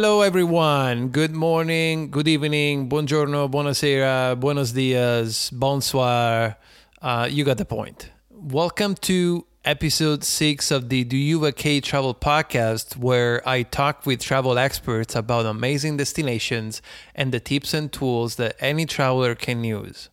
Hello, 0.00 0.22
everyone. 0.22 1.08
Good 1.08 1.32
morning, 1.32 2.10
good 2.10 2.26
evening, 2.26 2.88
buongiorno, 2.88 3.50
buonasera, 3.50 4.34
buenos 4.40 4.72
dias, 4.72 5.50
bonsoir. 5.50 6.56
Uh, 7.02 7.28
you 7.30 7.44
got 7.44 7.58
the 7.58 7.66
point. 7.66 8.08
Welcome 8.30 8.94
to 9.02 9.44
episode 9.62 10.24
six 10.24 10.70
of 10.70 10.88
the 10.88 11.04
Do 11.04 11.18
You 11.18 11.40
Vacate 11.40 11.84
Travel 11.84 12.14
podcast, 12.14 12.96
where 12.96 13.46
I 13.46 13.62
talk 13.62 14.06
with 14.06 14.22
travel 14.22 14.58
experts 14.58 15.14
about 15.14 15.44
amazing 15.44 15.98
destinations 15.98 16.80
and 17.14 17.30
the 17.30 17.38
tips 17.38 17.74
and 17.74 17.92
tools 17.92 18.36
that 18.36 18.56
any 18.58 18.86
traveler 18.86 19.34
can 19.34 19.62
use. 19.64 20.08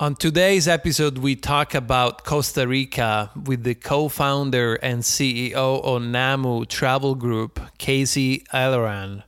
On 0.00 0.14
today's 0.14 0.66
episode, 0.66 1.18
we 1.18 1.36
talk 1.36 1.74
about 1.74 2.24
Costa 2.24 2.66
Rica 2.66 3.30
with 3.44 3.64
the 3.64 3.74
co 3.74 4.08
founder 4.08 4.76
and 4.76 5.02
CEO 5.02 5.52
of 5.52 6.00
NAMU 6.00 6.66
Travel 6.68 7.14
Group, 7.14 7.60
Casey 7.76 8.42
Halloran. 8.48 9.24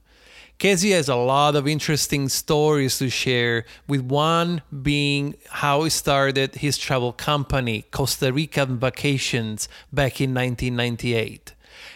Casey 0.57 0.93
has 0.93 1.11
a 1.11 1.15
lot 1.15 1.57
of 1.57 1.69
interesting 1.69 2.31
stories 2.31 2.97
to 3.01 3.11
share, 3.11 3.67
with 3.87 4.01
one 4.01 4.63
being 4.83 5.35
how 5.51 5.83
he 5.83 5.91
started 5.91 6.55
his 6.55 6.79
travel 6.79 7.13
company, 7.13 7.83
Costa 7.91 8.33
Rican 8.33 8.79
Vacations, 8.79 9.69
back 9.93 10.23
in 10.23 10.33
1998. 10.33 11.53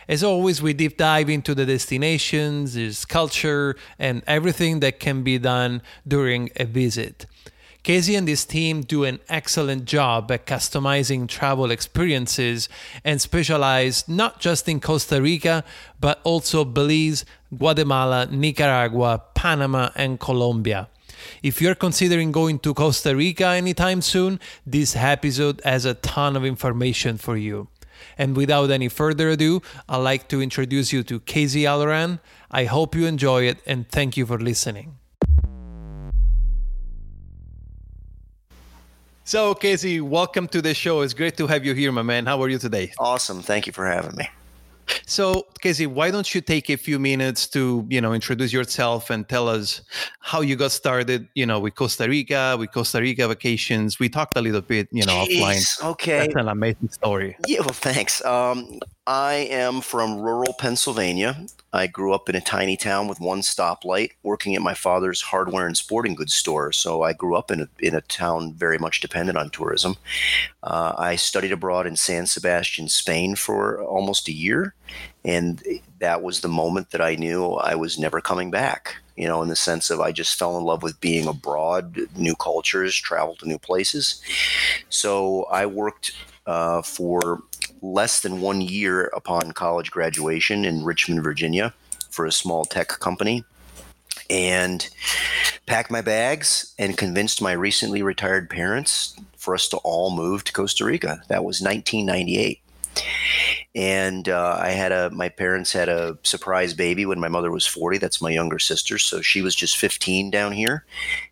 As 0.07 0.23
always, 0.23 0.61
we 0.61 0.75
deep 0.75 0.99
dive 0.99 1.31
into 1.31 1.55
the 1.55 1.65
destinations, 1.65 2.77
its 2.77 3.07
culture, 3.07 3.75
and 3.99 4.23
everything 4.27 4.81
that 4.81 5.01
can 5.01 5.23
be 5.23 5.39
done 5.39 5.81
during 6.07 6.51
a 6.57 6.67
visit. 6.67 7.25
Casey 7.87 8.17
and 8.17 8.27
his 8.27 8.45
team 8.45 8.81
do 8.81 9.05
an 9.05 9.21
excellent 9.29 9.85
job 9.85 10.33
at 10.33 10.45
customizing 10.45 11.29
travel 11.29 11.71
experiences 11.71 12.69
and 13.05 13.23
specialize 13.23 14.09
not 14.09 14.41
just 14.41 14.69
in 14.69 14.81
Costa 14.81 15.23
Rica, 15.23 15.63
but 16.01 16.21
also 16.25 16.65
Belize, 16.65 17.25
Guatemala, 17.57 18.27
Nicaragua, 18.27 19.23
Panama, 19.35 19.91
and 19.95 20.19
Colombia. 20.19 20.89
If 21.45 21.63
you're 21.63 21.77
considering 21.77 22.33
going 22.33 22.59
to 22.59 22.75
Costa 22.75 23.15
Rica 23.15 23.51
anytime 23.51 24.03
soon, 24.03 24.41
this 24.67 24.97
episode 24.97 25.61
has 25.63 25.85
a 25.85 25.95
ton 25.95 26.35
of 26.35 26.45
information 26.45 27.19
for 27.19 27.37
you. 27.37 27.69
And 28.19 28.37
without 28.37 28.73
any 28.73 28.89
further 28.89 29.31
ado, 29.31 29.63
I'd 29.89 29.99
like 29.99 30.27
to 30.31 30.43
introduce 30.43 30.93
you 30.93 31.05
to 31.05 31.21
Casey 31.21 31.63
Halloran. 31.63 32.19
I 32.51 32.65
hope 32.65 32.97
you 32.97 33.07
enjoy 33.07 33.45
it 33.45 33.59
and 33.65 33.89
thank 33.89 34.17
you 34.17 34.27
for 34.27 34.41
listening. 34.41 34.96
So, 39.27 39.57
Casey, 39.57 40.01
welcome 40.01 40.47
to 40.47 40.63
the 40.63 40.73
show. 40.73 41.01
It's 41.01 41.13
great 41.13 41.37
to 41.39 41.49
have 41.49 41.65
you 41.65 41.75
here, 41.75 41.91
my 41.91 42.03
man. 42.03 42.27
How 42.27 42.41
are 42.43 42.49
you 42.49 42.59
today? 42.59 42.93
Awesome. 42.97 43.43
Thank 43.43 43.67
you 43.67 43.73
for 43.73 43.85
having 43.85 44.15
me. 44.15 44.29
So, 45.05 45.49
Casey, 45.61 45.89
why 45.89 46.13
don't 46.13 46.33
you 46.33 46.41
take 46.41 46.71
a 46.71 46.77
few 46.77 47.01
minutes 47.01 47.49
to, 47.49 47.85
you 47.91 48.01
know, 48.01 48.13
introduce 48.13 48.53
yourself 48.53 49.11
and 49.11 49.29
tell 49.29 49.49
us 49.49 49.81
how 50.21 50.43
you 50.43 50.55
got 50.55 50.71
started, 50.71 51.27
you 51.35 51.45
know, 51.45 51.59
with 51.59 51.75
Costa 51.75 52.09
Rica, 52.09 52.55
with 52.57 52.71
Costa 52.71 53.01
Rica 53.01 53.27
vacations. 53.27 53.99
We 53.99 54.09
talked 54.09 54.37
a 54.37 54.41
little 54.41 54.61
bit, 54.61 54.87
you 54.93 55.05
know, 55.05 55.27
Jeez, 55.27 55.41
offline. 55.41 55.85
Okay. 55.91 56.19
That's 56.19 56.37
an 56.37 56.47
amazing 56.47 56.91
story. 56.91 57.37
Yeah, 57.49 57.63
well, 57.63 57.71
thanks. 57.71 58.25
Um, 58.25 58.79
I 59.09 59.49
am 59.51 59.81
from 59.81 60.21
rural 60.21 60.55
Pennsylvania. 60.57 61.37
I 61.77 61.87
grew 61.87 62.15
up 62.15 62.29
in 62.29 62.35
a 62.35 62.41
tiny 62.41 62.77
town 62.77 63.07
with 63.07 63.21
one 63.21 63.43
stoplight, 63.43 64.13
working 64.23 64.55
at 64.55 64.63
my 64.63 64.75
father's 64.75 65.21
hardware 65.21 65.67
and 65.67 65.77
sporting 65.77 66.15
goods 66.15 66.33
store. 66.33 66.73
So 66.73 67.03
I 67.03 67.13
grew 67.13 67.37
up 67.37 67.51
in 67.51 67.61
a, 67.61 67.69
in 67.79 67.95
a 67.95 68.01
town 68.01 68.55
very 68.55 68.79
much 68.79 69.01
dependent 69.01 69.37
on 69.37 69.51
tourism. 69.51 69.97
Uh, 70.63 70.95
I 70.97 71.17
studied 71.17 71.53
abroad 71.53 71.87
in 71.87 71.97
San 71.97 72.27
Sebastian, 72.27 72.89
Spain 72.89 73.37
for 73.37 73.83
almost 73.83 74.27
a 74.29 74.33
year. 74.33 74.75
And 75.25 75.63
that 75.99 76.23
was 76.23 76.41
the 76.41 76.49
moment 76.49 76.91
that 76.91 77.03
I 77.03 77.15
knew 77.15 77.53
I 77.53 77.75
was 77.75 77.99
never 77.99 78.21
coming 78.21 78.51
back, 78.51 78.97
you 79.17 79.27
know, 79.27 79.43
in 79.43 79.49
the 79.49 79.57
sense 79.57 79.91
of 79.91 80.01
I 80.01 80.13
just 80.13 80.39
fell 80.39 80.57
in 80.57 80.65
love 80.65 80.83
with 80.83 81.01
being 81.01 81.29
abroad, 81.29 81.99
new 82.17 82.37
cultures, 82.37 82.95
travel 82.95 83.35
to 83.37 83.49
new 83.49 83.59
places. 83.59 84.23
So 84.89 85.45
I 85.45 85.67
worked 85.67 86.13
uh, 86.47 86.81
for 86.83 87.43
less 87.83 88.21
than 88.21 88.41
one 88.41 88.61
year 88.61 89.11
upon 89.15 89.53
college 89.53 89.91
graduation 89.91 90.65
in 90.65 90.85
Richmond, 90.85 91.23
Virginia, 91.23 91.75
for 92.11 92.27
a 92.27 92.33
small 92.33 92.65
tech 92.65 92.89
company. 92.89 93.45
And 94.29 94.89
packed 95.67 95.91
my 95.91 96.01
bags 96.01 96.75
and 96.79 96.97
convinced 96.97 97.43
my 97.43 97.53
recently 97.53 98.03
retired 98.03 98.51
parents 98.51 99.15
for 99.37 99.55
us 99.55 99.69
to 99.69 99.77
all 99.79 100.11
move 100.11 100.43
to 100.45 100.53
Costa 100.53 100.85
Rica. 100.85 101.23
That 101.29 101.45
was 101.45 101.61
1998 101.61 102.61
and 103.75 104.31
uh, 104.31 104.57
I 104.59 104.71
had 104.71 104.91
a 104.91 105.11
my 105.11 105.29
parents 105.29 105.73
had 105.73 105.89
a 105.89 106.17
surprise 106.23 106.73
baby 106.73 107.05
when 107.05 107.21
my 107.21 107.29
mother 107.29 107.51
was 107.51 107.67
40 107.67 107.99
that's 107.99 108.23
my 108.23 108.31
younger 108.31 108.59
sister 108.59 108.99
so 108.99 109.21
she 109.21 109.43
was 109.43 109.55
just 109.55 109.77
15 109.77 110.31
down 110.31 110.53
here 110.53 110.85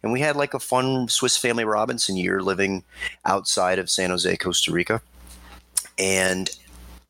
and 0.03 0.13
we 0.13 0.21
had 0.21 0.37
like 0.37 0.55
a 0.55 0.61
fun 0.61 1.09
Swiss 1.09 1.37
family 1.37 1.65
Robinson 1.65 2.17
year 2.17 2.43
living 2.43 2.85
outside 3.25 3.79
of 3.79 3.91
San 3.91 4.11
Jose 4.11 4.37
Costa 4.37 4.73
Rica 4.73 5.01
and 5.99 6.51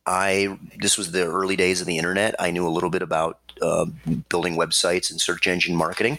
I 0.07 0.59
this 0.79 0.99
was 0.99 1.13
the 1.13 1.25
early 1.27 1.57
days 1.57 1.81
of 1.81 1.87
the 1.87 1.99
internet 1.99 2.35
I 2.39 2.51
knew 2.51 2.67
a 2.67 2.69
little 2.69 2.91
bit 2.91 3.03
about 3.03 3.39
uh, 3.63 3.87
building 4.29 4.57
websites 4.57 5.11
and 5.11 5.21
search 5.21 5.47
engine 5.47 5.77
marketing 5.77 6.19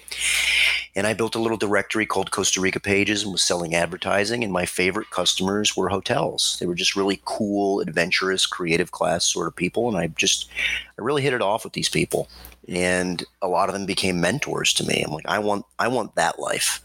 and 0.97 1.05
I 1.05 1.13
built 1.13 1.35
a 1.35 1.39
little 1.39 1.57
directory 1.57 2.05
called 2.05 2.31
Costa 2.31 2.61
Rica 2.61 2.79
Pages 2.79 3.23
and 3.23 3.31
was 3.33 3.41
selling 3.41 3.75
advertising. 3.75 4.43
And 4.45 4.53
my 4.53 4.65
favorite 4.65 5.09
customers 5.09 5.75
were 5.75 5.89
hotels. 5.89 6.55
They 6.59 6.65
were 6.65 6.75
just 6.75 6.95
really 6.95 7.21
cool, 7.25 7.81
adventurous, 7.81 8.45
creative 8.45 8.91
class 8.91 9.25
sort 9.25 9.47
of 9.47 9.55
people. 9.55 9.89
And 9.89 9.97
I 9.97 10.07
just, 10.07 10.49
I 10.97 11.01
really 11.01 11.21
hit 11.21 11.33
it 11.33 11.41
off 11.41 11.65
with 11.65 11.73
these 11.73 11.89
people. 11.89 12.29
And 12.69 13.23
a 13.41 13.47
lot 13.49 13.67
of 13.67 13.73
them 13.73 13.85
became 13.85 14.21
mentors 14.21 14.73
to 14.75 14.85
me. 14.85 15.03
I'm 15.05 15.11
like, 15.11 15.27
I 15.27 15.39
want, 15.39 15.65
I 15.77 15.89
want 15.89 16.15
that 16.15 16.39
life. 16.39 16.81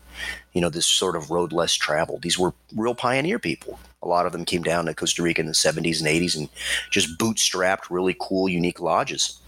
You 0.53 0.61
know, 0.61 0.71
this 0.71 0.87
sort 0.87 1.15
of 1.15 1.31
road 1.31 1.53
less 1.53 1.75
travel. 1.75 2.19
These 2.19 2.39
were 2.39 2.53
real 2.75 2.97
pioneer 2.97 3.39
people. 3.39 3.79
A 4.03 4.09
lot 4.09 4.27
of 4.27 4.33
them 4.33 4.45
came 4.45 4.63
down 4.63 4.87
to 4.87 4.95
Costa 4.95 5.23
Rica 5.23 5.41
in 5.41 5.47
the 5.47 5.53
70s 5.53 6.01
and 6.01 6.09
80s 6.09 6.37
and 6.37 6.49
just 6.91 7.19
bootstrapped 7.19 7.91
really 7.91 8.17
cool, 8.19 8.49
unique 8.49 8.81
lodges. 8.81 9.39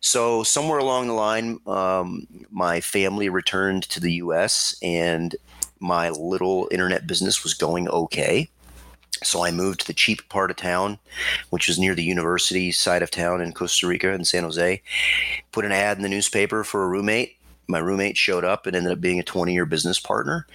So 0.00 0.44
somewhere 0.44 0.78
along 0.78 1.08
the 1.08 1.14
line, 1.14 1.58
um, 1.66 2.26
my 2.50 2.80
family 2.80 3.28
returned 3.28 3.82
to 3.84 4.00
the 4.00 4.14
U.S. 4.14 4.76
and 4.82 5.34
my 5.80 6.10
little 6.10 6.68
internet 6.70 7.06
business 7.06 7.42
was 7.42 7.54
going 7.54 7.88
okay. 7.88 8.48
So 9.24 9.44
I 9.44 9.50
moved 9.50 9.80
to 9.80 9.86
the 9.86 9.94
cheap 9.94 10.28
part 10.28 10.50
of 10.50 10.56
town, 10.56 10.98
which 11.50 11.68
was 11.68 11.78
near 11.78 11.94
the 11.94 12.04
university 12.04 12.70
side 12.70 13.02
of 13.02 13.10
town 13.10 13.40
in 13.40 13.52
Costa 13.52 13.86
Rica 13.86 14.12
in 14.12 14.24
San 14.24 14.44
Jose. 14.44 14.82
Put 15.52 15.64
an 15.64 15.72
ad 15.72 15.96
in 15.96 16.02
the 16.02 16.08
newspaper 16.08 16.64
for 16.64 16.84
a 16.84 16.88
roommate. 16.88 17.36
My 17.68 17.78
roommate 17.78 18.16
showed 18.16 18.44
up 18.44 18.66
and 18.66 18.76
ended 18.76 18.92
up 18.92 19.00
being 19.00 19.18
a 19.18 19.24
20 19.24 19.52
year 19.52 19.66
business 19.66 19.98
partner. 19.98 20.46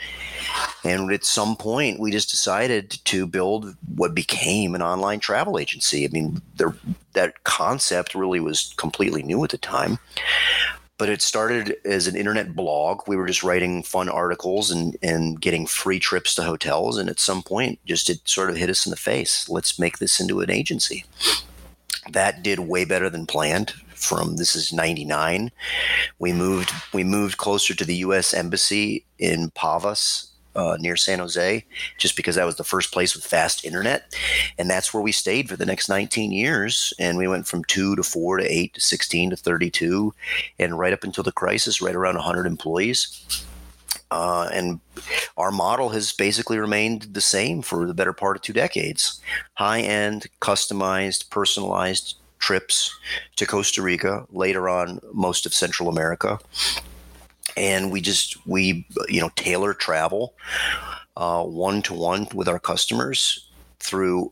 And 0.83 1.11
at 1.11 1.25
some 1.25 1.55
point, 1.55 1.99
we 1.99 2.11
just 2.11 2.31
decided 2.31 2.91
to 3.05 3.27
build 3.27 3.75
what 3.95 4.15
became 4.15 4.73
an 4.75 4.81
online 4.81 5.19
travel 5.19 5.59
agency. 5.59 6.05
I 6.05 6.09
mean, 6.09 6.41
there, 6.55 6.73
that 7.13 7.43
concept 7.43 8.15
really 8.15 8.39
was 8.39 8.73
completely 8.77 9.23
new 9.23 9.43
at 9.43 9.51
the 9.51 9.57
time. 9.57 9.99
But 10.97 11.09
it 11.09 11.21
started 11.21 11.75
as 11.83 12.07
an 12.07 12.15
internet 12.15 12.55
blog. 12.55 13.07
We 13.07 13.15
were 13.15 13.25
just 13.25 13.43
writing 13.43 13.81
fun 13.81 14.07
articles 14.07 14.69
and, 14.69 14.95
and 15.01 15.41
getting 15.41 15.65
free 15.65 15.99
trips 15.99 16.35
to 16.35 16.43
hotels. 16.43 16.97
And 16.97 17.09
at 17.09 17.19
some 17.19 17.41
point, 17.41 17.79
just 17.85 18.09
it 18.09 18.19
sort 18.25 18.51
of 18.51 18.57
hit 18.57 18.69
us 18.69 18.85
in 18.85 18.91
the 18.91 18.95
face. 18.95 19.49
Let's 19.49 19.79
make 19.79 19.97
this 19.97 20.19
into 20.19 20.41
an 20.41 20.51
agency. 20.51 21.05
That 22.11 22.43
did 22.43 22.59
way 22.59 22.85
better 22.85 23.09
than 23.09 23.25
planned 23.25 23.73
from 24.01 24.37
this 24.37 24.55
is 24.55 24.73
99 24.73 25.51
we 26.19 26.33
moved 26.33 26.71
we 26.93 27.03
moved 27.03 27.37
closer 27.37 27.73
to 27.73 27.85
the 27.85 27.97
US 27.97 28.33
embassy 28.33 29.05
in 29.19 29.51
Pavas 29.51 30.31
uh, 30.55 30.77
near 30.79 30.95
San 30.95 31.19
Jose, 31.19 31.65
just 31.97 32.15
because 32.15 32.35
that 32.35 32.45
was 32.45 32.55
the 32.55 32.63
first 32.63 32.91
place 32.91 33.15
with 33.15 33.25
fast 33.25 33.63
internet. 33.63 34.13
And 34.57 34.69
that's 34.69 34.93
where 34.93 35.03
we 35.03 35.11
stayed 35.11 35.49
for 35.49 35.55
the 35.55 35.65
next 35.65 35.89
19 35.89 36.31
years. 36.31 36.93
And 36.99 37.17
we 37.17 37.27
went 37.27 37.47
from 37.47 37.63
two 37.65 37.95
to 37.95 38.03
four 38.03 38.37
to 38.37 38.43
eight 38.43 38.73
to 38.73 38.81
16 38.81 39.31
to 39.31 39.35
32, 39.35 40.13
and 40.59 40.77
right 40.77 40.93
up 40.93 41.03
until 41.03 41.23
the 41.23 41.31
crisis, 41.31 41.81
right 41.81 41.95
around 41.95 42.15
100 42.15 42.45
employees. 42.45 43.45
Uh, 44.09 44.49
and 44.51 44.81
our 45.37 45.51
model 45.51 45.89
has 45.89 46.11
basically 46.11 46.59
remained 46.59 47.03
the 47.13 47.21
same 47.21 47.61
for 47.61 47.87
the 47.87 47.93
better 47.93 48.11
part 48.11 48.35
of 48.35 48.41
two 48.41 48.51
decades 48.51 49.21
high 49.53 49.79
end, 49.79 50.27
customized, 50.41 51.29
personalized 51.29 52.15
trips 52.41 52.93
to 53.37 53.45
Costa 53.45 53.81
Rica, 53.81 54.25
later 54.31 54.67
on, 54.67 54.99
most 55.13 55.45
of 55.45 55.53
Central 55.53 55.87
America. 55.87 56.39
And 57.55 57.91
we 57.91 58.01
just 58.01 58.45
we 58.45 58.85
you 59.07 59.21
know 59.21 59.29
tailor 59.35 59.73
travel 59.73 60.33
one 61.15 61.81
to 61.83 61.93
one 61.93 62.27
with 62.33 62.47
our 62.47 62.59
customers 62.59 63.47
through 63.79 64.31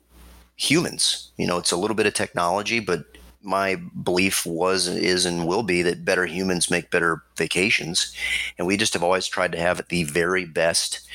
humans. 0.56 1.32
You 1.38 1.48
know 1.48 1.58
it's 1.58 1.72
a 1.72 1.78
little 1.78 1.96
bit 1.96 2.08
of 2.08 2.14
technology 2.14 2.80
but 2.80 3.06
my 3.42 3.76
belief 4.04 4.46
was 4.46 4.88
is 4.88 5.26
and 5.26 5.48
will 5.48 5.64
be 5.64 5.82
that 5.82 6.04
better 6.04 6.26
humans 6.26 6.70
make 6.70 6.92
better 6.92 7.24
vacations. 7.38 8.14
And 8.58 8.68
we 8.68 8.78
just 8.78 8.94
have 8.94 9.04
always 9.04 9.28
tried 9.28 9.52
to 9.54 9.60
have 9.60 9.82
the 9.90 10.04
very 10.04 10.46
best 10.46 11.08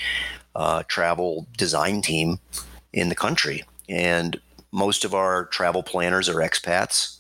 uh, 0.57 0.85
travel 0.89 1.47
design 1.57 2.01
team 2.01 2.39
in 2.93 3.09
the 3.09 3.15
country. 3.15 3.65
And 3.89 4.41
most 4.75 5.05
of 5.05 5.15
our 5.15 5.45
travel 5.47 5.85
planners 5.85 6.29
are 6.29 6.41
expats 6.41 7.19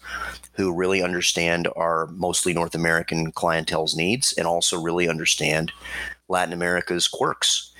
who 0.54 0.74
really 0.74 1.00
understand 1.02 1.68
our 1.76 2.08
mostly 2.08 2.52
North 2.52 2.74
American 2.74 3.30
clientele's 3.30 3.96
needs 3.96 4.32
and 4.32 4.44
also 4.44 4.80
really 4.80 5.08
understand 5.08 5.70
Latin 6.28 6.52
America's 6.52 7.06
quirks. 7.06 7.70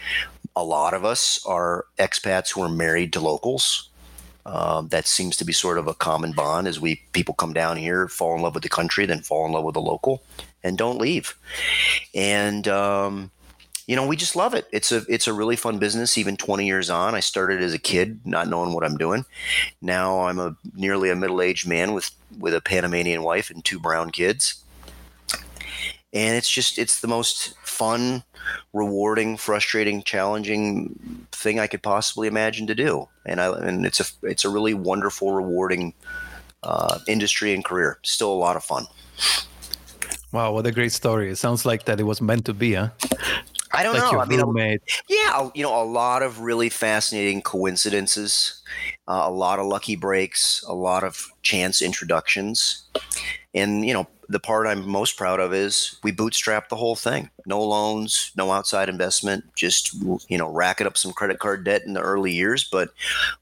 A 0.55 0.63
lot 0.63 0.95
of 0.95 1.05
us 1.05 1.45
are 1.45 1.87
expats 1.99 2.53
who 2.53 2.63
are 2.63 2.69
married 2.69 3.13
to 3.15 3.21
locals. 3.21 3.91
Um, 4.47 4.89
that 4.89 5.09
seems 5.09 5.37
to 5.39 5.45
be 5.45 5.53
sort 5.53 5.79
of 5.79 5.89
a 5.89 5.95
common 5.95 6.33
bond 6.33 6.69
as 6.69 6.81
we 6.81 7.03
people 7.13 7.35
come 7.35 7.53
down 7.53 7.77
here, 7.77 8.07
fall 8.07 8.37
in 8.37 8.43
love 8.43 8.55
with 8.55 8.63
the 8.63 8.69
country, 8.69 9.07
then 9.07 9.23
fall 9.23 9.45
in 9.45 9.53
love 9.53 9.65
with 9.65 9.75
the 9.75 9.81
local, 9.81 10.23
and 10.63 10.79
don't 10.79 11.01
leave. 11.01 11.35
And 12.15 12.69
um, 12.69 13.33
you 13.87 13.97
know, 13.97 14.07
we 14.07 14.17
just 14.17 14.37
love 14.37 14.55
it. 14.55 14.67
It's 14.73 14.93
a 14.93 15.03
it's 15.09 15.27
a 15.27 15.33
really 15.33 15.57
fun 15.57 15.79
business. 15.79 16.17
Even 16.17 16.37
20 16.37 16.67
years 16.67 16.91
on, 16.91 17.15
I 17.15 17.21
started 17.21 17.63
as 17.63 17.75
a 17.75 17.79
kid, 17.79 18.21
not 18.25 18.49
knowing 18.49 18.73
what 18.73 18.85
I'm 18.85 18.97
doing. 18.97 19.25
Now 19.83 20.23
I'm 20.23 20.39
a 20.39 20.57
nearly 20.75 21.11
a 21.11 21.17
middle 21.17 21.43
aged 21.43 21.69
man 21.69 21.93
with 21.93 22.11
with 22.39 22.55
a 22.55 22.61
Panamanian 22.61 23.23
wife 23.23 23.51
and 23.51 23.65
two 23.65 23.79
brown 23.79 24.11
kids 24.11 24.65
and 26.15 26.37
it's 26.37 26.49
just 26.49 26.79
it's 26.79 27.01
the 27.01 27.09
most 27.09 27.55
fun 27.67 28.23
rewarding 28.73 29.37
frustrating 29.37 30.03
challenging 30.03 31.27
thing 31.33 31.59
i 31.59 31.67
could 31.67 31.83
possibly 31.83 32.29
imagine 32.29 32.67
to 32.67 32.75
do 32.75 33.07
and 33.27 33.41
i 33.41 33.53
and 33.59 33.85
it's 33.85 34.01
a 34.01 34.05
it's 34.23 34.45
a 34.45 34.49
really 34.49 34.73
wonderful 34.73 35.33
rewarding 35.33 35.93
uh, 36.63 36.99
industry 37.07 37.53
and 37.53 37.63
career 37.65 37.99
still 38.03 38.33
a 38.33 38.41
lot 38.47 38.57
of 38.57 38.65
fun 38.65 38.87
wow 40.33 40.53
what 40.53 40.67
a 40.67 40.73
great 40.73 40.93
story 40.93 41.31
it 41.31 41.37
sounds 41.37 41.67
like 41.67 41.85
that 41.85 42.01
it 42.01 42.05
was 42.05 42.23
meant 42.23 42.47
to 42.47 42.55
be 42.55 42.75
huh 42.75 42.89
I 43.75 43.83
don't 43.83 43.95
like 43.95 44.13
know. 44.13 44.21
I 44.21 44.25
mean, 44.53 44.79
yeah, 45.09 45.51
you 45.55 45.63
know, 45.63 45.83
a 45.83 45.85
lot 45.85 46.23
of 46.23 46.41
really 46.41 46.69
fascinating 46.69 47.43
coincidences, 47.43 48.63
uh, 49.09 49.23
a 49.25 49.31
lot 49.31 49.59
of 49.59 49.67
lucky 49.67 49.97
breaks, 49.97 50.65
a 50.67 50.75
lot 50.75 51.05
of 51.05 51.29
chance 51.43 51.83
introductions, 51.83 52.89
and 53.55 53.87
you 53.87 53.93
know, 53.93 54.07
the 54.29 54.41
part 54.41 54.67
I'm 54.67 54.89
most 54.89 55.17
proud 55.17 55.41
of 55.41 55.53
is 55.53 55.99
we 56.03 56.13
bootstrapped 56.13 56.69
the 56.69 56.77
whole 56.77 56.97
thing. 56.97 57.31
No 57.47 57.63
loans, 57.63 58.33
no 58.37 58.51
outside 58.53 58.89
investment, 58.89 59.45
just 59.55 59.95
you 60.29 60.39
know, 60.39 60.49
racking 60.49 60.87
up 60.87 60.97
some 60.97 61.13
credit 61.13 61.39
card 61.39 61.65
debt 61.65 61.83
in 61.85 61.95
the 61.95 62.01
early 62.01 62.33
years, 62.33 62.65
but 62.65 62.91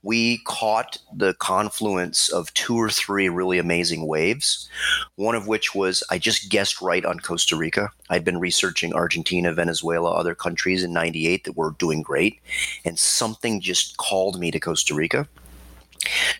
we 0.02 0.38
caught 0.44 0.98
the 1.14 1.34
confluence 1.34 2.28
of 2.28 2.52
two 2.54 2.76
or 2.76 2.90
three 2.90 3.28
really 3.28 3.58
amazing 3.58 4.06
waves. 4.06 4.68
One 5.16 5.34
of 5.34 5.46
which 5.46 5.74
was 5.74 6.02
I 6.10 6.18
just 6.18 6.50
guessed 6.50 6.80
right 6.82 7.04
on 7.04 7.20
Costa 7.20 7.56
Rica. 7.56 7.90
I'd 8.10 8.24
been 8.24 8.40
researching 8.40 8.92
Argentina, 8.92 9.52
Venezuela, 9.52 10.12
other 10.12 10.34
countries 10.34 10.82
in 10.82 10.92
98 10.92 11.44
that 11.44 11.56
were 11.56 11.74
doing 11.78 12.02
great, 12.02 12.40
and 12.84 12.98
something 12.98 13.60
just 13.60 13.96
called 13.96 14.38
me 14.38 14.50
to 14.50 14.60
Costa 14.60 14.94
Rica. 14.94 15.28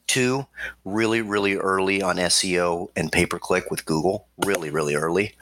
Two, 0.07 0.47
really, 0.85 1.23
really 1.23 1.57
early 1.57 2.03
on 2.03 2.17
SEO 2.17 2.89
and 2.97 3.13
pay 3.13 3.27
per 3.27 3.39
click 3.39 3.71
with 3.71 3.85
Google, 3.85 4.27
really, 4.45 4.71
really 4.71 4.95
early. 4.95 5.35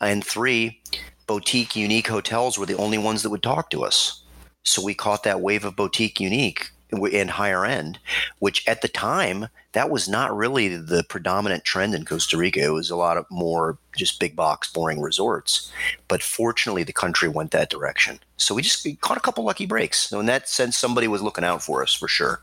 And 0.00 0.24
three, 0.24 0.80
boutique 1.26 1.76
unique 1.76 2.08
hotels 2.08 2.58
were 2.58 2.66
the 2.66 2.76
only 2.76 2.98
ones 2.98 3.22
that 3.22 3.30
would 3.30 3.42
talk 3.42 3.70
to 3.70 3.84
us. 3.84 4.22
So 4.64 4.82
we 4.82 4.94
caught 4.94 5.22
that 5.24 5.40
wave 5.40 5.64
of 5.64 5.76
boutique 5.76 6.20
unique 6.20 6.70
in 6.90 7.28
higher 7.28 7.64
end, 7.64 7.98
which 8.38 8.66
at 8.66 8.80
the 8.80 8.88
time 8.88 9.48
that 9.72 9.90
was 9.90 10.08
not 10.08 10.34
really 10.34 10.68
the 10.68 11.04
predominant 11.08 11.64
trend 11.64 11.94
in 11.94 12.04
Costa 12.04 12.36
Rica. 12.36 12.64
It 12.64 12.72
was 12.72 12.90
a 12.90 12.96
lot 12.96 13.16
of 13.18 13.26
more 13.30 13.78
just 13.96 14.18
big 14.18 14.34
box, 14.34 14.72
boring 14.72 15.00
resorts. 15.00 15.70
But 16.08 16.22
fortunately, 16.22 16.82
the 16.82 16.92
country 16.92 17.28
went 17.28 17.50
that 17.50 17.70
direction. 17.70 18.20
So 18.36 18.54
we 18.54 18.62
just 18.62 18.86
caught 19.00 19.16
a 19.16 19.20
couple 19.20 19.44
lucky 19.44 19.66
breaks. 19.66 20.08
So 20.08 20.20
in 20.20 20.26
that 20.26 20.48
sense, 20.48 20.76
somebody 20.76 21.08
was 21.08 21.22
looking 21.22 21.44
out 21.44 21.62
for 21.62 21.82
us 21.82 21.92
for 21.92 22.08
sure. 22.08 22.40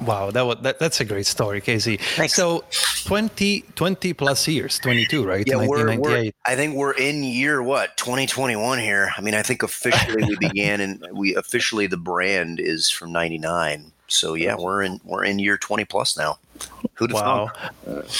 Wow, 0.00 0.30
that, 0.30 0.42
was, 0.42 0.58
that 0.62 0.78
that's 0.78 1.00
a 1.00 1.04
great 1.04 1.26
story, 1.26 1.60
Casey. 1.60 1.96
Thanks. 1.96 2.34
So 2.34 2.64
20, 3.04 3.62
20 3.74 4.12
plus 4.12 4.46
years, 4.46 4.78
22, 4.78 5.24
right? 5.24 5.46
Yeah, 5.46 5.66
we're, 5.66 5.98
we're, 5.98 6.30
I 6.44 6.54
think 6.54 6.74
we're 6.74 6.92
in 6.92 7.24
year 7.24 7.62
what, 7.62 7.96
2021 7.96 8.78
here. 8.78 9.10
I 9.16 9.20
mean, 9.20 9.34
I 9.34 9.42
think 9.42 9.62
officially 9.62 10.24
we 10.24 10.36
began 10.36 10.80
and 10.80 11.06
we 11.12 11.34
officially 11.34 11.86
the 11.86 11.96
brand 11.96 12.60
is 12.60 12.90
from 12.90 13.12
99. 13.12 13.92
So 14.08 14.34
yeah, 14.34 14.56
we're 14.56 14.82
in 14.82 15.00
we're 15.04 15.24
in 15.24 15.38
year 15.38 15.56
20 15.56 15.84
plus 15.84 16.16
now. 16.16 16.38
Who'd 16.94 17.12
wow. 17.12 17.50
thought? 17.84 18.10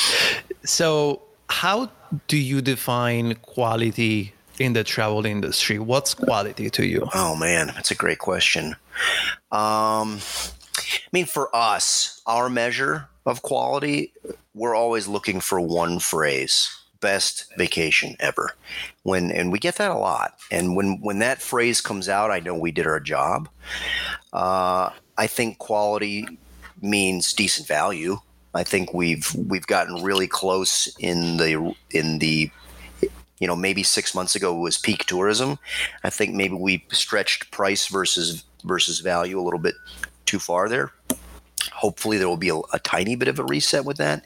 So 0.64 1.22
how 1.48 1.90
do 2.28 2.36
you 2.36 2.60
define 2.60 3.34
quality 3.36 4.34
in 4.58 4.72
the 4.72 4.84
travel 4.84 5.26
industry? 5.26 5.78
What's 5.78 6.14
quality 6.14 6.70
to 6.70 6.86
you? 6.86 7.08
Oh 7.14 7.36
man, 7.36 7.68
that's 7.68 7.90
a 7.90 7.94
great 7.94 8.18
question. 8.18 8.76
Um 9.52 10.20
I 10.94 11.08
mean, 11.12 11.26
for 11.26 11.54
us, 11.54 12.20
our 12.26 12.48
measure 12.48 13.08
of 13.24 13.42
quality, 13.42 14.12
we're 14.54 14.74
always 14.74 15.08
looking 15.08 15.40
for 15.40 15.60
one 15.60 15.98
phrase 15.98 16.70
best 17.00 17.52
vacation 17.56 18.16
ever. 18.20 18.52
When 19.02 19.30
and 19.30 19.52
we 19.52 19.58
get 19.58 19.76
that 19.76 19.90
a 19.90 19.98
lot. 19.98 20.38
And 20.50 20.76
when 20.76 20.98
when 21.00 21.18
that 21.20 21.42
phrase 21.42 21.80
comes 21.80 22.08
out 22.08 22.30
i 22.30 22.40
know 22.40 22.54
we 22.54 22.72
did 22.72 22.86
our 22.86 23.00
job. 23.00 23.48
Uh, 24.32 24.90
i 25.18 25.26
think 25.26 25.58
quality 25.58 26.26
means 26.82 27.32
decent 27.32 27.66
value. 27.66 28.18
I 28.54 28.64
think 28.64 28.94
we've 28.94 29.34
we've 29.34 29.66
gotten 29.66 30.02
really 30.02 30.26
close 30.26 30.94
in 30.98 31.36
the 31.36 31.74
in 31.90 32.18
the 32.18 32.50
you 33.38 33.46
know 33.46 33.56
maybe 33.56 33.82
six 33.82 34.14
months 34.14 34.34
ago 34.34 34.54
was 34.54 34.78
peak 34.78 35.04
tourism. 35.04 35.58
I 36.04 36.10
think 36.10 36.34
maybe 36.34 36.54
we 36.54 36.84
stretched 36.90 37.50
price 37.50 37.86
versus 37.86 38.44
versus 38.64 39.00
value 39.00 39.38
a 39.38 39.42
little 39.44 39.60
bit 39.60 39.74
too 40.26 40.38
far 40.38 40.68
there. 40.68 40.92
Hopefully, 41.72 42.18
there 42.18 42.28
will 42.28 42.36
be 42.36 42.48
a, 42.48 42.58
a 42.72 42.78
tiny 42.78 43.16
bit 43.16 43.28
of 43.28 43.38
a 43.38 43.44
reset 43.44 43.84
with 43.84 43.96
that. 43.98 44.24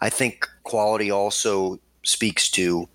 I 0.00 0.10
think 0.10 0.48
quality 0.62 1.10
also 1.10 1.78
speaks 2.02 2.50
to 2.50 2.88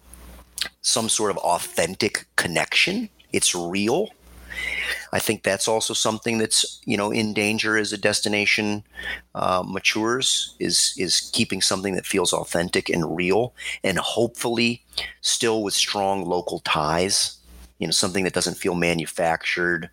some 0.82 1.10
sort 1.10 1.32
of 1.32 1.38
authentic 1.38 2.26
connection. 2.36 3.10
It's 3.32 3.56
real. 3.56 4.10
I 5.12 5.20
think 5.20 5.44
that's 5.44 5.68
also 5.68 5.94
something 5.94 6.38
that's 6.38 6.82
you 6.86 6.98
know 6.98 7.12
in 7.12 7.34
danger 7.34 7.78
as 7.78 7.94
a 7.94 7.98
destination 7.98 8.84
uh, 9.36 9.64
matures 9.66 10.56
is 10.60 10.94
is 10.98 11.30
keeping 11.34 11.62
something 11.62 11.96
that 11.96 12.06
feels 12.06 12.34
authentic 12.34 12.90
and 12.90 13.16
real, 13.16 13.54
and 13.84 13.98
hopefully 13.98 14.84
still 15.22 15.64
with 15.64 15.74
strong 15.74 16.26
local 16.26 16.60
ties. 16.60 17.38
You 17.80 17.88
know, 17.88 17.92
something 17.92 18.26
that 18.26 18.34
doesn't 18.34 18.58
feel 18.58 18.76
manufactured, 18.76 19.90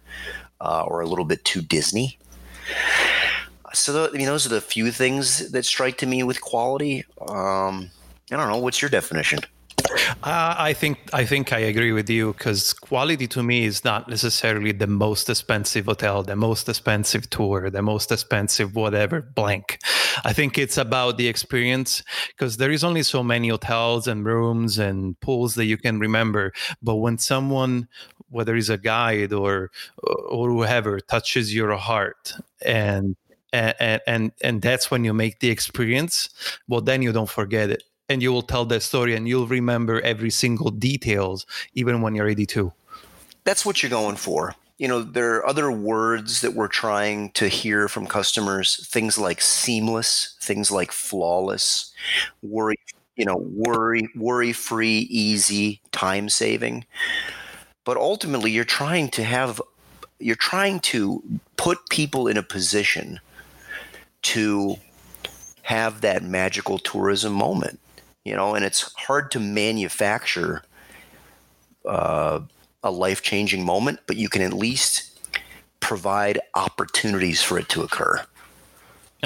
uh, 0.60 0.84
or 0.86 1.00
a 1.00 1.06
little 1.06 1.24
bit 1.24 1.44
too 1.44 1.62
Disney. 1.62 2.18
So, 3.72 4.08
I 4.08 4.16
mean, 4.16 4.26
those 4.26 4.46
are 4.46 4.50
the 4.50 4.60
few 4.60 4.90
things 4.90 5.50
that 5.50 5.64
strike 5.64 5.98
to 5.98 6.06
me 6.06 6.22
with 6.22 6.40
quality. 6.40 7.04
Um, 7.28 7.90
I 8.30 8.36
don't 8.36 8.48
know. 8.48 8.58
What's 8.58 8.80
your 8.80 8.90
definition? 8.90 9.40
Uh, 10.22 10.54
I 10.58 10.72
think 10.72 10.98
I 11.12 11.24
think 11.24 11.52
I 11.52 11.58
agree 11.58 11.92
with 11.92 12.10
you 12.10 12.32
because 12.32 12.72
quality 12.72 13.26
to 13.28 13.42
me 13.42 13.64
is 13.64 13.84
not 13.84 14.08
necessarily 14.08 14.72
the 14.72 14.86
most 14.86 15.28
expensive 15.28 15.86
hotel, 15.86 16.22
the 16.22 16.36
most 16.36 16.68
expensive 16.68 17.28
tour, 17.30 17.70
the 17.70 17.82
most 17.82 18.10
expensive 18.10 18.74
whatever 18.74 19.20
blank. 19.22 19.78
I 20.24 20.32
think 20.32 20.58
it's 20.58 20.78
about 20.78 21.18
the 21.18 21.28
experience 21.28 22.02
because 22.28 22.56
there 22.56 22.70
is 22.70 22.82
only 22.82 23.02
so 23.02 23.22
many 23.22 23.48
hotels 23.48 24.08
and 24.08 24.24
rooms 24.24 24.78
and 24.78 25.18
pools 25.20 25.54
that 25.54 25.66
you 25.66 25.76
can 25.76 26.00
remember. 26.00 26.52
But 26.82 26.96
when 26.96 27.18
someone 27.18 27.88
whether 28.30 28.56
it's 28.56 28.68
a 28.68 28.78
guide 28.78 29.32
or 29.32 29.70
or 30.02 30.50
whoever 30.50 31.00
touches 31.00 31.54
your 31.54 31.76
heart. 31.76 32.32
And 32.64 33.16
and 33.52 34.00
and 34.06 34.32
and 34.42 34.62
that's 34.62 34.90
when 34.90 35.04
you 35.04 35.14
make 35.14 35.40
the 35.40 35.50
experience 35.50 36.28
well 36.68 36.80
then 36.80 37.02
you 37.02 37.12
don't 37.12 37.30
forget 37.30 37.70
it. 37.70 37.84
And 38.08 38.22
you 38.22 38.32
will 38.32 38.42
tell 38.42 38.64
that 38.66 38.82
story 38.82 39.16
and 39.16 39.26
you'll 39.26 39.48
remember 39.48 40.00
every 40.00 40.30
single 40.30 40.70
details 40.70 41.46
even 41.74 42.02
when 42.02 42.14
you're 42.14 42.28
82 42.28 42.72
that's 43.44 43.64
what 43.64 43.82
you're 43.82 43.90
going 43.90 44.16
for. 44.16 44.54
You 44.78 44.88
know 44.88 45.02
there 45.02 45.36
are 45.36 45.46
other 45.46 45.70
words 45.70 46.42
that 46.42 46.52
we're 46.52 46.68
trying 46.68 47.30
to 47.30 47.48
hear 47.48 47.88
from 47.88 48.06
customers 48.06 48.86
things 48.86 49.16
like 49.16 49.40
seamless 49.40 50.36
things 50.42 50.70
like 50.70 50.92
flawless 50.92 51.94
worry 52.42 52.76
you 53.16 53.24
know 53.24 53.38
worry 53.38 54.06
worry 54.14 54.52
free 54.52 55.08
easy 55.10 55.80
time 55.92 56.28
saving 56.28 56.84
but 57.86 57.96
ultimately 57.96 58.50
you're 58.50 58.64
trying 58.64 59.08
to 59.08 59.24
have 59.24 59.62
you're 60.18 60.36
trying 60.36 60.80
to 60.80 61.22
put 61.56 61.88
people 61.88 62.26
in 62.28 62.36
a 62.36 62.42
position 62.42 63.20
to 64.22 64.76
have 65.62 66.02
that 66.02 66.22
magical 66.22 66.78
tourism 66.78 67.32
moment 67.32 67.80
you 68.24 68.34
know? 68.34 68.56
And 68.56 68.64
it's 68.64 68.92
hard 68.94 69.30
to 69.30 69.40
manufacture 69.40 70.62
uh, 71.84 72.40
a 72.82 72.90
life-changing 72.90 73.64
moment 73.64 74.00
but 74.06 74.16
you 74.16 74.28
can 74.28 74.42
at 74.42 74.52
least 74.52 75.18
provide 75.80 76.40
opportunities 76.54 77.40
for 77.42 77.58
it 77.58 77.68
to 77.70 77.82
occur 77.82 78.26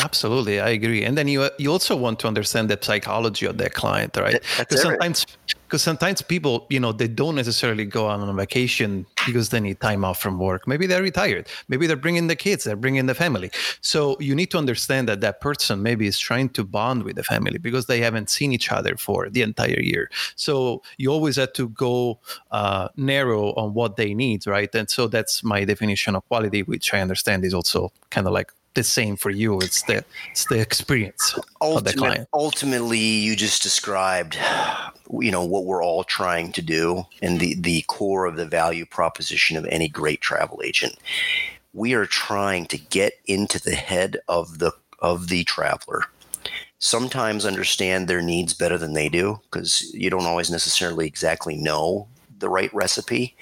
Absolutely, 0.04 0.60
I 0.60 0.70
agree. 0.70 1.04
And 1.04 1.16
then 1.16 1.28
you 1.28 1.48
you 1.58 1.70
also 1.70 1.96
want 1.96 2.18
to 2.20 2.28
understand 2.28 2.68
the 2.70 2.78
psychology 2.80 3.46
of 3.46 3.58
that 3.58 3.74
client, 3.74 4.16
right? 4.16 4.42
Because 4.58 4.82
sometimes 4.82 5.26
because 5.70 5.82
sometimes 5.82 6.20
people, 6.20 6.66
you 6.68 6.80
know, 6.80 6.90
they 6.90 7.06
don't 7.06 7.36
necessarily 7.36 7.84
go 7.84 8.06
on 8.06 8.28
a 8.28 8.32
vacation 8.32 9.06
because 9.24 9.50
they 9.50 9.60
need 9.60 9.78
time 9.78 10.04
off 10.04 10.20
from 10.20 10.36
work. 10.40 10.66
Maybe 10.66 10.84
they're 10.88 11.00
retired. 11.00 11.46
Maybe 11.68 11.86
they're 11.86 11.96
bringing 11.96 12.26
the 12.26 12.34
kids. 12.34 12.64
They're 12.64 12.74
bringing 12.74 13.06
the 13.06 13.14
family. 13.14 13.52
So 13.80 14.16
you 14.18 14.34
need 14.34 14.50
to 14.50 14.58
understand 14.58 15.08
that 15.08 15.20
that 15.20 15.40
person 15.40 15.80
maybe 15.80 16.08
is 16.08 16.18
trying 16.18 16.48
to 16.50 16.64
bond 16.64 17.04
with 17.04 17.14
the 17.14 17.22
family 17.22 17.58
because 17.58 17.86
they 17.86 18.00
haven't 18.00 18.30
seen 18.30 18.50
each 18.50 18.72
other 18.72 18.96
for 18.96 19.30
the 19.30 19.42
entire 19.42 19.78
year. 19.78 20.10
So 20.34 20.82
you 20.98 21.12
always 21.12 21.36
have 21.36 21.52
to 21.52 21.68
go 21.68 22.18
uh, 22.50 22.88
narrow 22.96 23.52
on 23.54 23.72
what 23.72 23.94
they 23.94 24.12
need, 24.12 24.48
right? 24.48 24.74
And 24.74 24.90
so 24.90 25.06
that's 25.06 25.44
my 25.44 25.64
definition 25.64 26.16
of 26.16 26.26
quality, 26.26 26.64
which 26.64 26.92
I 26.92 27.00
understand 27.00 27.44
is 27.44 27.54
also 27.54 27.92
kind 28.10 28.26
of 28.26 28.32
like 28.32 28.52
the 28.74 28.84
same 28.84 29.16
for 29.16 29.30
you. 29.30 29.58
It's 29.60 29.82
the 29.82 30.04
it's 30.30 30.46
the 30.46 30.60
experience 30.60 31.38
Ultimate, 31.60 31.78
of 31.78 31.84
the 31.84 31.98
client. 31.98 32.28
Ultimately, 32.32 32.98
you 32.98 33.36
just 33.36 33.62
described, 33.62 34.38
you 35.18 35.30
know, 35.30 35.44
what 35.44 35.64
we're 35.64 35.84
all 35.84 36.04
trying 36.04 36.52
to 36.52 36.62
do, 36.62 37.04
and 37.22 37.40
the 37.40 37.54
the 37.54 37.82
core 37.88 38.26
of 38.26 38.36
the 38.36 38.46
value 38.46 38.86
proposition 38.86 39.56
of 39.56 39.66
any 39.66 39.88
great 39.88 40.20
travel 40.20 40.60
agent. 40.64 40.96
We 41.72 41.94
are 41.94 42.06
trying 42.06 42.66
to 42.66 42.78
get 42.78 43.14
into 43.26 43.60
the 43.60 43.74
head 43.74 44.18
of 44.28 44.58
the 44.58 44.72
of 45.00 45.28
the 45.28 45.44
traveler. 45.44 46.04
Sometimes 46.78 47.44
understand 47.44 48.08
their 48.08 48.22
needs 48.22 48.54
better 48.54 48.78
than 48.78 48.94
they 48.94 49.08
do 49.08 49.40
because 49.50 49.92
you 49.92 50.08
don't 50.08 50.24
always 50.24 50.50
necessarily 50.50 51.06
exactly 51.06 51.54
know 51.54 52.08
the 52.38 52.48
right 52.48 52.72
recipe. 52.72 53.36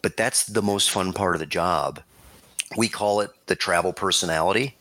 But 0.00 0.16
that's 0.16 0.46
the 0.46 0.62
most 0.62 0.90
fun 0.90 1.12
part 1.12 1.34
of 1.34 1.40
the 1.40 1.46
job 1.46 2.00
we 2.76 2.88
call 2.88 3.20
it 3.20 3.30
the 3.46 3.54
travel 3.54 3.92
personality 3.92 4.76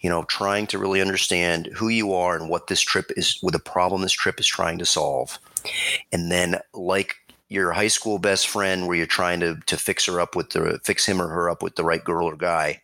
you 0.00 0.10
know 0.10 0.24
trying 0.24 0.66
to 0.66 0.78
really 0.78 1.00
understand 1.00 1.68
who 1.74 1.88
you 1.88 2.12
are 2.12 2.36
and 2.36 2.48
what 2.48 2.66
this 2.66 2.80
trip 2.80 3.10
is 3.16 3.38
with 3.42 3.52
the 3.52 3.58
problem 3.58 4.02
this 4.02 4.12
trip 4.12 4.40
is 4.40 4.46
trying 4.46 4.78
to 4.78 4.86
solve. 4.86 5.38
And 6.12 6.30
then 6.30 6.56
like 6.72 7.16
your 7.48 7.72
high 7.72 7.88
school 7.88 8.18
best 8.18 8.48
friend 8.48 8.86
where 8.86 8.96
you're 8.96 9.06
trying 9.06 9.40
to 9.40 9.56
to 9.66 9.76
fix 9.76 10.06
her 10.06 10.20
up 10.20 10.36
with 10.36 10.50
the 10.50 10.80
fix 10.84 11.06
him 11.06 11.20
or 11.20 11.28
her 11.28 11.50
up 11.50 11.62
with 11.62 11.76
the 11.76 11.84
right 11.84 12.04
girl 12.04 12.26
or 12.26 12.36
guy 12.36 12.80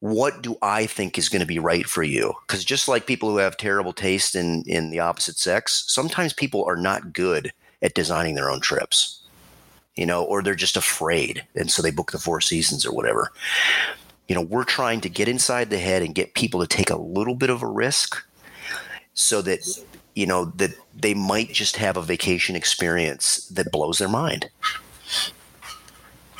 what 0.00 0.40
do 0.42 0.56
i 0.62 0.86
think 0.86 1.18
is 1.18 1.28
going 1.28 1.40
to 1.40 1.46
be 1.46 1.58
right 1.58 1.86
for 1.86 2.02
you? 2.02 2.32
Because 2.46 2.64
just 2.64 2.88
like 2.88 3.06
people 3.06 3.30
who 3.30 3.36
have 3.36 3.56
terrible 3.56 3.92
taste 3.92 4.34
in 4.34 4.62
in 4.66 4.90
the 4.90 5.00
opposite 5.00 5.38
sex 5.38 5.84
sometimes 5.88 6.32
people 6.32 6.64
are 6.64 6.76
not 6.76 7.12
good 7.12 7.52
at 7.82 7.94
designing 7.94 8.34
their 8.34 8.50
own 8.50 8.60
trips 8.60 9.19
you 10.00 10.06
know, 10.06 10.24
or 10.24 10.42
they're 10.42 10.54
just 10.54 10.78
afraid. 10.78 11.44
And 11.54 11.70
so 11.70 11.82
they 11.82 11.90
book 11.90 12.10
the 12.10 12.18
four 12.18 12.40
seasons 12.40 12.86
or 12.86 12.92
whatever. 12.92 13.30
You 14.28 14.34
know, 14.34 14.40
we're 14.40 14.64
trying 14.64 15.02
to 15.02 15.10
get 15.10 15.28
inside 15.28 15.68
the 15.68 15.78
head 15.78 16.02
and 16.02 16.14
get 16.14 16.32
people 16.32 16.60
to 16.60 16.66
take 16.66 16.88
a 16.88 16.96
little 16.96 17.34
bit 17.34 17.50
of 17.50 17.62
a 17.62 17.66
risk 17.66 18.16
so 19.12 19.42
that, 19.42 19.60
you 20.14 20.26
know, 20.26 20.46
that 20.56 20.70
they 20.96 21.12
might 21.12 21.52
just 21.52 21.76
have 21.76 21.98
a 21.98 22.02
vacation 22.02 22.56
experience 22.56 23.46
that 23.48 23.70
blows 23.70 23.98
their 23.98 24.08
mind. 24.08 24.48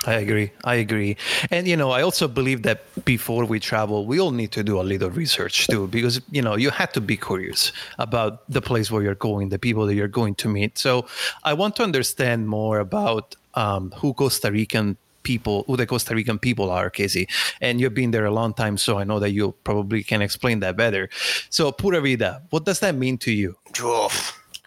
I 0.06 0.14
agree. 0.14 0.50
I 0.64 0.76
agree. 0.76 1.18
And, 1.50 1.68
you 1.68 1.76
know, 1.76 1.90
I 1.90 2.00
also 2.00 2.26
believe 2.26 2.62
that 2.62 3.04
before 3.04 3.44
we 3.44 3.60
travel, 3.60 4.06
we 4.06 4.18
all 4.18 4.30
need 4.30 4.52
to 4.52 4.62
do 4.64 4.80
a 4.80 4.86
little 4.92 5.10
research 5.10 5.66
too, 5.66 5.86
because, 5.88 6.22
you 6.30 6.40
know, 6.40 6.56
you 6.56 6.70
have 6.70 6.92
to 6.92 7.02
be 7.02 7.18
curious 7.18 7.72
about 7.98 8.50
the 8.50 8.62
place 8.62 8.90
where 8.90 9.02
you're 9.02 9.14
going, 9.14 9.50
the 9.50 9.58
people 9.58 9.84
that 9.84 9.94
you're 9.94 10.08
going 10.08 10.34
to 10.36 10.48
meet. 10.48 10.78
So 10.78 11.06
I 11.44 11.52
want 11.52 11.76
to 11.76 11.82
understand 11.82 12.48
more 12.48 12.78
about 12.78 13.36
um, 13.54 13.92
who 13.96 14.14
Costa 14.14 14.50
Rican 14.50 14.96
people, 15.22 15.64
who 15.66 15.76
the 15.76 15.86
Costa 15.86 16.14
Rican 16.14 16.38
people 16.38 16.70
are, 16.70 16.90
Casey. 16.90 17.28
And 17.60 17.80
you've 17.80 17.94
been 17.94 18.10
there 18.10 18.24
a 18.24 18.30
long 18.30 18.54
time, 18.54 18.78
so 18.78 18.98
I 18.98 19.04
know 19.04 19.18
that 19.18 19.30
you 19.30 19.54
probably 19.64 20.02
can 20.02 20.22
explain 20.22 20.60
that 20.60 20.76
better. 20.76 21.08
So, 21.50 21.72
pura 21.72 22.00
vida, 22.00 22.42
what 22.50 22.64
does 22.64 22.80
that 22.80 22.94
mean 22.94 23.18
to 23.18 23.32
you? 23.32 23.56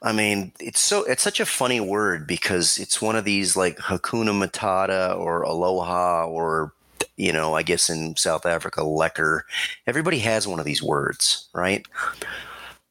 I 0.02 0.12
mean, 0.12 0.52
it's 0.60 0.82
so 0.82 1.04
it's 1.06 1.24
such 1.24 1.40
a 1.40 1.46
funny 1.46 1.80
word 1.80 2.28
because 2.28 2.78
it's 2.78 3.02
one 3.02 3.16
of 3.16 3.24
these 3.24 3.56
like 3.56 3.78
Hakuna 3.78 4.34
Matata 4.34 5.18
or 5.18 5.44
Aloha 5.44 6.26
or 6.26 6.74
you 7.16 7.32
know, 7.32 7.54
I 7.54 7.64
guess 7.64 7.90
in 7.90 8.16
South 8.16 8.46
Africa, 8.46 8.82
Lekker. 8.82 9.42
Everybody 9.88 10.20
has 10.20 10.48
one 10.48 10.60
of 10.60 10.66
these 10.66 10.82
words, 10.82 11.48
right? 11.54 11.86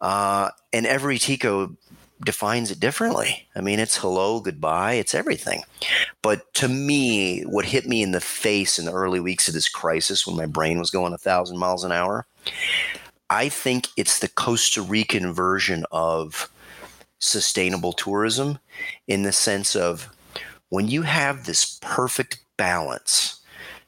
Uh, 0.01 0.51
and 0.73 0.87
every 0.87 1.19
Tico 1.19 1.77
defines 2.25 2.71
it 2.71 2.81
differently. 2.81 3.49
I 3.55 3.61
mean, 3.61 3.79
it's 3.79 3.97
hello, 3.97 4.41
goodbye, 4.41 4.95
it's 4.95 5.15
everything. 5.15 5.63
But 6.23 6.53
to 6.55 6.69
me, 6.69 7.43
what 7.43 7.67
hit 7.67 7.87
me 7.87 8.03
in 8.03 8.13
the 8.13 8.21
face 8.21 8.79
in 8.79 8.85
the 8.85 8.93
early 8.93 9.21
weeks 9.21 9.49
of 9.49 9.55
this 9.55 9.69
crisis 9.69 10.27
when 10.27 10.37
my 10.37 10.47
brain 10.47 10.79
was 10.79 10.91
going 10.91 11.13
a 11.13 11.19
thousand 11.19 11.59
miles 11.59 11.85
an 11.85 11.93
hour, 11.93 12.27
I 13.31 13.49
think 13.49 13.89
it's 13.97 14.19
the 14.19 14.29
Costa 14.29 14.83
Rican 14.83 15.33
version 15.33 15.85
of 15.91 16.51
sustainable 17.19 17.93
tourism 17.93 18.59
in 19.07 19.23
the 19.23 19.33
sense 19.33 19.77
of 19.77 20.09
when 20.69 20.89
you 20.89 21.03
have 21.03 21.45
this 21.45 21.79
perfect 21.81 22.39
balance 22.57 23.41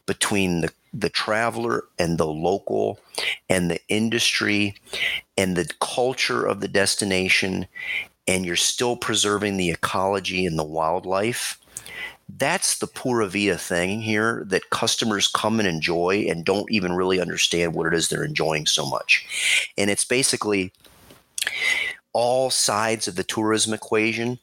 between 0.06 0.60
the 0.60 0.72
the 0.94 1.10
traveler 1.10 1.84
and 1.98 2.18
the 2.18 2.26
local 2.26 3.00
and 3.48 3.70
the 3.70 3.80
industry 3.88 4.76
and 5.36 5.56
the 5.56 5.68
culture 5.80 6.46
of 6.46 6.60
the 6.60 6.68
destination 6.68 7.66
and 8.26 8.44
you're 8.44 8.56
still 8.56 8.96
preserving 8.96 9.56
the 9.56 9.70
ecology 9.70 10.46
and 10.46 10.58
the 10.58 10.64
wildlife, 10.64 11.58
that's 12.36 12.78
the 12.78 12.86
pura 12.86 13.28
vida 13.28 13.58
thing 13.58 14.00
here 14.00 14.44
that 14.48 14.70
customers 14.70 15.28
come 15.28 15.58
and 15.60 15.68
enjoy 15.68 16.24
and 16.28 16.44
don't 16.44 16.70
even 16.70 16.92
really 16.92 17.20
understand 17.20 17.74
what 17.74 17.86
it 17.86 17.94
is 17.94 18.08
they're 18.08 18.24
enjoying 18.24 18.66
so 18.66 18.86
much. 18.86 19.26
And 19.76 19.90
it's 19.90 20.04
basically 20.04 20.72
all 22.12 22.50
sides 22.50 23.06
of 23.06 23.16
the 23.16 23.24
tourism 23.24 23.74
equation 23.74 24.38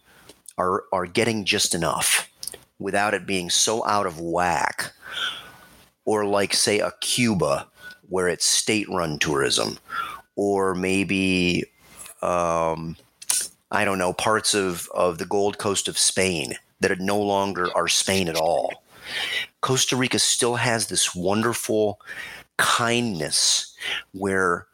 are, 0.58 0.84
are 0.92 1.08
getting 1.08 1.44
just 1.44 1.74
enough 1.74 2.30
without 2.78 3.14
it 3.14 3.26
being 3.26 3.50
so 3.50 3.86
out 3.88 4.06
of 4.06 4.20
whack. 4.20 4.94
Or, 6.04 6.26
like, 6.26 6.54
say, 6.54 6.80
a 6.80 6.94
Cuba 7.00 7.68
where 8.10 8.28
it's 8.28 8.46
state 8.46 8.90
run 8.90 9.20
tourism, 9.20 9.78
or 10.36 10.74
maybe 10.74 11.64
um, 12.24 12.98
I 13.72 13.86
don't 13.86 13.98
know, 13.98 14.12
parts 14.12 14.54
of, 14.54 14.90
of 14.94 15.18
the 15.18 15.26
Gold 15.26 15.58
Coast 15.58 15.88
of 15.88 15.98
Spain 15.98 16.56
that 16.82 17.00
no 17.00 17.20
longer 17.20 17.70
are 17.76 17.88
Spain 17.88 18.28
at 18.28 18.36
all. 18.36 18.84
Costa 19.62 19.96
Rica 19.96 20.20
still 20.20 20.56
has 20.56 20.88
this 20.88 21.16
wonderful 21.16 22.02
kindness 22.58 23.74
where 24.12 24.68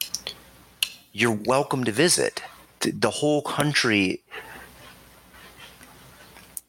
you're 1.11 1.39
welcome 1.45 1.83
to 1.83 1.91
visit. 1.91 2.41
The 2.81 3.09
whole 3.09 3.43
country 3.43 4.23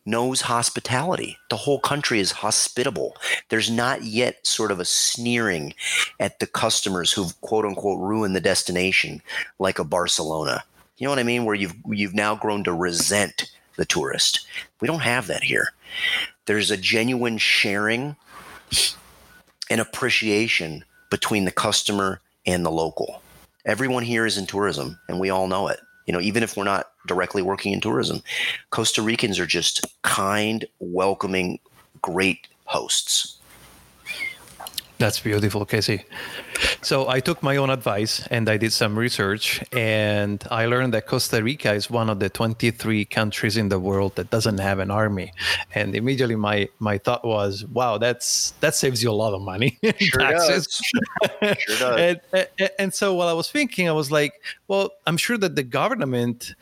knows 0.05 0.43
hospitality. 0.43 1.39
The 1.49 1.57
whole 1.57 1.81
country 1.81 2.21
is 2.21 2.33
hospitable. 2.33 3.17
There's 3.49 3.71
not 3.71 4.05
yet 4.05 4.47
sort 4.47 4.71
of 4.71 4.81
a 4.81 4.85
sneering 4.85 5.75
at 6.21 6.41
the 6.41 6.47
customers 6.47 7.13
who've 7.13 7.39
quote 7.41 7.65
unquote 7.65 8.01
ruined 8.01 8.37
the 8.37 8.41
destination 8.41 9.23
like 9.59 9.79
a 9.79 9.85
Barcelona. 9.85 10.65
You 10.99 11.07
know 11.07 11.13
what 11.13 11.19
I 11.21 11.25
mean? 11.25 11.45
Where 11.45 11.55
you've 11.55 11.75
you've 11.87 12.15
now 12.15 12.35
grown 12.35 12.65
to 12.65 12.73
resent 12.73 13.51
the 13.77 13.85
tourist. 13.85 14.47
We 14.81 14.89
don't 14.89 15.01
have 15.01 15.29
that 15.29 15.45
here. 15.45 15.73
There's 16.47 16.71
a 16.71 16.77
genuine 16.77 17.39
sharing 17.39 18.17
and 19.71 19.81
appreciation 19.81 20.85
between 21.11 21.45
the 21.45 21.53
customer 21.53 22.21
and 22.47 22.67
the 22.67 22.71
local. 22.71 23.23
Everyone 23.65 24.03
here 24.03 24.27
is 24.27 24.37
in 24.37 24.47
tourism, 24.47 24.99
and 25.09 25.21
we 25.21 25.31
all 25.31 25.47
know 25.47 25.69
it. 25.69 25.81
You 26.07 26.13
know, 26.13 26.21
even 26.21 26.43
if 26.43 26.57
we're 26.57 26.65
not 26.65 26.91
directly 27.07 27.43
working 27.43 27.73
in 27.73 27.81
tourism, 27.81 28.23
Costa 28.71 29.03
Ricans 29.03 29.39
are 29.39 29.47
just 29.47 29.87
kind, 30.03 30.67
welcoming, 30.81 31.59
great 32.03 32.49
hosts. 32.65 33.38
That's 34.99 35.21
beautiful, 35.21 35.65
Casey. 35.65 36.03
So 36.83 37.09
I 37.09 37.21
took 37.21 37.41
my 37.41 37.57
own 37.57 37.71
advice 37.71 38.27
and 38.33 38.49
I 38.49 38.57
did 38.57 38.73
some 38.73 38.99
research, 38.99 39.63
and 39.73 40.43
I 40.51 40.67
learned 40.67 40.93
that 40.95 41.07
Costa 41.07 41.41
Rica 41.41 41.73
is 41.73 41.89
one 41.89 42.11
of 42.11 42.19
the 42.19 42.29
23 42.29 43.05
countries 43.05 43.57
in 43.57 43.69
the 43.69 43.79
world 43.79 44.17
that 44.17 44.31
doesn't 44.31 44.59
have 44.59 44.81
an 44.81 44.91
army. 44.91 45.33
And 45.73 45.95
immediately 45.95 46.35
my 46.35 46.69
my 46.81 46.99
thought 46.99 47.25
was, 47.25 47.65
wow, 47.67 47.99
that's 47.99 48.55
that 48.59 48.75
saves 48.75 49.01
you 49.01 49.11
a 49.11 49.19
lot 49.25 49.35
of 49.35 49.43
money. 49.43 49.79
Sure 49.99 50.21
does. 50.21 50.67
Sure 51.43 51.79
does. 51.79 52.21
and, 52.33 52.49
and, 52.59 52.71
and 52.79 52.95
so 52.95 53.15
while 53.15 53.29
I 53.29 53.33
was 53.35 53.51
thinking, 53.51 53.89
I 53.89 53.93
was 53.93 54.11
like, 54.11 54.33
well, 54.67 54.91
I'm 55.07 55.17
sure 55.17 55.39
that 55.39 55.55
the 55.55 55.63
government 55.63 56.55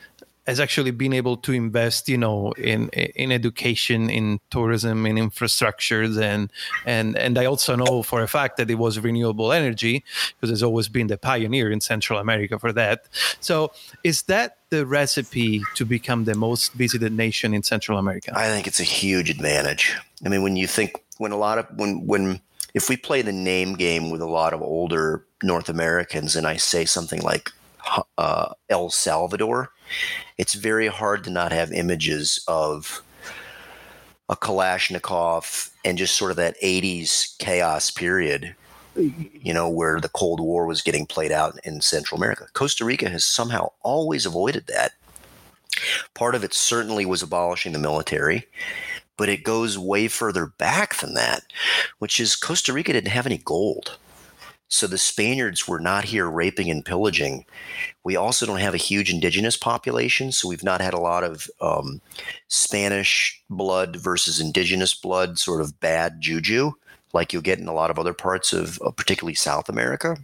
has 0.46 0.60
actually 0.60 0.92
been 0.92 1.12
able 1.12 1.36
to 1.36 1.52
invest, 1.52 2.08
you 2.08 2.18
know, 2.18 2.52
in 2.52 2.88
in 2.90 3.32
education, 3.32 4.08
in 4.08 4.40
tourism, 4.50 5.06
in 5.06 5.16
infrastructures, 5.16 6.20
and 6.20 6.50
and 6.84 7.16
and 7.18 7.38
I 7.38 7.46
also 7.46 7.74
know 7.76 8.02
for 8.02 8.22
a 8.22 8.28
fact 8.28 8.56
that 8.56 8.70
it 8.70 8.76
was 8.76 8.98
renewable 8.98 9.52
energy 9.52 10.04
because 10.34 10.52
it's 10.52 10.62
always 10.62 10.88
been 10.88 11.08
the 11.08 11.18
pioneer 11.18 11.70
in 11.70 11.80
Central 11.80 12.18
America 12.18 12.58
for 12.58 12.72
that. 12.72 13.08
So, 13.40 13.72
is 14.04 14.22
that 14.22 14.58
the 14.70 14.86
recipe 14.86 15.62
to 15.74 15.84
become 15.84 16.24
the 16.24 16.34
most 16.34 16.72
visited 16.74 17.12
nation 17.12 17.52
in 17.54 17.62
Central 17.62 17.98
America? 17.98 18.32
I 18.34 18.48
think 18.48 18.66
it's 18.66 18.80
a 18.80 18.84
huge 18.84 19.30
advantage. 19.30 19.96
I 20.24 20.28
mean, 20.28 20.42
when 20.42 20.56
you 20.56 20.66
think 20.66 20.92
when 21.18 21.32
a 21.32 21.36
lot 21.36 21.58
of 21.58 21.66
when 21.76 22.06
when 22.06 22.40
if 22.74 22.88
we 22.88 22.96
play 22.96 23.22
the 23.22 23.32
name 23.32 23.74
game 23.74 24.10
with 24.10 24.20
a 24.20 24.26
lot 24.26 24.52
of 24.52 24.62
older 24.62 25.24
North 25.42 25.68
Americans 25.68 26.36
and 26.36 26.46
I 26.46 26.56
say 26.56 26.84
something 26.84 27.22
like 27.22 27.50
uh, 28.18 28.52
El 28.68 28.90
Salvador, 28.90 29.70
it's 30.38 30.54
very 30.54 30.88
hard 30.88 31.24
to 31.24 31.30
not 31.30 31.52
have 31.52 31.72
images 31.72 32.42
of 32.48 33.02
a 34.28 34.36
Kalashnikov 34.36 35.70
and 35.84 35.96
just 35.96 36.16
sort 36.16 36.30
of 36.30 36.36
that 36.36 36.60
80s 36.60 37.38
chaos 37.38 37.90
period, 37.90 38.54
you 38.96 39.54
know, 39.54 39.68
where 39.68 40.00
the 40.00 40.08
Cold 40.08 40.40
War 40.40 40.66
was 40.66 40.82
getting 40.82 41.06
played 41.06 41.30
out 41.30 41.58
in 41.64 41.80
Central 41.80 42.18
America. 42.18 42.46
Costa 42.52 42.84
Rica 42.84 43.08
has 43.08 43.24
somehow 43.24 43.70
always 43.82 44.26
avoided 44.26 44.66
that. 44.66 44.92
Part 46.14 46.34
of 46.34 46.42
it 46.42 46.54
certainly 46.54 47.06
was 47.06 47.22
abolishing 47.22 47.72
the 47.72 47.78
military, 47.78 48.46
but 49.16 49.28
it 49.28 49.44
goes 49.44 49.78
way 49.78 50.08
further 50.08 50.46
back 50.46 50.96
than 50.96 51.14
that, 51.14 51.44
which 51.98 52.18
is 52.18 52.34
Costa 52.34 52.72
Rica 52.72 52.92
didn't 52.92 53.10
have 53.10 53.26
any 53.26 53.38
gold. 53.38 53.98
So 54.68 54.86
the 54.86 54.98
Spaniards 54.98 55.68
were 55.68 55.78
not 55.78 56.04
here 56.04 56.28
raping 56.28 56.70
and 56.70 56.84
pillaging. 56.84 57.44
We 58.02 58.16
also 58.16 58.46
don't 58.46 58.60
have 58.60 58.74
a 58.74 58.78
huge 58.78 59.12
indigenous 59.12 59.56
population, 59.56 60.32
so 60.32 60.48
we've 60.48 60.64
not 60.64 60.80
had 60.80 60.94
a 60.94 61.00
lot 61.00 61.22
of 61.22 61.48
um, 61.60 62.00
Spanish 62.48 63.40
blood 63.48 63.96
versus 63.96 64.40
indigenous 64.40 64.92
blood, 64.92 65.38
sort 65.38 65.60
of 65.60 65.78
bad 65.78 66.20
juju, 66.20 66.72
like 67.12 67.32
you'll 67.32 67.42
get 67.42 67.60
in 67.60 67.68
a 67.68 67.74
lot 67.74 67.90
of 67.90 67.98
other 67.98 68.12
parts 68.12 68.52
of, 68.52 68.78
of 68.80 68.96
particularly 68.96 69.36
South 69.36 69.68
America. 69.68 70.16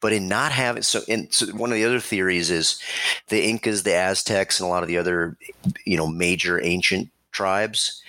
But 0.00 0.12
in 0.12 0.28
not 0.28 0.52
having 0.52 0.82
so, 0.82 1.00
in, 1.08 1.32
so 1.32 1.46
one 1.46 1.72
of 1.72 1.76
the 1.76 1.84
other 1.84 1.98
theories 1.98 2.50
is 2.50 2.80
the 3.28 3.42
Incas, 3.42 3.82
the 3.82 3.94
Aztecs, 3.94 4.60
and 4.60 4.66
a 4.66 4.70
lot 4.70 4.82
of 4.82 4.88
the 4.88 4.98
other, 4.98 5.36
you 5.84 5.96
know, 5.96 6.06
major 6.06 6.62
ancient 6.62 7.08
tribes, 7.32 8.02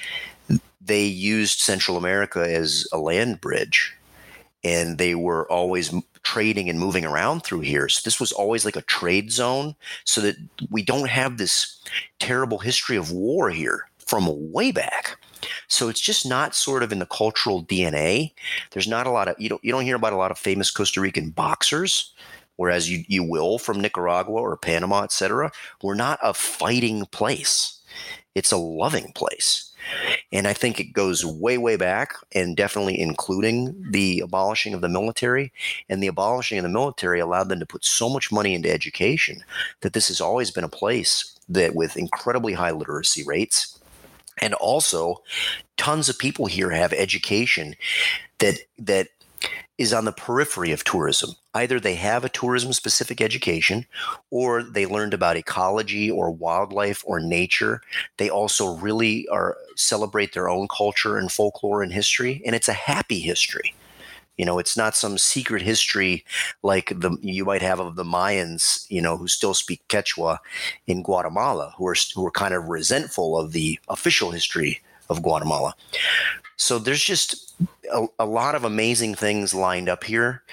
they 0.80 1.06
used 1.06 1.60
Central 1.60 1.98
America 1.98 2.42
as 2.42 2.88
a 2.92 3.00
land 3.00 3.42
bridge 3.42 3.96
and 4.66 4.98
they 4.98 5.14
were 5.14 5.50
always 5.50 5.94
trading 6.24 6.68
and 6.70 6.80
moving 6.80 7.06
around 7.06 7.44
through 7.44 7.60
here. 7.60 7.88
So 7.88 8.02
this 8.04 8.20
was 8.20 8.32
always 8.32 8.66
like 8.66 8.76
a 8.76 8.82
trade 8.82 9.32
zone 9.32 9.76
so 10.06 10.20
that 10.22 10.36
we 10.72 10.82
don't 10.82 11.08
have 11.08 11.38
this 11.38 11.80
terrible 12.20 12.58
history 12.58 12.98
of 12.98 13.12
war 13.12 13.52
here 13.52 13.88
from 14.00 14.52
way 14.52 14.72
back. 14.72 15.20
So 15.68 15.88
it's 15.88 16.02
just 16.02 16.26
not 16.26 16.56
sort 16.56 16.82
of 16.82 16.92
in 16.92 16.98
the 16.98 17.06
cultural 17.06 17.64
DNA. 17.64 18.34
There's 18.72 18.88
not 18.88 19.06
a 19.06 19.12
lot 19.12 19.28
of 19.28 19.36
you 19.38 19.50
don't 19.50 19.64
you 19.64 19.72
don't 19.72 19.84
hear 19.84 19.96
about 19.96 20.14
a 20.14 20.18
lot 20.18 20.32
of 20.32 20.40
famous 20.40 20.72
Costa 20.72 21.00
Rican 21.00 21.30
boxers, 21.30 22.12
whereas 22.56 22.90
you 22.90 23.04
you 23.08 23.24
will 23.24 23.60
from 23.60 23.80
Nicaragua 23.80 24.42
or 24.42 24.58
Panama, 24.58 25.04
etc. 25.04 25.52
We're 25.84 25.94
not 25.94 26.18
a 26.24 26.34
fighting 26.34 27.06
place. 27.06 27.80
It's 28.34 28.52
a 28.52 28.58
loving 28.58 29.12
place. 29.14 29.72
And 30.32 30.48
I 30.48 30.54
think 30.54 30.80
it 30.80 30.94
goes 30.94 31.26
way, 31.26 31.58
way 31.58 31.76
back 31.76 32.14
and 32.34 32.58
definitely 32.58 33.00
including 33.00 33.76
the 33.92 34.20
abolishing 34.22 34.74
of 34.74 34.82
the 34.82 34.90
military. 34.90 35.52
And 35.90 36.02
the 36.02 36.08
abolishing 36.08 36.58
of 36.58 36.64
the 36.64 36.70
military 36.70 37.20
allowed 37.20 37.50
them 37.50 37.60
to 37.60 37.66
put 37.66 37.86
so 37.86 38.10
much 38.10 38.32
money 38.32 38.54
into 38.54 38.72
education 38.72 39.44
that 39.82 39.94
this 39.94 40.08
has 40.08 40.22
always 40.22 40.52
been 40.52 40.64
a 40.64 40.70
place 40.70 41.38
that 41.50 41.76
with 41.76 41.98
incredibly 41.98 42.54
high 42.54 42.72
literacy 42.72 43.24
rates 43.24 43.80
and 44.42 44.54
also 44.56 45.22
tons 45.78 46.10
of 46.10 46.18
people 46.18 46.46
here 46.46 46.70
have 46.70 46.94
education 46.94 47.76
that 48.40 48.60
that 48.78 49.08
is 49.78 49.94
on 49.94 50.06
the 50.06 50.12
periphery 50.12 50.72
of 50.72 50.84
tourism. 50.84 51.32
Either 51.54 51.80
they 51.80 51.96
have 51.96 52.24
a 52.24 52.30
tourism 52.30 52.72
specific 52.72 53.20
education 53.20 53.86
or 54.30 54.64
they 54.64 54.86
learned 54.86 55.14
about 55.14 55.38
ecology 55.38 56.10
or 56.10 56.32
wildlife 56.32 57.04
or 57.06 57.20
nature. 57.20 57.82
They 58.18 58.30
also 58.30 58.76
really 58.76 59.28
are 59.30 59.58
celebrate 59.76 60.34
their 60.34 60.50
own 60.50 60.68
culture 60.68 61.18
and 61.18 61.32
folklore 61.32 61.84
and 61.84 61.92
history 61.92 62.42
and 62.46 62.56
it's 62.56 62.70
a 62.70 62.74
happy 62.74 63.20
history. 63.20 63.74
You 64.38 64.46
know, 64.46 64.60
it's 64.60 64.76
not 64.76 64.96
some 64.96 65.18
secret 65.18 65.62
history 65.62 66.26
like 66.62 66.90
the 66.90 67.18
you 67.22 67.46
might 67.46 67.62
have 67.62 67.80
of 67.80 67.96
the 67.96 68.04
Mayans, 68.04 68.86
you 68.90 69.02
know, 69.02 69.16
who 69.16 69.30
still 69.30 69.54
speak 69.54 69.82
Quechua 69.88 70.40
in 70.88 71.04
Guatemala, 71.04 71.74
who 71.78 71.88
are 71.88 71.96
who 72.14 72.26
are 72.26 72.32
kind 72.32 72.54
of 72.54 72.68
resentful 72.68 73.40
of 73.40 73.54
the 73.54 73.80
official 73.88 74.32
history 74.32 74.82
of 75.10 75.22
Guatemala. 75.22 75.76
So 76.58 76.80
there's 76.80 77.04
just 77.04 77.54
a, 77.92 78.08
a 78.20 78.26
lot 78.26 78.56
of 78.56 78.64
amazing 78.64 79.16
things 79.16 79.54
lined 79.54 79.90
up 79.90 80.04
here 80.04 80.44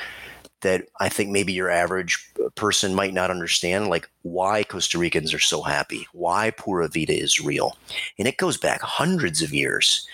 that 0.62 0.86
I 1.00 1.08
think 1.08 1.30
maybe 1.30 1.52
your 1.52 1.70
average 1.70 2.32
person 2.54 2.94
might 2.94 3.12
not 3.12 3.30
understand, 3.30 3.88
like 3.88 4.08
why 4.22 4.64
Costa 4.64 4.98
Ricans 4.98 5.34
are 5.34 5.40
so 5.40 5.62
happy, 5.62 6.06
why 6.12 6.50
Pura 6.50 6.88
Vida 6.88 7.12
is 7.12 7.44
real. 7.44 7.76
And 8.18 8.26
it 8.26 8.38
goes 8.38 8.56
back 8.56 8.80
hundreds 8.80 9.42
of 9.42 9.52
years. 9.52 10.06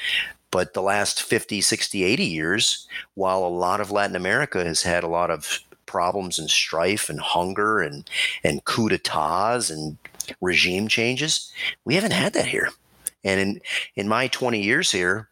But 0.51 0.73
the 0.73 0.83
last 0.83 1.23
50, 1.23 1.61
60, 1.61 2.03
80 2.03 2.25
years, 2.25 2.89
while 3.15 3.45
a 3.45 3.49
lot 3.49 3.81
of 3.81 3.91
Latin 3.91 4.17
America 4.17 4.65
has 4.65 4.83
had 4.83 5.05
a 5.05 5.09
lot 5.09 5.31
of 5.31 5.61
problems 5.85 6.39
and 6.39 6.49
strife 6.49 7.11
and 7.11 7.21
hunger 7.21 7.81
and, 7.81 8.09
and 8.43 8.65
coup 8.65 8.89
d'etats 8.89 9.69
and 9.69 9.99
regime 10.41 10.89
changes, 10.89 11.53
we 11.85 11.95
haven't 11.95 12.13
had 12.13 12.33
that 12.33 12.47
here. 12.47 12.71
And 13.25 13.41
in, 13.41 13.61
in 13.97 14.09
my 14.09 14.29
20 14.29 14.63
years 14.63 14.91
here, 14.91 15.29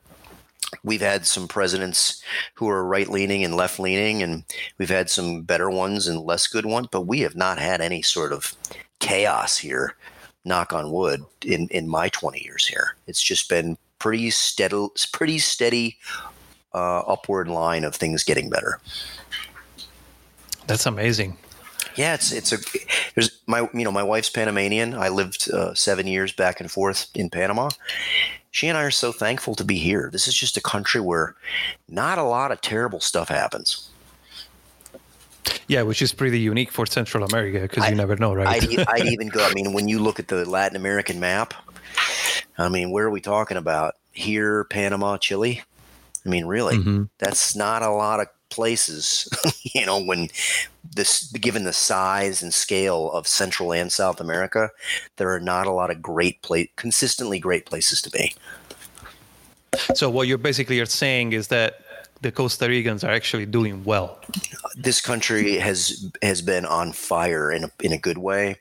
we've 0.82 1.00
had 1.00 1.26
some 1.26 1.48
presidents 1.48 2.22
who 2.54 2.68
are 2.68 2.84
right 2.84 3.08
leaning 3.08 3.44
and 3.44 3.54
left 3.54 3.78
leaning, 3.78 4.22
and 4.22 4.44
we've 4.78 4.88
had 4.88 5.10
some 5.10 5.42
better 5.42 5.70
ones 5.70 6.06
and 6.06 6.20
less 6.20 6.46
good 6.46 6.66
ones, 6.66 6.88
but 6.90 7.02
we 7.02 7.20
have 7.20 7.36
not 7.36 7.58
had 7.58 7.80
any 7.80 8.02
sort 8.02 8.32
of 8.32 8.54
chaos 8.98 9.56
here, 9.56 9.94
knock 10.44 10.72
on 10.72 10.90
wood, 10.90 11.24
in, 11.44 11.68
in 11.68 11.88
my 11.88 12.08
20 12.08 12.42
years 12.42 12.66
here. 12.66 12.96
It's 13.06 13.22
just 13.22 13.48
been 13.48 13.78
pretty 13.98 14.30
steady, 14.30 14.88
pretty 15.12 15.38
steady 15.38 15.98
uh, 16.74 17.00
upward 17.00 17.48
line 17.48 17.84
of 17.84 17.94
things 17.94 18.24
getting 18.24 18.50
better. 18.50 18.80
That's 20.66 20.86
amazing. 20.86 21.38
Yeah, 21.94 22.14
it's 22.14 22.30
it's 22.30 22.52
a 22.52 22.58
there's 23.16 23.42
my 23.46 23.68
you 23.74 23.82
know 23.84 23.90
my 23.90 24.04
wife's 24.04 24.30
Panamanian. 24.30 24.94
I 24.94 25.08
lived 25.08 25.50
uh, 25.50 25.74
seven 25.74 26.06
years 26.06 26.32
back 26.32 26.60
and 26.60 26.70
forth 26.70 27.08
in 27.14 27.28
Panama, 27.28 27.70
she 28.56 28.68
and 28.68 28.78
I 28.78 28.84
are 28.84 28.90
so 28.90 29.12
thankful 29.12 29.54
to 29.56 29.64
be 29.64 29.76
here. 29.76 30.08
This 30.10 30.26
is 30.26 30.34
just 30.34 30.56
a 30.56 30.62
country 30.62 30.98
where 30.98 31.34
not 31.90 32.16
a 32.16 32.22
lot 32.22 32.52
of 32.52 32.62
terrible 32.62 33.00
stuff 33.00 33.28
happens. 33.28 33.90
Yeah, 35.68 35.82
which 35.82 36.00
is 36.00 36.14
pretty 36.14 36.40
unique 36.40 36.72
for 36.72 36.86
Central 36.86 37.22
America 37.24 37.60
because 37.60 37.86
you 37.90 37.94
never 37.94 38.16
know, 38.16 38.32
right? 38.32 38.62
I'd, 38.62 38.78
I'd 38.88 39.08
even 39.08 39.28
go. 39.28 39.44
I 39.44 39.52
mean, 39.52 39.74
when 39.74 39.88
you 39.88 39.98
look 39.98 40.18
at 40.18 40.28
the 40.28 40.48
Latin 40.48 40.74
American 40.74 41.20
map, 41.20 41.52
I 42.56 42.70
mean, 42.70 42.90
where 42.90 43.04
are 43.04 43.10
we 43.10 43.20
talking 43.20 43.58
about? 43.58 43.96
Here, 44.12 44.64
Panama, 44.64 45.18
Chile. 45.18 45.62
I 46.24 46.28
mean, 46.30 46.46
really, 46.46 46.78
mm-hmm. 46.78 47.04
that's 47.18 47.54
not 47.54 47.82
a 47.82 47.90
lot 47.90 48.20
of 48.20 48.28
places. 48.50 49.28
you 49.74 49.86
know, 49.86 50.02
when 50.02 50.28
this, 50.94 51.30
given 51.32 51.64
the 51.64 51.72
size 51.72 52.42
and 52.42 52.52
scale 52.52 53.10
of 53.12 53.26
Central 53.26 53.72
and 53.72 53.92
South 53.92 54.20
America, 54.20 54.70
there 55.16 55.32
are 55.32 55.40
not 55.40 55.66
a 55.66 55.72
lot 55.72 55.90
of 55.90 56.02
great 56.02 56.42
place, 56.42 56.68
consistently 56.76 57.38
great 57.38 57.66
places 57.66 58.00
to 58.02 58.10
be. 58.10 58.34
So 59.94 60.08
what 60.08 60.26
you're 60.26 60.38
basically 60.38 60.80
are 60.80 60.86
saying 60.86 61.32
is 61.32 61.48
that 61.48 61.80
the 62.22 62.32
Costa 62.32 62.66
Ricans 62.68 63.04
are 63.04 63.12
actually 63.12 63.46
doing 63.46 63.84
well. 63.84 64.18
This 64.74 65.00
country 65.00 65.56
has 65.56 66.10
has 66.22 66.40
been 66.40 66.64
on 66.64 66.92
fire 66.92 67.52
in 67.52 67.64
a, 67.64 67.70
in 67.82 67.92
a 67.92 67.98
good 67.98 68.18
way 68.18 68.56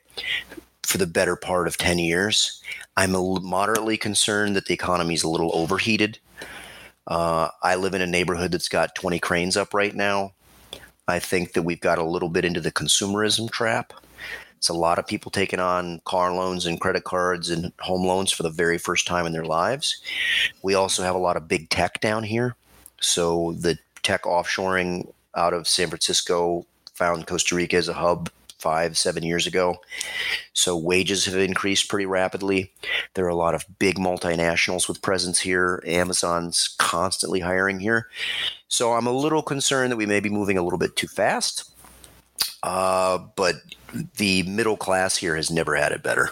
for 0.82 0.98
the 0.98 1.06
better 1.06 1.36
part 1.36 1.66
of 1.66 1.76
10 1.76 1.98
years. 1.98 2.62
I'm 2.96 3.14
a, 3.14 3.40
moderately 3.40 3.96
concerned 3.96 4.54
that 4.56 4.66
the 4.66 4.74
economy 4.74 5.14
is 5.14 5.22
a 5.22 5.28
little 5.28 5.50
overheated. 5.54 6.18
Uh, 7.06 7.48
I 7.62 7.76
live 7.76 7.94
in 7.94 8.02
a 8.02 8.06
neighborhood 8.06 8.52
that's 8.52 8.68
got 8.68 8.94
20 8.94 9.18
cranes 9.18 9.56
up 9.56 9.74
right 9.74 9.94
now. 9.94 10.32
I 11.08 11.18
think 11.18 11.52
that 11.52 11.62
we've 11.62 11.80
got 11.80 11.98
a 11.98 12.04
little 12.04 12.28
bit 12.28 12.44
into 12.44 12.60
the 12.60 12.72
consumerism 12.72 13.50
trap. 13.50 13.92
It's 14.58 14.68
a 14.68 14.74
lot 14.74 14.98
of 14.98 15.06
people 15.06 15.30
taking 15.30 15.60
on 15.60 16.00
car 16.04 16.34
loans 16.34 16.66
and 16.66 16.80
credit 16.80 17.04
cards 17.04 17.50
and 17.50 17.72
home 17.80 18.04
loans 18.06 18.32
for 18.32 18.42
the 18.42 18.50
very 18.50 18.78
first 18.78 19.06
time 19.06 19.26
in 19.26 19.32
their 19.32 19.44
lives. 19.44 20.00
We 20.62 20.74
also 20.74 21.02
have 21.02 21.14
a 21.14 21.18
lot 21.18 21.36
of 21.36 21.46
big 21.46 21.68
tech 21.70 22.00
down 22.00 22.24
here. 22.24 22.56
So 23.00 23.52
the 23.52 23.78
tech 24.02 24.22
offshoring 24.22 25.12
out 25.36 25.52
of 25.52 25.68
San 25.68 25.88
Francisco 25.88 26.66
found 26.94 27.26
Costa 27.26 27.54
Rica 27.54 27.76
as 27.76 27.88
a 27.88 27.92
hub 27.92 28.30
five, 28.58 28.96
seven 28.96 29.22
years 29.22 29.46
ago. 29.46 29.76
So 30.52 30.76
wages 30.76 31.24
have 31.26 31.36
increased 31.36 31.88
pretty 31.88 32.06
rapidly. 32.06 32.72
There 33.14 33.24
are 33.24 33.28
a 33.28 33.34
lot 33.34 33.54
of 33.54 33.64
big 33.78 33.96
multinationals 33.96 34.88
with 34.88 35.02
presence 35.02 35.40
here. 35.40 35.82
Amazon's 35.86 36.74
constantly 36.78 37.40
hiring 37.40 37.80
here. 37.80 38.08
So 38.68 38.92
I'm 38.92 39.06
a 39.06 39.12
little 39.12 39.42
concerned 39.42 39.92
that 39.92 39.96
we 39.96 40.06
may 40.06 40.20
be 40.20 40.30
moving 40.30 40.58
a 40.58 40.62
little 40.62 40.78
bit 40.78 40.96
too 40.96 41.08
fast. 41.08 41.70
Uh, 42.62 43.18
but 43.36 43.56
the 44.16 44.42
middle 44.44 44.76
class 44.76 45.16
here 45.16 45.36
has 45.36 45.50
never 45.50 45.76
had 45.76 45.92
it 45.92 46.02
better. 46.02 46.30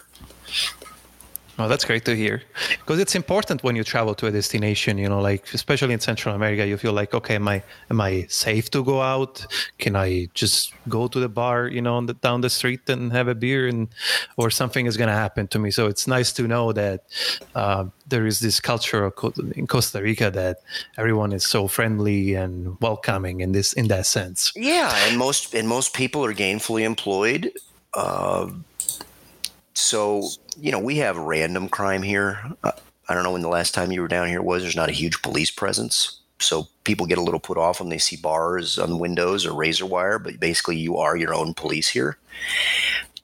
Oh, 1.56 1.68
that's 1.68 1.84
great 1.84 2.04
to 2.06 2.16
hear. 2.16 2.42
Because 2.80 2.98
it's 2.98 3.14
important 3.14 3.62
when 3.62 3.76
you 3.76 3.84
travel 3.84 4.14
to 4.16 4.26
a 4.26 4.32
destination, 4.32 4.98
you 4.98 5.08
know, 5.08 5.20
like 5.20 5.54
especially 5.54 5.94
in 5.94 6.00
Central 6.00 6.34
America, 6.34 6.66
you 6.66 6.76
feel 6.76 6.92
like, 6.92 7.14
okay, 7.14 7.36
am 7.36 7.46
I 7.46 7.62
am 7.90 8.00
I 8.00 8.26
safe 8.28 8.70
to 8.70 8.82
go 8.82 9.00
out? 9.00 9.46
Can 9.78 9.94
I 9.94 10.28
just 10.34 10.72
go 10.88 11.06
to 11.06 11.20
the 11.20 11.28
bar, 11.28 11.68
you 11.68 11.80
know, 11.80 12.04
the, 12.04 12.14
down 12.14 12.40
the 12.40 12.50
street 12.50 12.88
and 12.88 13.12
have 13.12 13.28
a 13.28 13.36
beer, 13.36 13.68
and 13.68 13.88
or 14.36 14.50
something 14.50 14.86
is 14.86 14.96
going 14.96 15.08
to 15.08 15.14
happen 15.14 15.46
to 15.48 15.58
me? 15.60 15.70
So 15.70 15.86
it's 15.86 16.08
nice 16.08 16.32
to 16.32 16.48
know 16.48 16.72
that 16.72 17.04
uh, 17.54 17.84
there 18.08 18.26
is 18.26 18.40
this 18.40 18.58
culture 18.58 19.12
in 19.54 19.66
Costa 19.68 20.02
Rica 20.02 20.32
that 20.32 20.58
everyone 20.98 21.32
is 21.32 21.44
so 21.44 21.68
friendly 21.68 22.34
and 22.34 22.76
welcoming 22.80 23.42
in 23.42 23.52
this 23.52 23.72
in 23.74 23.86
that 23.88 24.06
sense. 24.06 24.52
Yeah, 24.56 24.92
and 25.06 25.16
most 25.16 25.54
and 25.54 25.68
most 25.68 25.94
people 25.94 26.24
are 26.24 26.34
gainfully 26.34 26.82
employed. 26.82 27.52
Uh, 27.94 28.50
so 29.74 30.28
you 30.60 30.72
know, 30.72 30.78
we 30.78 30.98
have 30.98 31.16
random 31.16 31.68
crime 31.68 32.02
here. 32.02 32.40
Uh, 32.62 32.72
I 33.08 33.14
don't 33.14 33.22
know 33.22 33.32
when 33.32 33.42
the 33.42 33.48
last 33.48 33.74
time 33.74 33.92
you 33.92 34.00
were 34.00 34.08
down 34.08 34.28
here 34.28 34.42
was. 34.42 34.62
There's 34.62 34.76
not 34.76 34.88
a 34.88 34.92
huge 34.92 35.22
police 35.22 35.50
presence. 35.50 36.20
So 36.40 36.68
people 36.84 37.06
get 37.06 37.18
a 37.18 37.22
little 37.22 37.40
put 37.40 37.58
off 37.58 37.80
when 37.80 37.88
they 37.88 37.98
see 37.98 38.16
bars 38.16 38.78
on 38.78 38.98
windows 38.98 39.46
or 39.46 39.54
razor 39.54 39.86
wire, 39.86 40.18
but 40.18 40.40
basically 40.40 40.76
you 40.76 40.96
are 40.96 41.16
your 41.16 41.34
own 41.34 41.54
police 41.54 41.88
here. 41.88 42.18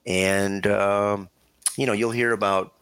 And, 0.05 0.65
um, 0.67 1.29
you 1.77 1.85
know, 1.85 1.93
you'll 1.93 2.11
hear 2.11 2.31
about 2.31 2.73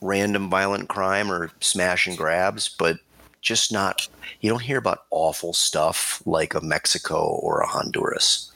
random 0.00 0.50
violent 0.50 0.88
crime 0.88 1.30
or 1.30 1.50
smash 1.60 2.06
and 2.06 2.16
grabs, 2.16 2.68
but 2.68 2.98
just 3.40 3.72
not, 3.72 4.08
you 4.40 4.50
don't 4.50 4.62
hear 4.62 4.78
about 4.78 5.04
awful 5.10 5.52
stuff 5.52 6.22
like 6.26 6.54
a 6.54 6.60
Mexico 6.60 7.24
or 7.24 7.60
a 7.60 7.66
Honduras. 7.66 8.52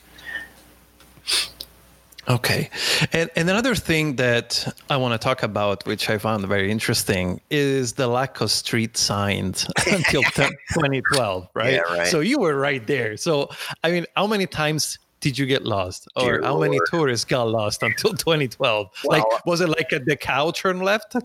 Okay. 2.29 2.69
And, 3.13 3.29
and 3.35 3.49
another 3.49 3.73
thing 3.73 4.17
that 4.17 4.67
I 4.89 4.97
want 4.97 5.13
to 5.13 5.17
talk 5.17 5.43
about, 5.43 5.85
which 5.85 6.09
I 6.09 6.17
found 6.17 6.45
very 6.45 6.69
interesting, 6.69 7.39
is 7.49 7.93
the 7.93 8.07
lack 8.07 8.41
of 8.41 8.51
street 8.51 8.97
signs 8.97 9.65
until 9.91 10.23
2012, 10.23 11.47
right? 11.53 11.73
Yeah, 11.73 11.79
right? 11.81 12.07
So 12.07 12.19
you 12.19 12.39
were 12.39 12.55
right 12.55 12.85
there. 12.85 13.15
So, 13.15 13.49
I 13.83 13.91
mean, 13.91 14.05
how 14.17 14.27
many 14.27 14.45
times 14.45 14.99
did 15.21 15.37
you 15.37 15.45
get 15.45 15.63
lost? 15.63 16.09
Or 16.17 16.23
Dear 16.23 16.41
how 16.43 16.55
Lord. 16.55 16.69
many 16.69 16.79
tourists 16.91 17.23
got 17.23 17.43
lost 17.43 17.81
until 17.81 18.11
2012? 18.13 18.89
Well, 19.05 19.17
like, 19.19 19.45
was 19.45 19.61
it 19.61 19.69
like 19.69 19.93
a, 19.93 19.99
the 19.99 20.17
cow 20.17 20.51
turn 20.51 20.81
left? 20.81 21.15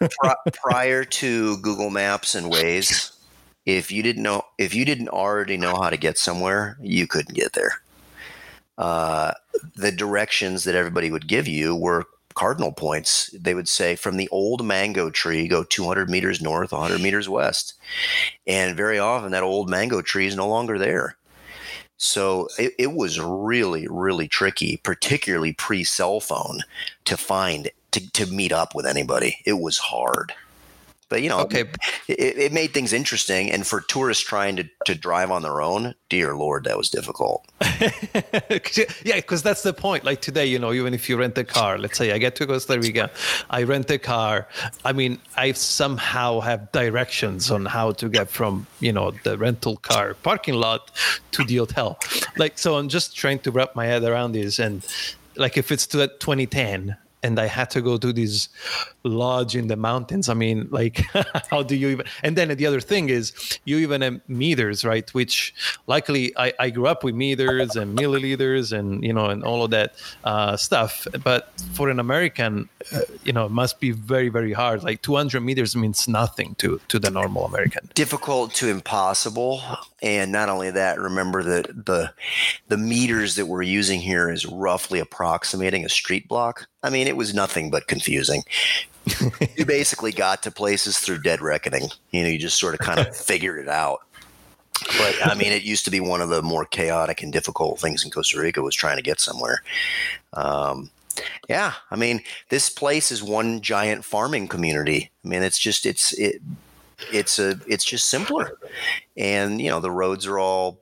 prior 0.54 1.04
to 1.04 1.58
Google 1.58 1.90
Maps 1.90 2.34
and 2.34 2.50
Waze, 2.50 3.14
if 3.66 3.92
you 3.92 4.02
didn't 4.02 4.22
know, 4.22 4.42
if 4.56 4.74
you 4.74 4.86
didn't 4.86 5.10
already 5.10 5.58
know 5.58 5.74
how 5.76 5.90
to 5.90 5.98
get 5.98 6.16
somewhere, 6.16 6.78
you 6.80 7.06
couldn't 7.06 7.34
get 7.34 7.52
there 7.52 7.82
uh, 8.78 9.32
the 9.74 9.92
directions 9.92 10.64
that 10.64 10.74
everybody 10.74 11.10
would 11.10 11.28
give 11.28 11.46
you 11.48 11.74
were 11.74 12.06
cardinal 12.34 12.70
points. 12.70 13.30
They 13.30 13.54
would 13.54 13.68
say 13.68 13.96
from 13.96 14.16
the 14.16 14.28
old 14.28 14.64
mango 14.64 15.10
tree, 15.10 15.48
go 15.48 15.64
200 15.64 16.08
meters 16.08 16.40
north, 16.40 16.70
100 16.70 17.00
meters 17.00 17.28
west. 17.28 17.74
And 18.46 18.76
very 18.76 18.98
often 18.98 19.32
that 19.32 19.42
old 19.42 19.68
mango 19.68 20.02
tree 20.02 20.26
is 20.26 20.36
no 20.36 20.46
longer 20.46 20.78
there. 20.78 21.16
So 21.96 22.48
it, 22.58 22.74
it 22.78 22.92
was 22.92 23.18
really, 23.18 23.86
really 23.88 24.28
tricky, 24.28 24.76
particularly 24.76 25.54
pre 25.54 25.82
cell 25.82 26.20
phone, 26.20 26.60
to 27.06 27.16
find, 27.16 27.70
to, 27.92 28.12
to 28.12 28.26
meet 28.26 28.52
up 28.52 28.74
with 28.74 28.86
anybody. 28.86 29.38
It 29.46 29.54
was 29.54 29.78
hard. 29.78 30.34
But 31.08 31.22
you 31.22 31.28
know, 31.28 31.38
okay, 31.40 31.64
it, 32.08 32.38
it, 32.38 32.52
made 32.52 32.74
things 32.74 32.92
interesting. 32.92 33.50
And 33.50 33.66
for 33.66 33.80
tourists 33.82 34.24
trying 34.24 34.56
to, 34.56 34.64
to 34.86 34.94
drive 34.94 35.30
on 35.30 35.42
their 35.42 35.60
own, 35.60 35.94
dear 36.08 36.36
lord, 36.36 36.64
that 36.64 36.76
was 36.76 36.90
difficult. 36.90 37.46
yeah, 39.04 39.16
because 39.16 39.42
that's 39.42 39.62
the 39.62 39.72
point. 39.72 40.04
Like 40.04 40.20
today, 40.20 40.46
you 40.46 40.58
know, 40.58 40.72
even 40.72 40.94
if 40.94 41.08
you 41.08 41.16
rent 41.16 41.38
a 41.38 41.44
car, 41.44 41.78
let's 41.78 41.96
say 41.96 42.12
I 42.12 42.18
get 42.18 42.34
to 42.36 42.46
Costa 42.46 42.78
Rica, 42.78 43.10
I 43.50 43.62
rent 43.62 43.90
a 43.90 43.98
car. 43.98 44.48
I 44.84 44.92
mean, 44.92 45.20
I 45.36 45.52
somehow 45.52 46.40
have 46.40 46.72
directions 46.72 47.50
on 47.50 47.66
how 47.66 47.92
to 47.92 48.08
get 48.08 48.28
from 48.28 48.66
you 48.80 48.92
know 48.92 49.12
the 49.22 49.38
rental 49.38 49.76
car 49.76 50.14
parking 50.14 50.54
lot 50.54 50.90
to 51.32 51.44
the 51.44 51.56
hotel. 51.56 51.98
Like, 52.36 52.58
so 52.58 52.76
I'm 52.76 52.88
just 52.88 53.16
trying 53.16 53.38
to 53.40 53.50
wrap 53.50 53.76
my 53.76 53.86
head 53.86 54.02
around 54.02 54.32
this 54.32 54.58
and 54.58 54.84
like 55.36 55.56
if 55.56 55.70
it's 55.70 55.86
to 55.88 56.08
2010 56.08 56.96
and 57.26 57.38
I 57.38 57.46
had 57.46 57.68
to 57.70 57.80
go 57.82 57.96
to 57.98 58.12
this 58.12 58.48
lodge 59.02 59.56
in 59.56 59.66
the 59.66 59.76
mountains. 59.76 60.28
I 60.28 60.34
mean, 60.34 60.68
like, 60.70 60.98
how 61.50 61.62
do 61.62 61.74
you 61.74 61.88
even? 61.88 62.06
And 62.22 62.36
then 62.36 62.48
the 62.56 62.66
other 62.66 62.80
thing 62.80 63.08
is, 63.08 63.32
you 63.64 63.78
even 63.78 64.00
have 64.02 64.20
meters, 64.28 64.84
right? 64.84 65.08
Which, 65.12 65.54
luckily, 65.86 66.32
I, 66.36 66.52
I 66.58 66.70
grew 66.70 66.86
up 66.86 67.02
with 67.04 67.14
meters 67.14 67.76
and 67.76 67.98
milliliters 67.98 68.72
and 68.76 69.02
you 69.04 69.12
know 69.12 69.26
and 69.26 69.42
all 69.42 69.64
of 69.64 69.70
that 69.70 69.94
uh, 70.24 70.56
stuff. 70.56 71.06
But 71.22 71.52
for 71.74 71.90
an 71.90 71.98
American, 71.98 72.68
uh, 72.94 73.00
you 73.24 73.32
know, 73.32 73.46
it 73.46 73.52
must 73.52 73.80
be 73.80 73.90
very 73.90 74.28
very 74.28 74.52
hard. 74.52 74.84
Like 74.84 75.02
200 75.02 75.40
meters 75.40 75.74
means 75.74 76.08
nothing 76.08 76.54
to 76.56 76.80
to 76.88 76.98
the 76.98 77.10
normal 77.10 77.44
American. 77.44 77.88
Difficult 77.94 78.54
to 78.54 78.68
impossible. 78.68 79.60
And 80.02 80.30
not 80.30 80.48
only 80.48 80.70
that, 80.70 81.00
remember 81.00 81.42
that 81.42 81.86
the 81.86 82.12
the 82.68 82.76
meters 82.76 83.34
that 83.36 83.46
we're 83.46 83.62
using 83.62 84.00
here 84.00 84.30
is 84.30 84.46
roughly 84.46 85.00
approximating 85.00 85.84
a 85.84 85.88
street 85.88 86.28
block. 86.28 86.68
I 86.86 86.90
mean, 86.90 87.08
it 87.08 87.15
was 87.16 87.34
nothing 87.34 87.70
but 87.70 87.86
confusing. 87.86 88.42
you 89.56 89.64
basically 89.66 90.12
got 90.12 90.42
to 90.42 90.50
places 90.50 90.98
through 90.98 91.22
dead 91.22 91.40
reckoning. 91.40 91.88
You 92.10 92.22
know, 92.22 92.28
you 92.28 92.38
just 92.38 92.58
sort 92.58 92.74
of 92.74 92.80
kind 92.80 93.00
of 93.00 93.16
figured 93.16 93.58
it 93.58 93.68
out. 93.68 94.00
But 94.98 95.16
I 95.24 95.34
mean, 95.34 95.52
it 95.52 95.62
used 95.62 95.84
to 95.86 95.90
be 95.90 96.00
one 96.00 96.20
of 96.20 96.28
the 96.28 96.42
more 96.42 96.66
chaotic 96.66 97.22
and 97.22 97.32
difficult 97.32 97.80
things 97.80 98.04
in 98.04 98.10
Costa 98.10 98.38
Rica 98.38 98.62
was 98.62 98.74
trying 98.74 98.96
to 98.96 99.02
get 99.02 99.20
somewhere. 99.20 99.62
Um, 100.34 100.90
yeah, 101.48 101.74
I 101.90 101.96
mean, 101.96 102.22
this 102.50 102.68
place 102.68 103.10
is 103.10 103.22
one 103.22 103.62
giant 103.62 104.04
farming 104.04 104.48
community. 104.48 105.10
I 105.24 105.28
mean, 105.28 105.42
it's 105.42 105.58
just 105.58 105.86
it's 105.86 106.12
it 106.12 106.42
it's 107.10 107.38
a 107.38 107.58
it's 107.66 107.84
just 107.84 108.08
simpler, 108.08 108.58
and 109.16 109.62
you 109.62 109.70
know 109.70 109.80
the 109.80 109.90
roads 109.90 110.26
are 110.26 110.38
all 110.38 110.78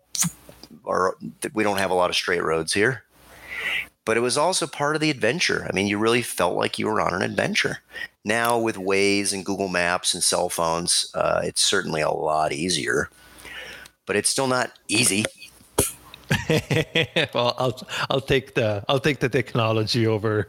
are 0.85 1.17
we 1.53 1.63
don't 1.63 1.79
have 1.79 1.93
a 1.93 1.95
lot 1.95 2.11
of 2.11 2.17
straight 2.17 2.43
roads 2.43 2.73
here 2.73 3.04
but 4.05 4.17
it 4.17 4.21
was 4.21 4.37
also 4.37 4.67
part 4.67 4.95
of 4.95 5.01
the 5.01 5.11
adventure. 5.11 5.67
I 5.69 5.75
mean, 5.75 5.87
you 5.87 5.99
really 5.99 6.23
felt 6.23 6.57
like 6.57 6.79
you 6.79 6.87
were 6.87 7.01
on 7.01 7.15
an 7.15 7.23
adventure. 7.23 7.79
Now, 8.25 8.59
with 8.59 8.77
Waze 8.77 9.33
and 9.33 9.45
Google 9.45 9.69
Maps 9.69 10.15
and 10.15 10.23
cell 10.23 10.49
phones, 10.49 11.11
uh, 11.15 11.43
it's 11.45 11.63
certainly 11.63 12.01
a 12.01 12.11
lot 12.11 12.53
easier, 12.53 13.11
but 14.07 14.17
it's 14.17 14.31
still 14.31 14.47
not 14.47 14.73
easy. 14.89 15.25
well, 17.35 17.55
I'll 17.59 17.87
I'll 18.09 18.21
take 18.21 18.55
the 18.55 18.83
I'll 18.89 18.99
take 18.99 19.21
the 19.21 19.29
technology 19.29 20.07
over 20.07 20.49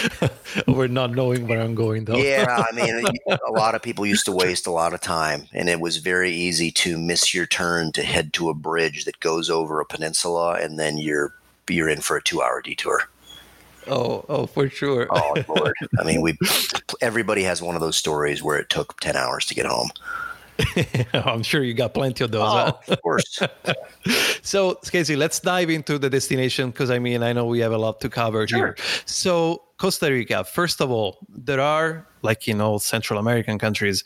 over 0.66 0.88
not 0.88 1.10
knowing 1.10 1.46
where 1.46 1.60
I'm 1.60 1.74
going 1.74 2.06
though. 2.06 2.16
yeah, 2.16 2.46
I 2.48 2.72
mean, 2.74 3.04
a 3.28 3.52
lot 3.52 3.74
of 3.74 3.82
people 3.82 4.06
used 4.06 4.24
to 4.24 4.32
waste 4.32 4.66
a 4.66 4.70
lot 4.70 4.94
of 4.94 5.00
time, 5.00 5.48
and 5.52 5.68
it 5.68 5.80
was 5.80 5.98
very 5.98 6.32
easy 6.32 6.70
to 6.72 6.98
miss 6.98 7.34
your 7.34 7.44
turn 7.46 7.92
to 7.92 8.02
head 8.02 8.32
to 8.34 8.48
a 8.48 8.54
bridge 8.54 9.04
that 9.04 9.20
goes 9.20 9.50
over 9.50 9.80
a 9.80 9.84
peninsula, 9.84 10.54
and 10.54 10.78
then 10.78 10.96
you're 10.96 11.34
you're 11.68 11.88
in 11.88 12.00
for 12.00 12.16
a 12.16 12.22
two 12.22 12.42
hour 12.42 12.60
detour. 12.62 13.08
Oh, 13.88 14.24
oh, 14.28 14.46
for 14.46 14.68
sure. 14.68 15.08
oh 15.10 15.34
Lord! 15.48 15.74
I 15.98 16.04
mean, 16.04 16.20
we 16.20 16.36
everybody 17.00 17.42
has 17.42 17.60
one 17.60 17.74
of 17.74 17.80
those 17.80 17.96
stories 17.96 18.42
where 18.42 18.58
it 18.58 18.70
took 18.70 19.00
ten 19.00 19.16
hours 19.16 19.46
to 19.46 19.54
get 19.54 19.66
home. 19.66 19.90
I'm 21.14 21.42
sure 21.42 21.62
you 21.62 21.74
got 21.74 21.94
plenty 21.94 22.24
of 22.24 22.30
those. 22.30 22.42
Oh, 22.42 22.46
huh? 22.46 22.72
Of 22.88 23.02
course. 23.02 23.40
so, 24.42 24.74
Casey, 24.74 25.16
let's 25.16 25.40
dive 25.40 25.70
into 25.70 25.98
the 25.98 26.10
destination 26.10 26.70
because 26.70 26.90
I 26.90 26.98
mean, 26.98 27.22
I 27.22 27.32
know 27.32 27.46
we 27.46 27.60
have 27.60 27.72
a 27.72 27.78
lot 27.78 28.00
to 28.02 28.08
cover 28.08 28.46
sure. 28.46 28.58
here. 28.58 28.76
So, 29.06 29.62
Costa 29.78 30.10
Rica, 30.10 30.44
first 30.44 30.80
of 30.80 30.90
all, 30.90 31.18
there 31.28 31.60
are, 31.60 32.06
like 32.22 32.46
in 32.48 32.60
all 32.60 32.78
Central 32.78 33.18
American 33.18 33.58
countries, 33.58 34.04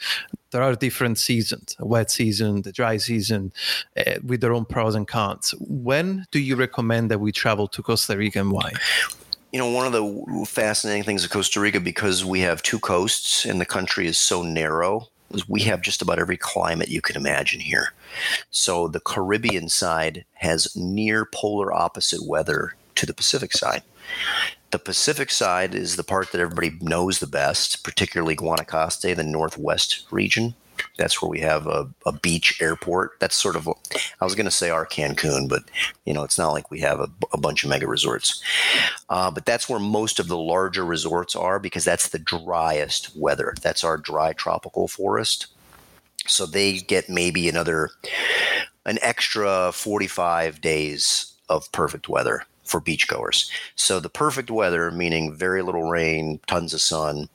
there 0.56 0.64
are 0.64 0.74
different 0.74 1.18
seasons 1.18 1.76
wet 1.80 2.10
season, 2.10 2.62
the 2.62 2.72
dry 2.72 2.96
season, 2.96 3.52
uh, 3.94 4.14
with 4.24 4.40
their 4.40 4.54
own 4.54 4.64
pros 4.64 4.94
and 4.94 5.06
cons. 5.06 5.54
When 5.60 6.24
do 6.30 6.38
you 6.38 6.56
recommend 6.56 7.10
that 7.10 7.20
we 7.20 7.30
travel 7.30 7.68
to 7.68 7.82
Costa 7.82 8.16
Rica 8.16 8.40
and 8.40 8.50
why? 8.50 8.72
You 9.52 9.58
know, 9.58 9.70
one 9.70 9.86
of 9.86 9.92
the 9.92 10.46
fascinating 10.46 11.02
things 11.02 11.24
of 11.24 11.30
Costa 11.30 11.60
Rica, 11.60 11.78
because 11.78 12.24
we 12.24 12.40
have 12.40 12.62
two 12.62 12.78
coasts 12.78 13.44
and 13.44 13.60
the 13.60 13.66
country 13.66 14.06
is 14.06 14.16
so 14.18 14.42
narrow, 14.42 15.08
is 15.34 15.46
we 15.46 15.60
have 15.64 15.82
just 15.82 16.00
about 16.00 16.18
every 16.18 16.38
climate 16.38 16.88
you 16.88 17.02
can 17.02 17.16
imagine 17.16 17.60
here. 17.60 17.92
So 18.50 18.88
the 18.88 19.00
Caribbean 19.00 19.68
side 19.68 20.24
has 20.36 20.74
near 20.74 21.26
polar 21.26 21.70
opposite 21.70 22.26
weather 22.26 22.76
to 22.94 23.04
the 23.04 23.12
Pacific 23.12 23.52
side. 23.52 23.82
The 24.70 24.78
Pacific 24.78 25.30
side 25.30 25.74
is 25.74 25.96
the 25.96 26.04
part 26.04 26.32
that 26.32 26.40
everybody 26.40 26.76
knows 26.80 27.18
the 27.18 27.26
best, 27.26 27.84
particularly 27.84 28.34
Guanacaste, 28.34 29.14
the 29.14 29.22
northwest 29.22 30.06
region. 30.10 30.54
That's 30.98 31.22
where 31.22 31.28
we 31.28 31.40
have 31.40 31.66
a, 31.66 31.88
a 32.04 32.12
beach 32.12 32.60
airport. 32.60 33.18
That's 33.20 33.36
sort 33.36 33.56
of, 33.56 33.68
I 34.20 34.24
was 34.24 34.34
going 34.34 34.46
to 34.46 34.50
say 34.50 34.70
our 34.70 34.84
Cancun, 34.84 35.48
but 35.48 35.62
you 36.04 36.12
know, 36.12 36.24
it's 36.24 36.38
not 36.38 36.52
like 36.52 36.70
we 36.70 36.80
have 36.80 37.00
a, 37.00 37.08
a 37.32 37.38
bunch 37.38 37.64
of 37.64 37.70
mega 37.70 37.86
resorts. 37.86 38.42
Uh, 39.08 39.30
but 39.30 39.46
that's 39.46 39.68
where 39.68 39.78
most 39.78 40.18
of 40.18 40.28
the 40.28 40.36
larger 40.36 40.84
resorts 40.84 41.36
are 41.36 41.58
because 41.58 41.84
that's 41.84 42.08
the 42.08 42.18
driest 42.18 43.16
weather. 43.16 43.54
That's 43.62 43.84
our 43.84 43.96
dry 43.96 44.32
tropical 44.32 44.88
forest. 44.88 45.46
So 46.26 46.44
they 46.44 46.78
get 46.78 47.08
maybe 47.08 47.48
another, 47.48 47.90
an 48.84 48.98
extra 49.00 49.70
45 49.72 50.60
days 50.60 51.32
of 51.48 51.70
perfect 51.72 52.08
weather 52.08 52.42
for 52.66 52.80
beachgoers. 52.80 53.50
So 53.74 54.00
the 54.00 54.08
perfect 54.08 54.50
weather, 54.50 54.90
meaning 54.90 55.34
very 55.34 55.62
little 55.62 55.88
rain, 55.88 56.40
tons 56.46 56.74
of 56.74 56.80
sun, 56.80 57.28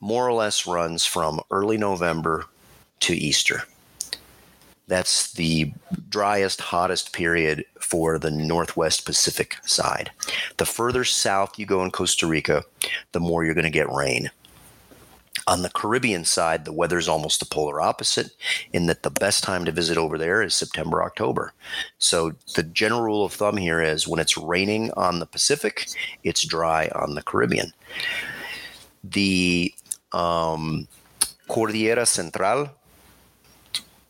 more 0.00 0.26
or 0.26 0.32
less 0.32 0.66
runs 0.66 1.04
from 1.04 1.40
early 1.50 1.76
November 1.76 2.46
to 3.00 3.14
Easter. 3.14 3.62
That's 4.86 5.32
the 5.32 5.72
driest, 6.08 6.60
hottest 6.62 7.12
period 7.12 7.64
for 7.78 8.18
the 8.18 8.30
Northwest 8.30 9.04
Pacific 9.04 9.56
side. 9.64 10.10
The 10.56 10.64
further 10.64 11.04
south 11.04 11.58
you 11.58 11.66
go 11.66 11.84
in 11.84 11.90
Costa 11.90 12.26
Rica, 12.26 12.64
the 13.12 13.20
more 13.20 13.44
you're 13.44 13.54
going 13.54 13.64
to 13.64 13.70
get 13.70 13.92
rain. 13.92 14.30
On 15.48 15.62
the 15.62 15.70
Caribbean 15.70 16.26
side, 16.26 16.66
the 16.66 16.74
weather 16.74 16.98
is 16.98 17.08
almost 17.08 17.40
the 17.40 17.46
polar 17.46 17.80
opposite 17.80 18.32
in 18.70 18.84
that 18.86 19.02
the 19.02 19.10
best 19.10 19.42
time 19.42 19.64
to 19.64 19.72
visit 19.72 19.96
over 19.96 20.18
there 20.18 20.42
is 20.42 20.54
September, 20.54 21.02
October. 21.02 21.54
So 21.96 22.32
the 22.54 22.62
general 22.62 23.00
rule 23.00 23.24
of 23.24 23.32
thumb 23.32 23.56
here 23.56 23.80
is 23.80 24.06
when 24.06 24.20
it's 24.20 24.36
raining 24.36 24.90
on 24.92 25.20
the 25.20 25.26
Pacific, 25.26 25.88
it's 26.22 26.44
dry 26.44 26.90
on 26.94 27.14
the 27.14 27.22
Caribbean. 27.22 27.72
The 29.02 29.72
um, 30.12 30.86
Cordillera 31.48 32.04
Central, 32.04 32.68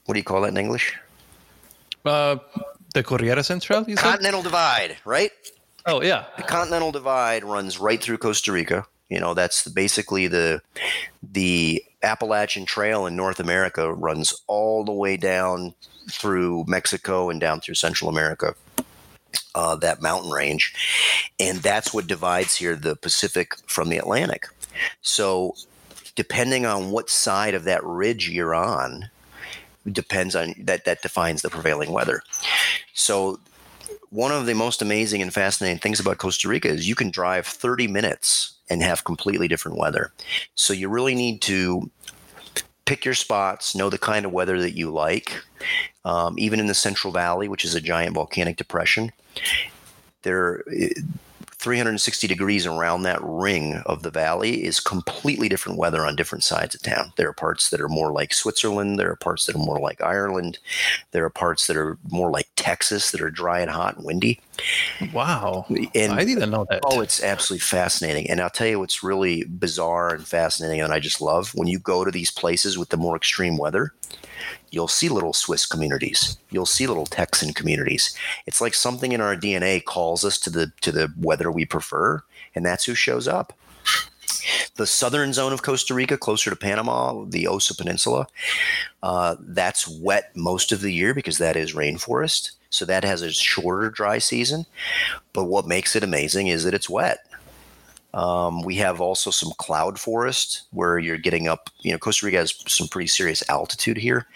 what 0.07 0.14
do 0.14 0.18
you 0.18 0.24
call 0.24 0.40
that 0.40 0.48
in 0.48 0.57
English? 0.57 0.98
Uh, 2.05 2.38
the 2.94 3.05
Cordillera 3.05 3.44
Central, 3.44 3.85
you 3.88 3.94
said? 3.94 4.03
Continental 4.03 4.42
Divide, 4.42 4.96
right? 5.05 5.31
Oh, 5.87 6.03
yeah. 6.03 6.24
The 6.37 6.42
Continental 6.42 6.90
Divide 6.90 7.44
runs 7.44 7.79
right 7.79 8.03
through 8.03 8.18
Costa 8.18 8.51
Rica. 8.51 8.85
You 9.09 9.21
know, 9.21 9.35
that's 9.35 9.66
basically 9.68 10.27
the 10.27 10.61
the 11.23 11.83
Appalachian 12.03 12.66
Trail 12.66 13.07
in 13.07 13.16
North 13.16 13.40
America 13.40 13.92
runs 13.92 14.35
all 14.47 14.85
the 14.85 14.92
way 14.92 15.16
down 15.16 15.75
through 16.11 16.64
Mexico 16.68 17.31
and 17.31 17.40
down 17.40 17.61
through 17.61 17.75
Central 17.75 18.11
America. 18.11 18.55
Uh, 19.55 19.75
that 19.77 20.01
mountain 20.01 20.31
range, 20.31 20.75
and 21.40 21.59
that's 21.59 21.92
what 21.92 22.07
divides 22.07 22.57
here 22.57 22.77
the 22.77 22.97
Pacific 22.97 23.55
from 23.66 23.88
the 23.88 23.99
Atlantic. 23.99 24.49
So, 25.03 25.55
depending 26.14 26.64
on 26.64 26.90
what 26.90 27.11
side 27.11 27.55
of 27.55 27.64
that 27.64 27.85
ridge 27.85 28.29
you're 28.29 28.55
on, 28.55 29.11
depends 29.90 30.37
on 30.37 30.55
that. 30.59 30.85
That 30.85 31.03
defines 31.03 31.42
the 31.42 31.51
prevailing 31.51 31.92
weather. 31.92 32.23
So, 32.94 33.40
one 34.11 34.33
of 34.33 34.47
the 34.47 34.55
most 34.55 34.81
amazing 34.81 35.23
and 35.23 35.33
fascinating 35.33 35.79
things 35.79 35.99
about 35.99 36.18
Costa 36.18 36.49
Rica 36.49 36.68
is 36.68 36.88
you 36.88 36.94
can 36.94 37.11
drive 37.11 37.47
30 37.47 37.88
minutes 37.88 38.58
and 38.71 38.83
have 38.83 39.05
completely 39.05 39.49
different 39.49 39.79
weather. 39.79 40.13
So 40.55 40.73
you 40.73 40.89
really 40.89 41.15
need 41.15 41.43
to 41.43 41.91
pick 42.85 43.05
your 43.05 43.15
spots, 43.15 43.75
know 43.75 43.91
the 43.91 43.99
kind 43.99 44.25
of 44.25 44.33
weather 44.33 44.61
that 44.61 44.77
you 44.77 44.91
like. 44.91 45.43
Um, 46.05 46.37
even 46.39 46.59
in 46.59 46.67
the 46.67 46.75
Central 46.75 47.13
Valley, 47.13 47.49
which 47.49 47.65
is 47.65 47.75
a 47.75 47.81
giant 47.81 48.15
volcanic 48.15 48.57
depression, 48.57 49.13
there 50.23 50.65
360 51.59 52.29
degrees 52.29 52.66
around 52.66 53.03
that 53.03 53.18
ring 53.23 53.83
of 53.87 54.03
the 54.03 54.11
valley 54.11 54.64
is 54.64 54.79
completely 54.79 55.49
different 55.49 55.77
weather 55.77 56.07
on 56.07 56.14
different 56.14 56.44
sides 56.44 56.75
of 56.75 56.83
town. 56.83 57.12
There 57.16 57.29
are 57.29 57.33
parts 57.33 57.71
that 57.71 57.81
are 57.81 57.88
more 57.88 58.12
like 58.12 58.33
Switzerland. 58.33 58.99
There 58.99 59.11
are 59.11 59.16
parts 59.16 59.47
that 59.47 59.57
are 59.57 59.59
more 59.59 59.81
like 59.81 60.01
Ireland. 60.01 60.59
There 61.11 61.25
are 61.25 61.31
parts 61.31 61.66
that 61.66 61.77
are 61.77 61.99
more 62.11 62.31
like 62.31 62.49
Texas 62.55 63.11
that 63.11 63.21
are 63.21 63.31
dry 63.31 63.61
and 63.61 63.71
hot 63.71 63.97
and 63.97 64.07
windy. 64.07 64.40
Wow. 65.12 65.66
And, 65.94 66.12
I 66.12 66.25
didn't 66.25 66.51
know 66.51 66.66
that. 66.71 66.81
Oh, 66.85 67.01
it's 67.01 67.23
absolutely 67.23 67.61
fascinating. 67.61 68.31
And 68.31 68.40
I'll 68.40 68.51
tell 68.51 68.68
you 68.68 68.79
what's 68.79 69.03
really 69.03 69.44
bizarre 69.44 70.14
and 70.14 70.27
fascinating 70.27 70.81
and 70.81 70.92
I 70.92 71.01
just 71.01 71.21
love 71.21 71.51
when 71.55 71.68
you 71.68 71.79
go 71.79 72.05
to 72.05 72.11
these 72.11 72.31
places 72.31 72.79
with 72.79 72.90
the 72.90 72.97
more 72.97 73.16
extreme 73.16 73.57
weather 73.57 73.92
you'll 74.71 74.89
see 74.89 75.09
little 75.09 75.33
Swiss 75.33 75.67
communities. 75.67 76.37
You'll 76.51 76.67
see 76.67 76.87
little 76.87 77.07
Texan 77.07 77.53
communities. 77.53 78.17
It's 78.47 78.61
like 78.61 78.75
something 78.75 79.13
in 79.13 79.21
our 79.21 79.37
DNA 79.37 79.85
calls 79.85 80.25
us 80.25 80.39
to 80.41 80.51
the 80.51 80.73
to 80.81 80.93
the 80.93 81.13
weather 81.19 81.51
we 81.51 81.65
prefer, 81.65 82.23
and 82.55 82.65
that's 82.65 82.85
who 82.85 82.95
shows 82.95 83.29
up. 83.29 83.53
The 84.77 84.87
southern 84.87 85.33
zone 85.33 85.53
of 85.53 85.63
Costa 85.63 85.95
Rica, 85.95 86.17
closer 86.17 86.51
to 86.51 86.57
Panama, 86.57 87.25
the 87.25 87.47
Osa 87.47 87.75
Peninsula, 87.75 88.29
uh, 89.03 89.37
that's 89.41 89.89
wet 89.89 90.31
most 90.37 90.73
of 90.73 90.81
the 90.81 90.93
year 90.93 91.13
because 91.13 91.39
that 91.39 91.57
is 91.57 91.75
rainforest. 91.75 92.53
So 92.71 92.85
that 92.85 93.05
has 93.05 93.23
a 93.23 93.33
shorter 93.33 93.91
dry 93.91 94.19
season. 94.19 94.67
But 95.33 95.45
what 95.45 95.67
makes 95.67 95.97
it 95.97 96.05
amazing 96.05 96.49
is 96.49 96.65
that 96.65 96.75
it's 96.75 96.89
wet. 96.89 97.19
Um, 98.14 98.62
we 98.62 98.77
have 98.77 99.01
also 99.01 99.31
some 99.31 99.53
cloud 99.59 99.99
forest 99.99 100.62
where 100.71 100.99
you're 100.99 101.18
getting 101.18 101.47
up. 101.47 101.71
You 101.81 101.92
know, 101.92 101.99
Costa 101.99 102.27
Rica 102.27 102.38
has 102.38 102.55
some 102.66 102.88
pretty 102.88 103.07
serious 103.07 103.42
altitude 103.49 103.99
here, 103.99 104.27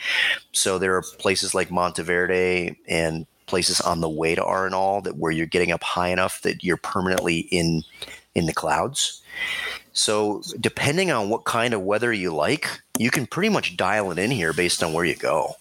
so 0.52 0.78
there 0.78 0.94
are 0.96 1.02
places 1.02 1.54
like 1.54 1.70
Monteverde 1.70 2.76
and 2.86 3.26
places 3.46 3.80
on 3.80 4.00
the 4.00 4.08
way 4.08 4.34
to 4.34 4.42
Arenal 4.42 5.02
that 5.04 5.16
where 5.16 5.32
you're 5.32 5.46
getting 5.46 5.72
up 5.72 5.82
high 5.82 6.08
enough 6.08 6.42
that 6.42 6.62
you're 6.62 6.76
permanently 6.76 7.40
in 7.50 7.82
in 8.34 8.46
the 8.46 8.52
clouds. 8.52 9.22
So 9.92 10.42
depending 10.60 11.10
on 11.10 11.28
what 11.28 11.44
kind 11.44 11.74
of 11.74 11.82
weather 11.82 12.12
you 12.12 12.34
like, 12.34 12.80
you 12.98 13.10
can 13.10 13.26
pretty 13.26 13.50
much 13.50 13.76
dial 13.76 14.10
it 14.10 14.18
in 14.18 14.30
here 14.30 14.52
based 14.52 14.82
on 14.82 14.92
where 14.92 15.04
you 15.04 15.16
go. 15.16 15.56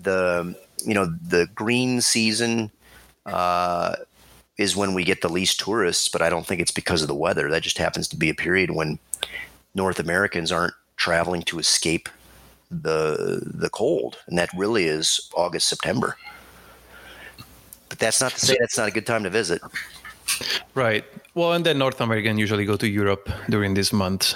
The 0.00 0.56
you 0.84 0.94
know 0.94 1.06
the 1.06 1.48
green 1.54 2.00
season. 2.00 2.70
Uh, 3.24 3.96
is 4.58 4.76
when 4.76 4.94
we 4.94 5.04
get 5.04 5.20
the 5.20 5.28
least 5.28 5.60
tourists, 5.60 6.08
but 6.08 6.22
I 6.22 6.30
don't 6.30 6.46
think 6.46 6.60
it's 6.60 6.70
because 6.70 7.02
of 7.02 7.08
the 7.08 7.14
weather. 7.14 7.50
That 7.50 7.62
just 7.62 7.78
happens 7.78 8.08
to 8.08 8.16
be 8.16 8.30
a 8.30 8.34
period 8.34 8.70
when 8.70 8.98
North 9.74 9.98
Americans 9.98 10.50
aren't 10.50 10.74
traveling 10.96 11.42
to 11.42 11.58
escape 11.58 12.08
the 12.70 13.42
the 13.44 13.68
cold, 13.68 14.18
and 14.26 14.38
that 14.38 14.50
really 14.56 14.84
is 14.84 15.30
August 15.34 15.68
September. 15.68 16.16
But 17.88 17.98
that's 17.98 18.20
not 18.20 18.32
to 18.32 18.40
say 18.40 18.56
that's 18.58 18.76
not 18.76 18.88
a 18.88 18.90
good 18.90 19.06
time 19.06 19.22
to 19.22 19.30
visit. 19.30 19.62
Right. 20.74 21.04
Well, 21.34 21.52
and 21.52 21.64
then 21.64 21.78
North 21.78 22.00
American 22.00 22.36
usually 22.38 22.64
go 22.64 22.76
to 22.76 22.88
Europe 22.88 23.30
during 23.48 23.74
this 23.74 23.92
month. 23.92 24.34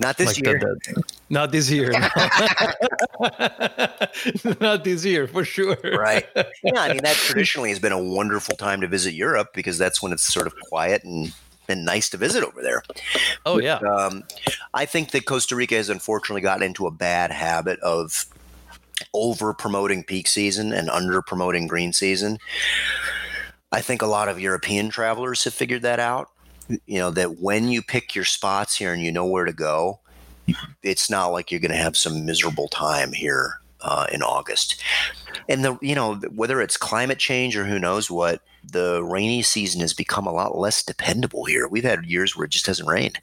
Not 0.00 0.16
this 0.16 0.28
like 0.28 0.46
year. 0.46 0.58
The, 0.58 0.94
the, 0.94 1.02
not 1.28 1.52
this 1.52 1.70
year. 1.70 1.90
not 4.60 4.84
this 4.84 5.04
year 5.04 5.26
for 5.26 5.44
sure. 5.44 5.76
Right. 5.82 6.26
Yeah, 6.64 6.80
I 6.80 6.88
mean 6.88 7.02
that 7.04 7.14
traditionally 7.14 7.70
has 7.70 7.78
been 7.78 7.92
a 7.92 8.02
wonderful 8.02 8.56
time 8.56 8.80
to 8.80 8.88
visit 8.88 9.14
Europe 9.14 9.50
because 9.54 9.78
that's 9.78 10.02
when 10.02 10.12
it's 10.12 10.22
sort 10.22 10.46
of 10.46 10.54
quiet 10.68 11.04
and 11.04 11.32
and 11.68 11.84
nice 11.84 12.10
to 12.10 12.16
visit 12.16 12.42
over 12.42 12.62
there. 12.62 12.82
Oh 13.46 13.56
but, 13.56 13.64
yeah. 13.64 13.76
Um, 13.76 14.24
I 14.74 14.84
think 14.84 15.12
that 15.12 15.24
Costa 15.24 15.54
Rica 15.54 15.76
has 15.76 15.88
unfortunately 15.88 16.40
gotten 16.40 16.64
into 16.64 16.86
a 16.86 16.90
bad 16.90 17.30
habit 17.30 17.78
of 17.80 18.26
over 19.14 19.54
promoting 19.54 20.02
peak 20.02 20.26
season 20.26 20.72
and 20.72 20.90
under 20.90 21.22
promoting 21.22 21.68
green 21.68 21.92
season. 21.92 22.38
I 23.70 23.80
think 23.80 24.02
a 24.02 24.06
lot 24.06 24.28
of 24.28 24.40
European 24.40 24.88
travelers 24.88 25.44
have 25.44 25.54
figured 25.54 25.82
that 25.82 26.00
out 26.00 26.30
you 26.68 26.98
know 26.98 27.10
that 27.10 27.38
when 27.38 27.68
you 27.68 27.82
pick 27.82 28.14
your 28.14 28.24
spots 28.24 28.76
here 28.76 28.92
and 28.92 29.02
you 29.02 29.12
know 29.12 29.26
where 29.26 29.44
to 29.44 29.52
go 29.52 30.00
it's 30.82 31.10
not 31.10 31.28
like 31.28 31.50
you're 31.50 31.60
going 31.60 31.70
to 31.70 31.76
have 31.76 31.96
some 31.96 32.24
miserable 32.24 32.68
time 32.68 33.12
here 33.12 33.60
uh, 33.80 34.06
in 34.12 34.22
august 34.22 34.82
and 35.48 35.64
the 35.64 35.78
you 35.80 35.94
know 35.94 36.14
whether 36.34 36.60
it's 36.60 36.76
climate 36.76 37.18
change 37.18 37.56
or 37.56 37.64
who 37.64 37.78
knows 37.78 38.10
what 38.10 38.42
the 38.64 39.02
rainy 39.04 39.42
season 39.42 39.80
has 39.80 39.94
become 39.94 40.26
a 40.26 40.32
lot 40.32 40.58
less 40.58 40.82
dependable 40.82 41.44
here 41.44 41.68
we've 41.68 41.84
had 41.84 42.04
years 42.04 42.36
where 42.36 42.44
it 42.44 42.50
just 42.50 42.66
hasn't 42.66 42.88
rained 42.88 43.18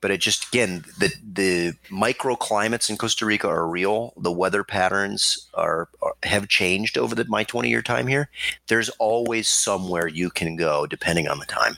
but 0.00 0.10
it 0.10 0.20
just 0.20 0.46
again 0.48 0.84
the 0.98 1.12
the 1.32 1.72
microclimates 1.90 2.88
in 2.88 2.96
Costa 2.96 3.26
Rica 3.26 3.48
are 3.48 3.66
real. 3.66 4.12
The 4.16 4.30
weather 4.30 4.62
patterns 4.62 5.48
are, 5.54 5.88
are 6.00 6.14
have 6.22 6.48
changed 6.48 6.96
over 6.96 7.14
the, 7.14 7.24
my 7.24 7.44
20 7.44 7.68
year 7.68 7.82
time 7.82 8.06
here. 8.06 8.30
There's 8.68 8.88
always 9.00 9.48
somewhere 9.48 10.06
you 10.06 10.30
can 10.30 10.54
go 10.54 10.86
depending 10.86 11.26
on 11.26 11.40
the 11.40 11.46
time. 11.46 11.76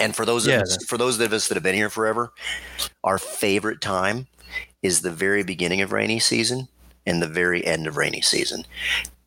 And 0.00 0.14
for 0.16 0.24
those 0.24 0.46
yeah. 0.46 0.56
of 0.56 0.62
us, 0.62 0.84
for 0.84 0.98
those 0.98 1.20
of 1.20 1.32
us 1.32 1.48
that 1.48 1.54
have 1.54 1.62
been 1.62 1.74
here 1.74 1.90
forever, 1.90 2.32
our 3.04 3.18
favorite 3.18 3.80
time 3.80 4.26
is 4.82 5.00
the 5.00 5.10
very 5.10 5.42
beginning 5.42 5.80
of 5.80 5.92
rainy 5.92 6.18
season 6.18 6.68
and 7.06 7.22
the 7.22 7.28
very 7.28 7.64
end 7.64 7.86
of 7.86 7.96
rainy 7.96 8.20
season. 8.20 8.64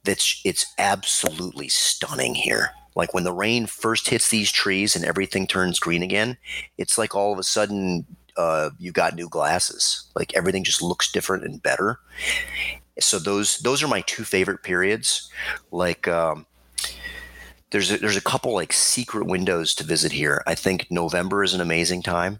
That's 0.03 0.41
it's 0.43 0.65
absolutely 0.77 1.67
stunning 1.69 2.35
here. 2.35 2.71
Like 2.95 3.13
when 3.13 3.23
the 3.23 3.33
rain 3.33 3.65
first 3.65 4.09
hits 4.09 4.29
these 4.29 4.51
trees 4.51 4.95
and 4.95 5.03
everything 5.03 5.47
turns 5.47 5.79
green 5.79 6.03
again, 6.03 6.37
it's 6.77 6.97
like 6.97 7.13
all 7.13 7.33
of 7.33 7.39
a 7.39 7.43
sudden 7.43 8.05
uh, 8.37 8.69
you 8.79 8.91
got 8.91 9.15
new 9.15 9.29
glasses. 9.29 10.03
Like 10.15 10.33
everything 10.35 10.63
just 10.63 10.81
looks 10.81 11.11
different 11.11 11.43
and 11.43 11.61
better. 11.61 11.99
So 12.99 13.19
those 13.19 13.59
those 13.59 13.83
are 13.83 13.87
my 13.87 14.01
two 14.01 14.23
favorite 14.23 14.63
periods. 14.63 15.29
Like 15.71 16.07
um, 16.07 16.45
there's 17.71 17.91
a, 17.91 17.97
there's 17.97 18.17
a 18.17 18.21
couple 18.21 18.53
like 18.53 18.73
secret 18.73 19.25
windows 19.25 19.73
to 19.75 19.83
visit 19.83 20.11
here. 20.11 20.43
I 20.47 20.55
think 20.55 20.87
November 20.89 21.43
is 21.43 21.53
an 21.53 21.61
amazing 21.61 22.01
time. 22.03 22.39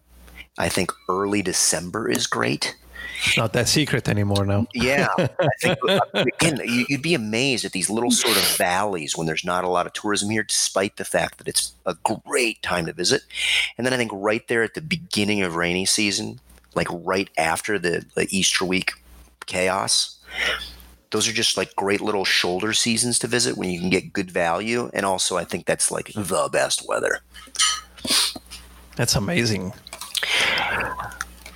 I 0.58 0.70
think 0.70 0.92
early 1.10 1.42
December 1.42 2.10
is 2.10 2.28
great. 2.28 2.76
Not 3.38 3.54
that 3.54 3.68
secret 3.68 4.08
anymore 4.08 4.46
now. 4.46 4.68
yeah, 4.74 5.08
I 5.18 5.50
think 5.62 5.80
again 6.14 6.60
you'd 6.66 7.02
be 7.02 7.14
amazed 7.14 7.66
at 7.66 7.72
these 7.72 7.90
little 7.90 8.12
sort 8.12 8.36
of 8.36 8.44
valleys 8.58 9.18
when 9.18 9.26
there's 9.28 9.46
not 9.46 9.64
a 9.64 9.70
lot 9.70 9.86
of 9.86 9.94
tourism 9.94 10.30
here, 10.30 10.44
despite 10.44 10.98
the 10.98 11.06
fact 11.06 11.38
that 11.38 11.48
it's 11.48 11.74
a 11.86 11.96
great 12.26 12.62
time 12.62 12.86
to 12.86 12.94
visit. 12.94 13.24
And 13.78 13.86
then 13.86 13.94
I 13.94 13.98
think 13.98 14.12
right 14.14 14.48
there 14.48 14.64
at 14.64 14.74
the 14.74 14.82
beginning 14.82 15.42
of 15.42 15.56
rainy 15.56 15.86
season, 15.86 16.40
like 16.76 16.88
right 16.92 17.30
after 17.38 17.80
the, 17.80 18.06
the 18.16 18.28
Easter 18.30 18.66
week 18.66 18.94
chaos, 19.46 20.18
those 21.12 21.28
are 21.28 21.34
just 21.34 21.58
like 21.58 21.76
great 21.76 22.02
little 22.02 22.26
shoulder 22.26 22.74
seasons 22.74 23.20
to 23.20 23.28
visit 23.28 23.58
when 23.58 23.70
you 23.70 23.80
can 23.80 23.90
get 23.90 24.14
good 24.14 24.32
value. 24.32 24.90
And 24.94 25.06
also, 25.06 25.38
I 25.38 25.44
think 25.44 25.66
that's 25.66 25.92
like 25.92 26.12
the 26.14 26.50
best 26.52 26.88
weather. 26.88 27.20
That's 28.96 29.16
amazing. 29.16 29.74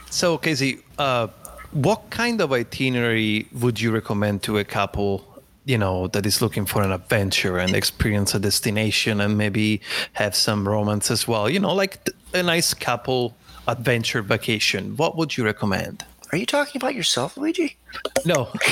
So, 0.09 0.37
Casey, 0.37 0.79
uh, 0.97 1.27
what 1.71 2.09
kind 2.09 2.41
of 2.41 2.51
itinerary 2.51 3.47
would 3.53 3.79
you 3.79 3.91
recommend 3.91 4.43
to 4.43 4.57
a 4.57 4.63
couple 4.63 5.25
you 5.65 5.77
know 5.77 6.07
that 6.07 6.25
is 6.25 6.41
looking 6.41 6.65
for 6.65 6.81
an 6.81 6.91
adventure 6.91 7.59
and 7.59 7.75
experience 7.75 8.33
a 8.33 8.39
destination 8.39 9.21
and 9.21 9.37
maybe 9.37 9.81
have 10.13 10.33
some 10.33 10.67
romance 10.67 11.11
as 11.11 11.27
well 11.27 11.47
you 11.47 11.59
know 11.59 11.73
like 11.73 12.09
a 12.33 12.41
nice 12.41 12.73
couple 12.73 13.35
adventure 13.67 14.23
vacation 14.23 14.95
what 14.97 15.15
would 15.15 15.37
you 15.37 15.45
recommend 15.45 16.03
are 16.31 16.37
you 16.37 16.45
talking 16.45 16.79
about 16.79 16.95
yourself 16.95 17.37
luigi? 17.37 17.77
No. 18.25 18.49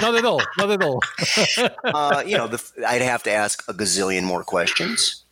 Not 0.00 0.14
at 0.16 0.24
all. 0.24 0.42
Not 0.58 0.70
at 0.70 0.82
all. 0.82 1.00
Uh, 1.84 2.22
you 2.26 2.36
know 2.36 2.48
the, 2.48 2.62
i'd 2.88 3.02
have 3.02 3.22
to 3.22 3.30
ask 3.30 3.62
a 3.68 3.74
gazillion 3.74 4.24
more 4.24 4.42
questions. 4.42 5.24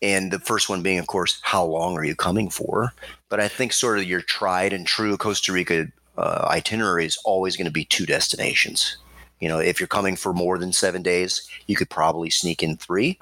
And 0.00 0.30
the 0.30 0.38
first 0.38 0.68
one 0.68 0.82
being 0.82 0.98
of 0.98 1.06
course 1.06 1.40
how 1.42 1.64
long 1.64 1.96
are 1.96 2.04
you 2.04 2.14
coming 2.14 2.48
for? 2.48 2.92
But 3.28 3.40
i 3.40 3.48
think 3.48 3.72
sort 3.72 3.98
of 3.98 4.04
your 4.04 4.20
tried 4.22 4.72
and 4.72 4.86
true 4.86 5.16
costa 5.16 5.52
rica 5.52 5.88
uh, 6.16 6.46
itinerary 6.50 7.06
is 7.06 7.18
always 7.24 7.56
going 7.56 7.66
to 7.66 7.70
be 7.72 7.84
two 7.84 8.06
destinations. 8.06 8.96
You 9.40 9.48
know, 9.48 9.58
if 9.58 9.80
you're 9.80 9.86
coming 9.86 10.16
for 10.16 10.34
more 10.34 10.58
than 10.58 10.72
seven 10.72 11.02
days, 11.02 11.48
you 11.66 11.76
could 11.76 11.88
probably 11.88 12.28
sneak 12.30 12.62
in 12.62 12.76
three. 12.76 13.18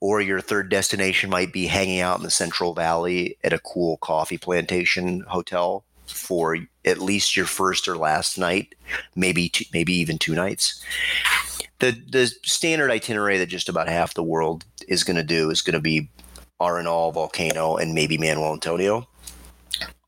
Or 0.00 0.20
your 0.20 0.40
third 0.40 0.68
destination 0.68 1.30
might 1.30 1.52
be 1.52 1.66
hanging 1.66 2.00
out 2.00 2.18
in 2.18 2.24
the 2.24 2.30
Central 2.30 2.74
Valley 2.74 3.36
at 3.42 3.52
a 3.52 3.58
cool 3.58 3.96
coffee 3.98 4.38
plantation 4.38 5.20
hotel 5.28 5.84
for 6.08 6.58
at 6.84 6.98
least 6.98 7.36
your 7.36 7.46
first 7.46 7.88
or 7.88 7.96
last 7.96 8.38
night, 8.38 8.74
maybe 9.14 9.48
two, 9.48 9.64
maybe 9.72 9.92
even 9.94 10.18
two 10.18 10.34
nights. 10.34 10.82
The 11.78 11.92
the 12.10 12.26
standard 12.44 12.90
itinerary 12.90 13.38
that 13.38 13.46
just 13.46 13.68
about 13.68 13.88
half 13.88 14.14
the 14.14 14.22
world 14.22 14.64
is 14.88 15.04
going 15.04 15.16
to 15.16 15.22
do 15.22 15.50
is 15.50 15.62
going 15.62 15.74
to 15.74 15.80
be 15.80 16.08
Arenal 16.60 17.14
volcano 17.14 17.76
and 17.76 17.94
maybe 17.94 18.18
Manuel 18.18 18.52
Antonio 18.52 19.06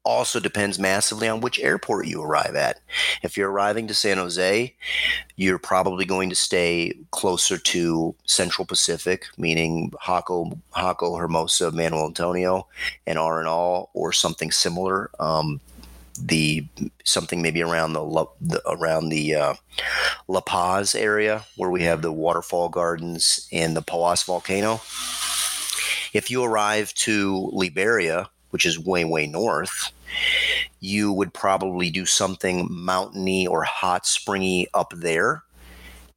also 0.05 0.41
depends 0.41 0.79
massively 0.79 1.29
on 1.29 1.41
which 1.41 1.61
airport 1.61 2.07
you 2.07 2.23
arrive 2.23 2.55
at. 2.55 2.81
If 3.23 3.37
you're 3.37 3.51
arriving 3.51 3.87
to 3.89 3.95
San 3.95 4.17
Jose, 4.17 4.75
you're 5.37 5.59
probably 5.59 6.05
going 6.05 6.31
to 6.31 6.37
stay 6.37 6.95
closer 7.11 7.59
to 7.59 8.15
Central 8.25 8.67
Pacific, 8.67 9.27
meaning 9.37 9.93
Jaco, 10.03 10.59
Jaco 10.75 11.19
Hermosa, 11.19 11.71
Manuel 11.71 12.07
Antonio, 12.07 12.67
and 13.07 13.19
Arenal, 13.19 13.89
or 13.93 14.13
something 14.13 14.51
similar. 14.51 15.11
Um, 15.21 15.61
the 16.27 16.67
something 17.05 17.43
maybe 17.43 17.63
around 17.63 17.93
the, 17.93 18.27
the 18.41 18.63
around 18.69 19.09
the 19.09 19.35
uh, 19.35 19.55
La 20.29 20.41
Paz 20.41 20.95
area 20.95 21.45
where 21.57 21.71
we 21.71 21.83
have 21.83 22.03
the 22.03 22.13
waterfall 22.13 22.69
gardens 22.69 23.49
and 23.53 23.77
the 23.77 23.83
Poas 23.83 24.25
volcano. 24.25 24.81
If 26.13 26.31
you 26.31 26.43
arrive 26.43 26.93
to 26.95 27.51
Liberia, 27.53 28.29
which 28.51 28.67
is 28.67 28.79
way, 28.79 29.05
way 29.05 29.27
north, 29.27 29.93
you 30.81 31.13
would 31.13 31.33
probably 31.33 31.91
do 31.91 32.05
something 32.05 32.67
mountainy 32.71 33.47
or 33.47 33.63
hot 33.63 34.07
springy 34.07 34.67
up 34.75 34.93
there 34.97 35.45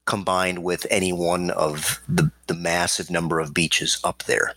combined 0.05 0.63
with 0.63 0.85
any 0.89 1.13
one 1.13 1.49
of 1.51 2.01
the, 2.09 2.29
the 2.47 2.53
massive 2.53 3.09
number 3.09 3.39
of 3.39 3.53
beaches 3.53 3.99
up 4.03 4.23
there. 4.23 4.53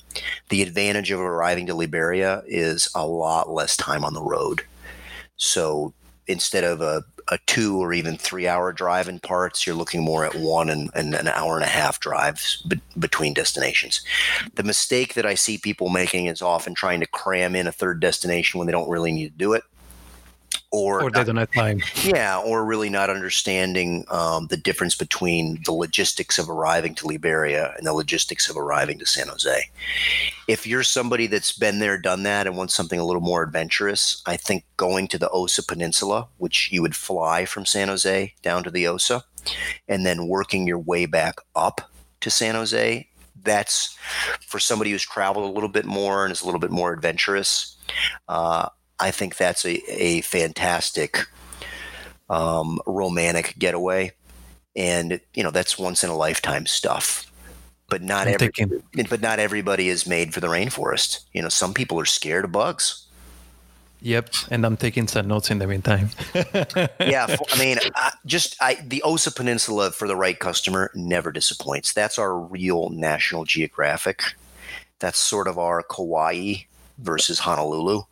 The 0.48 0.62
advantage 0.62 1.10
of 1.10 1.20
arriving 1.20 1.66
to 1.66 1.74
Liberia 1.74 2.42
is 2.46 2.88
a 2.94 3.06
lot 3.06 3.48
less 3.48 3.76
time 3.76 4.04
on 4.04 4.14
the 4.14 4.22
road. 4.22 4.62
So 5.36 5.94
instead 6.26 6.64
of 6.64 6.80
a 6.80 7.04
a 7.28 7.38
two 7.46 7.78
or 7.78 7.92
even 7.92 8.16
three 8.16 8.46
hour 8.46 8.72
drive 8.72 9.08
in 9.08 9.18
parts. 9.18 9.66
You're 9.66 9.76
looking 9.76 10.02
more 10.02 10.24
at 10.24 10.34
one 10.34 10.68
and, 10.70 10.90
and 10.94 11.14
an 11.14 11.28
hour 11.28 11.54
and 11.54 11.64
a 11.64 11.68
half 11.68 12.00
drives 12.00 12.62
be- 12.68 12.80
between 12.98 13.34
destinations. 13.34 14.00
The 14.54 14.62
mistake 14.62 15.14
that 15.14 15.26
I 15.26 15.34
see 15.34 15.58
people 15.58 15.88
making 15.88 16.26
is 16.26 16.42
often 16.42 16.74
trying 16.74 17.00
to 17.00 17.06
cram 17.06 17.56
in 17.56 17.66
a 17.66 17.72
third 17.72 18.00
destination 18.00 18.58
when 18.58 18.66
they 18.66 18.72
don't 18.72 18.88
really 18.88 19.12
need 19.12 19.32
to 19.32 19.38
do 19.38 19.52
it 19.54 19.64
or, 20.70 21.02
or 21.02 21.10
they 21.10 21.20
not, 21.20 21.26
don't 21.26 21.36
have 21.36 21.52
time. 21.52 21.80
Yeah, 22.02 22.38
or 22.38 22.64
really 22.64 22.90
not 22.90 23.10
understanding 23.10 24.04
um, 24.08 24.46
the 24.48 24.56
difference 24.56 24.94
between 24.94 25.60
the 25.64 25.72
logistics 25.72 26.38
of 26.38 26.50
arriving 26.50 26.94
to 26.96 27.06
Liberia 27.06 27.74
and 27.76 27.86
the 27.86 27.92
logistics 27.92 28.48
of 28.48 28.56
arriving 28.56 28.98
to 28.98 29.06
San 29.06 29.28
Jose. 29.28 29.70
If 30.48 30.66
you're 30.66 30.82
somebody 30.82 31.26
that's 31.26 31.52
been 31.52 31.78
there, 31.78 31.98
done 31.98 32.22
that, 32.24 32.46
and 32.46 32.56
wants 32.56 32.74
something 32.74 33.00
a 33.00 33.04
little 33.04 33.22
more 33.22 33.42
adventurous, 33.42 34.22
I 34.26 34.36
think 34.36 34.64
going 34.76 35.08
to 35.08 35.18
the 35.18 35.30
Osa 35.30 35.62
Peninsula, 35.62 36.28
which 36.38 36.70
you 36.72 36.82
would 36.82 36.96
fly 36.96 37.44
from 37.44 37.66
San 37.66 37.88
Jose 37.88 38.34
down 38.42 38.64
to 38.64 38.70
the 38.70 38.86
Osa, 38.86 39.24
and 39.88 40.04
then 40.04 40.28
working 40.28 40.66
your 40.66 40.78
way 40.78 41.06
back 41.06 41.36
up 41.54 41.80
to 42.20 42.30
San 42.30 42.54
Jose 42.54 43.08
that's 43.46 43.96
for 44.46 44.58
somebody 44.58 44.90
who's 44.90 45.04
traveled 45.04 45.48
a 45.48 45.52
little 45.54 45.68
bit 45.68 45.86
more 45.86 46.24
and 46.24 46.32
is 46.32 46.42
a 46.42 46.44
little 46.44 46.60
bit 46.60 46.70
more 46.70 46.92
adventurous. 46.92 47.76
Uh, 48.28 48.68
I 48.98 49.10
think 49.10 49.36
that's 49.36 49.64
a, 49.64 49.78
a 49.90 50.20
fantastic 50.22 51.26
um, 52.28 52.80
romantic 52.86 53.54
getaway. 53.58 54.12
And, 54.74 55.20
you 55.34 55.42
know, 55.42 55.50
that's 55.50 55.78
once 55.78 56.04
in 56.04 56.10
a 56.10 56.16
lifetime 56.16 56.66
stuff. 56.66 57.30
But 57.88 58.02
not 58.02 58.26
every, 58.26 58.50
but 59.08 59.20
not 59.20 59.38
everybody 59.38 59.88
is 59.88 60.08
made 60.08 60.34
for 60.34 60.40
the 60.40 60.48
rainforest. 60.48 61.20
You 61.32 61.42
know, 61.42 61.48
some 61.48 61.72
people 61.72 62.00
are 62.00 62.04
scared 62.04 62.44
of 62.44 62.52
bugs. 62.52 63.06
Yep, 64.02 64.34
and 64.50 64.66
I'm 64.66 64.76
taking 64.76 65.08
some 65.08 65.28
notes 65.28 65.50
in 65.50 65.58
the 65.58 65.66
meantime. 65.66 66.10
yeah, 67.00 67.26
I 67.28 67.58
mean, 67.58 67.78
I, 67.94 68.12
just 68.26 68.56
I, 68.60 68.74
the 68.74 69.02
Osa 69.02 69.30
Peninsula 69.32 69.90
for 69.92 70.06
the 70.06 70.16
right 70.16 70.38
customer 70.38 70.90
never 70.94 71.32
disappoints. 71.32 71.92
That's 71.92 72.18
our 72.18 72.38
real 72.38 72.90
National 72.90 73.44
Geographic. 73.44 74.22
That's 74.98 75.18
sort 75.18 75.48
of 75.48 75.56
our 75.58 75.82
Kauai 75.82 76.64
versus 76.98 77.38
Honolulu 77.38 78.02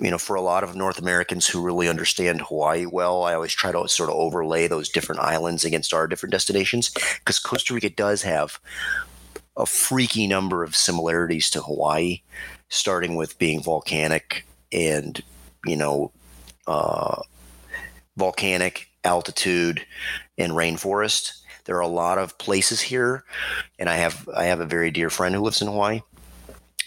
you 0.00 0.10
know, 0.10 0.18
for 0.18 0.34
a 0.34 0.40
lot 0.40 0.64
of 0.64 0.74
North 0.74 0.98
Americans 0.98 1.46
who 1.46 1.62
really 1.62 1.88
understand 1.88 2.40
Hawaii 2.42 2.86
well, 2.86 3.22
I 3.24 3.34
always 3.34 3.52
try 3.52 3.70
to 3.70 3.88
sort 3.88 4.08
of 4.08 4.16
overlay 4.16 4.66
those 4.66 4.88
different 4.88 5.20
islands 5.20 5.64
against 5.64 5.92
our 5.92 6.06
different 6.06 6.32
destinations 6.32 6.90
because 6.90 7.38
Costa 7.38 7.74
Rica 7.74 7.90
does 7.90 8.22
have 8.22 8.58
a 9.56 9.66
freaky 9.66 10.26
number 10.26 10.64
of 10.64 10.74
similarities 10.74 11.50
to 11.50 11.60
Hawaii, 11.60 12.22
starting 12.68 13.14
with 13.14 13.38
being 13.38 13.62
volcanic 13.62 14.46
and, 14.72 15.22
you 15.66 15.76
know, 15.76 16.12
uh, 16.66 17.22
volcanic 18.16 18.88
altitude 19.04 19.84
and 20.38 20.52
rainforest. 20.52 21.32
There 21.64 21.76
are 21.76 21.80
a 21.80 21.88
lot 21.88 22.18
of 22.18 22.38
places 22.38 22.80
here, 22.80 23.24
and 23.78 23.88
I 23.88 23.96
have 23.96 24.28
I 24.34 24.44
have 24.44 24.60
a 24.60 24.66
very 24.66 24.90
dear 24.90 25.10
friend 25.10 25.34
who 25.34 25.42
lives 25.42 25.60
in 25.60 25.68
Hawaii 25.68 26.00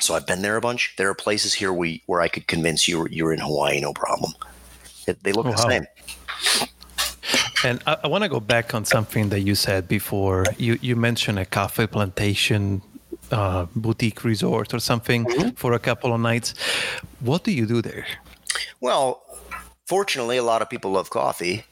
so 0.03 0.15
I've 0.15 0.27
been 0.27 0.41
there 0.41 0.57
a 0.57 0.61
bunch. 0.61 0.93
There 0.97 1.09
are 1.09 1.15
places 1.15 1.53
here 1.53 1.71
we, 1.71 2.01
where 2.05 2.21
I 2.21 2.27
could 2.27 2.47
convince 2.47 2.87
you 2.87 3.07
you're 3.09 3.33
in 3.33 3.39
Hawaii, 3.39 3.79
no 3.79 3.93
problem. 3.93 4.33
They 5.05 5.31
look 5.31 5.45
oh, 5.45 5.51
the 5.51 5.63
wow. 5.63 5.69
same. 5.69 5.85
And 7.63 7.81
I, 7.87 7.97
I 8.03 8.07
want 8.07 8.23
to 8.23 8.29
go 8.29 8.39
back 8.39 8.73
on 8.73 8.83
something 8.85 9.29
that 9.29 9.41
you 9.41 9.55
said 9.55 9.87
before. 9.87 10.45
You 10.57 10.77
you 10.81 10.95
mentioned 10.95 11.39
a 11.39 11.45
coffee 11.45 11.87
plantation 11.87 12.81
uh, 13.31 13.65
boutique 13.75 14.23
resort 14.23 14.73
or 14.73 14.79
something 14.79 15.25
mm-hmm. 15.25 15.49
for 15.51 15.73
a 15.73 15.79
couple 15.79 16.13
of 16.13 16.19
nights. 16.19 16.53
What 17.19 17.43
do 17.43 17.51
you 17.51 17.65
do 17.65 17.81
there? 17.81 18.05
Well, 18.81 19.23
fortunately, 19.85 20.37
a 20.37 20.43
lot 20.43 20.61
of 20.61 20.69
people 20.69 20.91
love 20.91 21.09
coffee. 21.09 21.63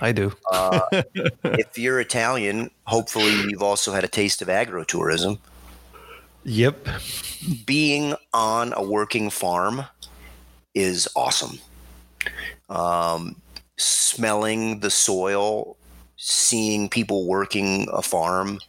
I 0.00 0.12
do. 0.12 0.32
uh, 0.50 0.80
if 1.44 1.78
you're 1.78 2.00
Italian, 2.00 2.70
hopefully 2.84 3.32
you've 3.48 3.62
also 3.62 3.92
had 3.92 4.04
a 4.04 4.08
taste 4.08 4.42
of 4.42 4.48
agrotourism. 4.48 5.38
Yep. 6.44 6.88
Being 7.66 8.14
on 8.32 8.72
a 8.74 8.82
working 8.82 9.30
farm 9.30 9.84
is 10.74 11.08
awesome. 11.14 11.58
Um, 12.68 13.36
smelling 13.76 14.80
the 14.80 14.90
soil, 14.90 15.76
seeing 16.16 16.88
people 16.88 17.26
working 17.26 17.88
a 17.92 18.02
farm, 18.02 18.60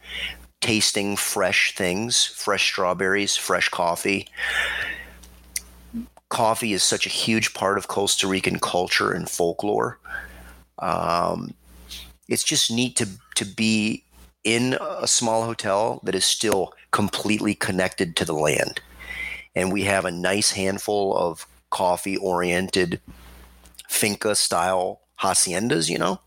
tasting 0.60 1.16
fresh 1.16 1.74
things, 1.74 2.26
fresh 2.26 2.70
strawberries, 2.70 3.36
fresh 3.36 3.68
coffee. 3.68 4.28
Coffee 6.28 6.72
is 6.72 6.82
such 6.82 7.06
a 7.06 7.10
huge 7.10 7.54
part 7.54 7.76
of 7.76 7.88
Costa 7.88 8.28
Rican 8.28 8.58
culture 8.60 9.12
and 9.12 9.28
folklore. 9.28 9.98
Um, 10.78 11.54
it's 12.28 12.44
just 12.44 12.70
neat 12.70 12.96
to 12.96 13.08
to 13.36 13.44
be 13.44 14.04
in 14.44 14.76
a 14.80 15.06
small 15.06 15.44
hotel 15.44 16.00
that 16.04 16.14
is 16.14 16.24
still 16.24 16.72
completely 16.90 17.54
connected 17.54 18.16
to 18.16 18.24
the 18.24 18.34
land. 18.34 18.80
And 19.54 19.72
we 19.72 19.82
have 19.84 20.04
a 20.04 20.10
nice 20.10 20.52
handful 20.52 21.16
of 21.16 21.46
coffee 21.70 22.16
oriented 22.16 23.00
finca 23.88 24.34
style 24.34 25.00
haciendas, 25.20 25.88
you 25.88 25.98
know, 25.98 26.20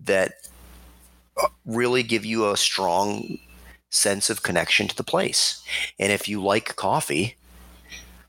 that 0.00 0.32
really 1.64 2.02
give 2.02 2.24
you 2.24 2.50
a 2.50 2.56
strong 2.56 3.38
sense 3.90 4.28
of 4.28 4.42
connection 4.42 4.88
to 4.88 4.96
the 4.96 5.04
place. 5.04 5.62
And 5.98 6.12
if 6.12 6.28
you 6.28 6.42
like 6.42 6.76
coffee, 6.76 7.36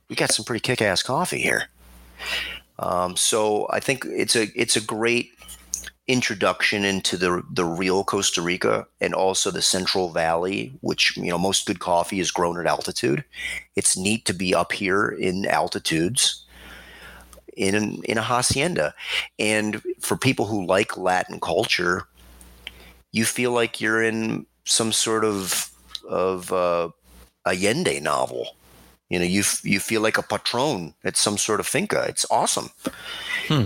we 0.09 0.15
got 0.15 0.31
some 0.31 0.45
pretty 0.45 0.61
kick 0.61 0.81
ass 0.81 1.01
coffee 1.01 1.39
here. 1.39 1.69
Um, 2.77 3.15
so 3.15 3.67
I 3.69 3.79
think 3.79 4.05
it's 4.05 4.35
a 4.35 4.47
it's 4.55 4.75
a 4.75 4.81
great 4.81 5.31
introduction 6.07 6.85
into 6.85 7.17
the 7.17 7.41
the 7.51 7.65
real 7.65 8.03
Costa 8.03 8.41
Rica 8.41 8.85
and 9.01 9.13
also 9.13 9.49
the 9.51 9.61
Central 9.61 10.09
Valley, 10.09 10.73
which 10.81 11.17
you 11.17 11.29
know 11.29 11.37
most 11.37 11.65
good 11.65 11.79
coffee 11.79 12.19
is 12.19 12.31
grown 12.31 12.59
at 12.59 12.67
altitude. 12.67 13.23
It's 13.75 13.97
neat 13.97 14.25
to 14.25 14.33
be 14.33 14.53
up 14.53 14.71
here 14.71 15.09
in 15.09 15.45
altitudes 15.45 16.45
in 17.57 18.03
in 18.03 18.17
a 18.17 18.21
hacienda, 18.21 18.93
and 19.39 19.81
for 19.99 20.17
people 20.17 20.45
who 20.45 20.65
like 20.65 20.97
Latin 20.97 21.39
culture, 21.39 22.07
you 23.11 23.25
feel 23.25 23.51
like 23.51 23.81
you're 23.81 24.03
in 24.03 24.45
some 24.65 24.91
sort 24.91 25.25
of 25.25 25.71
of 26.07 26.51
uh, 26.53 26.89
Allende 27.45 27.99
novel. 27.99 28.55
You 29.09 29.19
know, 29.19 29.25
you 29.25 29.43
you 29.63 29.79
feel 29.79 30.01
like 30.01 30.17
a 30.17 30.23
patron 30.23 30.93
at 31.03 31.17
some 31.17 31.37
sort 31.37 31.59
of 31.59 31.67
finca. 31.67 32.05
It's 32.07 32.25
awesome. 32.29 32.69
Hmm 33.47 33.65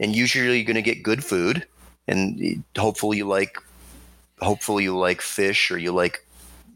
and 0.00 0.14
usually 0.14 0.56
you're 0.56 0.64
going 0.64 0.74
to 0.74 0.82
get 0.82 1.02
good 1.02 1.24
food 1.24 1.66
and 2.06 2.64
hopefully 2.76 3.18
you 3.18 3.26
like 3.26 3.58
hopefully 4.40 4.84
you 4.84 4.96
like 4.96 5.20
fish 5.20 5.70
or 5.70 5.78
you 5.78 5.92
like 5.92 6.24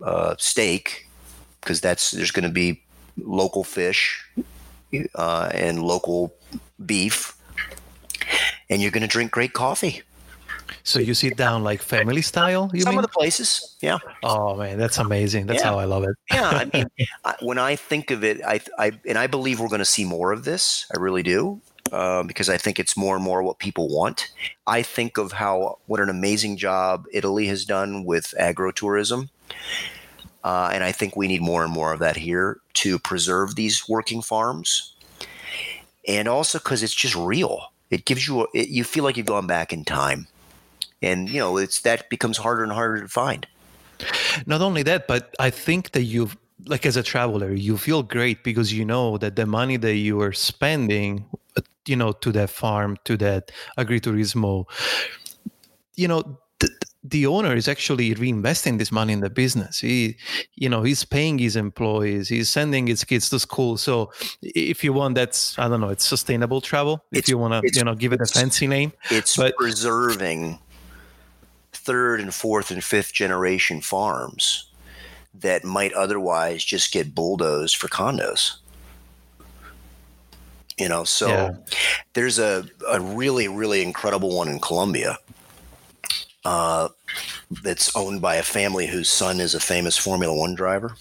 uh, 0.03 0.35
steak 0.39 1.09
because 1.61 1.81
that's 1.81 2.11
there's 2.11 2.31
going 2.31 2.45
to 2.45 2.51
be 2.51 2.83
local 3.19 3.65
fish 3.65 4.25
uh, 5.15 5.49
and 5.53 5.83
local 5.83 6.35
beef 6.85 7.37
and 8.69 8.83
you're 8.83 8.91
going 8.91 9.03
to 9.03 9.09
drink 9.09 9.31
great 9.31 9.53
coffee 9.53 10.03
so 10.85 10.99
you 10.99 11.15
sit 11.15 11.37
down 11.37 11.63
like 11.63 11.81
family 11.83 12.23
style 12.23 12.71
you 12.73 12.81
some 12.81 12.91
mean? 12.91 12.99
of 12.99 13.03
the 13.03 13.09
places 13.09 13.77
yeah 13.81 13.99
oh 14.23 14.57
man 14.57 14.79
that's 14.79 14.99
amazing 14.99 15.47
that's 15.47 15.63
yeah. 15.63 15.69
how 15.69 15.79
i 15.79 15.85
love 15.85 16.03
it 16.03 16.17
yeah 16.33 16.49
i 16.51 16.65
mean 16.77 16.87
I, 17.25 17.35
when 17.43 17.59
i 17.59 17.77
think 17.77 18.11
of 18.11 18.25
it 18.25 18.43
I, 18.45 18.61
I 18.79 18.93
and 19.07 19.19
i 19.19 19.27
believe 19.27 19.61
we're 19.61 19.69
going 19.69 19.81
to 19.81 19.85
see 19.85 20.05
more 20.05 20.33
of 20.33 20.45
this 20.45 20.87
i 20.95 20.99
really 20.99 21.23
do 21.23 21.61
um, 21.93 22.27
because 22.27 22.49
I 22.49 22.57
think 22.57 22.79
it's 22.79 22.97
more 22.97 23.15
and 23.15 23.25
more 23.25 23.43
what 23.43 23.59
people 23.59 23.89
want. 23.89 24.33
I 24.67 24.83
think 24.83 25.19
of 25.19 25.33
how 25.33 25.79
what 25.87 26.01
an 26.01 26.09
amazing 26.09 26.57
job 26.57 27.05
Italy 27.13 27.47
has 27.47 27.65
done 27.65 28.05
with 28.05 28.35
agrotourism. 28.41 29.29
Uh, 30.43 30.71
and 30.73 30.83
I 30.83 30.91
think 30.91 31.15
we 31.15 31.29
need 31.29 31.43
more 31.43 31.63
and 31.63 31.73
more 31.73 31.93
of 31.93 32.01
that 32.01 32.17
here 32.17 32.61
to 32.75 32.99
preserve 32.99 33.55
these 33.55 33.89
working 33.89 34.23
farms. 34.23 34.95
And 36.09 36.27
also 36.27 36.59
because 36.59 36.83
it's 36.83 36.95
just 36.95 37.15
real. 37.15 37.73
It 37.91 38.07
gives 38.07 38.27
you, 38.27 38.43
a, 38.43 38.47
it, 38.55 38.69
you 38.69 38.83
feel 38.83 39.05
like 39.05 39.17
you've 39.17 39.27
gone 39.27 39.47
back 39.47 39.73
in 39.73 39.85
time. 39.85 40.27
And, 41.01 41.29
you 41.29 41.39
know, 41.39 41.59
it's 41.59 41.81
that 41.83 42.09
becomes 42.11 42.39
harder 42.39 42.63
and 42.63 42.73
harder 42.73 43.03
to 43.03 43.09
find. 43.09 43.47
Not 44.47 44.63
only 44.63 44.83
that, 44.85 45.07
but 45.07 45.35
I 45.39 45.51
think 45.51 45.93
that 45.93 46.03
you've 46.03 46.37
like 46.67 46.87
as 46.87 46.97
a 46.97 47.03
traveler 47.03 47.53
you 47.53 47.77
feel 47.77 48.03
great 48.03 48.45
because 48.45 48.73
you 48.73 48.85
know 48.85 49.19
that 49.19 49.37
the 49.37 49.47
money 49.47 49.77
that 49.77 49.97
you 49.97 50.21
are 50.21 50.33
spending 50.33 51.25
uh, 51.57 51.61
you 51.87 51.97
know 51.97 52.13
to 52.13 52.33
that 52.33 52.51
farm 52.51 52.97
to 53.05 53.17
that 53.17 53.51
agriturismo 53.79 54.65
you 55.97 56.09
know 56.09 56.39
the, 56.61 56.69
the 57.05 57.27
owner 57.27 57.55
is 57.55 57.67
actually 57.67 58.15
reinvesting 58.15 58.79
this 58.79 58.93
money 58.93 59.13
in 59.13 59.21
the 59.21 59.31
business. 59.31 59.81
He 59.81 60.17
you 60.55 60.69
know 60.69 60.83
he's 60.83 61.05
paying 61.05 61.39
his 61.39 61.57
employees 61.57 62.29
he's 62.29 62.49
sending 62.49 62.87
his 62.87 63.03
kids 63.05 63.29
to 63.31 63.41
school. 63.41 63.77
So 63.77 64.13
if 64.43 64.85
you 64.85 64.93
want 64.93 65.17
that's 65.17 65.59
i 65.59 65.69
don't 65.69 65.81
know 65.81 65.89
it's 65.89 66.07
sustainable 66.07 66.61
travel 66.61 67.05
if 67.13 67.29
you 67.29 67.39
want 67.39 67.65
to 67.65 67.79
you 67.79 67.85
know 67.85 67.95
give 67.95 68.13
it 68.13 68.21
a 68.21 68.27
fancy 68.27 68.67
name 68.67 68.93
it's 69.11 69.37
but, 69.37 69.57
preserving 69.57 70.59
third 71.73 72.21
and 72.21 72.33
fourth 72.35 72.71
and 72.71 72.85
fifth 72.85 73.13
generation 73.13 73.81
farms 73.81 74.72
that 75.35 75.65
might 75.65 75.93
otherwise 75.93 76.65
just 76.65 76.93
get 76.93 77.15
bulldozed 77.15 77.77
for 77.77 77.89
condos 77.89 78.57
you 80.79 80.89
know 80.89 81.05
so 81.05 81.29
yeah. 81.29 81.55
there's 82.15 82.39
a, 82.39 82.65
a 82.91 83.01
really 83.01 83.49
really 83.49 83.83
incredible 83.83 84.37
one 84.37 84.49
in 84.49 84.59
colombia 84.59 85.19
uh, 86.45 86.89
that's 87.63 87.95
owned 87.95 88.21
by 88.21 88.35
a 88.35 88.43
family 88.43 88.87
whose 88.87 89.09
son 89.09 89.39
is 89.41 89.55
a 89.55 89.61
famous 89.61 89.97
formula 89.97 90.37
one 90.37 90.55
driver 90.55 90.97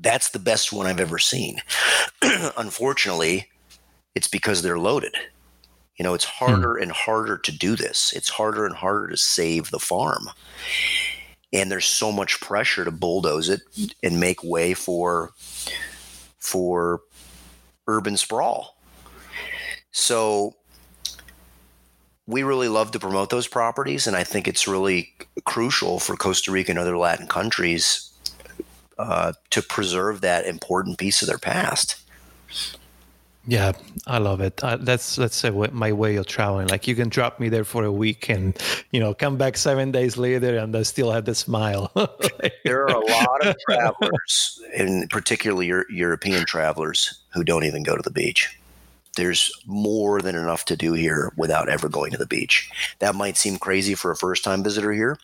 that's 0.00 0.30
the 0.30 0.38
best 0.38 0.72
one 0.72 0.86
i've 0.86 1.00
ever 1.00 1.18
seen 1.18 1.58
unfortunately 2.56 3.48
it's 4.14 4.28
because 4.28 4.62
they're 4.62 4.78
loaded 4.78 5.14
you 5.96 6.04
know 6.04 6.14
it's 6.14 6.24
hmm. 6.24 6.44
harder 6.46 6.76
hmm. 6.76 6.82
and 6.82 6.92
harder 6.92 7.38
to 7.38 7.52
do 7.52 7.76
this 7.76 8.12
it's 8.14 8.28
harder 8.28 8.66
and 8.66 8.74
harder 8.74 9.08
to 9.08 9.16
save 9.16 9.70
the 9.70 9.78
farm 9.78 10.28
and 11.52 11.70
there's 11.70 11.86
so 11.86 12.12
much 12.12 12.40
pressure 12.40 12.84
to 12.84 12.90
bulldoze 12.90 13.48
it 13.48 13.62
and 14.02 14.20
make 14.20 14.42
way 14.44 14.74
for 14.74 15.30
for 16.38 17.02
urban 17.86 18.16
sprawl. 18.16 18.76
So 19.90 20.54
we 22.26 22.42
really 22.44 22.68
love 22.68 22.92
to 22.92 23.00
promote 23.00 23.30
those 23.30 23.48
properties, 23.48 24.06
and 24.06 24.16
I 24.16 24.22
think 24.22 24.46
it's 24.46 24.68
really 24.68 25.12
crucial 25.44 25.98
for 25.98 26.16
Costa 26.16 26.52
Rica 26.52 26.70
and 26.70 26.78
other 26.78 26.96
Latin 26.96 27.26
countries 27.26 28.12
uh, 28.98 29.32
to 29.50 29.62
preserve 29.62 30.20
that 30.20 30.46
important 30.46 30.98
piece 30.98 31.22
of 31.22 31.28
their 31.28 31.38
past. 31.38 31.96
Yeah, 33.46 33.72
I 34.06 34.18
love 34.18 34.40
it. 34.40 34.62
Uh, 34.62 34.76
that's 34.76 35.16
that's 35.16 35.42
my 35.72 35.92
way 35.92 36.16
of 36.16 36.26
traveling. 36.26 36.68
Like 36.68 36.86
you 36.86 36.94
can 36.94 37.08
drop 37.08 37.40
me 37.40 37.48
there 37.48 37.64
for 37.64 37.84
a 37.84 37.92
week, 37.92 38.28
and 38.28 38.56
you 38.90 39.00
know, 39.00 39.14
come 39.14 39.38
back 39.38 39.56
seven 39.56 39.90
days 39.90 40.18
later, 40.18 40.58
and 40.58 40.76
I 40.76 40.82
still 40.82 41.10
have 41.10 41.24
the 41.24 41.34
smile. 41.34 41.90
there 42.64 42.82
are 42.82 42.94
a 42.94 43.06
lot 43.06 43.46
of 43.46 43.56
travelers, 43.68 44.60
and 44.76 45.08
particularly 45.08 45.72
European 45.88 46.44
travelers, 46.44 47.18
who 47.32 47.42
don't 47.42 47.64
even 47.64 47.82
go 47.82 47.96
to 47.96 48.02
the 48.02 48.10
beach 48.10 48.59
there's 49.20 49.52
more 49.66 50.22
than 50.22 50.34
enough 50.34 50.64
to 50.64 50.76
do 50.76 50.94
here 50.94 51.32
without 51.36 51.68
ever 51.68 51.88
going 51.88 52.10
to 52.10 52.16
the 52.16 52.26
beach. 52.26 52.70
That 53.00 53.14
might 53.14 53.36
seem 53.36 53.58
crazy 53.58 53.94
for 53.94 54.10
a 54.10 54.16
first 54.16 54.42
time 54.42 54.64
visitor 54.64 54.92
here, 54.92 55.18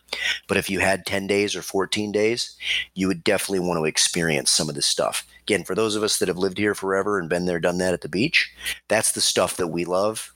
but 0.47 0.57
if 0.57 0.69
you 0.69 0.79
had 0.79 1.05
10 1.05 1.25
days 1.25 1.55
or 1.55 1.61
14 1.61 2.11
days, 2.11 2.55
you 2.93 3.07
would 3.07 3.23
definitely 3.23 3.67
want 3.67 3.79
to 3.79 3.85
experience 3.85 4.51
some 4.51 4.69
of 4.69 4.75
this 4.75 4.85
stuff. 4.85 5.25
Again, 5.41 5.63
for 5.63 5.75
those 5.75 5.95
of 5.95 6.03
us 6.03 6.19
that 6.19 6.27
have 6.27 6.37
lived 6.37 6.57
here 6.57 6.75
forever 6.75 7.17
and 7.17 7.27
been 7.27 7.45
there, 7.45 7.59
done 7.59 7.79
that 7.79 7.93
at 7.93 8.01
the 8.01 8.09
beach, 8.09 8.53
that's 8.87 9.13
the 9.13 9.21
stuff 9.21 9.57
that 9.57 9.67
we 9.67 9.83
love. 9.83 10.33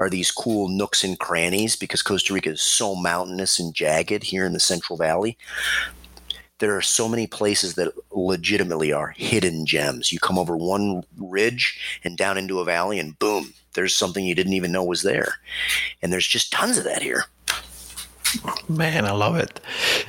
Are 0.00 0.10
these 0.10 0.30
cool 0.30 0.68
nooks 0.68 1.04
and 1.04 1.18
crannies 1.18 1.76
because 1.76 2.02
Costa 2.02 2.34
Rica 2.34 2.50
is 2.50 2.60
so 2.60 2.94
mountainous 2.94 3.58
and 3.58 3.72
jagged 3.72 4.24
here 4.24 4.44
in 4.44 4.52
the 4.52 4.60
Central 4.60 4.96
Valley 4.96 5.38
there 6.62 6.76
are 6.76 6.80
so 6.80 7.08
many 7.08 7.26
places 7.26 7.74
that 7.74 7.92
legitimately 8.12 8.92
are 8.92 9.08
hidden 9.16 9.66
gems. 9.66 10.12
You 10.12 10.20
come 10.20 10.38
over 10.38 10.56
one 10.56 11.02
ridge 11.16 11.98
and 12.04 12.16
down 12.16 12.38
into 12.38 12.60
a 12.60 12.64
valley, 12.64 13.00
and 13.00 13.18
boom, 13.18 13.52
there's 13.72 13.96
something 13.96 14.24
you 14.24 14.36
didn't 14.36 14.52
even 14.52 14.70
know 14.70 14.84
was 14.84 15.02
there. 15.02 15.40
And 16.00 16.12
there's 16.12 16.28
just 16.28 16.52
tons 16.52 16.78
of 16.78 16.84
that 16.84 17.02
here. 17.02 17.24
Man, 18.68 19.04
I 19.04 19.10
love 19.10 19.34
it, 19.34 19.60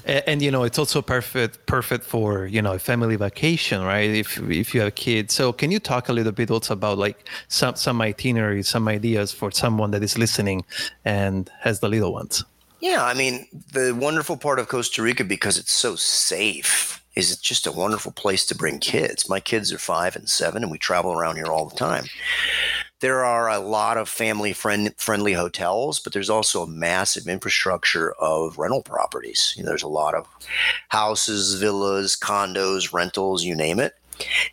and, 0.06 0.24
and, 0.28 0.42
you 0.44 0.52
know 0.52 0.64
it's 0.64 0.80
also 0.80 1.02
perfect 1.02 1.66
perfect 1.66 2.06
for 2.06 2.46
you 2.46 2.62
know 2.62 2.74
a 2.74 2.80
family 2.80 3.16
vacation, 3.16 3.82
right? 3.82 4.10
If 4.12 4.40
if 4.50 4.76
you 4.76 4.82
have 4.82 4.94
kids, 4.96 5.34
so 5.34 5.52
can 5.52 5.72
you 5.72 5.80
talk 5.80 6.08
a 6.08 6.14
little 6.14 6.32
bit 6.32 6.52
also 6.52 6.74
about 6.74 7.00
like 7.00 7.28
some 7.48 7.76
some 7.76 8.00
itineraries, 8.00 8.70
some 8.70 8.88
ideas 8.88 9.34
for 9.34 9.52
someone 9.52 9.92
that 9.92 10.04
is 10.04 10.18
listening 10.20 10.64
and 11.04 11.50
has 11.62 11.80
the 11.80 11.90
little 11.90 12.14
ones? 12.14 12.46
Yeah, 12.84 13.06
I 13.06 13.14
mean, 13.14 13.48
the 13.72 13.96
wonderful 13.98 14.36
part 14.36 14.60
of 14.60 14.68
Costa 14.68 15.02
Rica 15.02 15.24
because 15.24 15.58
it's 15.58 15.72
so 15.72 15.96
safe 15.96 17.02
is 17.16 17.32
it's 17.32 17.40
just 17.40 17.66
a 17.66 17.72
wonderful 17.72 18.12
place 18.12 18.46
to 18.48 18.56
bring 18.58 18.78
kids. 18.78 19.30
My 19.30 19.40
kids 19.40 19.72
are 19.72 19.78
5 19.78 20.18
and 20.18 20.30
7 20.30 20.62
and 20.62 20.70
we 20.70 20.78
travel 20.78 21.14
around 21.14 21.38
here 21.38 21.46
all 21.46 21.70
the 21.70 21.78
time. 21.78 22.04
There 23.00 23.24
are 23.24 23.48
a 23.48 23.60
lot 23.60 23.96
of 23.96 24.10
family 24.10 24.52
friend, 24.52 24.94
friendly 24.98 25.32
hotels, 25.32 26.02
but 26.02 26.12
there's 26.12 26.30
also 26.30 26.62
a 26.62 26.68
massive 26.68 27.26
infrastructure 27.26 28.12
of 28.20 28.58
rental 28.58 28.82
properties. 28.82 29.54
You 29.56 29.64
know, 29.64 29.70
there's 29.70 29.82
a 29.84 29.88
lot 29.88 30.14
of 30.14 30.28
houses, 30.90 31.54
villas, 31.54 32.18
condos, 32.18 32.92
rentals, 32.92 33.46
you 33.46 33.56
name 33.56 33.80
it 33.80 33.94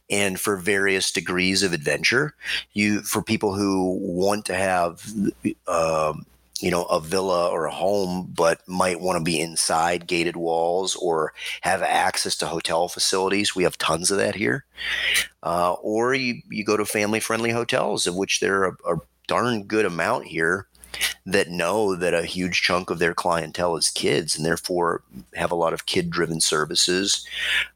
and 0.09 0.39
for 0.41 0.57
various 0.57 1.11
degrees 1.11 1.65
of 1.65 1.73
adventure. 1.73 2.35
You 2.75 3.03
for 3.03 3.23
people 3.23 3.55
who 3.55 3.99
want 4.01 4.45
to 4.47 4.55
have 4.55 5.05
um, 5.67 6.27
you 6.61 6.71
know, 6.71 6.85
a 6.85 7.01
villa 7.01 7.49
or 7.49 7.67
a 7.67 7.75
home, 7.75 8.33
but 8.35 8.67
might 8.69 9.01
want 9.01 9.19
to 9.19 9.25
be 9.25 9.41
inside 9.41 10.07
gated 10.07 10.37
walls 10.37 10.95
or 10.97 11.33
have 11.63 11.83
access 11.83 12.37
to 12.37 12.47
hotel 12.47 12.89
facilities. 12.89 13.55
We 13.55 13.65
have 13.65 13.79
tons 13.79 14.11
of 14.11 14.19
that 14.19 14.35
here. 14.35 14.65
Uh, 15.43 15.75
or 15.83 16.15
you, 16.15 16.43
you 16.51 16.65
go 16.65 16.77
to 16.77 16.85
family 16.85 17.21
friendly 17.21 17.51
hotels, 17.51 18.07
of 18.07 18.17
which 18.17 18.41
there 18.41 18.63
are 18.63 18.77
a, 18.87 18.95
a 18.95 19.01
darn 19.27 19.65
good 19.65 19.87
amount 19.87 20.27
here 20.27 20.67
that 21.25 21.49
know 21.49 21.95
that 21.95 22.15
a 22.15 22.25
huge 22.25 22.63
chunk 22.63 22.91
of 22.91 22.99
their 22.99 23.15
clientele 23.15 23.77
is 23.77 23.91
kids 23.91 24.37
and 24.37 24.45
therefore 24.45 25.03
have 25.35 25.53
a 25.53 25.57
lot 25.57 25.73
of 25.73 25.87
kid 25.87 26.11
driven 26.11 26.41
services. 26.41 27.27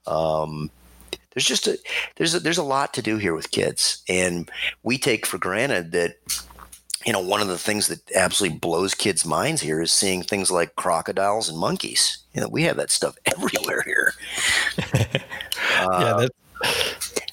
Um, 0.07 0.71
there's 1.35 1.47
just 1.47 1.67
a 1.67 1.79
there's 2.17 2.35
a, 2.35 2.41
there's 2.41 2.59
a 2.59 2.63
lot 2.63 2.95
to 2.95 3.03
do 3.03 3.17
here 3.17 3.35
with 3.35 3.51
kids, 3.51 4.03
and 4.09 4.49
we 4.83 4.99
take 4.99 5.27
for 5.27 5.39
granted 5.39 5.91
that 5.93 6.17
you 7.05 7.13
know, 7.13 7.21
one 7.21 7.41
of 7.41 7.49
the 7.49 7.59
things 7.59 7.89
that 7.89 8.01
absolutely 8.15 8.59
blows 8.59 8.95
kids' 8.95 9.27
minds 9.27 9.61
here 9.61 9.81
is 9.83 9.93
seeing 9.93 10.23
things 10.23 10.51
like 10.51 10.77
crocodiles 10.77 11.49
and 11.49 11.59
monkeys. 11.59 12.19
You 12.33 12.41
know, 12.41 12.49
we 12.49 12.63
have 12.65 12.77
that 12.77 12.91
stuff 12.91 13.17
everywhere 13.27 13.83
here. 13.83 14.15
uh, 15.81 16.27
yeah, 16.27 16.29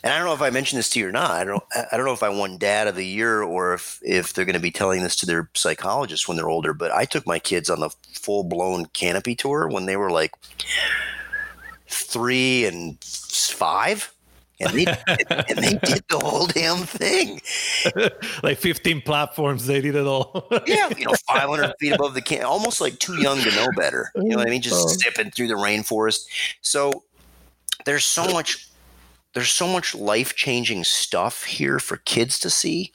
and 0.04 0.12
I 0.12 0.18
don't 0.18 0.26
know 0.26 0.34
if 0.34 0.42
I 0.42 0.50
mentioned 0.50 0.80
this 0.80 0.90
to 0.92 1.00
you 1.00 1.08
or 1.08 1.12
not. 1.12 1.32
I 1.32 1.44
don't. 1.44 1.64
I 1.92 1.96
don't 1.96 2.06
know 2.06 2.14
if 2.14 2.24
I 2.24 2.30
won 2.30 2.58
Dad 2.58 2.88
of 2.88 2.96
the 2.96 3.06
Year 3.06 3.44
or 3.44 3.74
if 3.74 4.00
if 4.04 4.34
they're 4.34 4.46
going 4.46 4.56
to 4.56 4.60
be 4.60 4.72
telling 4.72 5.04
this 5.04 5.16
to 5.18 5.26
their 5.26 5.50
psychologist 5.54 6.28
when 6.28 6.38
they're 6.38 6.50
older. 6.50 6.74
But 6.74 6.92
I 6.92 7.06
took 7.06 7.28
my 7.28 7.38
kids 7.38 7.70
on 7.70 7.80
the 7.80 7.90
full 8.14 8.44
blown 8.44 8.88
canopy 8.88 9.36
tour 9.36 9.68
when 9.68 9.86
they 9.86 9.96
were 9.96 10.12
like 10.12 10.34
three 11.88 12.66
and 12.66 13.02
five. 13.04 14.12
And 14.62 14.74
they, 14.74 14.86
and 14.86 15.58
they 15.58 15.74
did 15.84 16.04
the 16.10 16.20
whole 16.22 16.48
damn 16.48 16.78
thing. 16.86 17.42
like 18.44 18.58
15 18.58 19.02
platforms, 19.02 19.66
they 19.66 19.82
did 19.82 19.96
it 19.96 20.06
all. 20.06 20.48
yeah, 20.68 20.90
you 20.98 21.06
know, 21.06 21.14
500 21.28 21.74
feet 21.80 21.94
above 21.94 22.14
the 22.14 22.22
can, 22.22 22.44
almost 22.44 22.82
like 22.82 23.00
too 23.00 23.22
young 23.22 23.40
to 23.40 23.52
know 23.56 23.68
better. 23.76 24.12
You 24.16 24.30
know 24.30 24.38
what 24.38 24.48
I 24.48 24.52
mean? 24.52 24.62
Just 24.62 24.86
oh. 24.86 24.88
zipping 24.88 25.32
through 25.32 25.48
the 25.48 25.56
rainforest. 25.56 26.28
So 26.62 27.04
there's 27.86 28.06
so 28.06 28.26
much 28.32 28.68
there's 29.34 29.50
so 29.50 29.66
much 29.66 29.96
life-changing 29.96 30.84
stuff 30.84 31.46
here 31.46 31.80
for 31.80 31.98
kids 31.98 32.38
to 32.40 32.50
see 32.50 32.92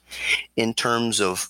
in 0.55 0.73
terms 0.75 1.19
of 1.19 1.49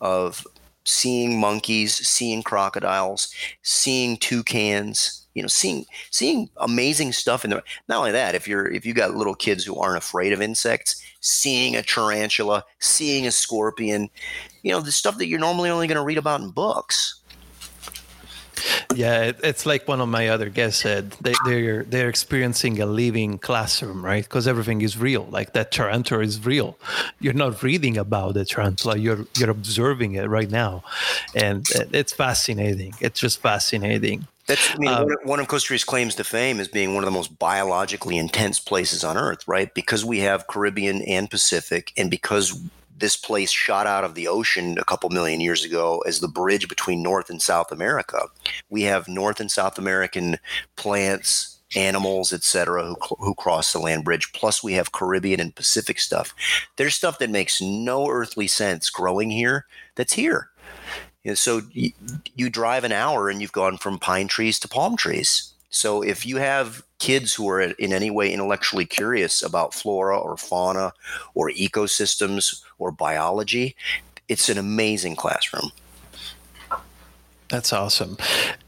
of 0.00 0.46
seeing 0.84 1.40
monkeys, 1.40 1.94
seeing 1.94 2.42
crocodiles, 2.42 3.34
seeing 3.62 4.16
toucans, 4.16 5.23
you 5.34 5.42
know, 5.42 5.48
seeing 5.48 5.84
seeing 6.10 6.48
amazing 6.58 7.12
stuff 7.12 7.44
in 7.44 7.50
there. 7.50 7.62
Not 7.88 7.98
only 7.98 8.12
that, 8.12 8.34
if 8.34 8.48
you're 8.48 8.66
if 8.66 8.86
you 8.86 8.94
got 8.94 9.14
little 9.14 9.34
kids 9.34 9.64
who 9.64 9.76
aren't 9.76 9.98
afraid 9.98 10.32
of 10.32 10.40
insects, 10.40 11.02
seeing 11.20 11.76
a 11.76 11.82
tarantula, 11.82 12.64
seeing 12.78 13.26
a 13.26 13.30
scorpion, 13.30 14.10
you 14.62 14.72
know, 14.72 14.80
the 14.80 14.92
stuff 14.92 15.18
that 15.18 15.26
you're 15.26 15.40
normally 15.40 15.70
only 15.70 15.86
going 15.86 15.96
to 15.96 16.04
read 16.04 16.18
about 16.18 16.40
in 16.40 16.50
books. 16.50 17.20
Yeah, 18.94 19.32
it's 19.42 19.66
like 19.66 19.88
one 19.88 20.00
of 20.00 20.08
my 20.08 20.28
other 20.28 20.48
guests 20.48 20.82
said. 20.82 21.10
They, 21.20 21.34
they're 21.44 21.82
they're 21.82 22.08
experiencing 22.08 22.80
a 22.80 22.86
living 22.86 23.38
classroom, 23.38 24.04
right? 24.04 24.22
Because 24.22 24.46
everything 24.46 24.80
is 24.82 24.96
real. 24.96 25.26
Like 25.30 25.52
that 25.54 25.72
tarantula 25.72 26.22
is 26.22 26.44
real. 26.44 26.78
You're 27.20 27.34
not 27.34 27.62
reading 27.62 27.96
about 27.98 28.34
the 28.34 28.44
tarantula. 28.44 28.96
You're 28.96 29.26
you're 29.36 29.50
observing 29.50 30.14
it 30.14 30.28
right 30.28 30.50
now, 30.50 30.84
and 31.34 31.66
it's 31.92 32.12
fascinating. 32.12 32.94
It's 33.00 33.18
just 33.18 33.40
fascinating. 33.40 34.28
That's 34.46 34.74
I 34.74 34.78
mean, 34.78 34.88
um, 34.88 35.08
one 35.22 35.40
of 35.40 35.48
Costa 35.48 35.72
Rica's 35.72 35.84
claims 35.84 36.14
to 36.16 36.24
fame 36.24 36.60
is 36.60 36.68
being 36.68 36.94
one 36.94 37.02
of 37.02 37.06
the 37.06 37.16
most 37.16 37.38
biologically 37.38 38.18
intense 38.18 38.60
places 38.60 39.02
on 39.02 39.16
Earth, 39.16 39.46
right? 39.48 39.72
Because 39.72 40.04
we 40.04 40.18
have 40.20 40.48
Caribbean 40.48 41.02
and 41.02 41.30
Pacific, 41.30 41.92
and 41.96 42.10
because 42.10 42.60
this 42.96 43.16
place 43.16 43.50
shot 43.50 43.86
out 43.86 44.04
of 44.04 44.14
the 44.14 44.28
ocean 44.28 44.78
a 44.78 44.84
couple 44.84 45.10
million 45.10 45.40
years 45.40 45.64
ago 45.64 46.02
as 46.06 46.20
the 46.20 46.28
bridge 46.28 46.68
between 46.68 47.02
North 47.02 47.28
and 47.28 47.42
South 47.42 47.72
America. 47.72 48.20
We 48.70 48.82
have 48.82 49.08
North 49.08 49.40
and 49.40 49.50
South 49.50 49.78
American 49.78 50.38
plants, 50.76 51.58
animals, 51.74 52.32
etc., 52.32 52.84
who, 52.84 52.96
who 53.18 53.34
cross 53.34 53.72
the 53.72 53.80
land 53.80 54.04
bridge. 54.04 54.32
Plus, 54.32 54.62
we 54.62 54.74
have 54.74 54.92
Caribbean 54.92 55.40
and 55.40 55.54
Pacific 55.54 55.98
stuff. 55.98 56.34
There's 56.76 56.94
stuff 56.94 57.18
that 57.18 57.30
makes 57.30 57.60
no 57.60 58.08
earthly 58.08 58.46
sense 58.46 58.90
growing 58.90 59.30
here 59.30 59.66
that's 59.96 60.12
here. 60.12 60.50
And 61.24 61.38
so 61.38 61.62
you, 61.72 61.92
you 62.34 62.50
drive 62.50 62.84
an 62.84 62.92
hour 62.92 63.28
and 63.28 63.40
you've 63.40 63.52
gone 63.52 63.78
from 63.78 63.98
pine 63.98 64.28
trees 64.28 64.58
to 64.60 64.68
palm 64.68 64.96
trees. 64.96 65.52
So 65.70 66.02
if 66.02 66.24
you 66.24 66.36
have 66.36 66.84
kids 66.98 67.34
who 67.34 67.48
are 67.48 67.60
in 67.60 67.92
any 67.92 68.10
way 68.10 68.32
intellectually 68.32 68.84
curious 68.84 69.42
about 69.42 69.74
flora 69.74 70.18
or 70.18 70.36
fauna 70.36 70.92
or 71.34 71.50
ecosystems 71.50 72.62
or 72.78 72.92
biology, 72.92 73.74
it's 74.28 74.48
an 74.48 74.58
amazing 74.58 75.16
classroom. 75.16 75.72
That's 77.48 77.72
awesome. 77.72 78.16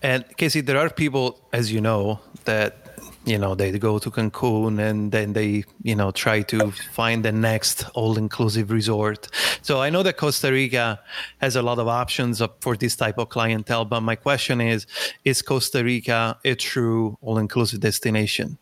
And 0.02 0.24
Casey, 0.36 0.60
there 0.60 0.78
are 0.78 0.90
people, 0.90 1.40
as 1.52 1.72
you 1.72 1.80
know, 1.80 2.20
that 2.44 2.85
you 3.26 3.36
know 3.36 3.54
they 3.54 3.76
go 3.78 3.98
to 3.98 4.10
cancun 4.10 4.78
and 4.78 5.10
then 5.12 5.32
they 5.32 5.64
you 5.82 5.94
know 5.94 6.10
try 6.12 6.42
to 6.42 6.70
find 6.92 7.24
the 7.24 7.32
next 7.32 7.84
all-inclusive 7.94 8.70
resort. 8.70 9.28
So 9.62 9.82
i 9.82 9.90
know 9.90 10.02
that 10.04 10.16
costa 10.16 10.50
rica 10.52 11.00
has 11.38 11.56
a 11.56 11.62
lot 11.62 11.78
of 11.78 11.88
options 11.88 12.40
for 12.60 12.76
this 12.76 12.96
type 12.96 13.18
of 13.18 13.28
clientele 13.28 13.84
but 13.84 14.00
my 14.00 14.14
question 14.14 14.60
is 14.60 14.86
is 15.24 15.42
costa 15.42 15.82
rica 15.82 16.38
a 16.44 16.54
true 16.54 17.18
all-inclusive 17.20 17.80
destination? 17.80 18.56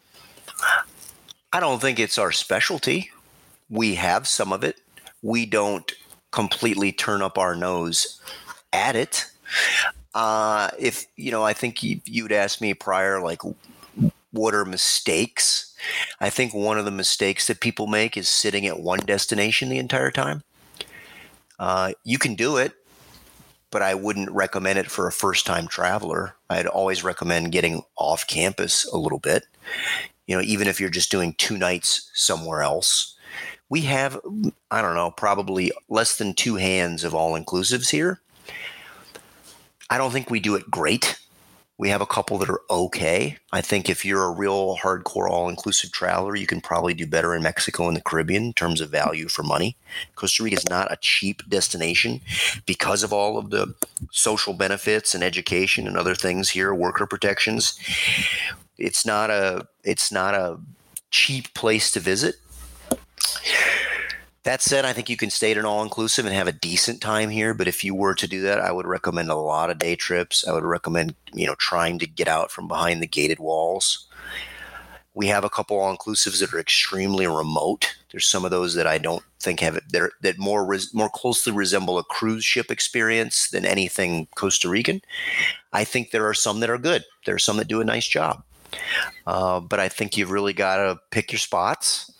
I 1.52 1.60
don't 1.60 1.80
think 1.80 2.00
it's 2.00 2.18
our 2.18 2.32
specialty. 2.32 3.10
We 3.70 3.94
have 3.94 4.26
some 4.26 4.52
of 4.52 4.64
it. 4.64 4.80
We 5.22 5.46
don't 5.46 5.92
completely 6.30 6.90
turn 6.90 7.22
up 7.22 7.38
our 7.38 7.54
nose 7.54 8.20
at 8.72 8.96
it. 8.96 9.26
Uh, 10.14 10.70
if 10.78 11.06
you 11.16 11.32
know 11.32 11.42
i 11.42 11.52
think 11.52 11.82
you, 11.82 12.00
you'd 12.06 12.32
asked 12.32 12.60
me 12.60 12.72
prior 12.72 13.20
like 13.20 13.40
what 14.34 14.54
are 14.54 14.64
mistakes. 14.64 15.74
I 16.20 16.28
think 16.28 16.52
one 16.52 16.76
of 16.76 16.84
the 16.84 16.90
mistakes 16.90 17.46
that 17.46 17.60
people 17.60 17.86
make 17.86 18.16
is 18.16 18.28
sitting 18.28 18.66
at 18.66 18.80
one 18.80 18.98
destination 19.00 19.68
the 19.68 19.78
entire 19.78 20.10
time. 20.10 20.42
Uh, 21.58 21.92
you 22.02 22.18
can 22.18 22.34
do 22.34 22.56
it, 22.56 22.72
but 23.70 23.80
I 23.80 23.94
wouldn't 23.94 24.30
recommend 24.32 24.78
it 24.78 24.90
for 24.90 25.06
a 25.06 25.12
first 25.12 25.46
time 25.46 25.68
traveler. 25.68 26.34
I'd 26.50 26.66
always 26.66 27.04
recommend 27.04 27.52
getting 27.52 27.82
off 27.96 28.26
campus 28.26 28.84
a 28.92 28.98
little 28.98 29.20
bit. 29.20 29.44
You 30.26 30.36
know, 30.36 30.42
even 30.42 30.66
if 30.66 30.80
you're 30.80 30.90
just 30.90 31.12
doing 31.12 31.34
two 31.34 31.56
nights 31.56 32.10
somewhere 32.12 32.62
else. 32.62 33.16
We 33.68 33.82
have, 33.82 34.20
I 34.70 34.82
don't 34.82 34.94
know, 34.94 35.10
probably 35.10 35.72
less 35.88 36.18
than 36.18 36.34
two 36.34 36.56
hands 36.56 37.02
of 37.02 37.14
all 37.14 37.38
inclusives 37.38 37.90
here. 37.90 38.20
I 39.90 39.98
don't 39.98 40.12
think 40.12 40.30
we 40.30 40.40
do 40.40 40.54
it 40.54 40.70
great. 40.70 41.18
We 41.76 41.88
have 41.88 42.00
a 42.00 42.06
couple 42.06 42.38
that 42.38 42.48
are 42.48 42.60
okay. 42.70 43.38
I 43.52 43.60
think 43.60 43.90
if 43.90 44.04
you're 44.04 44.24
a 44.24 44.30
real 44.30 44.76
hardcore 44.76 45.28
all 45.28 45.48
inclusive 45.48 45.90
traveler, 45.90 46.36
you 46.36 46.46
can 46.46 46.60
probably 46.60 46.94
do 46.94 47.04
better 47.04 47.34
in 47.34 47.42
Mexico 47.42 47.88
and 47.88 47.96
the 47.96 48.00
Caribbean 48.00 48.44
in 48.44 48.52
terms 48.52 48.80
of 48.80 48.90
value 48.90 49.26
for 49.28 49.42
money. 49.42 49.76
Costa 50.14 50.44
Rica 50.44 50.56
is 50.56 50.68
not 50.68 50.92
a 50.92 50.98
cheap 51.00 51.42
destination 51.48 52.20
because 52.64 53.02
of 53.02 53.12
all 53.12 53.38
of 53.38 53.50
the 53.50 53.74
social 54.12 54.54
benefits 54.54 55.14
and 55.14 55.24
education 55.24 55.88
and 55.88 55.96
other 55.96 56.14
things 56.14 56.50
here, 56.50 56.72
worker 56.72 57.06
protections. 57.06 57.76
It's 58.78 59.04
not 59.04 59.30
a 59.30 59.66
it's 59.82 60.12
not 60.12 60.34
a 60.34 60.60
cheap 61.10 61.52
place 61.54 61.90
to 61.92 62.00
visit. 62.00 62.36
That 64.44 64.60
said, 64.60 64.84
I 64.84 64.92
think 64.92 65.08
you 65.08 65.16
can 65.16 65.30
stay 65.30 65.52
at 65.52 65.56
an 65.56 65.64
all 65.64 65.82
inclusive 65.82 66.26
and 66.26 66.34
have 66.34 66.46
a 66.46 66.52
decent 66.52 67.00
time 67.00 67.30
here. 67.30 67.54
But 67.54 67.66
if 67.66 67.82
you 67.82 67.94
were 67.94 68.14
to 68.14 68.28
do 68.28 68.42
that, 68.42 68.60
I 68.60 68.72
would 68.72 68.86
recommend 68.86 69.30
a 69.30 69.36
lot 69.36 69.70
of 69.70 69.78
day 69.78 69.96
trips. 69.96 70.46
I 70.46 70.52
would 70.52 70.64
recommend, 70.64 71.14
you 71.32 71.46
know, 71.46 71.54
trying 71.54 71.98
to 72.00 72.06
get 72.06 72.28
out 72.28 72.50
from 72.50 72.68
behind 72.68 73.02
the 73.02 73.06
gated 73.06 73.38
walls. 73.38 74.06
We 75.14 75.28
have 75.28 75.44
a 75.44 75.50
couple 75.50 75.78
all 75.78 75.96
inclusives 75.96 76.40
that 76.40 76.52
are 76.52 76.60
extremely 76.60 77.26
remote. 77.26 77.96
There's 78.10 78.26
some 78.26 78.44
of 78.44 78.50
those 78.50 78.74
that 78.74 78.86
I 78.86 78.98
don't 78.98 79.22
think 79.40 79.60
have 79.60 79.76
it 79.76 79.84
that, 79.92 80.10
that 80.20 80.38
more 80.38 80.66
res, 80.66 80.92
more 80.92 81.08
closely 81.08 81.52
resemble 81.52 81.98
a 81.98 82.04
cruise 82.04 82.44
ship 82.44 82.70
experience 82.70 83.48
than 83.48 83.64
anything 83.64 84.28
Costa 84.34 84.68
Rican. 84.68 85.00
I 85.72 85.84
think 85.84 86.10
there 86.10 86.28
are 86.28 86.34
some 86.34 86.60
that 86.60 86.70
are 86.70 86.78
good. 86.78 87.04
There 87.24 87.34
are 87.34 87.38
some 87.38 87.56
that 87.56 87.68
do 87.68 87.80
a 87.80 87.84
nice 87.84 88.06
job. 88.06 88.42
Uh, 89.26 89.60
but 89.60 89.80
I 89.80 89.88
think 89.88 90.16
you've 90.16 90.32
really 90.32 90.52
got 90.52 90.76
to 90.76 91.00
pick 91.10 91.32
your 91.32 91.38
spots 91.38 92.10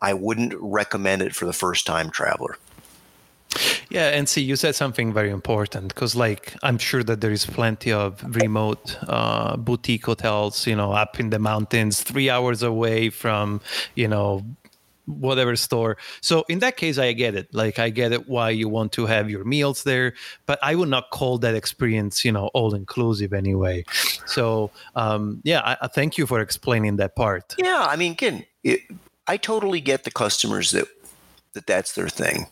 I 0.00 0.14
wouldn't 0.14 0.54
recommend 0.58 1.22
it 1.22 1.34
for 1.34 1.46
the 1.46 1.52
first 1.52 1.86
time 1.86 2.10
traveler. 2.10 2.56
Yeah, 3.88 4.10
and 4.10 4.28
see, 4.28 4.42
you 4.42 4.54
said 4.54 4.76
something 4.76 5.12
very 5.12 5.30
important 5.30 5.88
because, 5.88 6.14
like, 6.14 6.54
I'm 6.62 6.78
sure 6.78 7.02
that 7.02 7.20
there 7.20 7.32
is 7.32 7.44
plenty 7.44 7.92
of 7.92 8.22
remote 8.36 8.96
uh, 9.08 9.56
boutique 9.56 10.06
hotels, 10.06 10.66
you 10.66 10.76
know, 10.76 10.92
up 10.92 11.18
in 11.18 11.30
the 11.30 11.40
mountains, 11.40 12.00
three 12.00 12.30
hours 12.30 12.62
away 12.62 13.10
from, 13.10 13.60
you 13.96 14.06
know, 14.06 14.44
whatever 15.06 15.56
store. 15.56 15.96
So 16.20 16.44
in 16.48 16.60
that 16.60 16.76
case, 16.76 16.96
I 16.96 17.12
get 17.12 17.34
it. 17.34 17.52
Like, 17.52 17.80
I 17.80 17.90
get 17.90 18.12
it 18.12 18.28
why 18.28 18.50
you 18.50 18.68
want 18.68 18.92
to 18.92 19.06
have 19.06 19.28
your 19.28 19.42
meals 19.42 19.82
there, 19.82 20.14
but 20.46 20.60
I 20.62 20.76
would 20.76 20.88
not 20.88 21.10
call 21.10 21.38
that 21.38 21.56
experience, 21.56 22.24
you 22.24 22.30
know, 22.30 22.46
all 22.54 22.76
inclusive 22.76 23.32
anyway. 23.32 23.84
So, 24.26 24.70
um, 24.94 25.40
yeah, 25.42 25.62
I, 25.64 25.76
I 25.82 25.88
thank 25.88 26.16
you 26.16 26.26
for 26.26 26.38
explaining 26.40 26.96
that 26.96 27.16
part. 27.16 27.56
Yeah, 27.58 27.86
I 27.90 27.96
mean, 27.96 28.12
again, 28.12 28.44
it, 28.62 28.82
I 29.30 29.36
totally 29.36 29.80
get 29.80 30.02
the 30.02 30.10
customers 30.10 30.72
that 30.72 30.88
that 31.52 31.64
that's 31.64 31.94
their 31.94 32.08
thing. 32.08 32.46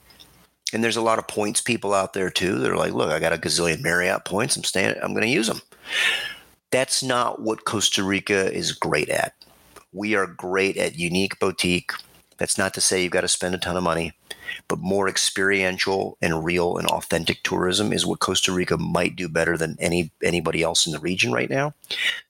And 0.72 0.84
there's 0.84 0.96
a 0.96 1.02
lot 1.02 1.18
of 1.18 1.26
points 1.26 1.60
people 1.60 1.92
out 1.92 2.12
there 2.12 2.30
too. 2.30 2.60
They're 2.60 2.76
like, 2.76 2.92
look, 2.92 3.10
I 3.10 3.18
got 3.18 3.32
a 3.32 3.36
gazillion 3.36 3.82
Marriott 3.82 4.24
points. 4.24 4.56
I'm 4.56 4.62
staying. 4.62 4.94
I'm 5.02 5.12
going 5.12 5.26
to 5.26 5.28
use 5.28 5.48
them. 5.48 5.60
That's 6.70 7.02
not 7.02 7.42
what 7.42 7.64
Costa 7.64 8.04
Rica 8.04 8.52
is 8.52 8.70
great 8.70 9.08
at. 9.08 9.34
We 9.92 10.14
are 10.14 10.28
great 10.28 10.76
at 10.76 10.96
unique 10.96 11.40
boutique. 11.40 11.90
That's 12.36 12.56
not 12.56 12.74
to 12.74 12.80
say 12.80 13.02
you've 13.02 13.10
got 13.10 13.22
to 13.22 13.28
spend 13.28 13.56
a 13.56 13.58
ton 13.58 13.76
of 13.76 13.82
money 13.82 14.12
but 14.68 14.78
more 14.78 15.09
experiential 15.09 16.16
and 16.20 16.44
real 16.44 16.76
and 16.76 16.86
authentic 16.88 17.42
tourism 17.42 17.92
is 17.92 18.07
what 18.07 18.20
Costa 18.20 18.53
Rica 18.53 18.76
might 18.76 19.16
do 19.16 19.28
better 19.28 19.57
than 19.57 19.76
any 19.80 20.11
anybody 20.22 20.62
else 20.62 20.86
in 20.86 20.92
the 20.92 20.99
region 20.99 21.32
right 21.32 21.51
now. 21.51 21.74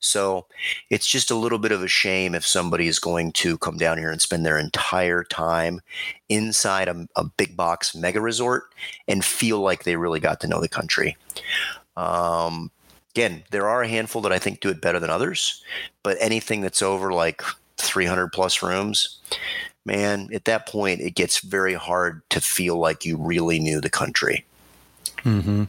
So 0.00 0.46
it's 0.90 1.06
just 1.06 1.30
a 1.30 1.36
little 1.36 1.58
bit 1.58 1.72
of 1.72 1.82
a 1.82 1.88
shame 1.88 2.34
if 2.34 2.46
somebody 2.46 2.86
is 2.88 2.98
going 2.98 3.32
to 3.32 3.58
come 3.58 3.76
down 3.76 3.98
here 3.98 4.10
and 4.10 4.20
spend 4.20 4.44
their 4.44 4.58
entire 4.58 5.24
time 5.24 5.80
inside 6.28 6.88
a, 6.88 7.08
a 7.16 7.24
big 7.24 7.56
box 7.56 7.94
mega 7.94 8.20
resort 8.20 8.64
and 9.06 9.24
feel 9.24 9.60
like 9.60 9.84
they 9.84 9.96
really 9.96 10.20
got 10.20 10.40
to 10.40 10.48
know 10.48 10.60
the 10.60 10.68
country. 10.68 11.16
Um, 11.96 12.70
again, 13.14 13.42
there 13.50 13.68
are 13.68 13.82
a 13.82 13.88
handful 13.88 14.22
that 14.22 14.32
I 14.32 14.38
think 14.38 14.60
do 14.60 14.68
it 14.68 14.80
better 14.80 15.00
than 15.00 15.10
others, 15.10 15.62
but 16.02 16.16
anything 16.20 16.60
that's 16.60 16.82
over 16.82 17.12
like 17.12 17.42
300 17.78 18.28
plus 18.28 18.62
rooms, 18.62 19.18
man, 19.84 20.28
at 20.32 20.44
that 20.44 20.66
point, 20.66 21.00
it 21.00 21.14
gets 21.14 21.40
very 21.40 21.74
hard 21.74 22.22
to 22.30 22.40
feel 22.40 22.76
like 22.78 23.04
you 23.04 23.16
really 23.16 23.58
knew 23.58 23.80
the 23.80 23.90
country. 23.90 24.44
Mm-hmm. 25.18 25.64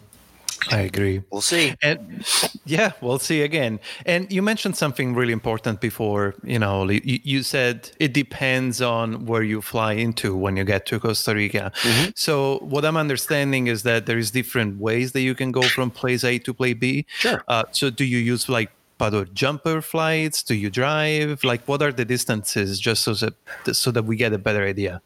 I 0.71 0.81
agree. 0.81 1.23
We'll 1.31 1.41
see. 1.41 1.73
And 1.81 2.25
yeah, 2.65 2.91
we'll 3.01 3.19
see 3.19 3.41
again. 3.41 3.79
And 4.05 4.31
you 4.31 4.41
mentioned 4.41 4.75
something 4.75 5.15
really 5.15 5.33
important 5.33 5.79
before. 5.79 6.35
You 6.43 6.59
know, 6.59 6.87
you, 6.89 7.19
you 7.23 7.43
said 7.43 7.89
it 7.99 8.13
depends 8.13 8.81
on 8.81 9.25
where 9.25 9.41
you 9.41 9.61
fly 9.61 9.93
into 9.93 10.35
when 10.35 10.57
you 10.57 10.63
get 10.63 10.85
to 10.87 10.99
Costa 10.99 11.33
Rica. 11.33 11.71
Mm-hmm. 11.81 12.09
So 12.15 12.59
what 12.59 12.85
I'm 12.85 12.97
understanding 12.97 13.67
is 13.67 13.83
that 13.83 14.05
there 14.05 14.17
is 14.17 14.31
different 14.31 14.79
ways 14.79 15.13
that 15.13 15.21
you 15.21 15.33
can 15.33 15.51
go 15.51 15.61
from 15.61 15.91
place 15.91 16.23
A 16.23 16.39
to 16.39 16.53
place 16.53 16.75
B. 16.77 17.05
Sure. 17.07 17.43
Uh, 17.47 17.63
so 17.71 17.89
do 17.89 18.03
you 18.03 18.17
use 18.17 18.49
like 18.49 18.69
puddle 18.99 19.25
jumper 19.25 19.81
flights? 19.81 20.43
Do 20.43 20.53
you 20.53 20.69
drive? 20.69 21.43
Like, 21.43 21.67
what 21.67 21.81
are 21.81 21.91
the 21.91 22.05
distances, 22.05 22.79
just 22.79 23.01
so 23.01 23.15
that 23.15 23.33
so 23.75 23.89
that 23.89 24.03
we 24.03 24.15
get 24.15 24.33
a 24.33 24.37
better 24.37 24.63
idea? 24.63 25.01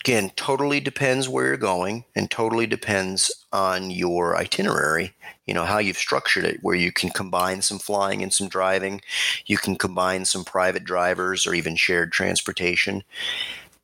Again, 0.00 0.30
totally 0.36 0.78
depends 0.80 1.28
where 1.28 1.46
you're 1.46 1.56
going, 1.56 2.04
and 2.14 2.30
totally 2.30 2.66
depends 2.66 3.30
on 3.52 3.90
your 3.90 4.36
itinerary. 4.36 5.14
You 5.46 5.54
know 5.54 5.64
how 5.64 5.78
you've 5.78 5.98
structured 5.98 6.44
it, 6.44 6.58
where 6.62 6.76
you 6.76 6.90
can 6.90 7.10
combine 7.10 7.62
some 7.62 7.78
flying 7.78 8.22
and 8.22 8.32
some 8.32 8.48
driving. 8.48 9.00
You 9.46 9.58
can 9.58 9.76
combine 9.76 10.24
some 10.24 10.44
private 10.44 10.84
drivers 10.84 11.46
or 11.46 11.54
even 11.54 11.76
shared 11.76 12.12
transportation 12.12 13.04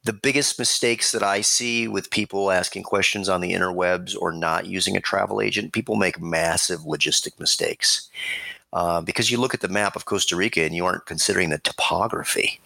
the 0.04 0.12
biggest 0.12 0.58
mistakes 0.58 1.12
that 1.12 1.22
I 1.22 1.42
see 1.42 1.86
with 1.86 2.10
people 2.10 2.50
asking 2.50 2.82
questions 2.82 3.28
on 3.28 3.40
the 3.40 3.52
interwebs 3.52 4.16
or 4.18 4.32
not 4.32 4.66
using 4.66 4.96
a 4.96 5.00
travel 5.00 5.40
agent, 5.40 5.72
people 5.72 5.94
make 5.94 6.20
massive 6.20 6.80
logistic 6.80 7.38
mistakes. 7.38 8.08
Uh, 8.72 9.02
because 9.02 9.30
you 9.30 9.38
look 9.38 9.52
at 9.52 9.60
the 9.60 9.68
map 9.68 9.96
of 9.96 10.06
Costa 10.06 10.34
Rica 10.34 10.62
and 10.62 10.74
you 10.74 10.86
aren't 10.86 11.06
considering 11.06 11.50
the 11.50 11.58
topography. 11.58 12.60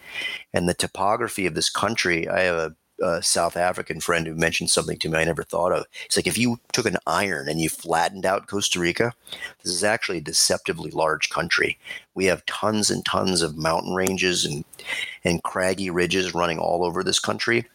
And 0.55 0.69
the 0.69 0.75
topography 0.75 1.47
of 1.47 1.55
this 1.55 1.69
country, 1.69 2.29
I 2.29 2.43
have 2.43 2.57
a, 2.57 2.77
South 3.21 3.59
African 3.59 4.01
friend 4.01 4.27
who 4.27 4.35
mentioned 4.35 4.71
something 4.71 4.99
to 4.99 5.11
me 5.11 5.19
I 5.19 5.25
never 5.25 5.43
thought 5.43 5.71
of. 5.71 5.85
It's 6.07 6.17
like 6.17 6.27
if 6.27 6.39
you 6.39 6.59
took 6.73 6.87
an 6.87 6.97
iron 7.07 7.47
and 7.47 7.61
you 7.61 7.69
flattened 7.69 8.25
out 8.25 8.47
Costa 8.47 8.81
Rica, 8.81 9.13
this 9.63 9.71
is 9.71 9.85
actually 9.85 10.17
a 10.17 10.23
deceptively 10.23 10.91
large 10.91 11.29
country. 11.29 11.79
We 12.15 12.25
have 12.25 12.47
tons 12.47 12.91
and 12.91 13.05
tons 13.05 13.43
of 13.43 13.59
mountain 13.59 13.93
ranges 13.93 14.47
and 14.47 14.65
and 15.25 15.43
craggy 15.43 15.91
ridges 15.91 16.35
running 16.35 16.59
all 16.59 16.83
over 16.87 17.05
this 17.05 17.19
country. 17.19 17.67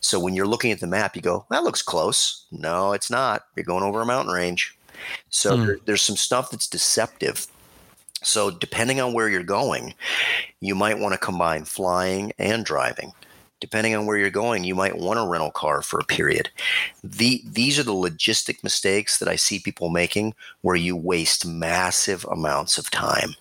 So 0.00 0.20
when 0.20 0.34
you're 0.34 0.46
looking 0.46 0.72
at 0.72 0.80
the 0.80 0.86
map, 0.86 1.16
you 1.16 1.22
go, 1.22 1.46
that 1.48 1.64
looks 1.64 1.80
close. 1.80 2.44
No, 2.52 2.92
it's 2.92 3.10
not. 3.10 3.46
You're 3.56 3.64
going 3.64 3.82
over 3.82 4.02
a 4.02 4.06
mountain 4.06 4.34
range. 4.34 4.76
So 5.30 5.56
mm. 5.56 5.66
there, 5.66 5.78
there's 5.86 6.02
some 6.02 6.16
stuff 6.16 6.50
that's 6.50 6.68
deceptive 6.68 7.46
so, 8.26 8.50
depending 8.50 9.00
on 9.00 9.12
where 9.12 9.28
you're 9.28 9.44
going, 9.44 9.94
you 10.60 10.74
might 10.74 10.98
want 10.98 11.12
to 11.12 11.18
combine 11.18 11.64
flying 11.64 12.32
and 12.38 12.64
driving. 12.64 13.12
Depending 13.60 13.94
on 13.94 14.04
where 14.04 14.16
you're 14.16 14.30
going, 14.30 14.64
you 14.64 14.74
might 14.74 14.98
want 14.98 15.20
a 15.20 15.26
rental 15.26 15.52
car 15.52 15.80
for 15.80 16.00
a 16.00 16.04
period. 16.04 16.50
The, 17.04 17.40
these 17.46 17.78
are 17.78 17.84
the 17.84 17.92
logistic 17.92 18.64
mistakes 18.64 19.18
that 19.18 19.28
I 19.28 19.36
see 19.36 19.60
people 19.60 19.90
making 19.90 20.34
where 20.62 20.74
you 20.74 20.96
waste 20.96 21.46
massive 21.46 22.24
amounts 22.24 22.78
of 22.78 22.90
time. 22.90 23.36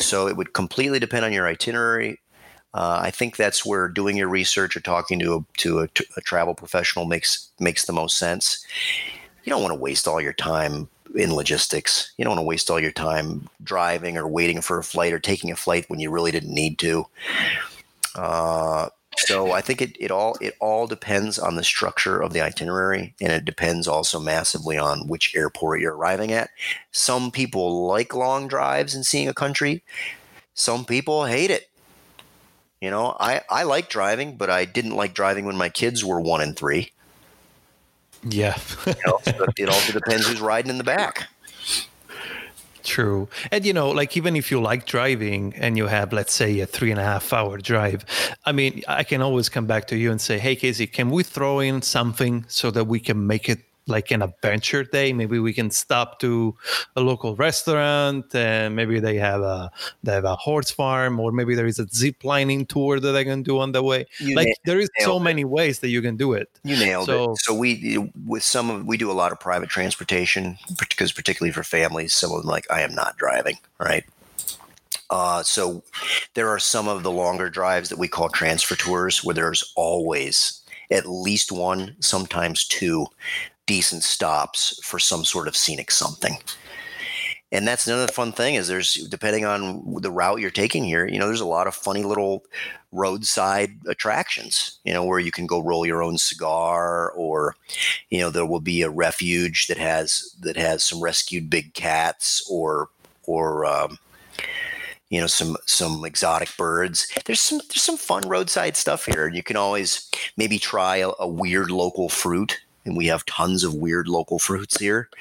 So, 0.00 0.28
it 0.28 0.36
would 0.36 0.52
completely 0.52 0.98
depend 0.98 1.24
on 1.24 1.32
your 1.32 1.48
itinerary. 1.48 2.20
Uh, 2.74 3.00
I 3.02 3.10
think 3.10 3.36
that's 3.36 3.64
where 3.64 3.88
doing 3.88 4.18
your 4.18 4.28
research 4.28 4.76
or 4.76 4.80
talking 4.80 5.18
to 5.20 5.34
a, 5.36 5.58
to 5.60 5.78
a, 5.78 5.88
a 6.18 6.20
travel 6.20 6.54
professional 6.54 7.06
makes 7.06 7.48
makes 7.58 7.86
the 7.86 7.92
most 7.94 8.18
sense. 8.18 8.66
You 9.44 9.50
don't 9.50 9.62
want 9.62 9.72
to 9.72 9.80
waste 9.80 10.06
all 10.06 10.20
your 10.20 10.32
time 10.34 10.88
in 11.14 11.34
logistics. 11.34 12.12
You 12.16 12.24
don't 12.24 12.32
want 12.32 12.40
to 12.40 12.48
waste 12.48 12.70
all 12.70 12.80
your 12.80 12.92
time 12.92 13.48
driving 13.62 14.16
or 14.16 14.28
waiting 14.28 14.60
for 14.60 14.78
a 14.78 14.84
flight 14.84 15.12
or 15.12 15.18
taking 15.18 15.50
a 15.50 15.56
flight 15.56 15.88
when 15.88 16.00
you 16.00 16.10
really 16.10 16.30
didn't 16.30 16.54
need 16.54 16.78
to. 16.80 17.06
Uh, 18.14 18.88
so 19.16 19.52
I 19.52 19.60
think 19.60 19.80
it, 19.80 19.96
it 20.00 20.10
all 20.10 20.36
it 20.40 20.54
all 20.60 20.86
depends 20.86 21.38
on 21.38 21.54
the 21.54 21.64
structure 21.64 22.20
of 22.20 22.32
the 22.32 22.40
itinerary, 22.40 23.14
and 23.20 23.32
it 23.32 23.44
depends 23.44 23.86
also 23.86 24.18
massively 24.18 24.76
on 24.76 25.06
which 25.06 25.34
airport 25.36 25.80
you're 25.80 25.96
arriving 25.96 26.32
at. 26.32 26.50
Some 26.90 27.30
people 27.30 27.86
like 27.86 28.14
long 28.14 28.48
drives 28.48 28.94
and 28.94 29.06
seeing 29.06 29.28
a 29.28 29.34
country. 29.34 29.82
Some 30.54 30.84
people 30.84 31.26
hate 31.26 31.50
it. 31.50 31.70
You 32.80 32.90
know, 32.90 33.16
I, 33.18 33.40
I 33.48 33.62
like 33.62 33.88
driving, 33.88 34.36
but 34.36 34.50
I 34.50 34.66
didn't 34.66 34.96
like 34.96 35.14
driving 35.14 35.46
when 35.46 35.56
my 35.56 35.68
kids 35.68 36.04
were 36.04 36.20
one 36.20 36.42
and 36.42 36.56
three. 36.56 36.92
Yeah. 38.24 38.58
you 38.86 38.94
know, 39.06 39.18
it 39.58 39.68
also 39.68 39.92
depends 39.92 40.26
who's 40.26 40.40
riding 40.40 40.70
in 40.70 40.78
the 40.78 40.84
back. 40.84 41.28
True. 42.82 43.28
And, 43.50 43.64
you 43.64 43.72
know, 43.72 43.90
like 43.90 44.16
even 44.16 44.36
if 44.36 44.50
you 44.50 44.60
like 44.60 44.84
driving 44.84 45.54
and 45.56 45.76
you 45.76 45.86
have, 45.86 46.12
let's 46.12 46.34
say, 46.34 46.60
a 46.60 46.66
three 46.66 46.90
and 46.90 47.00
a 47.00 47.02
half 47.02 47.32
hour 47.32 47.56
drive, 47.56 48.04
I 48.44 48.52
mean, 48.52 48.82
I 48.86 49.04
can 49.04 49.22
always 49.22 49.48
come 49.48 49.66
back 49.66 49.86
to 49.88 49.96
you 49.96 50.10
and 50.10 50.20
say, 50.20 50.38
hey, 50.38 50.54
Casey, 50.54 50.86
can 50.86 51.10
we 51.10 51.22
throw 51.22 51.60
in 51.60 51.80
something 51.80 52.44
so 52.48 52.70
that 52.72 52.84
we 52.84 53.00
can 53.00 53.26
make 53.26 53.48
it 53.48 53.60
like 53.86 54.10
an 54.10 54.22
adventure 54.22 54.84
day. 54.84 55.12
Maybe 55.12 55.38
we 55.38 55.52
can 55.52 55.70
stop 55.70 56.18
to 56.20 56.56
a 56.96 57.00
local 57.00 57.36
restaurant, 57.36 58.34
and 58.34 58.74
maybe 58.74 59.00
they 59.00 59.16
have 59.16 59.42
a 59.42 59.70
they 60.02 60.12
have 60.12 60.24
a 60.24 60.36
horse 60.36 60.70
farm, 60.70 61.20
or 61.20 61.32
maybe 61.32 61.54
there 61.54 61.66
is 61.66 61.78
a 61.78 61.86
zip 61.88 62.24
lining 62.24 62.66
tour 62.66 63.00
that 63.00 63.16
I 63.16 63.24
can 63.24 63.42
do 63.42 63.58
on 63.58 63.72
the 63.72 63.82
way. 63.82 64.06
You 64.18 64.36
like 64.36 64.56
there 64.64 64.78
is 64.78 64.90
so 65.00 65.16
it. 65.16 65.20
many 65.20 65.44
ways 65.44 65.80
that 65.80 65.88
you 65.88 66.00
can 66.02 66.16
do 66.16 66.32
it. 66.32 66.48
You 66.62 66.76
nailed 66.76 67.06
so, 67.06 67.32
it. 67.32 67.38
So 67.38 67.54
we 67.54 68.10
with 68.26 68.42
some 68.42 68.70
of 68.70 68.86
we 68.86 68.96
do 68.96 69.10
a 69.10 69.12
lot 69.12 69.32
of 69.32 69.40
private 69.40 69.68
transportation 69.68 70.58
because 70.78 71.12
particularly 71.12 71.52
for 71.52 71.64
families, 71.64 72.14
some 72.14 72.32
of 72.32 72.42
them 72.42 72.50
like 72.50 72.66
I 72.70 72.82
am 72.82 72.94
not 72.94 73.16
driving, 73.16 73.58
right? 73.78 74.04
Uh, 75.10 75.42
so 75.42 75.82
there 76.32 76.48
are 76.48 76.58
some 76.58 76.88
of 76.88 77.02
the 77.02 77.10
longer 77.10 77.50
drives 77.50 77.90
that 77.90 77.98
we 77.98 78.08
call 78.08 78.28
transfer 78.30 78.74
tours 78.74 79.22
where 79.22 79.34
there's 79.34 79.72
always 79.76 80.60
at 80.90 81.06
least 81.06 81.52
one, 81.52 81.94
sometimes 82.00 82.66
two 82.66 83.06
decent 83.66 84.02
stops 84.02 84.80
for 84.82 84.98
some 84.98 85.24
sort 85.24 85.48
of 85.48 85.56
scenic 85.56 85.90
something. 85.90 86.38
And 87.52 87.68
that's 87.68 87.86
another 87.86 88.12
fun 88.12 88.32
thing 88.32 88.56
is 88.56 88.66
there's 88.66 88.94
depending 88.94 89.44
on 89.44 90.00
the 90.00 90.10
route 90.10 90.40
you're 90.40 90.50
taking 90.50 90.82
here, 90.82 91.06
you 91.06 91.20
know, 91.20 91.26
there's 91.26 91.40
a 91.40 91.46
lot 91.46 91.68
of 91.68 91.74
funny 91.74 92.02
little 92.02 92.44
roadside 92.90 93.70
attractions, 93.86 94.80
you 94.84 94.92
know, 94.92 95.04
where 95.04 95.20
you 95.20 95.30
can 95.30 95.46
go 95.46 95.62
roll 95.62 95.86
your 95.86 96.02
own 96.02 96.18
cigar 96.18 97.12
or 97.12 97.54
you 98.10 98.18
know, 98.18 98.30
there 98.30 98.46
will 98.46 98.60
be 98.60 98.82
a 98.82 98.90
refuge 98.90 99.68
that 99.68 99.78
has 99.78 100.34
that 100.40 100.56
has 100.56 100.82
some 100.82 101.00
rescued 101.00 101.48
big 101.48 101.74
cats 101.74 102.44
or 102.50 102.88
or 103.22 103.64
um, 103.66 103.98
you 105.10 105.20
know 105.20 105.28
some 105.28 105.56
some 105.64 106.04
exotic 106.04 106.56
birds. 106.56 107.06
There's 107.24 107.40
some 107.40 107.58
there's 107.68 107.82
some 107.82 107.96
fun 107.96 108.28
roadside 108.28 108.76
stuff 108.76 109.06
here. 109.06 109.26
And 109.26 109.36
you 109.36 109.44
can 109.44 109.56
always 109.56 110.10
maybe 110.36 110.58
try 110.58 110.96
a, 110.96 111.10
a 111.20 111.28
weird 111.28 111.70
local 111.70 112.08
fruit 112.08 112.60
and 112.84 112.96
we 112.96 113.06
have 113.06 113.24
tons 113.26 113.64
of 113.64 113.74
weird 113.74 114.08
local 114.08 114.38
fruits 114.38 114.78
here. 114.78 115.08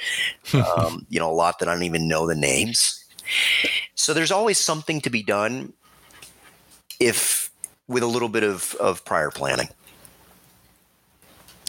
Um, 0.54 1.06
you 1.10 1.20
know, 1.20 1.32
a 1.32 1.34
lot 1.34 1.60
that 1.60 1.68
I 1.68 1.74
don't 1.74 1.84
even 1.84 2.08
know 2.08 2.28
the 2.28 2.36
names. 2.36 3.04
So 3.96 4.14
there's 4.14 4.32
always 4.32 4.58
something 4.58 5.02
to 5.02 5.10
be 5.10 5.24
done 5.24 5.74
if 7.00 7.50
with 7.88 8.04
a 8.04 8.08
little 8.08 8.30
bit 8.30 8.44
of, 8.44 8.76
of 8.76 9.04
prior 9.04 9.32
planning. 9.32 9.70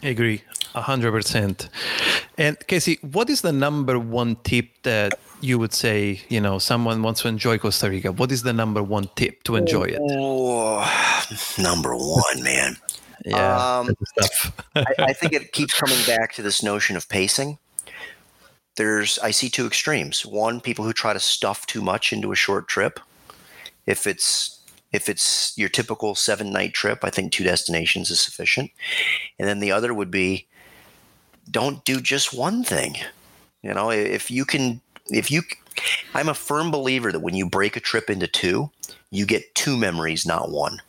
I 0.03 0.09
agree, 0.09 0.43
hundred 0.75 1.11
percent. 1.11 1.69
And 2.37 2.57
Casey, 2.67 2.99
what 3.01 3.29
is 3.29 3.41
the 3.41 3.53
number 3.53 3.97
one 3.97 4.35
tip 4.43 4.67
that 4.83 5.17
you 5.41 5.57
would 5.57 5.73
say? 5.73 6.21
You 6.29 6.41
know, 6.41 6.59
someone 6.59 7.01
wants 7.01 7.21
to 7.21 7.27
enjoy 7.27 7.57
Costa 7.57 7.89
Rica. 7.89 8.11
What 8.11 8.31
is 8.31 8.43
the 8.43 8.53
number 8.53 8.83
one 8.83 9.09
tip 9.15 9.43
to 9.43 9.55
enjoy 9.55 9.85
it? 9.85 9.99
Oh, 10.01 10.85
number 11.57 11.95
one, 11.95 12.43
man. 12.43 12.77
Yeah, 13.23 13.79
um, 13.79 13.95
I, 14.75 14.85
I 14.99 15.13
think 15.13 15.33
it 15.33 15.51
keeps 15.51 15.73
coming 15.73 15.97
back 16.05 16.33
to 16.33 16.41
this 16.41 16.63
notion 16.63 16.97
of 16.97 17.07
pacing. 17.09 17.57
There's, 18.75 19.17
I 19.19 19.31
see 19.31 19.49
two 19.49 19.65
extremes. 19.65 20.25
One, 20.25 20.59
people 20.59 20.83
who 20.83 20.93
try 20.93 21.13
to 21.13 21.19
stuff 21.19 21.65
too 21.65 21.81
much 21.81 22.11
into 22.11 22.31
a 22.31 22.35
short 22.35 22.67
trip. 22.67 22.99
If 23.85 24.05
it's 24.05 24.59
if 24.91 25.09
it's 25.09 25.57
your 25.57 25.67
typical 25.67 26.15
seven 26.15 26.51
night 26.51 26.73
trip, 26.73 27.03
I 27.03 27.09
think 27.09 27.31
two 27.31 27.43
destinations 27.43 28.09
is 28.09 28.19
sufficient. 28.21 28.71
And 29.37 29.47
then 29.47 29.59
the 29.59 29.71
other 29.71 29.93
would 29.93 30.09
be 30.09 30.47
don't 31.51 31.83
do 31.83 31.99
just 31.99 32.33
one 32.33 32.63
thing. 32.63 32.95
You 33.61 33.73
know, 33.73 33.89
if 33.89 34.31
you 34.31 34.45
can, 34.45 34.81
if 35.07 35.29
you, 35.29 35.41
I'm 36.13 36.29
a 36.29 36.33
firm 36.33 36.71
believer 36.71 37.11
that 37.11 37.19
when 37.19 37.35
you 37.35 37.49
break 37.49 37.75
a 37.75 37.81
trip 37.81 38.09
into 38.09 38.27
two, 38.27 38.71
you 39.11 39.25
get 39.25 39.53
two 39.53 39.75
memories, 39.75 40.25
not 40.25 40.49
one 40.49 40.81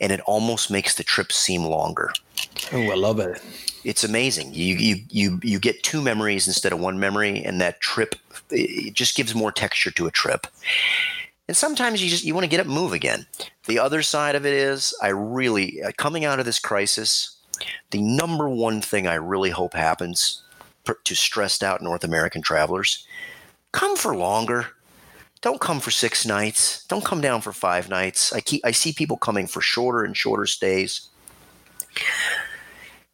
and 0.00 0.12
it 0.12 0.20
almost 0.20 0.70
makes 0.70 0.94
the 0.94 1.04
trip 1.04 1.32
seem 1.32 1.64
longer. 1.64 2.12
Oh, 2.72 2.90
I 2.90 2.94
love 2.94 3.20
it. 3.20 3.42
It's 3.84 4.04
amazing. 4.04 4.54
You 4.54 4.76
you 4.76 4.96
you 5.08 5.40
you 5.42 5.58
get 5.58 5.82
two 5.82 6.02
memories 6.02 6.46
instead 6.46 6.72
of 6.72 6.80
one 6.80 6.98
memory, 6.98 7.42
and 7.44 7.60
that 7.60 7.80
trip 7.80 8.14
it 8.50 8.94
just 8.94 9.16
gives 9.16 9.34
more 9.34 9.52
texture 9.52 9.90
to 9.92 10.06
a 10.06 10.10
trip. 10.10 10.46
And 11.46 11.56
sometimes 11.56 12.02
you 12.02 12.10
just 12.10 12.24
you 12.24 12.34
want 12.34 12.44
to 12.44 12.50
get 12.50 12.60
up 12.60 12.66
and 12.66 12.74
move 12.74 12.92
again. 12.92 13.26
The 13.66 13.78
other 13.78 14.02
side 14.02 14.34
of 14.34 14.44
it 14.44 14.52
is 14.52 14.94
I 15.02 15.08
really 15.08 15.82
uh, 15.82 15.92
coming 15.96 16.24
out 16.24 16.38
of 16.38 16.44
this 16.44 16.58
crisis, 16.58 17.36
the 17.90 18.02
number 18.02 18.48
one 18.48 18.80
thing 18.80 19.06
I 19.06 19.14
really 19.14 19.50
hope 19.50 19.74
happens 19.74 20.42
to 21.04 21.14
stressed 21.14 21.62
out 21.62 21.82
North 21.82 22.02
American 22.02 22.40
travelers, 22.40 23.06
come 23.72 23.96
for 23.96 24.16
longer 24.16 24.68
don't 25.40 25.60
come 25.60 25.80
for 25.80 25.90
six 25.90 26.26
nights. 26.26 26.84
Don't 26.86 27.04
come 27.04 27.20
down 27.20 27.40
for 27.40 27.52
five 27.52 27.88
nights. 27.88 28.32
I 28.32 28.40
keep 28.40 28.64
I 28.64 28.72
see 28.72 28.92
people 28.92 29.16
coming 29.16 29.46
for 29.46 29.60
shorter 29.60 30.04
and 30.04 30.16
shorter 30.16 30.46
stays. 30.46 31.08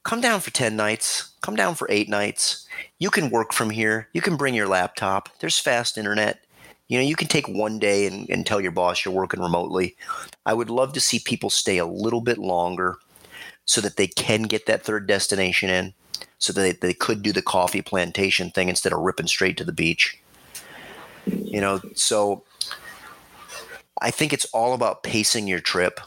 come 0.04 0.20
down 0.20 0.40
for 0.40 0.50
10 0.50 0.76
nights, 0.76 1.32
come 1.40 1.56
down 1.56 1.74
for 1.74 1.88
eight 1.90 2.08
nights. 2.08 2.66
You 2.98 3.10
can 3.10 3.30
work 3.30 3.52
from 3.52 3.70
here. 3.70 4.08
You 4.12 4.20
can 4.20 4.36
bring 4.36 4.54
your 4.54 4.68
laptop. 4.68 5.28
There's 5.40 5.58
fast 5.58 5.98
internet. 5.98 6.44
You 6.88 6.98
know, 6.98 7.04
you 7.04 7.16
can 7.16 7.28
take 7.28 7.48
one 7.48 7.78
day 7.78 8.06
and, 8.06 8.28
and 8.28 8.46
tell 8.46 8.60
your 8.60 8.70
boss 8.70 9.04
you're 9.04 9.14
working 9.14 9.40
remotely. 9.40 9.96
I 10.44 10.52
would 10.52 10.68
love 10.68 10.92
to 10.92 11.00
see 11.00 11.18
people 11.18 11.48
stay 11.48 11.78
a 11.78 11.86
little 11.86 12.20
bit 12.20 12.38
longer 12.38 12.98
so 13.64 13.80
that 13.80 13.96
they 13.96 14.06
can 14.06 14.42
get 14.42 14.66
that 14.66 14.82
third 14.82 15.06
destination 15.06 15.70
in, 15.70 15.94
so 16.38 16.52
that 16.52 16.60
they, 16.60 16.88
they 16.88 16.94
could 16.94 17.22
do 17.22 17.32
the 17.32 17.40
coffee 17.40 17.80
plantation 17.80 18.50
thing 18.50 18.68
instead 18.68 18.92
of 18.92 19.00
ripping 19.00 19.26
straight 19.26 19.56
to 19.56 19.64
the 19.64 19.72
beach. 19.72 20.18
You 21.26 21.60
know, 21.60 21.80
so 21.94 22.44
I 24.00 24.10
think 24.10 24.32
it's 24.32 24.46
all 24.46 24.74
about 24.74 25.02
pacing 25.02 25.48
your 25.48 25.60
trip 25.60 26.00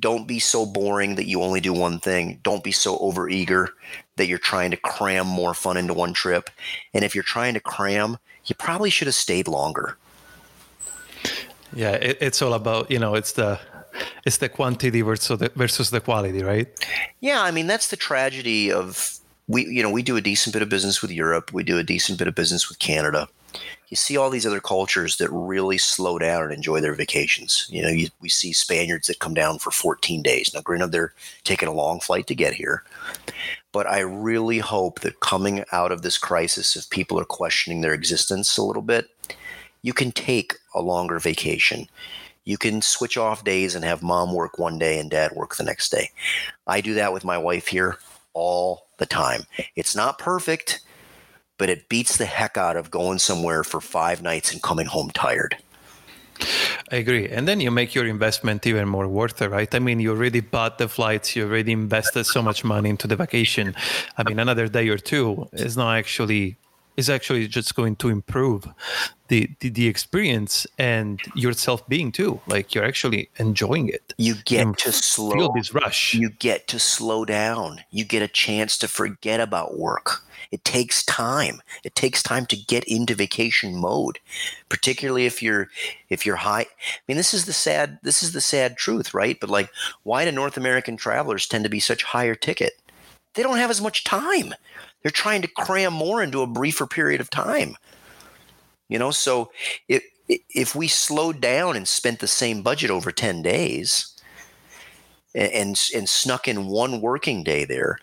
don't 0.00 0.26
be 0.26 0.38
so 0.38 0.64
boring 0.64 1.16
that 1.16 1.26
you 1.26 1.42
only 1.42 1.60
do 1.60 1.72
one 1.72 2.00
thing. 2.00 2.40
Don't 2.42 2.64
be 2.64 2.72
so 2.72 2.98
overeager 2.98 3.68
that 4.16 4.26
you're 4.26 4.38
trying 4.38 4.70
to 4.70 4.76
cram 4.76 5.26
more 5.26 5.54
fun 5.54 5.76
into 5.76 5.94
one 5.94 6.14
trip. 6.14 6.50
And 6.94 7.04
if 7.04 7.14
you're 7.14 7.22
trying 7.22 7.54
to 7.54 7.60
cram, 7.60 8.18
you 8.46 8.54
probably 8.54 8.90
should 8.90 9.06
have 9.06 9.14
stayed 9.14 9.46
longer. 9.46 9.96
Yeah, 11.74 11.92
it, 11.92 12.18
it's 12.20 12.42
all 12.42 12.54
about 12.54 12.90
you 12.90 12.98
know 12.98 13.14
it's 13.14 13.32
the 13.32 13.60
it's 14.26 14.38
the 14.38 14.48
quantity 14.48 15.02
versus 15.02 15.38
the, 15.38 15.52
versus 15.54 15.90
the 15.90 16.00
quality, 16.00 16.42
right? 16.42 16.66
Yeah, 17.20 17.42
I 17.42 17.50
mean 17.50 17.66
that's 17.66 17.88
the 17.88 17.96
tragedy 17.96 18.72
of 18.72 19.18
we 19.46 19.66
you 19.66 19.82
know 19.82 19.90
we 19.90 20.02
do 20.02 20.16
a 20.16 20.20
decent 20.20 20.52
bit 20.52 20.62
of 20.62 20.68
business 20.68 21.00
with 21.00 21.12
Europe, 21.12 21.52
we 21.52 21.62
do 21.62 21.78
a 21.78 21.84
decent 21.84 22.18
bit 22.18 22.26
of 22.26 22.34
business 22.34 22.68
with 22.68 22.78
Canada 22.80 23.28
you 23.90 23.96
see 23.96 24.16
all 24.16 24.30
these 24.30 24.46
other 24.46 24.60
cultures 24.60 25.16
that 25.16 25.28
really 25.30 25.76
slow 25.76 26.18
down 26.18 26.44
and 26.44 26.52
enjoy 26.52 26.80
their 26.80 26.94
vacations. 26.94 27.66
You 27.68 27.82
know, 27.82 27.88
you, 27.88 28.08
we 28.20 28.28
see 28.28 28.52
Spaniards 28.52 29.08
that 29.08 29.18
come 29.18 29.34
down 29.34 29.58
for 29.58 29.72
14 29.72 30.22
days. 30.22 30.52
Now, 30.54 30.60
granted, 30.60 30.92
they're 30.92 31.12
taking 31.42 31.68
a 31.68 31.72
long 31.72 31.98
flight 31.98 32.28
to 32.28 32.34
get 32.34 32.54
here, 32.54 32.84
but 33.72 33.88
I 33.88 34.00
really 34.00 34.58
hope 34.58 35.00
that 35.00 35.20
coming 35.20 35.64
out 35.72 35.90
of 35.90 36.02
this 36.02 36.18
crisis, 36.18 36.76
if 36.76 36.88
people 36.88 37.18
are 37.18 37.24
questioning 37.24 37.80
their 37.80 37.92
existence 37.92 38.56
a 38.56 38.62
little 38.62 38.82
bit, 38.82 39.10
you 39.82 39.92
can 39.92 40.12
take 40.12 40.54
a 40.74 40.80
longer 40.80 41.18
vacation. 41.18 41.88
You 42.44 42.58
can 42.58 42.82
switch 42.82 43.16
off 43.16 43.44
days 43.44 43.74
and 43.74 43.84
have 43.84 44.02
mom 44.02 44.32
work 44.32 44.58
one 44.58 44.78
day 44.78 45.00
and 45.00 45.10
dad 45.10 45.32
work 45.32 45.56
the 45.56 45.64
next 45.64 45.90
day. 45.90 46.10
I 46.66 46.80
do 46.80 46.94
that 46.94 47.12
with 47.12 47.24
my 47.24 47.38
wife 47.38 47.66
here 47.66 47.98
all 48.34 48.86
the 48.98 49.06
time. 49.06 49.42
It's 49.74 49.96
not 49.96 50.18
perfect 50.18 50.80
but 51.60 51.68
it 51.68 51.90
beats 51.90 52.16
the 52.16 52.24
heck 52.24 52.56
out 52.56 52.74
of 52.74 52.90
going 52.90 53.18
somewhere 53.18 53.62
for 53.62 53.82
five 53.82 54.22
nights 54.22 54.50
and 54.50 54.62
coming 54.62 54.86
home 54.86 55.10
tired. 55.10 55.58
I 56.90 56.96
agree. 56.96 57.28
And 57.28 57.46
then 57.46 57.60
you 57.60 57.70
make 57.70 57.94
your 57.94 58.06
investment 58.06 58.66
even 58.66 58.88
more 58.88 59.06
worth 59.06 59.42
it, 59.42 59.50
right? 59.50 59.72
I 59.74 59.78
mean, 59.78 60.00
you 60.00 60.10
already 60.10 60.40
bought 60.40 60.78
the 60.78 60.88
flights, 60.88 61.36
you 61.36 61.44
already 61.44 61.72
invested 61.72 62.24
so 62.24 62.40
much 62.40 62.64
money 62.64 62.88
into 62.88 63.06
the 63.06 63.14
vacation. 63.14 63.74
I 64.16 64.22
mean, 64.22 64.38
another 64.38 64.68
day 64.68 64.88
or 64.88 64.96
two 64.96 65.50
is 65.52 65.76
not 65.76 65.98
actually 65.98 66.56
is 66.96 67.08
actually 67.08 67.46
just 67.48 67.74
going 67.74 67.96
to 67.96 68.08
improve 68.08 68.68
the, 69.28 69.48
the, 69.60 69.68
the 69.68 69.86
experience 69.86 70.66
and 70.78 71.20
yourself 71.34 71.88
being 71.88 72.12
too. 72.12 72.40
Like 72.46 72.74
you're 72.74 72.84
actually 72.84 73.30
enjoying 73.38 73.88
it. 73.88 74.14
You 74.18 74.34
get 74.44 74.78
to 74.78 74.92
slow 74.92 75.30
feel 75.30 75.52
this 75.52 75.72
rush. 75.72 76.14
You 76.14 76.30
get 76.30 76.66
to 76.68 76.78
slow 76.78 77.24
down. 77.24 77.80
You 77.90 78.04
get 78.04 78.22
a 78.22 78.28
chance 78.28 78.76
to 78.78 78.88
forget 78.88 79.40
about 79.40 79.78
work 79.78 80.22
it 80.50 80.64
takes 80.64 81.04
time. 81.04 81.60
It 81.84 81.94
takes 81.94 82.22
time 82.22 82.46
to 82.46 82.56
get 82.56 82.84
into 82.84 83.14
vacation 83.14 83.76
mode, 83.76 84.18
particularly 84.68 85.26
if 85.26 85.42
you're 85.42 85.68
if 86.08 86.26
you're 86.26 86.36
high. 86.36 86.62
I 86.62 87.00
mean, 87.06 87.16
this 87.16 87.32
is 87.32 87.44
the 87.44 87.52
sad 87.52 87.98
this 88.02 88.22
is 88.22 88.32
the 88.32 88.40
sad 88.40 88.76
truth, 88.76 89.14
right? 89.14 89.38
But 89.38 89.50
like, 89.50 89.70
why 90.02 90.24
do 90.24 90.32
North 90.32 90.56
American 90.56 90.96
travelers 90.96 91.46
tend 91.46 91.64
to 91.64 91.70
be 91.70 91.80
such 91.80 92.02
higher 92.02 92.34
ticket? 92.34 92.72
They 93.34 93.44
don't 93.44 93.58
have 93.58 93.70
as 93.70 93.80
much 93.80 94.02
time. 94.02 94.54
They're 95.02 95.10
trying 95.10 95.42
to 95.42 95.48
cram 95.48 95.92
more 95.92 96.22
into 96.22 96.42
a 96.42 96.46
briefer 96.46 96.86
period 96.86 97.20
of 97.20 97.30
time. 97.30 97.76
You 98.88 98.98
know, 98.98 99.10
so 99.10 99.50
if 99.88 100.02
if 100.28 100.74
we 100.74 100.88
slowed 100.88 101.40
down 101.40 101.76
and 101.76 101.88
spent 101.88 102.20
the 102.20 102.28
same 102.28 102.62
budget 102.62 102.90
over 102.90 103.10
10 103.10 103.42
days 103.42 104.14
and, 105.34 105.52
and, 105.52 105.82
and 105.94 106.08
snuck 106.08 106.46
in 106.46 106.66
one 106.66 107.00
working 107.00 107.42
day 107.42 107.64
there, 107.64 107.98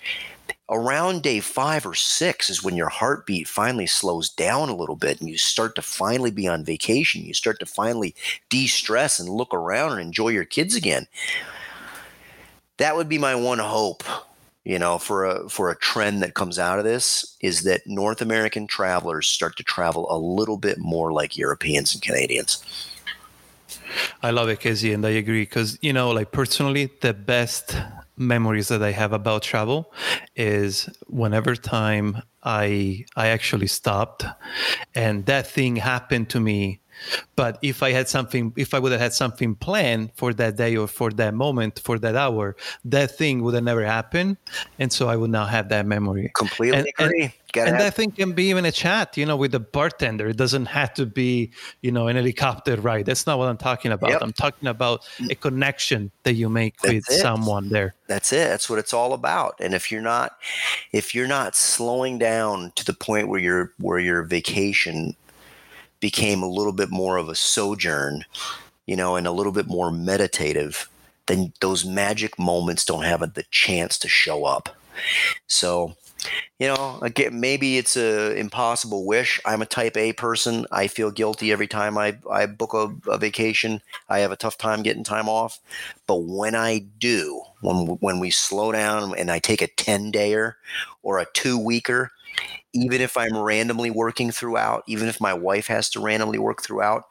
around 0.69 1.23
day 1.23 1.39
five 1.39 1.85
or 1.85 1.95
six 1.95 2.49
is 2.49 2.63
when 2.63 2.75
your 2.75 2.89
heartbeat 2.89 3.47
finally 3.47 3.87
slows 3.87 4.29
down 4.29 4.69
a 4.69 4.75
little 4.75 4.95
bit 4.95 5.19
and 5.19 5.29
you 5.29 5.37
start 5.37 5.75
to 5.75 5.81
finally 5.81 6.31
be 6.31 6.47
on 6.47 6.65
vacation. 6.65 7.23
You 7.23 7.33
start 7.33 7.59
to 7.59 7.65
finally 7.65 8.15
de 8.49 8.67
stress 8.67 9.19
and 9.19 9.29
look 9.29 9.53
around 9.53 9.93
and 9.93 10.01
enjoy 10.01 10.29
your 10.29 10.45
kids 10.45 10.75
again. 10.75 11.07
That 12.77 12.95
would 12.95 13.09
be 13.09 13.17
my 13.17 13.35
one 13.35 13.59
hope, 13.59 14.03
you 14.67 14.77
know, 14.77 14.97
for 14.97 15.25
a 15.25 15.47
for 15.47 15.71
a 15.71 15.77
trend 15.77 16.21
that 16.21 16.33
comes 16.33 16.59
out 16.59 16.77
of 16.77 16.83
this 16.83 17.37
is 17.39 17.63
that 17.63 17.87
North 17.87 18.21
American 18.21 18.67
travelers 18.67 19.25
start 19.25 19.55
to 19.55 19.63
travel 19.63 20.05
a 20.11 20.19
little 20.19 20.57
bit 20.57 20.77
more 20.77 21.13
like 21.13 21.37
Europeans 21.37 21.93
and 21.93 22.03
Canadians. 22.03 22.61
I 24.21 24.31
love 24.31 24.49
it, 24.49 24.59
Casey, 24.59 24.91
and 24.91 25.05
I 25.05 25.11
agree 25.11 25.43
because 25.43 25.79
you 25.81 25.93
know, 25.93 26.09
like 26.11 26.33
personally, 26.33 26.91
the 26.99 27.13
best 27.13 27.77
memories 28.17 28.67
that 28.67 28.83
I 28.83 28.91
have 28.91 29.13
about 29.13 29.41
travel 29.41 29.93
is 30.35 30.89
whenever 31.07 31.55
time 31.55 32.21
I 32.43 33.05
I 33.15 33.27
actually 33.27 33.67
stopped 33.67 34.25
and 34.93 35.25
that 35.27 35.47
thing 35.47 35.77
happened 35.77 36.29
to 36.31 36.41
me 36.41 36.81
but 37.35 37.57
if 37.61 37.83
I 37.83 37.91
had 37.91 38.09
something, 38.09 38.53
if 38.55 38.73
I 38.73 38.79
would 38.79 38.91
have 38.91 39.01
had 39.01 39.13
something 39.13 39.55
planned 39.55 40.11
for 40.15 40.33
that 40.33 40.55
day 40.57 40.75
or 40.75 40.87
for 40.87 41.11
that 41.11 41.33
moment, 41.33 41.79
for 41.79 41.99
that 41.99 42.15
hour, 42.15 42.55
that 42.85 43.11
thing 43.17 43.43
would 43.43 43.53
have 43.53 43.63
never 43.63 43.85
happened, 43.85 44.37
and 44.79 44.91
so 44.91 45.07
I 45.07 45.15
would 45.15 45.29
not 45.29 45.49
have 45.49 45.69
that 45.69 45.85
memory. 45.85 46.31
Completely 46.35 46.79
and, 46.79 46.87
agree. 46.97 47.23
And, 47.23 47.33
and 47.55 47.69
have- 47.69 47.79
that 47.79 47.93
thing 47.95 48.11
can 48.11 48.33
be 48.33 48.49
even 48.49 48.65
a 48.65 48.71
chat, 48.71 49.17
you 49.17 49.25
know, 49.25 49.35
with 49.35 49.51
the 49.51 49.59
bartender. 49.59 50.27
It 50.27 50.37
doesn't 50.37 50.67
have 50.67 50.93
to 50.95 51.05
be, 51.05 51.51
you 51.81 51.91
know, 51.91 52.07
an 52.07 52.15
helicopter 52.15 52.75
ride. 52.75 53.05
That's 53.05 53.25
not 53.25 53.37
what 53.37 53.47
I'm 53.47 53.57
talking 53.57 53.91
about. 53.91 54.09
Yep. 54.11 54.21
I'm 54.21 54.33
talking 54.33 54.67
about 54.67 55.03
mm. 55.17 55.31
a 55.31 55.35
connection 55.35 56.11
that 56.23 56.33
you 56.33 56.49
make 56.49 56.77
That's 56.81 56.93
with 56.93 57.09
it. 57.09 57.21
someone 57.21 57.69
there. 57.69 57.95
That's 58.07 58.31
it. 58.33 58.47
That's 58.49 58.69
what 58.69 58.79
it's 58.79 58.93
all 58.93 59.13
about. 59.13 59.55
And 59.59 59.73
if 59.73 59.91
you're 59.91 60.01
not, 60.01 60.37
if 60.91 61.15
you're 61.15 61.27
not 61.27 61.55
slowing 61.55 62.17
down 62.17 62.71
to 62.75 62.85
the 62.85 62.93
point 62.93 63.29
where 63.29 63.39
your 63.39 63.73
where 63.79 63.99
your 63.99 64.23
vacation 64.23 65.15
became 65.99 66.43
a 66.43 66.49
little 66.49 66.73
bit 66.73 66.89
more 66.89 67.17
of 67.17 67.29
a 67.29 67.35
sojourn, 67.35 68.25
you 68.85 68.95
know, 68.95 69.15
and 69.15 69.27
a 69.27 69.31
little 69.31 69.51
bit 69.51 69.67
more 69.67 69.91
meditative, 69.91 70.89
then 71.27 71.53
those 71.61 71.85
magic 71.85 72.39
moments 72.39 72.85
don't 72.85 73.03
have 73.03 73.19
the 73.33 73.45
chance 73.51 73.97
to 73.99 74.07
show 74.07 74.45
up. 74.45 74.69
So, 75.47 75.95
you 76.59 76.67
know, 76.67 76.99
again, 77.01 77.39
maybe 77.39 77.77
it's 77.77 77.95
a 77.95 78.35
impossible 78.35 79.05
wish. 79.05 79.39
I'm 79.45 79.61
a 79.61 79.65
type 79.65 79.95
A 79.95 80.13
person. 80.13 80.65
I 80.71 80.87
feel 80.87 81.11
guilty 81.11 81.51
every 81.51 81.67
time 81.67 81.97
I, 81.97 82.17
I 82.29 82.47
book 82.47 82.73
a, 82.73 82.91
a 83.09 83.17
vacation. 83.17 83.81
I 84.09 84.19
have 84.19 84.31
a 84.31 84.37
tough 84.37 84.57
time 84.57 84.81
getting 84.83 85.03
time 85.03 85.29
off. 85.29 85.59
But 86.07 86.23
when 86.23 86.55
I 86.55 86.79
do, 86.79 87.41
when, 87.61 87.87
when 87.99 88.19
we 88.19 88.31
slow 88.31 88.71
down 88.71 89.15
and 89.17 89.29
I 89.29 89.39
take 89.39 89.61
a 89.61 89.67
10 89.67 90.11
dayer 90.11 90.55
or 91.03 91.19
a 91.19 91.27
two 91.33 91.57
weeker, 91.57 92.11
even 92.73 93.01
if 93.01 93.17
I'm 93.17 93.37
randomly 93.37 93.89
working 93.89 94.31
throughout, 94.31 94.83
even 94.87 95.07
if 95.07 95.21
my 95.21 95.33
wife 95.33 95.67
has 95.67 95.89
to 95.91 95.99
randomly 95.99 96.37
work 96.37 96.61
throughout, 96.61 97.03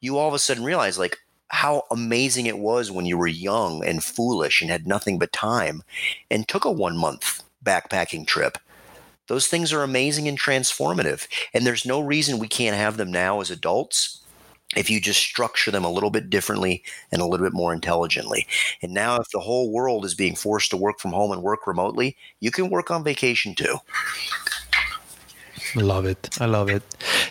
you 0.00 0.18
all 0.18 0.28
of 0.28 0.34
a 0.34 0.38
sudden 0.38 0.64
realize 0.64 0.98
like 0.98 1.18
how 1.48 1.84
amazing 1.90 2.46
it 2.46 2.58
was 2.58 2.90
when 2.90 3.06
you 3.06 3.16
were 3.16 3.26
young 3.26 3.84
and 3.84 4.02
foolish 4.02 4.60
and 4.60 4.70
had 4.70 4.86
nothing 4.86 5.18
but 5.18 5.32
time 5.32 5.82
and 6.30 6.48
took 6.48 6.64
a 6.64 6.70
one 6.70 6.96
month 6.96 7.42
backpacking 7.64 8.26
trip. 8.26 8.58
Those 9.28 9.46
things 9.46 9.72
are 9.72 9.82
amazing 9.82 10.28
and 10.28 10.38
transformative. 10.38 11.26
And 11.54 11.66
there's 11.66 11.86
no 11.86 12.00
reason 12.00 12.38
we 12.38 12.48
can't 12.48 12.76
have 12.76 12.96
them 12.96 13.10
now 13.10 13.40
as 13.40 13.50
adults 13.50 14.23
if 14.76 14.90
you 14.90 15.00
just 15.00 15.20
structure 15.20 15.70
them 15.70 15.84
a 15.84 15.90
little 15.90 16.10
bit 16.10 16.30
differently 16.30 16.82
and 17.12 17.20
a 17.22 17.26
little 17.26 17.46
bit 17.46 17.54
more 17.54 17.72
intelligently. 17.72 18.46
And 18.82 18.92
now, 18.92 19.16
if 19.16 19.30
the 19.30 19.40
whole 19.40 19.70
world 19.72 20.04
is 20.04 20.14
being 20.14 20.34
forced 20.36 20.70
to 20.70 20.76
work 20.76 20.98
from 21.00 21.12
home 21.12 21.32
and 21.32 21.42
work 21.42 21.66
remotely, 21.66 22.16
you 22.40 22.50
can 22.50 22.70
work 22.70 22.90
on 22.90 23.04
vacation 23.04 23.54
too. 23.54 23.78
Love 25.74 26.06
it. 26.06 26.28
I 26.40 26.46
love 26.46 26.68
it. 26.68 26.82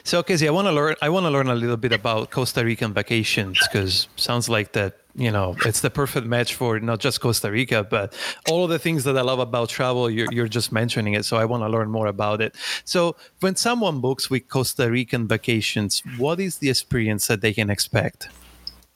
So, 0.04 0.22
Casey, 0.22 0.48
I 0.48 0.52
want 0.52 0.68
to 0.68 0.72
learn. 0.72 0.96
I 1.02 1.10
want 1.10 1.26
to 1.26 1.30
learn 1.30 1.48
a 1.48 1.56
little 1.56 1.78
bit 1.78 1.94
about 1.94 2.30
Costa 2.30 2.64
Rican 2.66 2.94
vacations 2.94 3.58
because 3.68 4.08
sounds 4.18 4.50
like 4.50 4.74
that. 4.74 4.98
You 5.16 5.32
know, 5.32 5.56
it's 5.64 5.82
the 5.82 5.92
perfect 5.92 6.26
match 6.26 6.56
for 6.56 6.80
not 6.80 7.00
just 7.00 7.22
Costa 7.22 7.52
Rica, 7.52 7.84
but 7.84 8.18
all 8.50 8.64
of 8.64 8.72
the 8.72 8.80
things 8.80 9.04
that 9.04 9.16
I 9.16 9.22
love 9.22 9.40
about 9.40 9.70
travel. 9.70 10.10
You're, 10.10 10.28
you're 10.32 10.48
just 10.48 10.72
mentioning 10.72 11.14
it, 11.14 11.24
so 11.24 11.38
I 11.38 11.46
want 11.46 11.62
to 11.62 11.70
learn 11.70 11.92
more 11.92 12.08
about 12.08 12.42
it. 12.42 12.56
So, 12.84 13.16
when 13.40 13.56
someone 13.56 14.02
books 14.02 14.30
with 14.30 14.50
Costa 14.50 14.90
Rican 14.90 15.28
vacations, 15.28 16.02
what 16.18 16.40
is 16.40 16.58
the 16.58 16.70
experience 16.70 17.28
that 17.28 17.42
they 17.42 17.54
can 17.54 17.70
expect? 17.70 18.28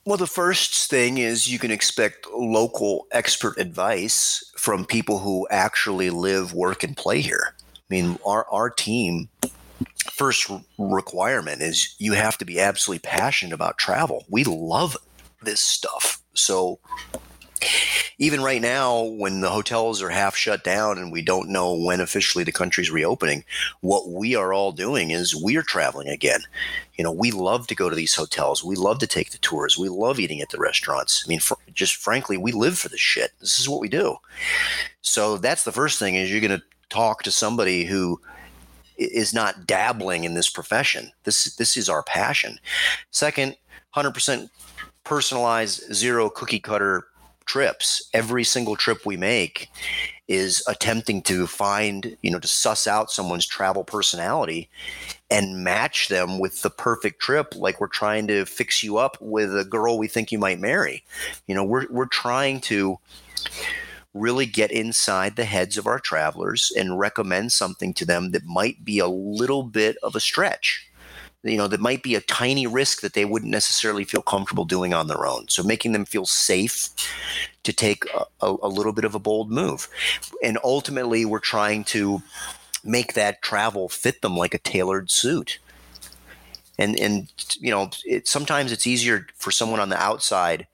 Well, 0.04 0.16
the 0.16 0.26
first 0.26 0.90
thing 0.90 1.18
is 1.18 1.52
you 1.52 1.58
can 1.58 1.70
expect 1.70 2.26
local 2.32 3.06
expert 3.12 3.58
advice 3.58 4.42
from 4.56 4.84
people 4.86 5.18
who 5.18 5.46
actually 5.50 6.10
live, 6.10 6.52
work, 6.52 6.82
and 6.82 6.96
play 6.96 7.20
here. 7.20 7.54
I 7.90 7.94
mean, 7.94 8.18
our, 8.24 8.46
our 8.50 8.70
team 8.70 9.28
first 10.18 10.50
requirement 10.78 11.62
is 11.62 11.94
you 11.98 12.12
have 12.12 12.36
to 12.38 12.44
be 12.44 12.58
absolutely 12.58 13.08
passionate 13.08 13.54
about 13.54 13.78
travel. 13.78 14.24
We 14.28 14.44
love 14.44 14.96
this 15.42 15.60
stuff. 15.60 16.20
So 16.34 16.80
even 18.18 18.42
right 18.42 18.60
now, 18.60 19.02
when 19.02 19.40
the 19.40 19.48
hotels 19.48 20.02
are 20.02 20.10
half 20.10 20.34
shut 20.34 20.64
down 20.64 20.98
and 20.98 21.12
we 21.12 21.22
don't 21.22 21.48
know 21.48 21.76
when 21.76 22.00
officially 22.00 22.42
the 22.42 22.52
country's 22.52 22.90
reopening, 22.90 23.44
what 23.80 24.08
we 24.08 24.34
are 24.34 24.52
all 24.52 24.72
doing 24.72 25.12
is 25.12 25.36
we're 25.36 25.62
traveling 25.62 26.08
again. 26.08 26.40
You 26.96 27.04
know, 27.04 27.12
we 27.12 27.30
love 27.30 27.68
to 27.68 27.76
go 27.76 27.88
to 27.88 27.94
these 27.94 28.16
hotels. 28.16 28.64
We 28.64 28.74
love 28.74 28.98
to 28.98 29.06
take 29.06 29.30
the 29.30 29.38
tours. 29.38 29.78
We 29.78 29.88
love 29.88 30.18
eating 30.18 30.40
at 30.40 30.50
the 30.50 30.58
restaurants. 30.58 31.24
I 31.24 31.28
mean, 31.28 31.38
for, 31.38 31.56
just 31.72 31.94
frankly, 31.94 32.36
we 32.36 32.50
live 32.50 32.76
for 32.76 32.88
this 32.88 33.00
shit. 33.00 33.30
This 33.38 33.60
is 33.60 33.68
what 33.68 33.80
we 33.80 33.88
do. 33.88 34.16
So 35.00 35.36
that's 35.36 35.62
the 35.62 35.72
first 35.72 36.00
thing 36.00 36.16
is 36.16 36.30
you're 36.30 36.40
going 36.40 36.58
to 36.58 36.66
talk 36.90 37.22
to 37.22 37.30
somebody 37.30 37.84
who 37.84 38.20
is 38.98 39.32
not 39.32 39.66
dabbling 39.66 40.24
in 40.24 40.34
this 40.34 40.50
profession. 40.50 41.12
This 41.24 41.54
this 41.56 41.76
is 41.76 41.88
our 41.88 42.02
passion. 42.02 42.58
Second, 43.10 43.56
100% 43.94 44.50
personalized 45.04 45.94
zero 45.94 46.28
cookie 46.28 46.60
cutter 46.60 47.06
trips. 47.46 48.08
Every 48.12 48.44
single 48.44 48.76
trip 48.76 49.06
we 49.06 49.16
make 49.16 49.70
is 50.28 50.62
attempting 50.68 51.22
to 51.22 51.46
find, 51.46 52.16
you 52.20 52.30
know, 52.30 52.38
to 52.38 52.46
suss 52.46 52.86
out 52.86 53.10
someone's 53.10 53.46
travel 53.46 53.82
personality 53.82 54.68
and 55.30 55.64
match 55.64 56.08
them 56.08 56.38
with 56.38 56.60
the 56.60 56.70
perfect 56.70 57.20
trip 57.20 57.54
like 57.56 57.80
we're 57.80 57.86
trying 57.86 58.26
to 58.26 58.44
fix 58.44 58.82
you 58.82 58.98
up 58.98 59.16
with 59.20 59.56
a 59.56 59.64
girl 59.64 59.98
we 59.98 60.06
think 60.06 60.30
you 60.30 60.38
might 60.38 60.60
marry. 60.60 61.02
You 61.46 61.54
know, 61.54 61.64
we're 61.64 61.86
we're 61.90 62.06
trying 62.06 62.60
to 62.62 62.98
really 64.18 64.46
get 64.46 64.70
inside 64.70 65.36
the 65.36 65.44
heads 65.44 65.78
of 65.78 65.86
our 65.86 65.98
travelers 65.98 66.72
and 66.76 66.98
recommend 66.98 67.52
something 67.52 67.94
to 67.94 68.04
them 68.04 68.30
that 68.32 68.44
might 68.44 68.84
be 68.84 68.98
a 68.98 69.06
little 69.06 69.62
bit 69.62 69.96
of 70.02 70.16
a 70.16 70.20
stretch. 70.20 70.84
You 71.44 71.56
know 71.56 71.68
that 71.68 71.80
might 71.80 72.02
be 72.02 72.16
a 72.16 72.20
tiny 72.20 72.66
risk 72.66 73.00
that 73.00 73.14
they 73.14 73.24
wouldn't 73.24 73.52
necessarily 73.52 74.04
feel 74.04 74.22
comfortable 74.22 74.64
doing 74.64 74.92
on 74.92 75.06
their 75.06 75.24
own. 75.24 75.48
So 75.48 75.62
making 75.62 75.92
them 75.92 76.04
feel 76.04 76.26
safe 76.26 76.88
to 77.62 77.72
take 77.72 78.04
a, 78.12 78.24
a, 78.40 78.68
little 78.68 78.92
bit 78.92 79.04
of 79.04 79.14
a 79.14 79.20
bold 79.20 79.50
move. 79.50 79.88
And 80.42 80.58
ultimately 80.64 81.24
we're 81.24 81.38
trying 81.38 81.84
to 81.84 82.22
make 82.82 83.14
that 83.14 83.42
travel 83.42 83.88
fit 83.88 84.20
them 84.20 84.36
like 84.36 84.54
a 84.54 84.58
tailored 84.58 85.10
suit. 85.10 85.60
And 86.76 86.98
and 86.98 87.32
you 87.60 87.70
know 87.70 87.90
it, 88.04 88.26
sometimes 88.26 88.72
it's 88.72 88.86
easier 88.86 89.26
for 89.36 89.52
someone 89.52 89.80
on 89.80 89.90
the 89.90 90.00
outside 90.00 90.66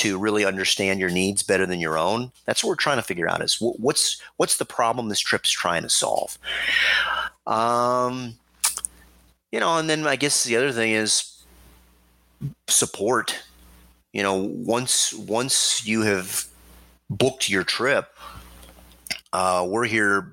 to 0.00 0.18
really 0.18 0.44
understand 0.44 1.00
your 1.00 1.10
needs 1.10 1.42
better 1.42 1.66
than 1.66 1.80
your 1.80 1.96
own 1.96 2.30
that's 2.44 2.62
what 2.62 2.68
we're 2.68 2.76
trying 2.76 2.98
to 2.98 3.02
figure 3.02 3.28
out 3.28 3.42
is 3.42 3.56
what's 3.60 4.20
what's 4.36 4.56
the 4.58 4.64
problem 4.64 5.08
this 5.08 5.20
trip's 5.20 5.50
trying 5.50 5.82
to 5.82 5.88
solve 5.88 6.38
um 7.46 8.34
you 9.52 9.58
know, 9.58 9.78
and 9.78 9.90
then 9.90 10.06
I 10.06 10.16
guess 10.16 10.44
the 10.44 10.56
other 10.56 10.72
thing 10.72 10.92
is 10.92 11.42
support. 12.68 13.36
You 14.12 14.22
know, 14.22 14.36
once 14.36 15.12
once 15.14 15.86
you 15.86 16.02
have 16.02 16.46
booked 17.08 17.48
your 17.48 17.64
trip, 17.64 18.16
uh, 19.32 19.66
we're 19.68 19.86
here 19.86 20.32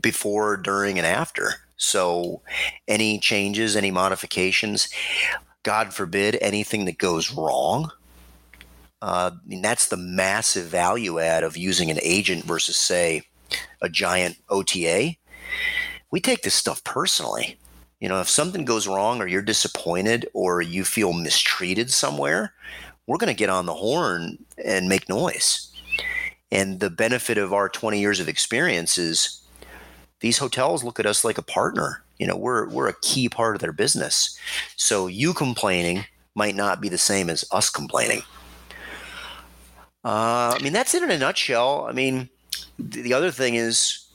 before, 0.00 0.56
during, 0.56 0.98
and 0.98 1.06
after. 1.06 1.54
So, 1.76 2.40
any 2.88 3.18
changes, 3.18 3.76
any 3.76 3.90
modifications, 3.90 4.88
God 5.62 5.92
forbid, 5.92 6.38
anything 6.40 6.84
that 6.86 6.98
goes 6.98 7.32
wrong. 7.32 7.90
Uh, 9.06 9.30
I 9.32 9.48
mean, 9.48 9.62
that's 9.62 9.86
the 9.86 9.96
massive 9.96 10.66
value 10.66 11.20
add 11.20 11.44
of 11.44 11.56
using 11.56 11.92
an 11.92 12.00
agent 12.02 12.42
versus, 12.42 12.76
say, 12.76 13.22
a 13.80 13.88
giant 13.88 14.36
OTA. 14.48 15.14
We 16.10 16.20
take 16.20 16.42
this 16.42 16.56
stuff 16.56 16.82
personally. 16.82 17.56
You 18.00 18.08
know, 18.08 18.20
if 18.20 18.28
something 18.28 18.64
goes 18.64 18.88
wrong 18.88 19.22
or 19.22 19.28
you're 19.28 19.42
disappointed 19.42 20.28
or 20.34 20.60
you 20.60 20.82
feel 20.82 21.12
mistreated 21.12 21.92
somewhere, 21.92 22.52
we're 23.06 23.18
going 23.18 23.32
to 23.32 23.38
get 23.38 23.48
on 23.48 23.66
the 23.66 23.74
horn 23.74 24.44
and 24.64 24.88
make 24.88 25.08
noise. 25.08 25.72
And 26.50 26.80
the 26.80 26.90
benefit 26.90 27.38
of 27.38 27.52
our 27.52 27.68
20 27.68 28.00
years 28.00 28.18
of 28.18 28.28
experience 28.28 28.98
is 28.98 29.40
these 30.18 30.38
hotels 30.38 30.82
look 30.82 30.98
at 30.98 31.06
us 31.06 31.24
like 31.24 31.38
a 31.38 31.42
partner. 31.42 32.02
You 32.18 32.26
know, 32.26 32.36
we're 32.36 32.68
we're 32.70 32.88
a 32.88 33.00
key 33.02 33.28
part 33.28 33.54
of 33.54 33.60
their 33.60 33.72
business. 33.72 34.36
So 34.74 35.06
you 35.06 35.32
complaining 35.32 36.06
might 36.34 36.56
not 36.56 36.80
be 36.80 36.88
the 36.88 36.98
same 36.98 37.30
as 37.30 37.44
us 37.52 37.70
complaining. 37.70 38.22
Uh, 40.06 40.54
I 40.56 40.62
mean, 40.62 40.72
that's 40.72 40.94
it 40.94 41.02
in 41.02 41.10
a 41.10 41.18
nutshell. 41.18 41.84
I 41.88 41.92
mean, 41.92 42.28
the 42.78 43.12
other 43.12 43.32
thing 43.32 43.56
is 43.56 44.06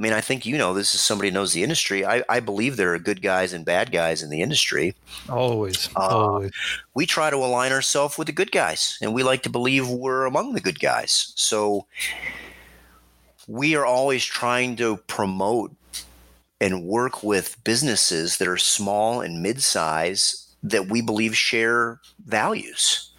I 0.00 0.02
mean, 0.02 0.14
I 0.14 0.22
think 0.22 0.46
you 0.46 0.56
know 0.56 0.72
this 0.72 0.94
is 0.94 1.02
somebody 1.02 1.28
who 1.28 1.34
knows 1.34 1.52
the 1.52 1.62
industry. 1.62 2.06
I, 2.06 2.24
I 2.26 2.40
believe 2.40 2.78
there 2.78 2.94
are 2.94 2.98
good 2.98 3.20
guys 3.20 3.52
and 3.52 3.66
bad 3.66 3.92
guys 3.92 4.22
in 4.22 4.30
the 4.30 4.40
industry. 4.40 4.94
Always, 5.28 5.90
uh, 5.94 6.08
always. 6.08 6.52
We 6.94 7.04
try 7.04 7.28
to 7.28 7.36
align 7.36 7.70
ourselves 7.70 8.16
with 8.16 8.26
the 8.26 8.32
good 8.32 8.50
guys, 8.50 8.96
and 9.02 9.12
we 9.12 9.22
like 9.22 9.42
to 9.42 9.50
believe 9.50 9.90
we're 9.90 10.24
among 10.24 10.54
the 10.54 10.60
good 10.60 10.80
guys. 10.80 11.34
So 11.36 11.84
we 13.46 13.76
are 13.76 13.84
always 13.84 14.24
trying 14.24 14.76
to 14.76 14.96
promote 15.06 15.72
and 16.62 16.84
work 16.84 17.22
with 17.22 17.62
businesses 17.62 18.38
that 18.38 18.48
are 18.48 18.56
small 18.56 19.20
and 19.20 19.42
mid-size 19.42 20.46
that 20.62 20.88
we 20.88 21.02
believe 21.02 21.36
share 21.36 22.00
values 22.24 23.09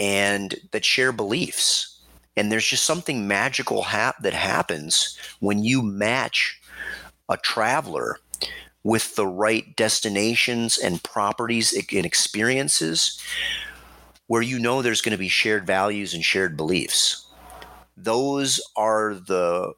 and 0.00 0.56
that 0.72 0.84
share 0.84 1.12
beliefs. 1.12 2.00
And 2.36 2.50
there's 2.50 2.66
just 2.66 2.84
something 2.84 3.28
magical 3.28 3.82
that 4.22 4.32
happens 4.32 5.18
when 5.40 5.62
you 5.62 5.82
match 5.82 6.60
a 7.28 7.36
traveler 7.36 8.18
with 8.82 9.14
the 9.14 9.26
right 9.26 9.76
destinations 9.76 10.78
and 10.78 11.02
properties 11.02 11.74
and 11.74 12.06
experiences 12.06 13.22
where 14.26 14.42
you 14.42 14.58
know 14.58 14.80
there's 14.80 15.02
going 15.02 15.12
to 15.12 15.18
be 15.18 15.28
shared 15.28 15.66
values 15.66 16.14
and 16.14 16.24
shared 16.24 16.56
beliefs. 16.56 17.26
Those 17.96 18.60
are 18.76 19.14
the 19.14 19.74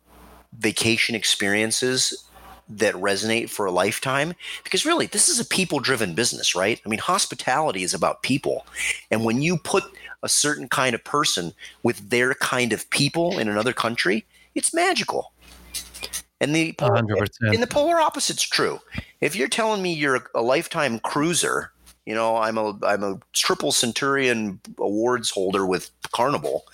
vacation 0.57 1.15
experiences 1.15 2.29
that 2.69 2.95
resonate 2.95 3.51
for 3.51 3.67
a 3.67 3.73
lifetime 3.73 4.35
because 4.63 4.87
really 4.87 5.07
this 5.07 5.29
is 5.29 5.41
a 5.41 5.45
people 5.45 5.81
driven 5.81 6.15
business 6.15 6.55
right? 6.55 6.81
I 6.85 6.89
mean 6.89 7.01
hospitality 7.01 7.83
is 7.83 7.95
about 7.95 8.23
people. 8.23 8.67
And 9.11 9.25
when 9.25 9.43
you 9.43 9.59
put 9.59 9.85
a 10.23 10.29
certain 10.29 10.69
kind 10.69 10.95
of 10.95 11.05
person 11.05 11.53
with 11.83 12.11
their 12.11 12.35
kind 12.35 12.73
of 12.73 12.89
people 12.91 13.39
in 13.39 13.49
another 13.49 13.73
country, 13.73 14.25
it's 14.55 14.75
magical. 14.75 15.33
And 16.41 16.55
the 16.55 16.73
polar, 16.73 17.03
100%. 17.03 17.29
and 17.55 17.63
the 17.63 17.69
polar 17.69 18.01
opposite's 18.01 18.43
true. 18.43 18.81
If 19.21 19.37
you're 19.37 19.49
telling 19.49 19.81
me 19.81 19.93
you're 19.93 20.29
a 20.35 20.43
lifetime 20.43 20.99
cruiser, 20.99 21.71
you 22.05 22.17
know, 22.17 22.37
I'm 22.37 22.59
a 22.59 22.77
I'm 22.83 23.05
a 23.05 23.21
triple 23.33 23.71
centurion 23.71 24.59
awards 24.79 25.31
holder 25.31 25.65
with 25.65 25.93
Carnival, 26.11 26.65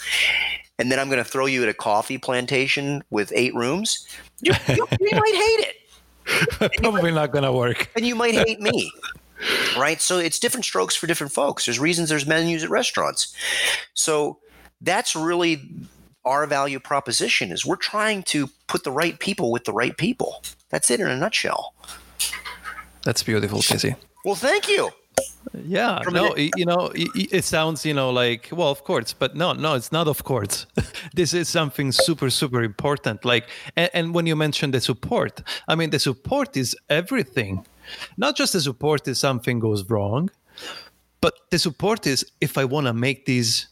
and 0.78 0.90
then 0.90 0.98
I'm 0.98 1.08
going 1.08 1.22
to 1.22 1.30
throw 1.30 1.44
you 1.44 1.62
at 1.62 1.68
a 1.68 1.74
coffee 1.74 2.16
plantation 2.16 3.04
with 3.10 3.30
eight 3.34 3.54
rooms, 3.54 4.06
you, 4.40 4.54
you, 4.68 4.86
you 5.00 5.10
might 5.12 5.34
hate 5.34 5.66
it. 5.68 6.72
Probably 6.82 7.10
not 7.10 7.32
going 7.32 7.44
to 7.44 7.52
work. 7.52 7.90
And 7.96 8.06
you 8.06 8.14
might 8.14 8.34
hate 8.34 8.60
me 8.60 8.90
right? 9.76 10.00
So 10.00 10.18
it's 10.18 10.38
different 10.38 10.64
strokes 10.64 10.94
for 10.94 11.06
different 11.06 11.32
folks. 11.32 11.66
There's 11.66 11.78
reasons 11.78 12.08
there's 12.08 12.26
menus 12.26 12.64
at 12.64 12.70
restaurants. 12.70 13.34
So 13.94 14.38
that's 14.80 15.14
really 15.16 15.68
our 16.24 16.46
value 16.46 16.78
proposition 16.78 17.52
is 17.52 17.64
we're 17.64 17.76
trying 17.76 18.22
to 18.22 18.48
put 18.66 18.84
the 18.84 18.92
right 18.92 19.18
people 19.18 19.50
with 19.50 19.64
the 19.64 19.72
right 19.72 19.96
people. 19.96 20.42
That's 20.68 20.90
it 20.90 21.00
in 21.00 21.06
a 21.06 21.16
nutshell. 21.16 21.74
That's 23.02 23.22
beautiful, 23.22 23.62
Casey. 23.62 23.94
Well, 24.24 24.34
thank 24.34 24.68
you. 24.68 24.90
Yeah, 25.64 26.02
From 26.02 26.14
no, 26.14 26.36
you 26.36 26.66
know, 26.66 26.90
it 26.94 27.44
sounds, 27.44 27.84
you 27.84 27.94
know, 27.94 28.10
like, 28.10 28.50
well, 28.52 28.68
of 28.68 28.84
course, 28.84 29.12
but 29.12 29.34
no, 29.34 29.52
no, 29.52 29.74
it's 29.74 29.90
not 29.90 30.06
of 30.06 30.22
course. 30.24 30.66
this 31.14 31.32
is 31.32 31.48
something 31.48 31.90
super, 31.90 32.30
super 32.30 32.62
important. 32.62 33.24
Like, 33.24 33.48
and, 33.74 33.90
and 33.94 34.14
when 34.14 34.26
you 34.26 34.36
mention 34.36 34.70
the 34.70 34.80
support, 34.80 35.42
I 35.66 35.74
mean, 35.74 35.90
the 35.90 35.98
support 35.98 36.56
is 36.56 36.76
everything 36.90 37.64
not 38.16 38.36
just 38.36 38.52
the 38.52 38.60
support 38.60 39.06
if 39.08 39.16
something 39.16 39.58
goes 39.58 39.88
wrong, 39.88 40.30
but 41.20 41.34
the 41.50 41.58
support 41.58 42.06
is 42.06 42.24
if 42.40 42.56
I 42.58 42.64
want 42.64 42.86
to 42.86 42.92
make 42.92 43.26
this 43.26 43.66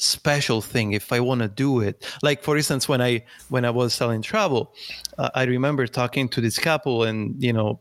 special 0.00 0.62
thing 0.62 0.92
if 0.92 1.12
i 1.12 1.20
want 1.20 1.42
to 1.42 1.48
do 1.48 1.80
it. 1.80 2.06
Like 2.22 2.42
for 2.42 2.56
instance 2.56 2.88
when 2.88 3.02
i 3.02 3.22
when 3.50 3.64
i 3.64 3.70
was 3.70 3.92
selling 3.92 4.22
travel 4.22 4.74
uh, 5.18 5.28
i 5.34 5.44
remember 5.44 5.86
talking 5.86 6.28
to 6.30 6.40
this 6.40 6.58
couple 6.58 7.04
and 7.04 7.40
you 7.42 7.52
know 7.52 7.80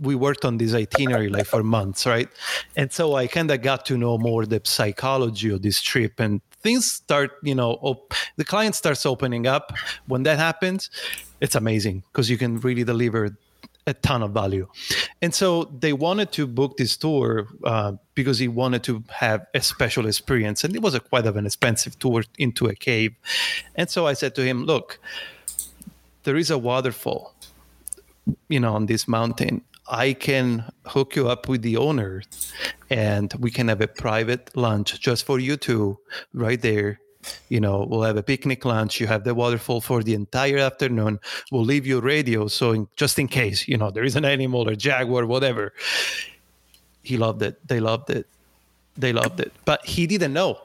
we 0.00 0.14
worked 0.14 0.44
on 0.44 0.58
this 0.58 0.74
itinerary 0.74 1.28
like 1.28 1.46
for 1.46 1.62
months 1.62 2.06
right? 2.06 2.28
And 2.74 2.92
so 2.92 3.14
i 3.14 3.28
kind 3.28 3.50
of 3.50 3.62
got 3.62 3.86
to 3.86 3.96
know 3.96 4.18
more 4.18 4.44
the 4.46 4.60
psychology 4.64 5.50
of 5.50 5.62
this 5.62 5.80
trip 5.80 6.18
and 6.18 6.40
things 6.60 6.90
start 6.90 7.30
you 7.42 7.54
know 7.54 7.78
op- 7.82 8.14
the 8.36 8.44
client 8.44 8.74
starts 8.74 9.06
opening 9.06 9.46
up. 9.46 9.72
When 10.08 10.24
that 10.24 10.38
happens 10.38 10.90
it's 11.40 11.54
amazing 11.54 12.02
because 12.10 12.28
you 12.28 12.36
can 12.36 12.58
really 12.60 12.82
deliver 12.82 13.36
a 13.86 13.94
ton 13.94 14.22
of 14.22 14.32
value. 14.32 14.68
And 15.22 15.34
so 15.34 15.64
they 15.64 15.92
wanted 15.92 16.32
to 16.32 16.46
book 16.46 16.76
this 16.76 16.96
tour 16.96 17.46
uh, 17.64 17.92
because 18.14 18.38
he 18.38 18.48
wanted 18.48 18.82
to 18.84 19.04
have 19.10 19.46
a 19.54 19.60
special 19.60 20.06
experience. 20.06 20.64
And 20.64 20.74
it 20.74 20.82
was 20.82 20.94
a 20.94 21.00
quite 21.00 21.26
of 21.26 21.36
an 21.36 21.46
expensive 21.46 21.98
tour 21.98 22.24
into 22.38 22.66
a 22.66 22.74
cave. 22.74 23.14
And 23.76 23.88
so 23.88 24.06
I 24.06 24.14
said 24.14 24.34
to 24.36 24.44
him, 24.44 24.64
look, 24.64 24.98
there 26.24 26.36
is 26.36 26.50
a 26.50 26.58
waterfall, 26.58 27.34
you 28.48 28.58
know, 28.58 28.74
on 28.74 28.86
this 28.86 29.06
mountain. 29.06 29.62
I 29.88 30.14
can 30.14 30.64
hook 30.86 31.14
you 31.14 31.28
up 31.28 31.48
with 31.48 31.62
the 31.62 31.76
owner 31.76 32.22
and 32.90 33.32
we 33.38 33.52
can 33.52 33.68
have 33.68 33.80
a 33.80 33.86
private 33.86 34.56
lunch 34.56 34.98
just 34.98 35.24
for 35.24 35.38
you 35.38 35.56
two 35.56 35.98
right 36.32 36.60
there 36.60 37.00
you 37.48 37.60
know 37.60 37.86
we'll 37.88 38.02
have 38.02 38.16
a 38.16 38.22
picnic 38.22 38.64
lunch 38.64 39.00
you 39.00 39.06
have 39.06 39.24
the 39.24 39.34
waterfall 39.34 39.80
for 39.80 40.02
the 40.02 40.14
entire 40.14 40.58
afternoon 40.58 41.18
we'll 41.50 41.64
leave 41.64 41.86
you 41.86 42.00
radio 42.00 42.46
so 42.48 42.72
in, 42.72 42.88
just 42.96 43.18
in 43.18 43.28
case 43.28 43.68
you 43.68 43.76
know 43.76 43.90
there 43.90 44.04
is 44.04 44.16
an 44.16 44.24
animal 44.24 44.68
or 44.68 44.74
jaguar 44.74 45.26
whatever. 45.26 45.72
He 47.02 47.16
loved 47.16 47.42
it 47.42 47.66
they 47.66 47.80
loved 47.80 48.10
it 48.10 48.26
they 48.96 49.12
loved 49.12 49.40
it. 49.40 49.52
But 49.64 49.84
he 49.84 50.06
didn't 50.06 50.32
know. 50.32 50.58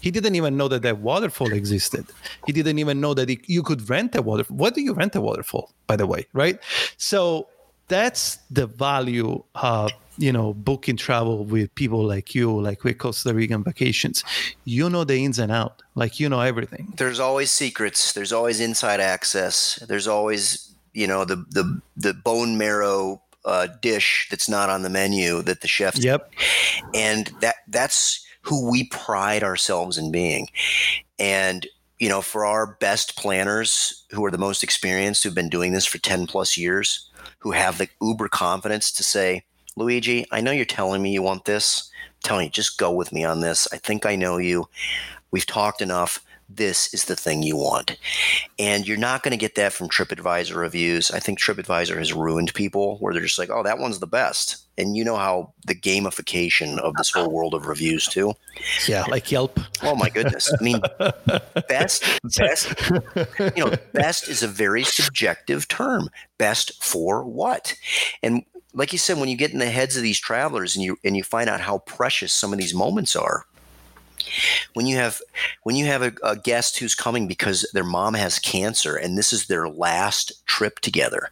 He 0.00 0.12
didn't 0.12 0.36
even 0.36 0.56
know 0.56 0.68
that 0.68 0.82
that 0.82 0.98
waterfall 0.98 1.52
existed. 1.52 2.06
He 2.46 2.52
didn't 2.52 2.78
even 2.78 3.00
know 3.00 3.14
that 3.14 3.48
you 3.48 3.64
could 3.64 3.88
rent 3.90 4.14
a 4.14 4.22
waterfall 4.22 4.56
what 4.56 4.74
do 4.74 4.80
you 4.80 4.94
rent 4.94 5.16
a 5.16 5.20
waterfall 5.20 5.72
by 5.86 5.96
the 5.96 6.06
way 6.06 6.26
right? 6.32 6.58
So 6.96 7.48
that's 7.88 8.36
the 8.50 8.66
value 8.66 9.42
of 9.54 9.90
you 10.18 10.32
know 10.32 10.52
booking 10.54 10.96
travel 10.96 11.44
with 11.44 11.74
people 11.74 12.04
like 12.04 12.34
you 12.34 12.60
like 12.60 12.84
with 12.84 12.98
costa 12.98 13.32
rican 13.32 13.62
vacations 13.62 14.24
you 14.64 14.90
know 14.90 15.04
the 15.04 15.24
ins 15.24 15.38
and 15.38 15.52
out 15.52 15.82
like 15.98 16.20
you 16.20 16.28
know 16.28 16.40
everything. 16.40 16.94
There's 16.96 17.18
always 17.20 17.50
secrets. 17.50 18.12
There's 18.12 18.32
always 18.32 18.60
inside 18.60 19.00
access. 19.00 19.76
There's 19.88 20.06
always 20.06 20.72
you 20.94 21.06
know 21.06 21.24
the 21.24 21.36
the 21.50 21.80
the 21.96 22.14
bone 22.14 22.56
marrow 22.56 23.20
uh, 23.44 23.66
dish 23.82 24.28
that's 24.30 24.48
not 24.48 24.70
on 24.70 24.82
the 24.82 24.90
menu 24.90 25.42
that 25.42 25.60
the 25.60 25.68
chef 25.68 25.98
yep. 25.98 26.32
And 26.94 27.30
that 27.40 27.56
that's 27.66 28.24
who 28.42 28.70
we 28.70 28.84
pride 28.84 29.42
ourselves 29.42 29.98
in 29.98 30.12
being. 30.12 30.48
And 31.18 31.66
you 31.98 32.08
know 32.08 32.22
for 32.22 32.46
our 32.46 32.76
best 32.80 33.16
planners 33.16 34.04
who 34.12 34.24
are 34.24 34.30
the 34.30 34.38
most 34.38 34.62
experienced 34.62 35.24
who've 35.24 35.34
been 35.34 35.48
doing 35.48 35.72
this 35.72 35.84
for 35.84 35.98
10 35.98 36.28
plus 36.28 36.56
years 36.56 37.10
who 37.40 37.50
have 37.50 37.78
the 37.78 37.88
uber 38.00 38.28
confidence 38.28 38.92
to 38.92 39.02
say 39.02 39.44
Luigi, 39.78 40.26
I 40.32 40.40
know 40.40 40.50
you're 40.50 40.64
telling 40.64 41.02
me 41.02 41.12
you 41.12 41.22
want 41.22 41.44
this. 41.44 41.90
I'm 42.04 42.22
telling 42.22 42.46
you, 42.46 42.50
just 42.50 42.78
go 42.78 42.90
with 42.90 43.12
me 43.12 43.24
on 43.24 43.40
this. 43.40 43.68
I 43.72 43.76
think 43.76 44.04
I 44.04 44.16
know 44.16 44.36
you. 44.36 44.68
We've 45.30 45.46
talked 45.46 45.80
enough. 45.80 46.20
This 46.50 46.92
is 46.94 47.04
the 47.04 47.14
thing 47.14 47.42
you 47.42 47.56
want. 47.56 47.96
And 48.58 48.88
you're 48.88 48.96
not 48.96 49.22
going 49.22 49.32
to 49.32 49.36
get 49.36 49.54
that 49.56 49.72
from 49.72 49.88
TripAdvisor 49.88 50.56
reviews. 50.56 51.10
I 51.10 51.20
think 51.20 51.38
TripAdvisor 51.38 51.96
has 51.98 52.14
ruined 52.14 52.54
people 52.54 52.96
where 52.98 53.12
they're 53.12 53.22
just 53.22 53.38
like, 53.38 53.50
oh, 53.50 53.62
that 53.62 53.78
one's 53.78 53.98
the 53.98 54.06
best. 54.06 54.66
And 54.78 54.96
you 54.96 55.04
know 55.04 55.16
how 55.16 55.52
the 55.66 55.74
gamification 55.74 56.78
of 56.78 56.94
this 56.94 57.10
whole 57.10 57.30
world 57.30 57.52
of 57.52 57.66
reviews, 57.66 58.06
too. 58.06 58.32
Yeah, 58.86 59.04
like 59.08 59.30
Yelp. 59.30 59.60
Oh, 59.82 59.94
my 59.94 60.08
goodness. 60.08 60.50
I 60.58 60.62
mean, 60.62 60.80
best, 61.68 62.04
best, 62.36 62.74
you 63.54 63.64
know, 63.64 63.74
best 63.92 64.28
is 64.28 64.42
a 64.42 64.48
very 64.48 64.84
subjective 64.84 65.68
term. 65.68 66.08
Best 66.38 66.82
for 66.82 67.22
what? 67.24 67.74
And 68.22 68.44
like 68.74 68.92
you 68.92 68.98
said, 68.98 69.18
when 69.18 69.28
you 69.28 69.36
get 69.36 69.52
in 69.52 69.58
the 69.58 69.70
heads 69.70 69.96
of 69.96 70.02
these 70.02 70.18
travelers 70.18 70.76
and 70.76 70.84
you 70.84 70.98
and 71.04 71.16
you 71.16 71.22
find 71.22 71.48
out 71.48 71.60
how 71.60 71.78
precious 71.78 72.32
some 72.32 72.52
of 72.52 72.58
these 72.58 72.74
moments 72.74 73.16
are, 73.16 73.44
when 74.74 74.86
you 74.86 74.96
have 74.96 75.20
when 75.62 75.76
you 75.76 75.86
have 75.86 76.02
a, 76.02 76.12
a, 76.22 76.36
guest 76.36 76.78
who's 76.78 76.94
coming 76.94 77.26
because 77.26 77.68
their 77.72 77.84
mom 77.84 78.14
has 78.14 78.38
cancer 78.38 78.96
and 78.96 79.16
this 79.16 79.32
is 79.32 79.46
their 79.46 79.68
last 79.68 80.46
trip 80.46 80.80
together 80.80 81.30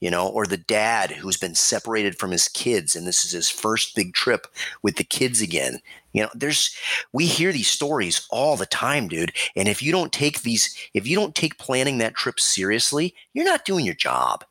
you 0.00 0.10
know 0.10 0.28
or 0.28 0.46
the 0.46 0.56
dad 0.56 1.10
who's 1.10 1.36
been 1.36 1.54
separated 1.54 2.18
from 2.18 2.30
his 2.30 2.48
kids 2.48 2.94
and 2.94 3.06
this 3.06 3.24
is 3.24 3.32
his 3.32 3.48
first 3.48 3.94
big 3.94 4.12
trip 4.12 4.46
with 4.82 4.96
the 4.96 5.04
kids 5.04 5.40
again 5.40 5.80
you 6.12 6.22
know 6.22 6.28
there's 6.34 6.76
we 7.12 7.26
hear 7.26 7.52
these 7.52 7.68
stories 7.68 8.26
all 8.30 8.56
the 8.56 8.66
time 8.66 9.08
dude. 9.08 9.32
And 9.54 9.68
if 9.68 9.82
you 9.82 9.92
don't 9.92 10.12
take 10.12 10.42
these 10.42 10.76
if 10.94 11.06
you 11.06 11.16
don't 11.16 11.34
take 11.34 11.58
planning 11.58 11.98
that 11.98 12.14
trip 12.14 12.40
seriously 12.40 13.14
you're 13.34 13.44
not 13.44 13.64
doing 13.64 13.84
your 13.84 13.94
job 13.94 14.44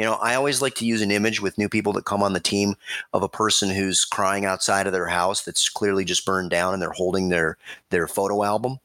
you 0.00 0.06
know, 0.06 0.14
I 0.14 0.34
always 0.34 0.62
like 0.62 0.76
to 0.76 0.86
use 0.86 1.02
an 1.02 1.10
image 1.10 1.42
with 1.42 1.58
new 1.58 1.68
people 1.68 1.92
that 1.92 2.06
come 2.06 2.22
on 2.22 2.32
the 2.32 2.40
team 2.40 2.74
of 3.12 3.22
a 3.22 3.28
person 3.28 3.68
who's 3.68 4.06
crying 4.06 4.46
outside 4.46 4.86
of 4.86 4.94
their 4.94 5.08
house 5.08 5.42
that's 5.42 5.68
clearly 5.68 6.06
just 6.06 6.24
burned 6.24 6.48
down 6.48 6.72
and 6.72 6.80
they're 6.80 6.90
holding 6.90 7.28
their 7.28 7.58
their 7.90 8.08
photo 8.08 8.42
album. 8.42 8.80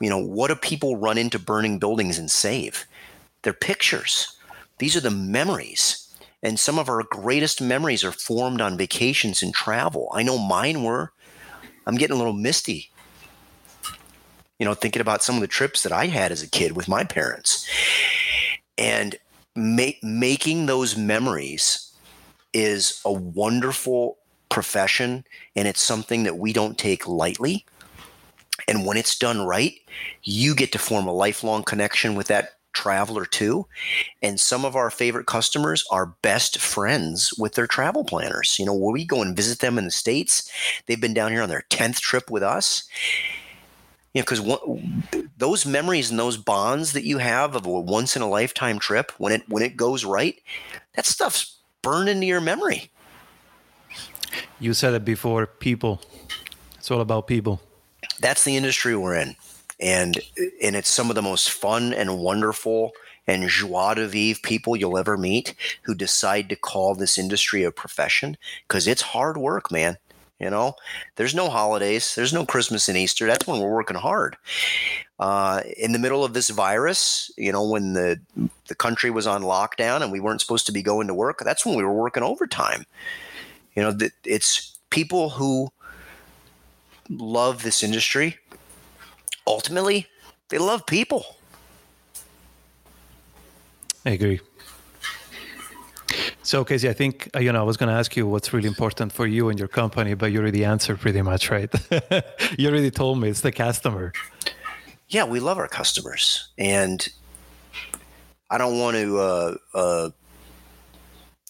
You 0.00 0.08
know, 0.08 0.24
what 0.24 0.46
do 0.46 0.54
people 0.54 0.96
run 0.96 1.18
into 1.18 1.40
burning 1.40 1.80
buildings 1.80 2.20
and 2.20 2.30
save? 2.30 2.86
Their 3.42 3.52
pictures. 3.52 4.36
These 4.78 4.96
are 4.96 5.00
the 5.00 5.10
memories. 5.10 6.06
And 6.40 6.60
some 6.60 6.78
of 6.78 6.88
our 6.88 7.02
greatest 7.02 7.60
memories 7.60 8.04
are 8.04 8.12
formed 8.12 8.60
on 8.60 8.78
vacations 8.78 9.42
and 9.42 9.52
travel. 9.52 10.08
I 10.14 10.22
know 10.22 10.38
mine 10.38 10.84
were. 10.84 11.10
I'm 11.84 11.96
getting 11.96 12.14
a 12.14 12.18
little 12.18 12.32
misty. 12.32 12.92
You 14.60 14.66
know, 14.66 14.74
thinking 14.74 15.02
about 15.02 15.24
some 15.24 15.34
of 15.34 15.40
the 15.40 15.48
trips 15.48 15.82
that 15.82 15.90
I 15.90 16.06
had 16.06 16.30
as 16.30 16.44
a 16.44 16.48
kid 16.48 16.76
with 16.76 16.86
my 16.86 17.02
parents. 17.02 17.68
And 18.76 19.16
ma- 19.58 19.98
making 20.02 20.66
those 20.66 20.96
memories 20.96 21.92
is 22.54 23.00
a 23.04 23.12
wonderful 23.12 24.18
profession 24.48 25.24
and 25.54 25.68
it's 25.68 25.82
something 25.82 26.22
that 26.22 26.38
we 26.38 26.52
don't 26.52 26.78
take 26.78 27.06
lightly. 27.06 27.66
And 28.66 28.86
when 28.86 28.96
it's 28.96 29.18
done 29.18 29.42
right, 29.42 29.74
you 30.22 30.54
get 30.54 30.72
to 30.72 30.78
form 30.78 31.06
a 31.06 31.12
lifelong 31.12 31.62
connection 31.62 32.14
with 32.14 32.28
that 32.28 32.54
traveler 32.72 33.24
too. 33.24 33.66
And 34.22 34.38
some 34.38 34.64
of 34.64 34.76
our 34.76 34.90
favorite 34.90 35.26
customers 35.26 35.84
are 35.90 36.14
best 36.22 36.58
friends 36.58 37.34
with 37.36 37.54
their 37.54 37.66
travel 37.66 38.04
planners. 38.04 38.56
You 38.58 38.66
know, 38.66 38.74
we 38.74 39.04
go 39.04 39.22
and 39.22 39.36
visit 39.36 39.58
them 39.58 39.78
in 39.78 39.84
the 39.84 39.90
States, 39.90 40.50
they've 40.86 41.00
been 41.00 41.14
down 41.14 41.32
here 41.32 41.42
on 41.42 41.48
their 41.48 41.64
10th 41.70 42.00
trip 42.00 42.30
with 42.30 42.42
us 42.42 42.88
you 44.14 44.20
know, 44.20 44.24
because 44.24 45.28
those 45.36 45.66
memories 45.66 46.10
and 46.10 46.18
those 46.18 46.36
bonds 46.36 46.92
that 46.92 47.04
you 47.04 47.18
have 47.18 47.54
of 47.54 47.66
a 47.66 47.70
once 47.70 48.16
in 48.16 48.22
a 48.22 48.28
lifetime 48.28 48.78
trip, 48.78 49.12
when 49.18 49.32
it 49.32 49.42
when 49.48 49.62
it 49.62 49.76
goes 49.76 50.04
right, 50.04 50.40
that 50.94 51.06
stuff's 51.06 51.58
burned 51.82 52.08
into 52.08 52.26
your 52.26 52.40
memory. 52.40 52.90
You 54.60 54.74
said 54.74 54.94
it 54.94 55.04
before. 55.04 55.46
People. 55.46 56.00
It's 56.76 56.90
all 56.90 57.00
about 57.00 57.26
people. 57.26 57.60
That's 58.20 58.44
the 58.44 58.56
industry 58.56 58.96
we're 58.96 59.16
in, 59.16 59.36
and 59.78 60.18
and 60.62 60.74
it's 60.74 60.92
some 60.92 61.10
of 61.10 61.14
the 61.14 61.22
most 61.22 61.50
fun 61.50 61.92
and 61.92 62.18
wonderful 62.18 62.92
and 63.26 63.48
joie 63.48 63.94
de 63.94 64.08
vivre 64.08 64.40
people 64.42 64.74
you'll 64.74 64.98
ever 64.98 65.16
meet 65.16 65.54
who 65.82 65.94
decide 65.94 66.48
to 66.48 66.56
call 66.56 66.94
this 66.94 67.18
industry 67.18 67.62
a 67.62 67.70
profession 67.70 68.36
because 68.66 68.88
it's 68.88 69.02
hard 69.02 69.36
work, 69.36 69.70
man. 69.70 69.98
You 70.40 70.50
know, 70.50 70.76
there's 71.16 71.34
no 71.34 71.48
holidays, 71.48 72.14
there's 72.14 72.32
no 72.32 72.46
Christmas 72.46 72.88
and 72.88 72.96
Easter. 72.96 73.26
That's 73.26 73.46
when 73.46 73.60
we're 73.60 73.74
working 73.74 73.96
hard. 73.96 74.36
Uh, 75.18 75.62
in 75.76 75.90
the 75.90 75.98
middle 75.98 76.24
of 76.24 76.32
this 76.32 76.48
virus, 76.50 77.32
you 77.36 77.50
know, 77.50 77.68
when 77.68 77.94
the 77.94 78.20
the 78.68 78.76
country 78.76 79.10
was 79.10 79.26
on 79.26 79.42
lockdown 79.42 80.00
and 80.00 80.12
we 80.12 80.20
weren't 80.20 80.40
supposed 80.40 80.66
to 80.66 80.72
be 80.72 80.82
going 80.82 81.08
to 81.08 81.14
work, 81.14 81.40
that's 81.44 81.66
when 81.66 81.76
we 81.76 81.82
were 81.82 81.92
working 81.92 82.22
overtime. 82.22 82.86
You 83.74 83.82
know, 83.82 83.98
it's 84.24 84.78
people 84.90 85.30
who 85.30 85.72
love 87.10 87.62
this 87.62 87.82
industry. 87.82 88.38
Ultimately, 89.46 90.06
they 90.50 90.58
love 90.58 90.86
people. 90.86 91.36
I 94.06 94.10
agree. 94.10 94.40
So, 96.48 96.64
Casey, 96.64 96.88
I 96.88 96.94
think 96.94 97.28
uh, 97.36 97.40
you 97.40 97.52
know 97.52 97.60
I 97.60 97.62
was 97.62 97.76
going 97.76 97.90
to 97.90 97.94
ask 97.94 98.16
you 98.16 98.26
what's 98.26 98.54
really 98.54 98.68
important 98.68 99.12
for 99.12 99.26
you 99.26 99.50
and 99.50 99.58
your 99.58 99.68
company, 99.68 100.14
but 100.14 100.32
you 100.32 100.40
already 100.40 100.64
answered 100.64 100.98
pretty 100.98 101.20
much, 101.20 101.50
right? 101.50 101.70
you 102.58 102.70
already 102.70 102.90
told 102.90 103.20
me 103.20 103.28
it's 103.28 103.42
the 103.42 103.52
customer. 103.52 104.14
Yeah, 105.10 105.24
we 105.24 105.40
love 105.40 105.58
our 105.58 105.68
customers, 105.68 106.48
and 106.56 107.06
I 108.48 108.56
don't 108.56 108.78
want 108.78 108.96
to 108.96 109.18
uh, 109.18 109.54
uh, 109.74 110.10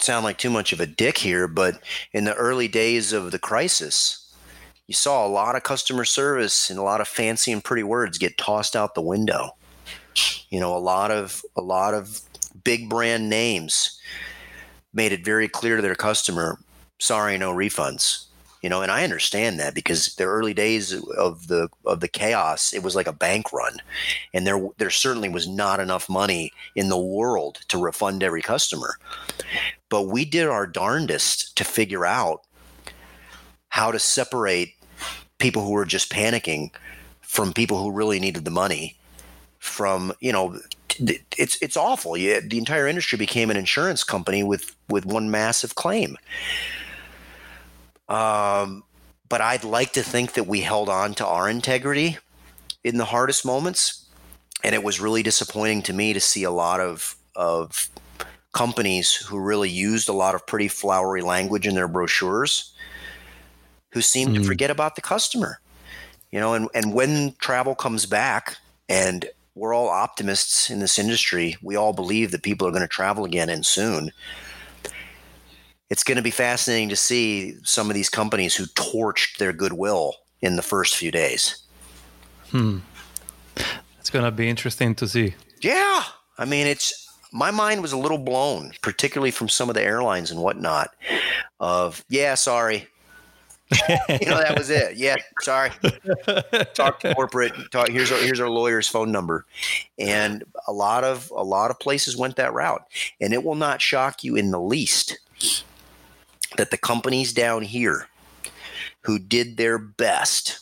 sound 0.00 0.24
like 0.24 0.36
too 0.36 0.50
much 0.50 0.72
of 0.72 0.80
a 0.80 0.86
dick 0.86 1.18
here, 1.18 1.46
but 1.46 1.80
in 2.12 2.24
the 2.24 2.34
early 2.34 2.66
days 2.66 3.12
of 3.12 3.30
the 3.30 3.38
crisis, 3.38 4.34
you 4.88 4.94
saw 4.94 5.24
a 5.24 5.30
lot 5.30 5.54
of 5.54 5.62
customer 5.62 6.04
service 6.04 6.70
and 6.70 6.78
a 6.80 6.82
lot 6.82 7.00
of 7.00 7.06
fancy 7.06 7.52
and 7.52 7.62
pretty 7.62 7.84
words 7.84 8.18
get 8.18 8.36
tossed 8.36 8.74
out 8.74 8.96
the 8.96 9.00
window. 9.00 9.50
You 10.50 10.58
know, 10.58 10.76
a 10.76 10.82
lot 10.82 11.12
of 11.12 11.44
a 11.54 11.62
lot 11.62 11.94
of 11.94 12.20
big 12.64 12.90
brand 12.90 13.30
names 13.30 13.94
made 14.98 15.12
it 15.12 15.24
very 15.24 15.48
clear 15.48 15.76
to 15.76 15.82
their 15.82 15.94
customer, 15.94 16.58
sorry, 16.98 17.38
no 17.38 17.54
refunds. 17.54 18.24
You 18.62 18.68
know, 18.68 18.82
and 18.82 18.90
I 18.90 19.04
understand 19.04 19.60
that 19.60 19.72
because 19.72 20.16
the 20.16 20.24
early 20.24 20.52
days 20.52 20.92
of 20.92 21.46
the 21.46 21.68
of 21.86 22.00
the 22.00 22.08
chaos, 22.08 22.72
it 22.74 22.82
was 22.82 22.96
like 22.96 23.06
a 23.06 23.12
bank 23.12 23.52
run, 23.52 23.76
and 24.34 24.44
there 24.44 24.60
there 24.78 24.90
certainly 24.90 25.28
was 25.28 25.46
not 25.46 25.78
enough 25.78 26.08
money 26.08 26.52
in 26.74 26.88
the 26.88 26.98
world 26.98 27.60
to 27.68 27.78
refund 27.78 28.24
every 28.24 28.42
customer. 28.42 28.98
But 29.88 30.08
we 30.08 30.24
did 30.24 30.48
our 30.48 30.66
darndest 30.66 31.56
to 31.56 31.64
figure 31.64 32.04
out 32.04 32.40
how 33.68 33.92
to 33.92 34.00
separate 34.00 34.74
people 35.38 35.64
who 35.64 35.70
were 35.70 35.84
just 35.84 36.10
panicking 36.10 36.72
from 37.20 37.52
people 37.52 37.80
who 37.80 37.92
really 37.92 38.18
needed 38.18 38.44
the 38.44 38.50
money 38.50 38.96
from 39.60 40.12
you 40.18 40.32
know 40.32 40.58
it's 41.36 41.56
it's 41.62 41.76
awful. 41.76 42.16
Yeah, 42.16 42.40
the 42.40 42.58
entire 42.58 42.86
industry 42.86 43.16
became 43.18 43.50
an 43.50 43.56
insurance 43.56 44.04
company 44.04 44.42
with 44.42 44.74
with 44.88 45.06
one 45.06 45.30
massive 45.30 45.74
claim. 45.74 46.16
Um, 48.08 48.84
but 49.28 49.40
I'd 49.40 49.64
like 49.64 49.92
to 49.92 50.02
think 50.02 50.32
that 50.32 50.44
we 50.46 50.60
held 50.60 50.88
on 50.88 51.14
to 51.14 51.26
our 51.26 51.48
integrity 51.48 52.18
in 52.84 52.96
the 52.96 53.04
hardest 53.04 53.44
moments, 53.44 54.06
and 54.64 54.74
it 54.74 54.82
was 54.82 55.00
really 55.00 55.22
disappointing 55.22 55.82
to 55.82 55.92
me 55.92 56.12
to 56.12 56.20
see 56.20 56.44
a 56.44 56.50
lot 56.50 56.80
of 56.80 57.16
of 57.36 57.88
companies 58.52 59.14
who 59.14 59.38
really 59.38 59.68
used 59.68 60.08
a 60.08 60.12
lot 60.12 60.34
of 60.34 60.46
pretty 60.46 60.68
flowery 60.68 61.20
language 61.22 61.66
in 61.66 61.74
their 61.74 61.86
brochures 61.88 62.72
who 63.92 64.00
seem 64.00 64.34
to 64.34 64.40
Mm. 64.40 64.46
forget 64.46 64.70
about 64.70 64.96
the 64.96 65.00
customer. 65.02 65.60
You 66.30 66.40
know, 66.40 66.54
and, 66.54 66.68
and 66.74 66.92
when 66.92 67.34
travel 67.38 67.74
comes 67.74 68.04
back 68.06 68.56
and 68.88 69.26
we're 69.58 69.74
all 69.74 69.88
optimists 69.88 70.70
in 70.70 70.78
this 70.78 70.98
industry, 70.98 71.56
we 71.62 71.76
all 71.76 71.92
believe 71.92 72.30
that 72.30 72.42
people 72.42 72.66
are 72.66 72.72
going 72.72 72.82
to 72.82 72.88
travel 72.88 73.24
again 73.24 73.48
and 73.48 73.66
soon. 73.66 74.10
It's 75.90 76.04
going 76.04 76.16
to 76.16 76.22
be 76.22 76.30
fascinating 76.30 76.90
to 76.90 76.96
see 76.96 77.56
some 77.64 77.90
of 77.90 77.94
these 77.94 78.10
companies 78.10 78.54
who 78.54 78.66
torched 78.66 79.38
their 79.38 79.52
goodwill 79.52 80.14
in 80.40 80.56
the 80.56 80.62
first 80.62 80.96
few 80.96 81.10
days. 81.10 81.62
Hmm. 82.50 82.78
It's 83.98 84.10
gonna 84.10 84.30
be 84.30 84.48
interesting 84.48 84.94
to 84.96 85.08
see. 85.08 85.34
Yeah. 85.60 86.02
I 86.38 86.44
mean, 86.44 86.66
it's 86.66 87.06
my 87.32 87.50
mind 87.50 87.82
was 87.82 87.92
a 87.92 87.98
little 87.98 88.18
blown, 88.18 88.72
particularly 88.82 89.30
from 89.30 89.48
some 89.48 89.68
of 89.68 89.74
the 89.74 89.82
airlines 89.82 90.30
and 90.30 90.40
whatnot. 90.40 90.90
Of 91.60 92.04
yeah, 92.08 92.34
sorry, 92.34 92.86
you 94.08 94.26
know 94.26 94.38
that 94.38 94.54
was 94.56 94.70
it. 94.70 94.96
Yeah, 94.96 95.16
sorry. 95.40 95.70
Talk 96.74 97.00
to 97.00 97.14
corporate. 97.14 97.52
Talk. 97.70 97.90
Here's 97.90 98.10
our 98.10 98.18
here's 98.18 98.40
our 98.40 98.48
lawyer's 98.48 98.88
phone 98.88 99.12
number, 99.12 99.44
and 99.98 100.42
a 100.66 100.72
lot 100.72 101.04
of 101.04 101.30
a 101.36 101.44
lot 101.44 101.70
of 101.70 101.78
places 101.78 102.16
went 102.16 102.36
that 102.36 102.54
route, 102.54 102.82
and 103.20 103.34
it 103.34 103.44
will 103.44 103.54
not 103.54 103.82
shock 103.82 104.24
you 104.24 104.36
in 104.36 104.50
the 104.52 104.60
least 104.60 105.18
that 106.56 106.70
the 106.70 106.78
companies 106.78 107.32
down 107.32 107.62
here 107.62 108.08
who 109.02 109.18
did 109.18 109.56
their 109.58 109.78
best 109.78 110.60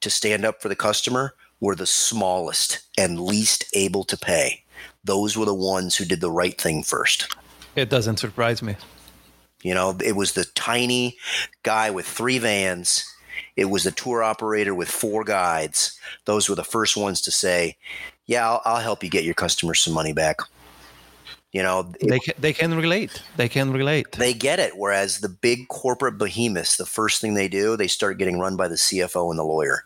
to 0.00 0.10
stand 0.10 0.44
up 0.44 0.62
for 0.62 0.68
the 0.68 0.76
customer 0.76 1.34
were 1.60 1.74
the 1.74 1.86
smallest 1.86 2.82
and 2.96 3.20
least 3.20 3.64
able 3.74 4.04
to 4.04 4.16
pay. 4.16 4.62
Those 5.04 5.36
were 5.36 5.46
the 5.46 5.54
ones 5.54 5.96
who 5.96 6.04
did 6.04 6.20
the 6.20 6.30
right 6.30 6.60
thing 6.60 6.82
first. 6.82 7.34
It 7.74 7.90
doesn't 7.90 8.18
surprise 8.18 8.62
me. 8.62 8.76
You 9.62 9.74
know, 9.74 9.96
it 10.04 10.12
was 10.16 10.32
the 10.32 10.44
tiny 10.54 11.16
guy 11.62 11.90
with 11.90 12.06
three 12.06 12.38
vans. 12.38 13.04
It 13.56 13.66
was 13.66 13.84
the 13.84 13.90
tour 13.90 14.22
operator 14.22 14.74
with 14.74 14.88
four 14.88 15.24
guides. 15.24 15.98
Those 16.26 16.48
were 16.48 16.54
the 16.54 16.64
first 16.64 16.96
ones 16.96 17.20
to 17.22 17.30
say, 17.30 17.76
"Yeah, 18.26 18.48
I'll, 18.48 18.62
I'll 18.64 18.80
help 18.82 19.02
you 19.02 19.10
get 19.10 19.24
your 19.24 19.34
customers 19.34 19.80
some 19.80 19.94
money 19.94 20.12
back." 20.12 20.38
You 21.52 21.62
know, 21.62 21.90
it- 22.00 22.08
They 22.08 22.18
can, 22.18 22.34
they 22.38 22.52
can 22.52 22.74
relate. 22.74 23.22
They 23.36 23.48
can 23.48 23.72
relate. 23.72 24.12
they 24.12 24.34
get 24.34 24.58
it. 24.58 24.76
Whereas 24.76 25.20
the 25.20 25.28
big 25.30 25.68
corporate 25.68 26.18
behemoths, 26.18 26.76
the 26.76 26.84
first 26.84 27.20
thing 27.20 27.32
they 27.34 27.48
do, 27.48 27.76
they 27.78 27.86
start 27.88 28.18
getting 28.18 28.38
run 28.38 28.56
by 28.56 28.68
the 28.68 28.74
CFO 28.76 29.30
and 29.30 29.38
the 29.38 29.44
lawyer, 29.44 29.84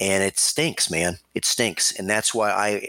and 0.00 0.22
it 0.24 0.38
stinks, 0.38 0.90
man. 0.90 1.18
It 1.34 1.44
stinks, 1.44 1.92
and 1.98 2.08
that's 2.08 2.32
why 2.34 2.50
I 2.50 2.88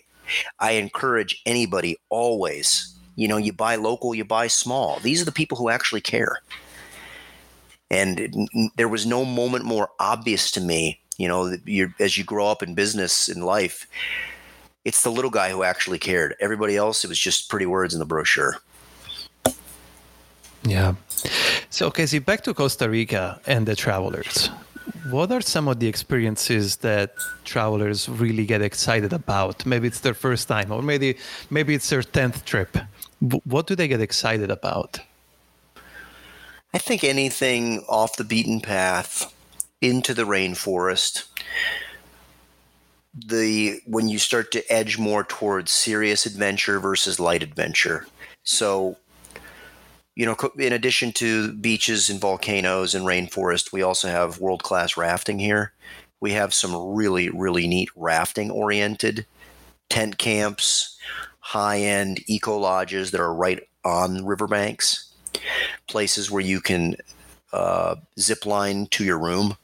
I 0.58 0.72
encourage 0.74 1.42
anybody 1.46 1.98
always. 2.10 2.96
You 3.16 3.28
know, 3.28 3.38
you 3.38 3.54
buy 3.54 3.76
local, 3.76 4.16
you 4.16 4.26
buy 4.26 4.48
small. 4.48 5.00
These 5.00 5.22
are 5.22 5.26
the 5.26 5.32
people 5.32 5.58
who 5.58 5.70
actually 5.70 6.02
care. 6.02 6.42
And 7.92 8.20
it- 8.20 8.72
there 8.76 8.90
was 8.90 9.06
no 9.06 9.24
moment 9.24 9.66
more 9.66 9.90
obvious 10.00 10.52
to 10.52 10.62
me. 10.62 11.00
You 11.18 11.28
know, 11.28 11.58
as 12.00 12.18
you 12.18 12.24
grow 12.24 12.48
up 12.48 12.64
in 12.64 12.74
business 12.74 13.30
in 13.30 13.42
life, 13.42 13.86
it's 14.84 15.02
the 15.04 15.12
little 15.12 15.30
guy 15.30 15.52
who 15.52 15.64
actually 15.64 16.00
cared. 16.00 16.36
Everybody 16.40 16.76
else, 16.76 17.04
it 17.04 17.08
was 17.08 17.20
just 17.20 17.50
pretty 17.50 17.68
words 17.68 17.94
in 17.94 18.00
the 18.00 18.06
brochure. 18.06 18.60
Yeah. 20.64 20.96
So, 21.70 21.92
Casey, 21.92 22.20
back 22.20 22.44
to 22.44 22.54
Costa 22.54 22.90
Rica 22.90 23.40
and 23.46 23.66
the 23.66 23.76
travelers. 23.76 24.50
What 25.10 25.32
are 25.32 25.42
some 25.42 25.68
of 25.68 25.80
the 25.80 25.88
experiences 25.88 26.78
that 26.78 27.16
travelers 27.46 28.10
really 28.10 28.46
get 28.46 28.62
excited 28.62 29.14
about? 29.14 29.66
Maybe 29.66 29.88
it's 29.88 30.02
their 30.02 30.14
first 30.14 30.48
time, 30.48 30.72
or 30.72 30.82
maybe 30.82 31.18
maybe 31.50 31.74
it's 31.74 31.90
their 31.90 32.04
tenth 32.04 32.44
trip. 32.46 32.78
What 33.46 33.68
do 33.68 33.76
they 33.76 33.88
get 33.88 34.02
excited 34.02 34.52
about? 34.52 35.00
I 36.74 36.80
think 36.80 37.04
anything 37.04 37.84
off 37.88 38.18
the 38.18 38.24
beaten 38.24 38.60
path 38.60 39.34
into 39.80 40.14
the 40.14 40.24
rainforest. 40.24 41.28
The 43.14 43.80
when 43.86 44.10
you 44.10 44.18
start 44.18 44.52
to 44.52 44.72
edge 44.72 44.98
more 44.98 45.24
towards 45.24 45.72
serious 45.72 46.26
adventure 46.26 46.80
versus 46.80 47.20
light 47.20 47.44
adventure. 47.44 48.08
So, 48.44 48.98
you 50.16 50.26
know, 50.26 50.36
in 50.60 50.74
addition 50.74 51.12
to 51.14 51.54
beaches 51.54 52.10
and 52.10 52.20
volcanoes 52.20 52.94
and 52.94 53.06
rainforest, 53.06 53.72
we 53.72 53.82
also 53.82 54.08
have 54.08 54.40
world 54.40 54.64
class 54.64 54.96
rafting 54.96 55.40
here. 55.40 55.74
We 56.20 56.34
have 56.34 56.54
some 56.54 56.76
really, 56.96 57.30
really 57.30 57.68
neat 57.68 57.90
rafting 57.96 58.52
oriented 58.52 59.26
tent 59.90 60.18
camps, 60.18 60.98
high 61.40 61.80
end 61.80 62.20
eco 62.28 62.58
lodges 62.58 63.12
that 63.12 63.22
are 63.22 63.34
right 63.34 63.62
on 63.84 64.26
riverbanks 64.26 65.14
places 65.88 66.32
where 66.32 66.44
you 66.44 66.62
can 66.62 66.96
uh, 67.52 67.96
zip 68.20 68.46
line 68.46 68.88
to 68.88 69.04
your 69.04 69.20
room. 69.20 69.58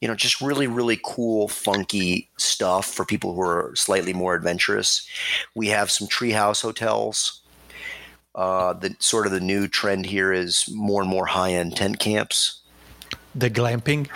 You 0.00 0.08
know, 0.08 0.14
just 0.14 0.40
really, 0.40 0.68
really 0.68 1.00
cool, 1.04 1.48
funky 1.48 2.30
stuff 2.36 2.86
for 2.86 3.04
people 3.04 3.34
who 3.34 3.40
are 3.40 3.72
slightly 3.74 4.12
more 4.12 4.34
adventurous. 4.34 5.08
We 5.56 5.68
have 5.68 5.90
some 5.90 6.06
treehouse 6.06 6.62
hotels. 6.62 7.40
Uh, 8.38 8.72
the 8.72 8.94
sort 9.00 9.26
of 9.26 9.32
the 9.32 9.40
new 9.40 9.66
trend 9.66 10.06
here 10.06 10.32
is 10.32 10.70
more 10.72 11.02
and 11.02 11.10
more 11.10 11.26
high 11.26 11.50
end 11.50 11.76
tent 11.76 11.98
camps. 11.98 12.60
The 13.34 13.50
glamping. 13.50 14.06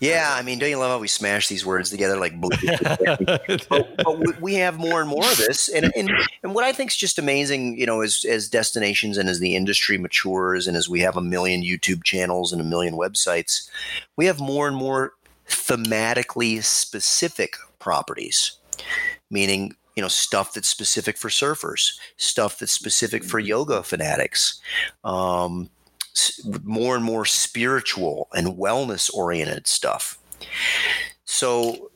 Yeah, 0.00 0.34
I 0.34 0.42
mean, 0.42 0.58
don't 0.58 0.68
you 0.68 0.76
love 0.76 0.90
how 0.90 0.98
we 0.98 1.08
smash 1.08 1.48
these 1.48 1.64
words 1.64 1.88
together 1.88 2.18
like 2.18 2.38
but, 2.40 3.96
but 3.96 4.18
we, 4.18 4.32
we 4.38 4.54
have 4.56 4.76
more 4.76 5.00
and 5.00 5.08
more 5.08 5.24
of 5.24 5.38
this, 5.38 5.70
and, 5.70 5.90
and 5.96 6.10
and 6.42 6.54
what 6.54 6.64
I 6.64 6.72
think 6.72 6.90
is 6.90 6.96
just 6.96 7.18
amazing, 7.18 7.78
you 7.78 7.86
know, 7.86 8.02
as 8.02 8.26
as 8.28 8.50
destinations 8.50 9.16
and 9.16 9.30
as 9.30 9.40
the 9.40 9.56
industry 9.56 9.96
matures, 9.96 10.66
and 10.66 10.76
as 10.76 10.86
we 10.86 11.00
have 11.00 11.16
a 11.16 11.22
million 11.22 11.62
YouTube 11.62 12.04
channels 12.04 12.52
and 12.52 12.60
a 12.60 12.64
million 12.64 12.94
websites, 12.94 13.70
we 14.14 14.26
have 14.26 14.40
more 14.40 14.68
and 14.68 14.76
more 14.76 15.14
thematically 15.48 16.62
specific 16.62 17.56
properties, 17.78 18.58
meaning 19.30 19.74
you 19.96 20.02
know 20.02 20.08
stuff 20.08 20.54
that's 20.54 20.68
specific 20.68 21.16
for 21.16 21.28
surfers, 21.28 21.98
stuff 22.16 22.58
that's 22.58 22.72
specific 22.72 23.24
for 23.24 23.38
yoga 23.38 23.82
fanatics. 23.82 24.60
Um, 25.04 25.70
more 26.62 26.94
and 26.94 27.04
more 27.04 27.24
spiritual 27.24 28.28
and 28.34 28.56
wellness 28.56 29.12
oriented 29.12 29.66
stuff. 29.66 30.18
So, 31.24 31.90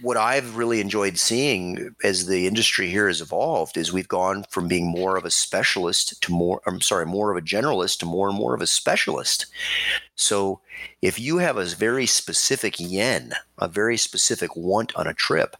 what 0.00 0.16
I've 0.16 0.56
really 0.56 0.80
enjoyed 0.80 1.16
seeing 1.16 1.94
as 2.02 2.26
the 2.26 2.48
industry 2.48 2.88
here 2.88 3.06
has 3.06 3.20
evolved 3.20 3.76
is 3.76 3.92
we've 3.92 4.08
gone 4.08 4.44
from 4.50 4.66
being 4.66 4.88
more 4.88 5.16
of 5.16 5.24
a 5.24 5.30
specialist 5.30 6.20
to 6.22 6.32
more, 6.32 6.60
I'm 6.66 6.80
sorry, 6.80 7.06
more 7.06 7.30
of 7.30 7.36
a 7.36 7.46
generalist 7.46 8.00
to 8.00 8.06
more 8.06 8.28
and 8.28 8.36
more 8.36 8.52
of 8.52 8.60
a 8.60 8.66
specialist. 8.66 9.46
So, 10.16 10.60
if 11.02 11.20
you 11.20 11.38
have 11.38 11.56
a 11.56 11.66
very 11.66 12.06
specific 12.06 12.80
yen, 12.80 13.32
a 13.58 13.68
very 13.68 13.96
specific 13.96 14.56
want 14.56 14.94
on 14.96 15.06
a 15.06 15.14
trip, 15.14 15.56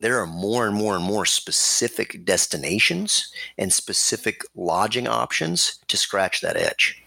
there 0.00 0.20
are 0.20 0.26
more 0.26 0.66
and 0.66 0.76
more 0.76 0.94
and 0.94 1.04
more 1.04 1.26
specific 1.26 2.24
destinations 2.24 3.32
and 3.56 3.72
specific 3.72 4.42
lodging 4.54 5.08
options 5.08 5.78
to 5.88 5.96
scratch 5.96 6.40
that 6.40 6.56
itch. 6.56 7.02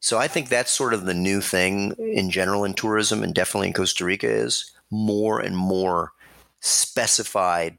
So 0.00 0.18
I 0.18 0.28
think 0.28 0.48
that's 0.48 0.70
sort 0.70 0.92
of 0.92 1.06
the 1.06 1.14
new 1.14 1.40
thing 1.40 1.92
in 1.98 2.30
general 2.30 2.64
in 2.64 2.74
tourism 2.74 3.22
and 3.22 3.34
definitely 3.34 3.68
in 3.68 3.74
Costa 3.74 4.04
Rica 4.04 4.28
is 4.28 4.70
more 4.90 5.40
and 5.40 5.56
more 5.56 6.12
specified 6.60 7.78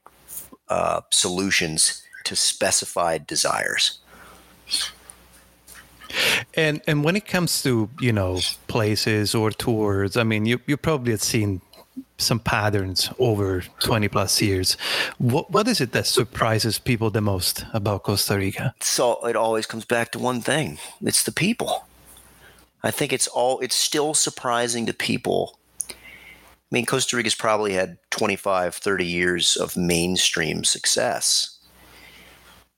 uh, 0.69 1.01
solutions 1.11 2.01
to 2.23 2.35
specified 2.35 3.27
desires. 3.27 3.99
And 6.55 6.81
and 6.87 7.03
when 7.03 7.15
it 7.15 7.27
comes 7.27 7.61
to 7.63 7.89
you 7.99 8.13
know 8.13 8.39
places 8.67 9.35
or 9.35 9.51
tours, 9.51 10.15
I 10.17 10.23
mean, 10.23 10.45
you 10.45 10.59
you 10.65 10.77
probably 10.77 11.11
have 11.11 11.21
seen 11.21 11.61
some 12.17 12.39
patterns 12.39 13.09
over 13.19 13.63
twenty 13.79 14.07
plus 14.07 14.41
years. 14.41 14.77
What 15.17 15.51
what 15.51 15.67
is 15.67 15.81
it 15.81 15.91
that 15.91 16.07
surprises 16.07 16.79
people 16.79 17.09
the 17.09 17.21
most 17.21 17.65
about 17.73 18.03
Costa 18.03 18.37
Rica? 18.37 18.73
So 18.81 19.25
it 19.27 19.35
always 19.35 19.65
comes 19.65 19.85
back 19.85 20.11
to 20.11 20.19
one 20.19 20.41
thing. 20.41 20.77
It's 21.01 21.23
the 21.23 21.31
people. 21.31 21.87
I 22.83 22.91
think 22.91 23.11
it's 23.11 23.27
all 23.27 23.59
it's 23.59 23.75
still 23.75 24.13
surprising 24.13 24.85
to 24.85 24.93
people. 24.93 25.57
I 25.89 26.71
mean, 26.71 26.85
Costa 26.85 27.15
Rica's 27.15 27.35
probably 27.35 27.73
had 27.73 27.97
25, 28.11 28.75
30 28.75 29.05
years 29.05 29.55
of 29.55 29.77
mainstream 29.77 30.63
success. 30.63 31.59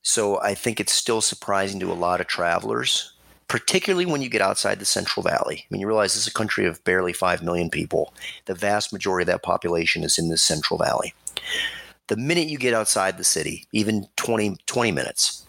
So 0.02 0.40
I 0.42 0.54
think 0.54 0.80
it's 0.80 0.94
still 0.94 1.22
surprising 1.22 1.80
to 1.82 1.92
a 1.92 1.94
lot 1.94 2.22
of 2.22 2.28
travelers, 2.28 3.14
particularly 3.48 4.06
when 4.06 4.22
you 4.22 4.30
get 4.30 4.42
outside 4.42 4.80
the 4.80 4.86
Central 4.86 5.24
Valley. 5.24 5.64
I 5.64 5.66
mean, 5.70 5.82
you 5.82 5.88
realize 5.88 6.14
this 6.14 6.24
is 6.24 6.28
a 6.28 6.34
country 6.34 6.66
of 6.66 6.84
barely 6.84 7.14
5 7.14 7.42
million 7.44 7.70
people. 7.70 8.14
The 8.46 8.56
vast 8.56 8.92
majority 8.92 9.24
of 9.24 9.28
that 9.28 9.44
population 9.44 10.04
is 10.04 10.18
in 10.18 10.30
the 10.30 10.38
Central 10.38 10.78
Valley. 10.78 11.14
The 12.08 12.18
minute 12.18 12.48
you 12.48 12.58
get 12.58 12.74
outside 12.74 13.18
the 13.18 13.24
city, 13.24 13.66
even 13.72 14.08
20, 14.18 14.58
20 14.66 14.92
minutes, 14.92 15.46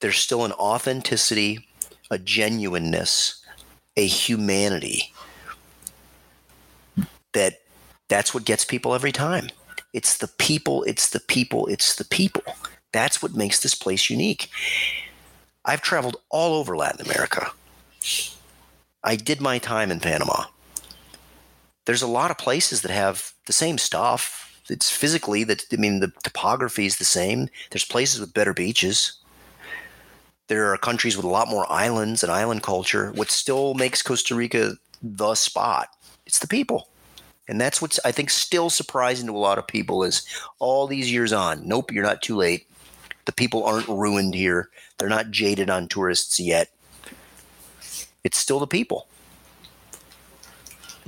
there's 0.00 0.18
still 0.18 0.44
an 0.44 0.52
authenticity, 0.52 1.66
a 2.10 2.18
genuineness, 2.18 3.42
a 3.96 4.06
humanity 4.06 5.12
that 7.32 7.60
that's 8.08 8.32
what 8.32 8.44
gets 8.44 8.64
people 8.64 8.94
every 8.94 9.12
time. 9.12 9.48
It's 9.92 10.18
the 10.18 10.28
people, 10.28 10.82
it's 10.84 11.10
the 11.10 11.20
people, 11.20 11.66
it's 11.66 11.96
the 11.96 12.04
people. 12.04 12.42
That's 12.92 13.22
what 13.22 13.34
makes 13.34 13.60
this 13.60 13.74
place 13.74 14.10
unique. 14.10 14.50
I've 15.66 15.82
traveled 15.82 16.16
all 16.30 16.54
over 16.54 16.76
Latin 16.76 17.04
America. 17.04 17.50
I 19.02 19.16
did 19.16 19.40
my 19.40 19.58
time 19.58 19.90
in 19.90 20.00
Panama. 20.00 20.44
There's 21.84 22.02
a 22.02 22.06
lot 22.06 22.30
of 22.30 22.38
places 22.38 22.82
that 22.82 22.90
have 22.90 23.32
the 23.46 23.52
same 23.52 23.76
stuff. 23.76 24.60
It's 24.70 24.90
physically 24.90 25.44
that 25.44 25.64
I 25.72 25.76
mean 25.76 26.00
the 26.00 26.12
topography 26.22 26.86
is 26.86 26.96
the 26.96 27.04
same. 27.04 27.48
There's 27.70 27.84
places 27.84 28.20
with 28.20 28.34
better 28.34 28.54
beaches. 28.54 29.18
There 30.48 30.72
are 30.72 30.78
countries 30.78 31.16
with 31.16 31.24
a 31.24 31.28
lot 31.30 31.48
more 31.48 31.70
islands 31.70 32.22
and 32.22 32.30
island 32.30 32.62
culture. 32.62 33.10
What 33.12 33.30
still 33.30 33.74
makes 33.74 34.02
Costa 34.02 34.34
Rica 34.34 34.74
the 35.02 35.34
spot? 35.34 35.88
It's 36.26 36.38
the 36.38 36.48
people. 36.48 36.88
And 37.48 37.60
that's 37.60 37.80
what's 37.80 38.00
I 38.04 38.12
think 38.12 38.30
still 38.30 38.70
surprising 38.70 39.26
to 39.26 39.32
a 39.32 39.38
lot 39.38 39.58
of 39.58 39.66
people 39.66 40.02
is 40.04 40.26
all 40.58 40.86
these 40.86 41.12
years 41.12 41.32
on. 41.32 41.66
Nope, 41.66 41.92
you're 41.92 42.04
not 42.04 42.22
too 42.22 42.36
late. 42.36 42.68
The 43.26 43.32
people 43.32 43.64
aren't 43.64 43.88
ruined 43.88 44.34
here. 44.34 44.70
They're 44.98 45.08
not 45.08 45.30
jaded 45.30 45.68
on 45.68 45.88
tourists 45.88 46.40
yet. 46.40 46.70
It's 48.24 48.38
still 48.38 48.58
the 48.58 48.66
people. 48.66 49.06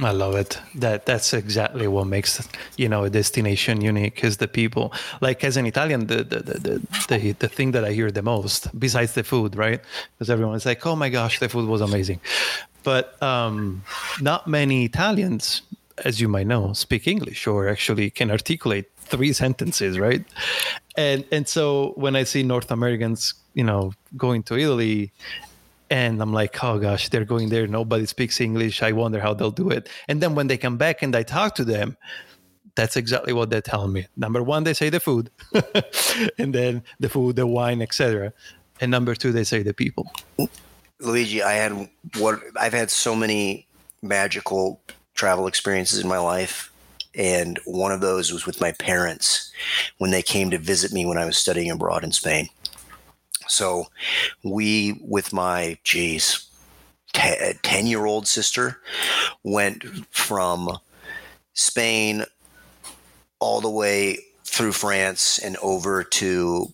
I 0.00 0.12
love 0.12 0.36
it. 0.36 0.58
That 0.76 1.06
that's 1.06 1.32
exactly 1.34 1.88
what 1.88 2.06
makes 2.06 2.48
you 2.76 2.88
know 2.88 3.04
a 3.04 3.10
destination 3.10 3.80
unique 3.80 4.22
is 4.22 4.36
the 4.36 4.46
people. 4.46 4.92
Like 5.20 5.42
as 5.42 5.56
an 5.56 5.66
Italian, 5.66 6.06
the 6.06 6.22
the 6.22 6.38
the 6.38 6.80
the, 7.08 7.32
the 7.32 7.48
thing 7.48 7.72
that 7.72 7.84
I 7.84 7.92
hear 7.92 8.10
the 8.10 8.22
most, 8.22 8.68
besides 8.78 9.14
the 9.14 9.24
food, 9.24 9.56
right? 9.56 9.80
Because 10.14 10.30
everyone's 10.30 10.66
like, 10.66 10.86
"Oh 10.86 10.94
my 10.94 11.08
gosh, 11.08 11.40
the 11.40 11.48
food 11.48 11.68
was 11.68 11.80
amazing," 11.80 12.20
but 12.84 13.20
um, 13.22 13.82
not 14.20 14.46
many 14.46 14.84
Italians, 14.84 15.62
as 16.04 16.20
you 16.20 16.28
might 16.28 16.46
know, 16.46 16.72
speak 16.74 17.08
English 17.08 17.48
or 17.48 17.68
actually 17.68 18.10
can 18.10 18.30
articulate 18.30 18.86
three 19.08 19.32
sentences, 19.42 19.98
right? 19.98 20.24
And 20.96 21.24
and 21.32 21.46
so 21.48 21.92
when 21.96 22.16
I 22.16 22.24
see 22.24 22.42
North 22.42 22.70
Americans, 22.70 23.34
you 23.54 23.64
know, 23.64 23.92
going 24.16 24.42
to 24.44 24.58
Italy 24.58 25.12
and 25.90 26.20
I'm 26.20 26.32
like, 26.32 26.62
oh 26.62 26.78
gosh, 26.78 27.08
they're 27.08 27.24
going 27.24 27.48
there. 27.48 27.66
Nobody 27.66 28.06
speaks 28.06 28.40
English. 28.40 28.82
I 28.82 28.92
wonder 28.92 29.20
how 29.20 29.34
they'll 29.34 29.50
do 29.50 29.70
it. 29.70 29.88
And 30.08 30.20
then 30.20 30.34
when 30.34 30.48
they 30.48 30.58
come 30.58 30.76
back 30.76 31.02
and 31.02 31.14
I 31.16 31.22
talk 31.22 31.54
to 31.56 31.64
them, 31.64 31.96
that's 32.74 32.96
exactly 32.96 33.32
what 33.32 33.50
they're 33.50 33.60
telling 33.60 33.92
me. 33.92 34.06
Number 34.16 34.42
one, 34.42 34.62
they 34.64 34.74
say 34.74 34.88
the 34.88 35.00
food, 35.00 35.30
and 36.38 36.54
then 36.54 36.84
the 37.00 37.08
food, 37.08 37.34
the 37.34 37.44
wine, 37.44 37.82
etc. 37.82 38.32
And 38.80 38.90
number 38.90 39.16
two, 39.16 39.32
they 39.32 39.42
say 39.42 39.64
the 39.64 39.74
people. 39.74 40.12
Luigi, 41.00 41.42
I 41.42 41.54
had 41.54 41.90
what 42.18 42.40
I've 42.58 42.72
had 42.72 42.90
so 42.90 43.16
many 43.16 43.66
magical 44.00 44.80
travel 45.14 45.48
experiences 45.48 45.98
in 45.98 46.08
my 46.08 46.18
life. 46.18 46.72
And 47.18 47.58
one 47.66 47.90
of 47.90 48.00
those 48.00 48.32
was 48.32 48.46
with 48.46 48.60
my 48.60 48.72
parents 48.72 49.52
when 49.98 50.12
they 50.12 50.22
came 50.22 50.50
to 50.50 50.58
visit 50.58 50.92
me 50.92 51.04
when 51.04 51.18
I 51.18 51.26
was 51.26 51.36
studying 51.36 51.70
abroad 51.70 52.04
in 52.04 52.12
Spain. 52.12 52.48
So 53.48 53.86
we, 54.44 55.00
with 55.02 55.32
my, 55.32 55.78
geez, 55.82 56.48
10 57.12 57.86
year 57.86 58.06
old 58.06 58.28
sister, 58.28 58.80
went 59.42 59.84
from 60.14 60.78
Spain 61.54 62.24
all 63.40 63.60
the 63.60 63.70
way 63.70 64.18
through 64.44 64.72
France 64.72 65.38
and 65.38 65.56
over 65.56 66.04
to 66.04 66.72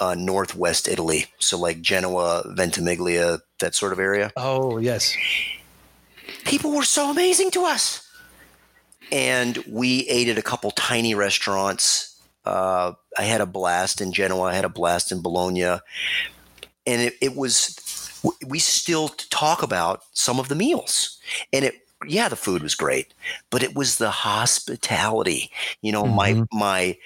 uh, 0.00 0.14
northwest 0.16 0.86
Italy. 0.86 1.26
So, 1.38 1.58
like 1.58 1.80
Genoa, 1.80 2.44
Ventimiglia, 2.54 3.38
that 3.60 3.74
sort 3.74 3.92
of 3.92 3.98
area. 3.98 4.32
Oh, 4.36 4.78
yes. 4.78 5.16
People 6.44 6.72
were 6.72 6.84
so 6.84 7.10
amazing 7.10 7.50
to 7.52 7.64
us. 7.64 8.01
And 9.12 9.62
we 9.68 10.08
ate 10.08 10.28
at 10.28 10.38
a 10.38 10.42
couple 10.42 10.70
tiny 10.72 11.14
restaurants 11.14 12.12
uh, 12.44 12.92
I 13.18 13.22
had 13.22 13.40
a 13.40 13.46
blast 13.46 14.00
in 14.00 14.12
Genoa. 14.12 14.42
I 14.42 14.54
had 14.54 14.64
a 14.64 14.70
blast 14.70 15.12
in 15.12 15.22
Bologna, 15.22 15.62
and 15.62 15.80
it, 16.86 17.14
it 17.20 17.36
was. 17.36 17.78
We 18.46 18.60
still 18.60 19.08
talk 19.08 19.62
about 19.62 20.04
some 20.12 20.38
of 20.38 20.48
the 20.48 20.54
meals, 20.54 21.18
and 21.52 21.64
it 21.64 21.74
yeah, 22.06 22.28
the 22.28 22.36
food 22.36 22.62
was 22.62 22.74
great, 22.74 23.14
but 23.50 23.62
it 23.62 23.76
was 23.76 23.98
the 23.98 24.10
hospitality. 24.10 25.50
You 25.82 25.92
know, 25.92 26.04
mm-hmm. 26.04 26.16
my 26.16 26.44
my 26.52 26.98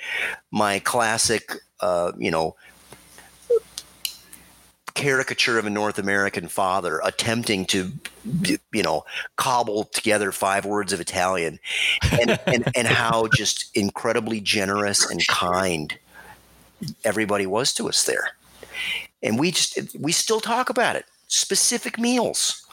my 0.50 0.78
classic, 0.78 1.52
uh, 1.80 2.12
you 2.18 2.30
know, 2.30 2.56
caricature 4.96 5.58
of 5.58 5.66
a 5.66 5.70
North 5.70 5.98
American 5.98 6.48
father 6.48 7.00
attempting 7.04 7.64
to, 7.66 7.92
you 8.72 8.82
know, 8.82 9.04
cobble 9.36 9.84
together 9.84 10.32
five 10.32 10.64
words 10.64 10.92
of 10.92 11.00
Italian, 11.00 11.60
and, 12.20 12.38
and, 12.46 12.64
and 12.74 12.88
how 12.88 13.28
just 13.28 13.70
incredibly 13.76 14.40
generous 14.40 15.08
and 15.08 15.24
kind 15.28 15.96
everybody 17.04 17.46
was 17.46 17.72
to 17.74 17.88
us 17.88 18.04
there. 18.04 18.30
And 19.22 19.38
we 19.38 19.52
just, 19.52 19.78
we 20.00 20.12
still 20.12 20.40
talk 20.40 20.68
about 20.70 20.96
it. 20.96 21.04
Specific 21.28 21.98
meals. 21.98 22.65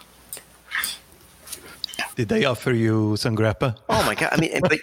Did 2.16 2.30
they 2.30 2.46
offer 2.46 2.72
you 2.72 3.18
some 3.18 3.36
grappa? 3.36 3.76
Oh 3.90 4.06
my 4.06 4.14
god! 4.14 4.30
I 4.34 4.38
mean, 4.40 4.60
but, 4.62 4.80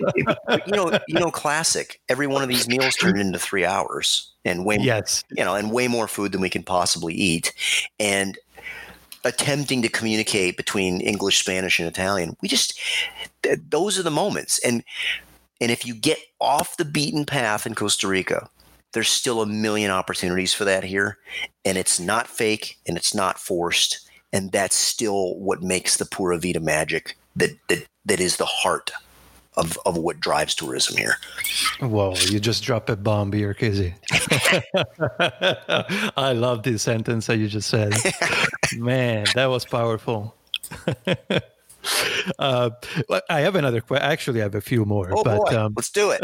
but, 0.46 0.66
you 0.66 0.72
know, 0.72 0.98
you 1.06 1.20
know, 1.20 1.30
classic. 1.30 2.00
Every 2.08 2.26
one 2.26 2.42
of 2.42 2.48
these 2.48 2.68
meals 2.68 2.96
turned 2.96 3.20
into 3.20 3.38
three 3.38 3.64
hours, 3.64 4.32
and 4.44 4.64
way, 4.64 4.78
yes, 4.80 5.22
you 5.30 5.44
know, 5.44 5.54
and 5.54 5.70
way 5.70 5.86
more 5.86 6.08
food 6.08 6.32
than 6.32 6.40
we 6.40 6.50
can 6.50 6.64
possibly 6.64 7.14
eat, 7.14 7.52
and 8.00 8.36
attempting 9.24 9.82
to 9.82 9.88
communicate 9.88 10.56
between 10.56 11.00
English, 11.00 11.38
Spanish, 11.38 11.78
and 11.78 11.86
Italian. 11.86 12.36
We 12.42 12.48
just 12.48 12.78
those 13.68 13.98
are 13.98 14.02
the 14.02 14.10
moments, 14.10 14.58
and 14.64 14.82
and 15.60 15.70
if 15.70 15.86
you 15.86 15.94
get 15.94 16.18
off 16.40 16.76
the 16.76 16.84
beaten 16.84 17.26
path 17.26 17.64
in 17.64 17.76
Costa 17.76 18.08
Rica, 18.08 18.50
there's 18.92 19.08
still 19.08 19.40
a 19.40 19.46
million 19.46 19.92
opportunities 19.92 20.52
for 20.52 20.64
that 20.64 20.82
here, 20.82 21.18
and 21.64 21.78
it's 21.78 22.00
not 22.00 22.26
fake 22.26 22.78
and 22.88 22.96
it's 22.96 23.14
not 23.14 23.38
forced 23.38 24.10
and 24.32 24.52
that's 24.52 24.76
still 24.76 25.36
what 25.38 25.62
makes 25.62 25.96
the 25.96 26.04
Pura 26.04 26.38
Vida 26.38 26.60
magic 26.60 27.16
that 27.36 27.56
that 27.68 27.86
that 28.06 28.20
is 28.20 28.36
the 28.36 28.46
heart 28.46 28.90
of, 29.56 29.78
of 29.84 29.96
what 29.96 30.20
drives 30.20 30.54
tourism 30.54 30.96
here. 30.96 31.16
Whoa, 31.80 32.14
you 32.14 32.40
just 32.40 32.62
dropped 32.62 32.88
a 32.90 32.96
bomb 32.96 33.32
here, 33.32 33.54
Casey. 33.54 33.94
I 36.16 36.32
love 36.34 36.62
this 36.62 36.82
sentence 36.82 37.26
that 37.26 37.38
you 37.38 37.48
just 37.48 37.68
said. 37.68 37.94
Man, 38.76 39.26
that 39.34 39.46
was 39.46 39.64
powerful. 39.64 40.34
uh, 42.38 42.70
I 43.28 43.40
have 43.40 43.56
another 43.56 43.80
question. 43.80 44.08
Actually, 44.08 44.40
I 44.40 44.44
have 44.44 44.54
a 44.54 44.60
few 44.60 44.84
more. 44.84 45.10
Oh, 45.12 45.24
but, 45.24 45.38
boy. 45.38 45.58
Um, 45.58 45.72
Let's 45.76 45.90
do 45.90 46.12
it. 46.12 46.22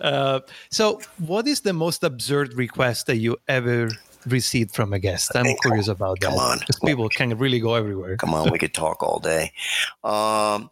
uh, 0.00 0.40
so, 0.70 1.00
what 1.18 1.46
is 1.46 1.60
the 1.60 1.72
most 1.72 2.02
absurd 2.02 2.54
request 2.54 3.06
that 3.06 3.16
you 3.16 3.36
ever 3.46 3.90
received 4.26 4.74
from 4.74 4.92
a 4.92 4.98
guest? 4.98 5.32
I'm 5.34 5.56
curious 5.62 5.88
about 5.88 6.20
that. 6.20 6.30
Come 6.30 6.38
on. 6.38 6.58
Because 6.58 6.78
people 6.80 7.08
can 7.08 7.36
really 7.38 7.60
go 7.60 7.74
everywhere. 7.74 8.16
Come 8.16 8.34
on, 8.34 8.50
we 8.50 8.58
could 8.58 8.74
talk 8.74 9.02
all 9.02 9.18
day. 9.18 9.52
Um, 10.02 10.70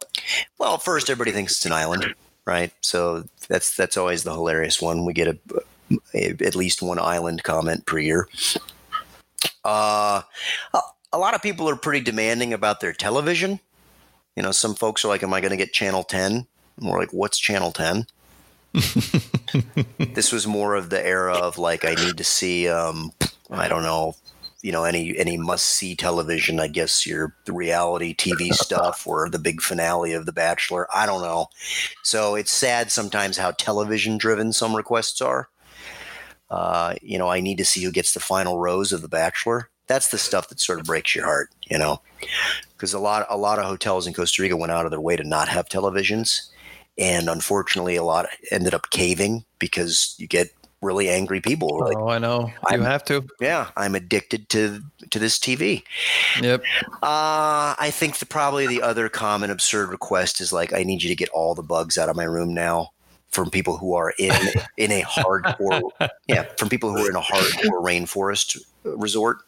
well, 0.57 0.77
first, 0.77 1.09
everybody 1.09 1.31
thinks 1.31 1.53
it's 1.53 1.65
an 1.65 1.73
island, 1.73 2.13
right? 2.45 2.71
So 2.81 3.25
that's 3.47 3.75
that's 3.75 3.97
always 3.97 4.23
the 4.23 4.33
hilarious 4.33 4.81
one. 4.81 5.05
We 5.05 5.13
get 5.13 5.27
a, 5.27 5.37
a 6.13 6.29
at 6.45 6.55
least 6.55 6.81
one 6.81 6.99
island 6.99 7.43
comment 7.43 7.85
per 7.85 7.99
year. 7.99 8.27
Uh, 9.63 10.21
a 11.11 11.17
lot 11.17 11.35
of 11.35 11.41
people 11.41 11.69
are 11.69 11.75
pretty 11.75 12.01
demanding 12.01 12.53
about 12.53 12.79
their 12.79 12.93
television. 12.93 13.59
You 14.35 14.43
know, 14.43 14.51
some 14.51 14.75
folks 14.75 15.05
are 15.05 15.09
like, 15.09 15.23
"Am 15.23 15.33
I 15.33 15.41
going 15.41 15.51
to 15.51 15.57
get 15.57 15.73
channel 15.73 16.03
10?" 16.03 16.47
And 16.77 16.89
we're 16.89 16.99
like, 16.99 17.13
"What's 17.13 17.37
channel 17.37 17.71
10?" 17.71 18.07
this 20.13 20.31
was 20.31 20.47
more 20.47 20.73
of 20.73 20.89
the 20.89 21.05
era 21.05 21.35
of 21.35 21.59
like 21.59 21.85
I 21.85 21.93
need 21.93 22.17
to 22.17 22.23
see 22.23 22.67
um, 22.67 23.11
I 23.53 23.67
don't 23.67 23.83
know, 23.83 24.15
you 24.61 24.71
know, 24.71 24.83
any 24.83 25.17
any 25.17 25.37
must 25.37 25.65
see 25.65 25.95
television. 25.95 26.59
I 26.59 26.67
guess 26.67 27.05
your 27.05 27.35
the 27.45 27.53
reality 27.53 28.15
TV 28.15 28.53
stuff 28.53 29.05
or 29.05 29.29
the 29.29 29.39
big 29.39 29.61
finale 29.61 30.13
of 30.13 30.25
The 30.25 30.33
Bachelor. 30.33 30.87
I 30.93 31.05
don't 31.05 31.21
know. 31.21 31.47
So 32.03 32.35
it's 32.35 32.51
sad 32.51 32.91
sometimes 32.91 33.37
how 33.37 33.51
television 33.51 34.17
driven 34.17 34.53
some 34.53 34.75
requests 34.75 35.21
are. 35.21 35.49
Uh, 36.49 36.95
you 37.01 37.17
know, 37.17 37.29
I 37.29 37.39
need 37.39 37.57
to 37.57 37.65
see 37.65 37.83
who 37.83 37.91
gets 37.91 38.13
the 38.13 38.19
final 38.19 38.59
rose 38.59 38.91
of 38.91 39.01
The 39.01 39.07
Bachelor. 39.07 39.69
That's 39.87 40.09
the 40.09 40.17
stuff 40.17 40.49
that 40.49 40.59
sort 40.59 40.79
of 40.79 40.85
breaks 40.85 41.13
your 41.13 41.25
heart, 41.25 41.49
you 41.69 41.77
know, 41.77 42.01
because 42.71 42.93
a 42.93 42.99
lot 42.99 43.25
a 43.29 43.37
lot 43.37 43.59
of 43.59 43.65
hotels 43.65 44.07
in 44.07 44.13
Costa 44.13 44.41
Rica 44.41 44.55
went 44.55 44.71
out 44.71 44.85
of 44.85 44.91
their 44.91 45.01
way 45.01 45.15
to 45.15 45.23
not 45.23 45.49
have 45.49 45.67
televisions, 45.67 46.49
and 46.97 47.27
unfortunately, 47.27 47.95
a 47.97 48.03
lot 48.03 48.27
ended 48.49 48.73
up 48.73 48.89
caving 48.91 49.43
because 49.59 50.15
you 50.17 50.27
get 50.27 50.53
really 50.83 51.09
angry 51.09 51.41
people. 51.41 51.79
Like, 51.79 51.97
oh, 51.97 52.09
I 52.09 52.19
know. 52.19 52.47
You 52.47 52.53
I'm, 52.67 52.81
have 52.81 53.03
to. 53.05 53.25
Yeah, 53.39 53.69
I'm 53.75 53.95
addicted 53.95 54.49
to 54.49 54.81
to 55.09 55.19
this 55.19 55.39
TV. 55.39 55.83
Yep. 56.41 56.63
Uh, 57.01 57.75
I 57.79 57.91
think 57.91 58.17
the, 58.17 58.25
probably 58.25 58.67
the 58.67 58.81
other 58.81 59.09
common 59.09 59.49
absurd 59.49 59.89
request 59.89 60.41
is 60.41 60.53
like, 60.53 60.73
I 60.73 60.83
need 60.83 61.01
you 61.01 61.09
to 61.09 61.15
get 61.15 61.29
all 61.29 61.55
the 61.55 61.63
bugs 61.63 61.97
out 61.97 62.09
of 62.09 62.15
my 62.15 62.25
room 62.25 62.53
now. 62.53 62.91
From 63.29 63.49
people 63.49 63.77
who 63.77 63.95
are 63.95 64.13
in 64.19 64.35
in 64.77 64.91
a 64.91 65.01
hardcore, 65.01 65.81
yeah, 66.27 66.43
from 66.55 66.69
people 66.69 66.91
who 66.91 67.03
are 67.03 67.09
in 67.09 67.15
a 67.15 67.21
hardcore 67.21 67.81
rainforest 67.83 68.61
resort, 68.83 69.39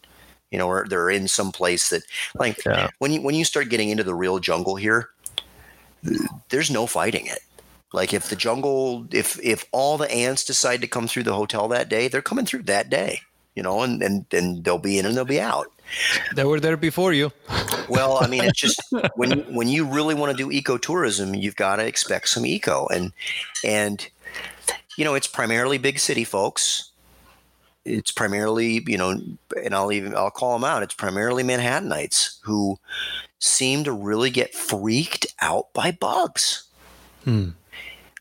you 0.49 0.57
know, 0.57 0.67
or 0.67 0.87
they're 0.89 1.11
in 1.11 1.27
some 1.27 1.51
place 1.51 1.89
that, 1.89 2.01
like, 2.33 2.65
yeah. 2.65 2.89
when 2.97 3.11
you 3.11 3.21
when 3.21 3.35
you 3.35 3.45
start 3.45 3.69
getting 3.69 3.89
into 3.89 4.03
the 4.03 4.15
real 4.15 4.39
jungle 4.39 4.75
here, 4.75 5.09
there's 6.49 6.71
no 6.71 6.87
fighting 6.87 7.27
it 7.27 7.41
like 7.95 8.13
if 8.13 8.29
the 8.29 8.35
jungle, 8.35 9.07
if 9.11 9.39
if 9.41 9.65
all 9.71 9.97
the 9.97 10.11
ants 10.11 10.43
decide 10.43 10.81
to 10.81 10.87
come 10.87 11.07
through 11.07 11.23
the 11.23 11.33
hotel 11.33 11.67
that 11.69 11.89
day, 11.89 12.07
they're 12.07 12.21
coming 12.21 12.45
through 12.45 12.63
that 12.63 12.89
day. 12.89 13.21
you 13.55 13.63
know, 13.63 13.81
and 13.81 14.03
and 14.03 14.25
then 14.29 14.61
they'll 14.61 14.77
be 14.77 14.99
in 14.99 15.05
and 15.05 15.15
they'll 15.15 15.25
be 15.25 15.39
out. 15.39 15.67
They 16.35 16.43
were 16.43 16.59
there 16.59 16.77
before 16.77 17.13
you. 17.13 17.31
Well, 17.87 18.17
I 18.21 18.27
mean, 18.27 18.43
it's 18.43 18.59
just 18.59 18.81
when 19.15 19.41
when 19.55 19.67
you 19.67 19.85
really 19.85 20.13
want 20.13 20.37
to 20.37 20.37
do 20.37 20.49
ecotourism, 20.49 21.41
you've 21.41 21.55
got 21.55 21.77
to 21.77 21.85
expect 21.85 22.29
some 22.29 22.45
eco, 22.45 22.87
and 22.87 23.13
and 23.63 24.07
you 24.97 25.05
know, 25.05 25.15
it's 25.15 25.27
primarily 25.27 25.77
big 25.77 25.99
city 25.99 26.23
folks. 26.25 26.91
It's 27.85 28.11
primarily, 28.11 28.83
you 28.87 28.97
know, 28.97 29.11
and 29.63 29.75
I'll 29.75 29.91
even 29.91 30.15
I'll 30.15 30.31
call 30.31 30.53
them 30.53 30.63
out. 30.63 30.83
It's 30.83 30.95
primarily 30.95 31.43
Manhattanites 31.43 32.39
who 32.43 32.77
seem 33.39 33.83
to 33.83 33.91
really 33.91 34.31
get 34.31 34.53
freaked 34.53 35.27
out 35.39 35.71
by 35.73 35.91
bugs. 35.91 36.63
Hmm. 37.23 37.49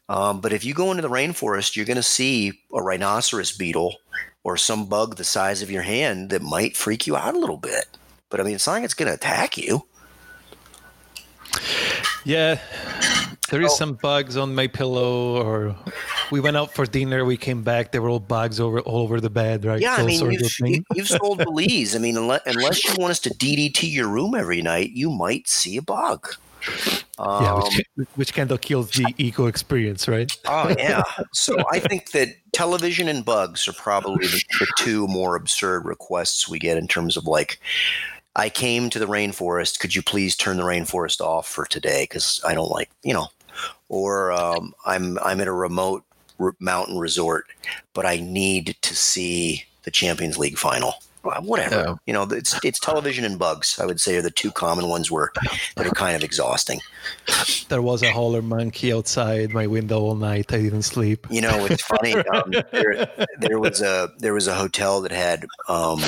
Um, 0.09 0.41
but 0.41 0.53
if 0.53 0.65
you 0.65 0.75
go 0.75 0.91
into 0.91 1.03
the 1.03 1.09
rainforest, 1.09 1.77
you're 1.77 1.87
going 1.87 1.97
to 1.97 2.03
see 2.03 2.61
a 2.75 2.83
rhinoceros 2.83 3.53
beetle 3.57 3.97
or 4.43 4.57
some 4.57 4.87
bug 4.87 5.17
the 5.17 5.25
size 5.25 5.63
of 5.63 5.71
your 5.71 5.83
hand 5.83 6.29
that 6.31 6.43
might 6.43 6.77
freak 6.77 7.07
you 7.07 7.17
out 7.17 7.35
a 7.35 7.39
little 7.39 7.57
bit. 7.57 7.87
But 8.29 8.41
I 8.41 8.43
mean, 8.43 8.55
it's 8.57 8.67
not 8.67 8.75
like 8.75 8.85
it's 8.85 8.95
going 8.95 9.09
to 9.09 9.15
attack 9.15 9.57
you. 9.57 9.85
Yeah, 12.25 12.59
there 13.51 13.63
is 13.63 13.73
Oh. 13.73 13.77
some 13.77 13.95
bugs 13.95 14.37
on 14.37 14.55
my 14.55 14.67
pillow, 14.67 15.37
or 15.43 15.77
we 16.31 16.41
went 16.41 16.57
out 16.57 16.73
for 16.75 16.87
dinner. 16.87 17.25
We 17.25 17.37
came 17.37 17.63
back. 17.63 17.93
There 17.93 18.01
were 18.03 18.09
all 18.09 18.19
bugs 18.19 18.61
over 18.61 18.81
all 18.81 19.03
over 19.03 19.21
the 19.21 19.31
bed, 19.31 19.65
right? 19.65 19.81
Yeah, 19.81 19.95
I 19.97 20.05
mean, 20.05 20.21
you've, 20.31 20.85
you've 20.95 21.09
sold 21.09 21.39
Belize. 21.39 21.95
I 21.95 21.99
mean, 21.99 22.17
unless, 22.17 22.41
unless 22.47 22.85
you 22.85 22.95
want 22.99 23.11
us 23.13 23.21
to 23.21 23.31
DDT 23.31 23.93
your 23.93 24.09
room 24.09 24.35
every 24.35 24.63
night, 24.63 24.91
you 24.93 25.11
might 25.11 25.47
see 25.49 25.77
a 25.77 25.83
bug. 25.83 26.35
Um, 27.19 27.45
yeah, 27.45 27.55
which, 27.55 28.09
which 28.15 28.35
kind 28.35 28.51
of 28.51 28.61
kills 28.61 28.91
the 28.91 29.15
eco 29.19 29.47
experience, 29.47 30.09
right? 30.09 30.37
Oh 30.47 30.75
yeah. 30.79 31.03
So 31.33 31.57
I 31.71 31.79
think 31.79 32.13
that 32.13 32.29
television 32.53 33.09
and 33.09 33.25
bugs 33.25 33.67
are 33.69 33.73
probably 33.73 34.27
the, 34.27 34.43
the 34.61 34.67
two 34.77 35.07
more 35.09 35.37
absurd 35.37 35.85
requests 35.85 36.49
we 36.49 36.59
get 36.59 36.79
in 36.79 36.87
terms 36.87 37.17
of 37.17 37.27
like, 37.27 37.61
I 38.37 38.49
came 38.49 38.91
to 38.91 38.99
the 38.99 39.07
rainforest. 39.07 39.79
Could 39.79 39.95
you 39.95 40.03
please 40.03 40.37
turn 40.37 40.57
the 40.57 40.63
rainforest 40.63 41.21
off 41.21 41.49
for 41.49 41.67
today? 41.67 42.05
Because 42.05 42.41
I 42.45 42.55
don't 42.55 42.71
like 42.71 42.91
you 43.03 43.15
know, 43.15 43.29
or 43.89 44.33
um, 44.33 44.75
I'm 44.87 45.19
I'm 45.19 45.41
at 45.41 45.49
a 45.49 45.53
remote 45.53 46.05
r- 46.39 46.57
mountain 46.61 46.99
resort, 46.99 47.47
but 47.93 48.07
I 48.07 48.17
need 48.17 48.77
to 48.83 48.95
see 48.95 49.65
the 49.85 49.91
Champions 49.91 50.39
League 50.39 50.59
final. 50.59 50.95
Whatever 51.25 51.75
Yeah. 51.77 51.95
you 52.07 52.13
know, 52.13 52.23
it's 52.25 52.59
it's 52.65 52.79
television 52.79 53.25
and 53.25 53.39
bugs. 53.39 53.79
I 53.81 53.87
would 53.87 54.01
say 54.01 54.17
are 54.17 54.23
the 54.23 54.31
two 54.31 54.51
common 54.51 54.89
ones 54.89 55.11
where 55.11 55.33
that 55.77 55.87
are 55.87 55.91
kind 55.91 56.17
of 56.17 56.23
exhausting. 56.23 56.81
There 57.69 57.83
was 57.83 58.03
a 58.03 58.11
howler 58.13 58.43
monkey 58.43 58.93
outside 58.93 59.53
my 59.53 59.67
window 59.67 60.01
all 60.01 60.15
night. 60.15 60.53
I 60.53 60.59
didn't 60.63 60.83
sleep. 60.83 61.27
You 61.31 61.41
know, 61.41 61.65
it's 61.67 61.83
funny. 61.83 62.15
Um, 62.35 62.53
there, 62.73 63.07
there 63.39 63.59
was 63.59 63.81
a 63.83 64.09
there 64.19 64.35
was 64.35 64.47
a 64.47 64.55
hotel 64.55 65.01
that 65.03 65.13
had 65.13 65.47
um, 65.69 66.01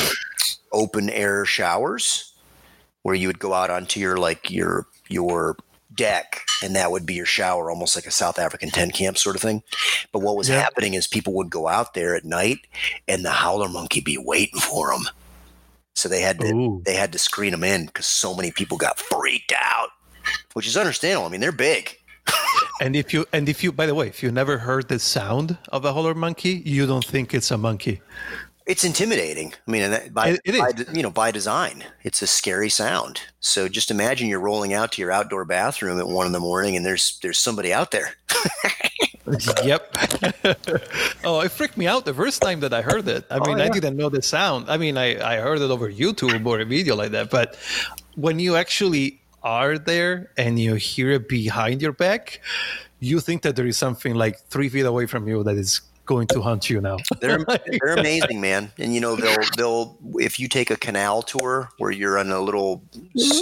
open 0.73 1.09
air 1.11 1.45
showers 1.45 2.33
where 3.03 3.15
you 3.15 3.29
would 3.29 3.39
go 3.39 3.53
out 3.53 3.71
onto 3.71 4.01
your 4.01 4.17
like 4.17 4.51
your 4.51 4.87
your 5.09 5.57
deck 5.97 6.43
and 6.63 6.77
that 6.77 6.91
would 6.91 7.05
be 7.07 7.15
your 7.15 7.27
shower 7.27 7.71
almost 7.71 7.97
like 7.97 8.07
a 8.07 8.11
south 8.11 8.39
african 8.39 8.71
tent 8.71 8.93
camp 8.95 9.17
sort 9.19 9.35
of 9.37 9.43
thing 9.43 9.63
but 10.13 10.21
what 10.21 10.37
was 10.37 10.49
Yeah. 10.49 10.61
happening 10.61 10.95
is 10.95 11.07
people 11.07 11.33
would 11.35 11.51
go 11.51 11.67
out 11.69 11.95
there 11.95 12.15
at 12.15 12.25
night 12.25 12.59
and 13.09 13.25
the 13.25 13.31
howler 13.31 13.69
monkey 13.69 14.01
be 14.01 14.19
waiting 14.19 14.61
for 14.61 14.91
them 14.93 15.05
so 15.95 16.09
they 16.09 16.21
had 16.21 16.39
to 16.41 16.49
Ooh. 16.53 16.83
they 16.85 16.95
had 16.95 17.13
to 17.13 17.19
screen 17.19 17.53
them 17.53 17.65
in 17.65 17.87
because 17.87 18.07
so 18.07 18.35
many 18.35 18.51
people 18.51 18.77
got 18.79 18.99
freaked 18.99 19.53
out 19.59 19.89
which 20.53 20.67
is 20.67 20.77
understandable 20.77 21.27
i 21.27 21.31
mean 21.31 21.41
they're 21.41 21.53
big 21.53 21.97
And 22.81 22.95
if 22.95 23.15
you 23.15 23.25
and 23.33 23.49
if 23.49 23.65
you 23.65 23.73
by 23.73 23.87
the 23.87 23.95
way, 23.95 24.09
if 24.09 24.23
you 24.23 24.31
never 24.31 24.59
heard 24.59 24.89
the 24.89 24.99
sound 24.99 25.57
of 25.71 25.87
a 25.87 25.95
howler 25.95 26.15
monkey, 26.15 26.63
you 26.67 26.87
don't 26.87 27.05
think 27.05 27.33
it's 27.33 27.51
a 27.51 27.57
monkey. 27.57 28.03
It's 28.67 28.83
intimidating. 28.83 29.55
I 29.67 29.71
mean, 29.71 29.83
and 29.83 29.93
that, 29.93 30.13
by, 30.13 30.29
It- 30.31 30.41
it 30.45 30.59
by 30.59 30.93
you 30.93 31.03
know 31.03 31.11
by 31.11 31.31
design, 31.31 31.85
it's 32.03 32.21
a 32.21 32.27
scary 32.27 32.69
sound. 32.69 33.21
So 33.39 33.69
just 33.69 33.91
imagine 33.91 34.29
you're 34.29 34.41
rolling 34.41 34.75
out 34.75 34.93
to 34.93 35.01
your 35.01 35.13
outdoor 35.13 35.45
bathroom 35.45 36.01
at 36.01 36.09
one 36.09 36.27
in 36.27 36.33
the 36.33 36.41
morning, 36.41 36.77
and 36.77 36.85
there's 36.85 37.19
there's 37.23 37.39
somebody 37.39 37.73
out 37.73 37.93
there. 37.93 38.17
yep. 39.65 39.95
oh, 41.25 41.41
it 41.41 41.51
freaked 41.51 41.77
me 41.77 41.87
out 41.87 42.05
the 42.05 42.15
first 42.15 42.43
time 42.43 42.61
that 42.61 42.73
I 42.73 42.83
heard 42.83 43.07
it. 43.09 43.25
I 43.31 43.39
oh, 43.39 43.47
mean, 43.47 43.61
I 43.61 43.67
yeah. 43.67 43.71
didn't 43.71 43.97
know 43.97 44.09
the 44.09 44.23
sound. 44.23 44.69
I 44.69 44.77
mean, 44.77 44.97
I, 44.97 45.19
I 45.21 45.37
heard 45.41 45.61
it 45.61 45.71
over 45.71 45.91
YouTube 45.91 46.45
or 46.47 46.61
a 46.61 46.65
video 46.65 46.97
like 46.97 47.13
that. 47.13 47.31
But 47.31 47.57
when 48.15 48.39
you 48.39 48.57
actually 48.57 49.21
are 49.43 49.79
there 49.79 50.31
and 50.37 50.59
you 50.59 50.75
hear 50.75 51.13
it 51.13 51.29
behind 51.29 51.83
your 51.83 51.93
back, 51.93 52.41
you 53.01 53.21
think 53.21 53.43
that 53.43 53.57
there 53.57 53.67
is 53.67 53.77
something 53.77 54.15
like 54.15 54.39
three 54.49 54.69
feet 54.69 54.87
away 54.87 55.07
from 55.07 55.29
you 55.29 55.43
that 55.45 55.57
is 55.57 55.81
going 56.07 56.27
to 56.29 56.41
hunt 56.41 56.71
you 56.71 56.81
now. 56.81 56.99
They're 57.21 57.45
they're 57.67 57.97
amazing, 57.97 58.41
man. 58.41 58.73
And 58.79 58.95
you 58.95 59.01
know 59.01 59.17
they'll 59.17 59.43
they'll 59.57 59.99
if 60.15 60.39
you 60.39 60.49
take 60.49 60.71
a 60.71 60.77
canal 60.77 61.23
tour 61.23 61.69
where 61.79 61.91
you're 61.91 62.19
on 62.19 62.31
a 62.31 62.41
little 62.41 62.83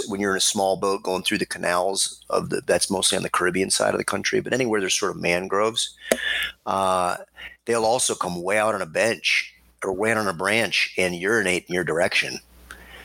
when 0.07 0.19
you're 0.19 0.31
in 0.31 0.37
a 0.37 0.41
small 0.41 0.75
boat 0.75 1.03
going 1.03 1.23
through 1.23 1.37
the 1.37 1.45
canals 1.45 2.23
of 2.29 2.49
the 2.49 2.61
that's 2.65 2.89
mostly 2.89 3.15
on 3.15 3.23
the 3.23 3.29
Caribbean 3.29 3.69
side 3.69 3.93
of 3.93 3.99
the 3.99 4.03
country, 4.03 4.41
but 4.41 4.53
anywhere 4.53 4.79
there's 4.79 4.97
sort 4.97 5.11
of 5.11 5.21
mangroves, 5.21 5.95
uh, 6.65 7.17
they'll 7.65 7.85
also 7.85 8.15
come 8.15 8.43
way 8.43 8.57
out 8.57 8.75
on 8.75 8.81
a 8.81 8.87
bench 8.87 9.53
or 9.83 9.93
way 9.93 10.11
out 10.11 10.17
on 10.17 10.27
a 10.27 10.33
branch 10.33 10.93
and 10.97 11.15
urinate 11.15 11.65
in 11.67 11.73
your 11.73 11.83
direction. 11.83 12.39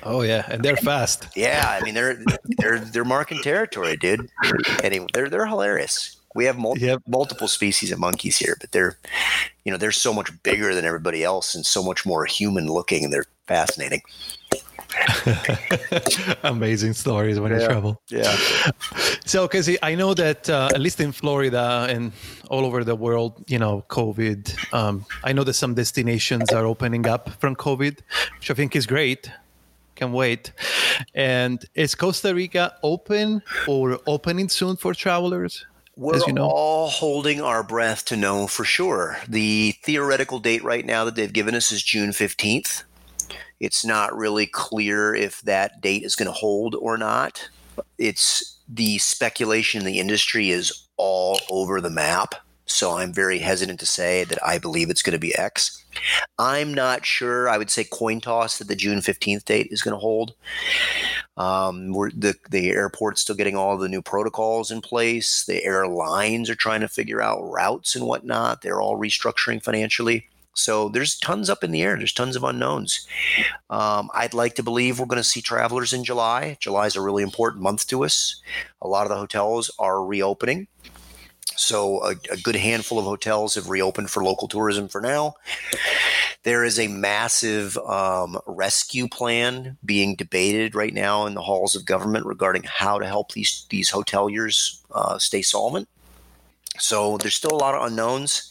Oh 0.03 0.23
yeah, 0.23 0.47
and 0.49 0.63
they're 0.63 0.77
fast. 0.77 1.29
Yeah, 1.37 1.65
I 1.67 1.85
mean 1.85 1.95
they're 1.95 2.23
they're 2.59 2.79
they're 2.79 3.05
marking 3.05 3.43
territory, 3.43 3.97
dude. 3.97 4.29
Anyway, 4.83 5.07
they're 5.13 5.29
they're 5.29 5.47
hilarious. 5.47 6.17
We 6.35 6.45
have 6.45 6.57
mul- 6.59 6.79
Yep. 6.79 7.03
multiple 7.09 7.49
species 7.49 7.91
of 7.93 7.99
monkeys 7.99 8.37
here, 8.39 8.57
but 8.61 8.71
they're 8.73 8.97
you 9.65 9.73
know 9.73 9.79
they're 9.79 9.93
so 9.93 10.13
much 10.13 10.31
bigger 10.43 10.75
than 10.75 10.85
everybody 10.85 11.25
else 11.25 11.55
and 11.55 11.67
so 11.67 11.83
much 11.83 12.07
more 12.07 12.25
human 12.25 12.67
looking, 12.67 13.05
and 13.05 13.13
they're 13.13 13.27
fascinating. 13.47 14.03
Amazing 16.43 16.93
stories 16.95 17.39
when 17.41 17.53
you 17.53 17.65
travel. 17.65 18.01
Yeah, 18.09 18.37
So, 19.25 19.47
Casey, 19.49 19.79
I 19.83 19.95
know 19.95 20.15
that 20.15 20.49
uh, 20.51 20.71
at 20.75 20.81
least 20.81 21.01
in 21.01 21.13
Florida 21.13 21.87
and 21.89 22.13
all 22.49 22.65
over 22.65 22.83
the 22.85 22.97
world, 22.97 23.45
you 23.47 23.59
know, 23.59 23.85
COVID. 23.89 24.75
Um, 24.75 25.05
I 25.23 25.33
know 25.33 25.45
that 25.45 25.55
some 25.55 25.75
destinations 25.75 26.51
are 26.53 26.65
opening 26.67 27.07
up 27.07 27.31
from 27.41 27.55
COVID, 27.55 27.99
which 28.39 28.51
I 28.51 28.55
think 28.55 28.75
is 28.75 28.87
great. 28.87 29.31
Can 29.95 30.13
wait. 30.13 30.53
And 31.15 31.65
is 31.75 31.95
Costa 31.95 32.35
Rica 32.35 32.75
open 32.83 33.43
or 33.69 34.01
opening 34.07 34.49
soon 34.49 34.77
for 34.77 34.95
travelers? 34.95 35.67
We're 36.01 36.17
As 36.17 36.27
you 36.27 36.33
know. 36.33 36.49
all 36.49 36.89
holding 36.89 37.43
our 37.43 37.63
breath 37.63 38.07
to 38.07 38.17
know 38.17 38.47
for 38.47 38.65
sure. 38.65 39.19
The 39.29 39.75
theoretical 39.83 40.39
date 40.39 40.65
right 40.65 40.85
now 40.85 41.05
that 41.05 41.15
they've 41.15 41.33
given 41.33 41.55
us 41.55 41.71
is 41.71 41.83
June 41.83 42.13
fifteenth. 42.13 42.85
It's 43.61 43.85
not 43.85 44.17
really 44.17 44.47
clear 44.47 45.15
if 45.15 45.43
that 45.43 45.83
date 45.83 46.03
is 46.03 46.17
going 46.17 46.27
to 46.27 46.33
hold 46.33 46.75
or 46.75 46.97
not. 46.97 47.51
It's 47.99 48.59
the 48.67 48.97
speculation 48.97 49.81
in 49.83 49.87
the 49.87 49.99
industry 49.99 50.49
is 50.49 50.89
all 50.97 51.39
over 51.51 51.83
the 51.83 51.91
map. 51.91 52.35
So 52.71 52.97
I'm 52.97 53.13
very 53.13 53.39
hesitant 53.39 53.81
to 53.81 53.87
say 53.87 54.23
that 54.25 54.39
I 54.47 54.59
believe 54.59 54.91
it's 54.91 55.03
going 55.03 55.13
to 55.13 55.19
be 55.19 55.37
X. 55.37 55.85
I'm 56.39 56.73
not 56.73 57.05
sure. 57.05 57.49
I 57.49 57.59
would 57.59 57.69
say 57.69 57.83
coin 57.83 58.21
toss 58.21 58.59
that 58.59 58.69
the 58.69 58.77
June 58.77 59.01
15th 59.01 59.45
date 59.45 59.69
is 59.71 59.83
going 59.83 59.93
to 59.93 59.99
hold. 59.99 60.35
Um, 61.37 61.93
we're, 61.93 62.11
the 62.11 62.37
the 62.49 62.71
airport's 62.71 63.23
still 63.23 63.35
getting 63.35 63.57
all 63.57 63.77
the 63.77 63.89
new 63.89 64.03
protocols 64.03 64.71
in 64.71 64.83
place. 64.83 65.45
The 65.45 65.65
airlines 65.65 66.49
are 66.49 66.55
trying 66.55 66.81
to 66.83 66.89
figure 66.89 67.21
out 67.21 67.43
routes 67.43 67.97
and 67.97 68.07
whatnot. 68.07 68.63
They're 68.63 68.81
all 68.81 68.97
restructuring 68.97 69.63
financially. 69.63 70.29
So 70.55 70.89
there's 70.89 71.19
tons 71.19 71.51
up 71.51 71.65
in 71.65 71.73
the 71.73 71.83
air. 71.83 71.97
There's 71.97 72.13
tons 72.13 72.37
of 72.37 72.45
unknowns. 72.45 73.07
Um, 73.69 74.11
I'd 74.15 74.35
like 74.35 74.55
to 74.57 74.63
believe 74.63 74.99
we're 74.99 75.07
going 75.07 75.17
to 75.17 75.25
see 75.25 75.41
travelers 75.41 75.93
in 75.93 76.05
July. 76.05 76.57
July 76.61 76.87
is 76.87 76.97
a 76.97 77.01
really 77.01 77.23
important 77.23 77.63
month 77.63 77.87
to 77.89 78.05
us. 78.05 78.41
A 78.83 78.89
lot 78.89 79.05
of 79.05 79.09
the 79.09 79.17
hotels 79.17 79.71
are 79.79 80.05
reopening. 80.05 80.69
So 81.57 82.03
a, 82.05 82.11
a 82.31 82.37
good 82.37 82.57
handful 82.57 82.99
of 82.99 83.05
hotels 83.05 83.55
have 83.55 83.69
reopened 83.69 84.11
for 84.11 84.25
local 84.25 84.49
tourism 84.49 84.89
for 84.89 85.01
now. 85.01 85.35
There 86.43 86.65
is 86.65 86.79
a 86.79 86.89
massive 86.89 87.77
um, 87.79 88.39
rescue 88.47 89.09
plan 89.09 89.77
being 89.85 90.15
debated 90.15 90.75
right 90.75 90.95
now 90.95 91.27
in 91.27 91.35
the 91.35 91.43
halls 91.43 91.77
of 91.77 91.85
government 91.85 92.25
regarding 92.25 92.63
how 92.63 92.99
to 92.99 93.07
help 93.07 93.33
these 93.33 93.67
these 93.69 93.91
hoteliers 93.91 94.81
uh, 94.93 95.19
stay 95.19 95.43
solvent. 95.43 95.89
So 96.79 97.19
there's 97.19 97.35
still 97.35 97.53
a 97.53 97.61
lot 97.61 97.75
of 97.75 97.87
unknowns. 97.87 98.49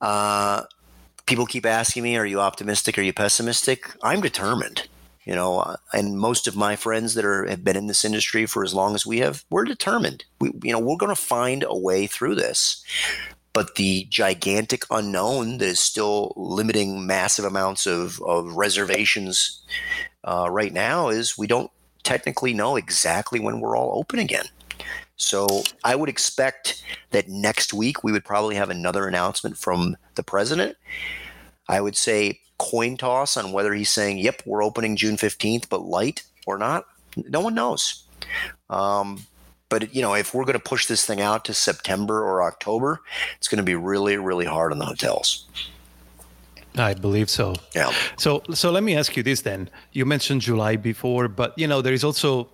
Uh, 0.00 0.62
people 1.26 1.44
keep 1.46 1.66
asking 1.66 2.04
me, 2.04 2.16
"Are 2.16 2.26
you 2.26 2.40
optimistic? 2.40 2.98
Are 2.98 3.02
you 3.02 3.12
pessimistic?" 3.12 3.90
I'm 4.02 4.20
determined. 4.20 4.86
You 5.24 5.34
know, 5.34 5.60
uh, 5.60 5.76
and 5.92 6.18
most 6.18 6.46
of 6.46 6.56
my 6.56 6.76
friends 6.76 7.14
that 7.14 7.24
are 7.24 7.46
have 7.46 7.62
been 7.62 7.76
in 7.76 7.86
this 7.86 8.04
industry 8.04 8.46
for 8.46 8.64
as 8.64 8.74
long 8.74 8.94
as 8.94 9.04
we 9.04 9.18
have, 9.18 9.44
we're 9.50 9.64
determined. 9.64 10.24
We, 10.40 10.50
you 10.62 10.72
know, 10.72 10.78
we're 10.78 10.96
going 10.96 11.14
to 11.14 11.20
find 11.20 11.64
a 11.66 11.76
way 11.76 12.06
through 12.06 12.36
this 12.36 12.84
but 13.52 13.74
the 13.74 14.06
gigantic 14.08 14.84
unknown 14.90 15.58
that 15.58 15.66
is 15.66 15.80
still 15.80 16.32
limiting 16.36 17.06
massive 17.06 17.44
amounts 17.44 17.86
of, 17.86 18.20
of 18.22 18.54
reservations 18.54 19.62
uh, 20.24 20.46
right 20.50 20.72
now 20.72 21.08
is 21.08 21.36
we 21.36 21.46
don't 21.46 21.70
technically 22.02 22.54
know 22.54 22.76
exactly 22.76 23.40
when 23.40 23.60
we're 23.60 23.76
all 23.76 23.98
open 23.98 24.18
again. 24.18 24.46
So 25.16 25.46
I 25.84 25.96
would 25.96 26.08
expect 26.08 26.82
that 27.10 27.28
next 27.28 27.74
week 27.74 28.02
we 28.02 28.12
would 28.12 28.24
probably 28.24 28.54
have 28.54 28.70
another 28.70 29.06
announcement 29.06 29.58
from 29.58 29.96
the 30.14 30.22
president. 30.22 30.76
I 31.68 31.80
would 31.80 31.96
say 31.96 32.40
coin 32.60 32.96
toss 32.96 33.36
on 33.36 33.52
whether 33.52 33.72
he's 33.72 33.90
saying, 33.90 34.18
"Yep, 34.18 34.42
we're 34.44 34.62
opening 34.62 34.96
June 34.96 35.16
fifteenth, 35.16 35.68
but 35.68 35.82
light 35.82 36.22
or 36.46 36.58
not." 36.58 36.86
No 37.16 37.40
one 37.40 37.54
knows. 37.54 38.04
Um, 38.68 39.26
but 39.70 39.94
you 39.94 40.02
know, 40.02 40.14
if 40.14 40.34
we're 40.34 40.44
going 40.44 40.58
to 40.58 40.68
push 40.70 40.86
this 40.86 41.06
thing 41.06 41.20
out 41.20 41.44
to 41.46 41.54
September 41.54 42.22
or 42.22 42.42
October, 42.42 43.00
it's 43.38 43.48
going 43.48 43.58
to 43.58 43.64
be 43.64 43.74
really, 43.74 44.16
really 44.16 44.44
hard 44.44 44.72
on 44.72 44.78
the 44.78 44.84
hotels. 44.84 45.46
I 46.76 46.94
believe 46.94 47.30
so. 47.30 47.56
Yeah. 47.74 47.92
So 48.16 48.42
so 48.52 48.70
let 48.70 48.82
me 48.82 48.96
ask 48.96 49.16
you 49.16 49.22
this 49.22 49.40
then. 49.40 49.70
You 49.92 50.04
mentioned 50.04 50.42
July 50.42 50.76
before, 50.76 51.28
but 51.28 51.58
you 51.58 51.66
know 51.66 51.82
there 51.82 51.94
is 51.94 52.04
also 52.04 52.48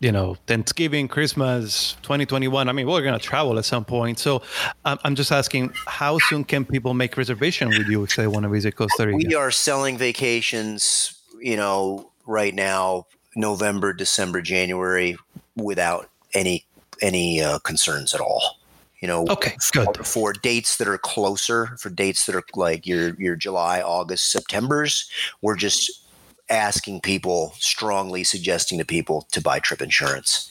you 0.00 0.12
know 0.12 0.36
Thanksgiving, 0.46 1.08
Christmas, 1.08 1.96
2021. 2.02 2.68
I 2.68 2.72
mean, 2.72 2.86
we're 2.86 3.02
going 3.02 3.18
to 3.18 3.24
travel 3.24 3.58
at 3.58 3.64
some 3.64 3.84
point. 3.84 4.18
So 4.18 4.42
I'm, 4.84 4.98
I'm 5.04 5.14
just 5.14 5.32
asking, 5.32 5.72
how 5.86 6.18
soon 6.18 6.44
can 6.44 6.64
people 6.64 6.94
make 6.94 7.16
reservation 7.16 7.68
with 7.68 7.88
you 7.88 8.02
if 8.02 8.16
they 8.16 8.26
want 8.26 8.44
to 8.44 8.48
visit 8.48 8.76
Costa 8.76 9.06
Rica? 9.06 9.26
We 9.26 9.34
are 9.34 9.50
selling 9.50 9.96
vacations, 9.96 11.14
you 11.40 11.56
know, 11.56 12.10
right 12.26 12.54
now, 12.54 13.06
November, 13.34 13.92
December, 13.92 14.42
January, 14.42 15.16
without 15.56 16.10
any 16.34 16.66
any 17.02 17.40
uh, 17.40 17.58
concerns 17.60 18.14
at 18.14 18.20
all. 18.20 18.58
You 19.00 19.08
know, 19.08 19.26
Okay, 19.28 19.54
for, 19.60 19.84
good. 19.84 20.06
for 20.06 20.32
dates 20.32 20.78
that 20.78 20.88
are 20.88 20.96
closer, 20.96 21.76
for 21.78 21.90
dates 21.90 22.24
that 22.26 22.34
are 22.34 22.42
like 22.54 22.86
your 22.86 23.14
your 23.20 23.36
July, 23.36 23.82
August, 23.82 24.30
September's, 24.32 25.10
we're 25.42 25.56
just 25.56 26.05
asking 26.48 27.00
people, 27.00 27.54
strongly 27.58 28.22
suggesting 28.24 28.78
to 28.78 28.84
people 28.84 29.26
to 29.32 29.40
buy 29.40 29.58
trip 29.58 29.82
insurance. 29.82 30.50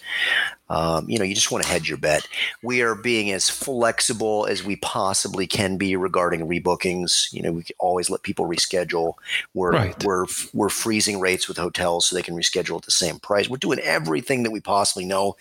Um, 0.70 1.08
you 1.08 1.20
know, 1.20 1.26
you 1.26 1.36
just 1.36 1.52
want 1.52 1.64
to 1.64 1.70
hedge 1.70 1.88
your 1.88 1.98
bet. 1.98 2.28
We 2.64 2.82
are 2.82 2.96
being 2.96 3.32
as 3.32 3.50
flexible 3.50 4.48
as 4.48 4.64
we 4.64 4.78
possibly 4.78 5.46
can 5.46 5.78
be 5.78 5.96
regarding 5.96 6.48
rebookings. 6.48 7.32
You 7.32 7.44
know, 7.44 7.52
we 7.52 7.66
always 7.78 8.10
let 8.10 8.24
people 8.24 8.48
reschedule. 8.48 9.14
We're 9.54 9.72
Right. 9.72 10.04
we're 10.04 10.26
we're 10.54 10.70
freezing 10.70 11.20
rates 11.20 11.48
with 11.48 11.58
hotels 11.58 12.08
so 12.08 12.16
they 12.16 12.24
can 12.24 12.36
reschedule 12.36 12.78
at 12.78 12.84
the 12.84 12.92
same 12.92 13.20
price. 13.20 13.48
We're 13.48 13.58
doing 13.58 13.80
everything 13.80 14.44
that 14.44 14.52
we 14.52 14.60
possibly 14.60 15.06
know 15.06 15.36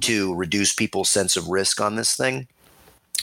to 0.00 0.34
reduce 0.34 0.72
people's 0.72 1.10
sense 1.10 1.36
of 1.36 1.48
risk 1.48 1.80
on 1.80 1.96
this 1.96 2.16
thing. 2.16 2.46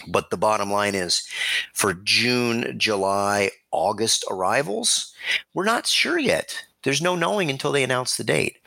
But 0.08 0.30
the 0.30 0.38
bottom 0.38 0.72
line 0.72 0.95
is 0.95 1.28
for 1.74 1.94
June, 1.94 2.78
July, 2.78 3.52
August 3.78 4.26
arrivals, 4.30 5.14
we're 5.54 5.66
not 5.66 5.88
sure 5.88 6.18
yet. 6.18 6.64
There's 6.84 7.02
no 7.02 7.16
knowing 7.16 7.49
until 7.49 7.72
they 7.72 7.84
announce 7.84 8.18
the 8.18 8.24
date. 8.24 8.58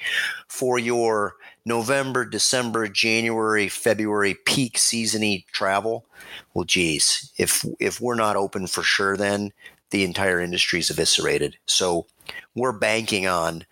For 0.49 0.79
your 0.79 1.35
November, 1.65 2.25
December, 2.25 2.87
January, 2.89 3.69
February 3.69 4.37
peak 4.47 4.77
seasony 4.77 5.47
travel, 5.47 6.07
well, 6.55 6.65
geez, 6.65 7.33
if 7.39 7.65
if 7.79 8.01
we're 8.01 8.15
not 8.15 8.37
open 8.37 8.67
for 8.67 8.83
sure, 8.83 9.17
then 9.17 9.53
the 9.91 10.05
entire 10.05 10.41
industry 10.41 10.81
is 10.81 10.91
eviscerated. 10.91 11.57
So 11.67 12.07
we're 12.55 12.73
banking 12.73 13.27
on 13.27 13.65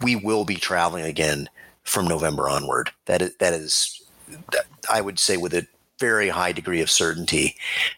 we 0.00 0.16
will 0.16 0.44
be 0.44 0.56
traveling 0.56 1.04
again 1.04 1.48
from 1.84 2.06
November 2.06 2.48
onward. 2.48 2.90
That 3.06 3.22
is, 3.22 3.36
that 3.36 3.52
is, 3.52 4.02
I 4.90 5.00
would 5.00 5.18
say 5.18 5.36
with 5.36 5.54
a 5.54 5.66
very 5.98 6.28
high 6.28 6.52
degree 6.52 6.80
of 6.80 6.90
certainty 6.90 7.56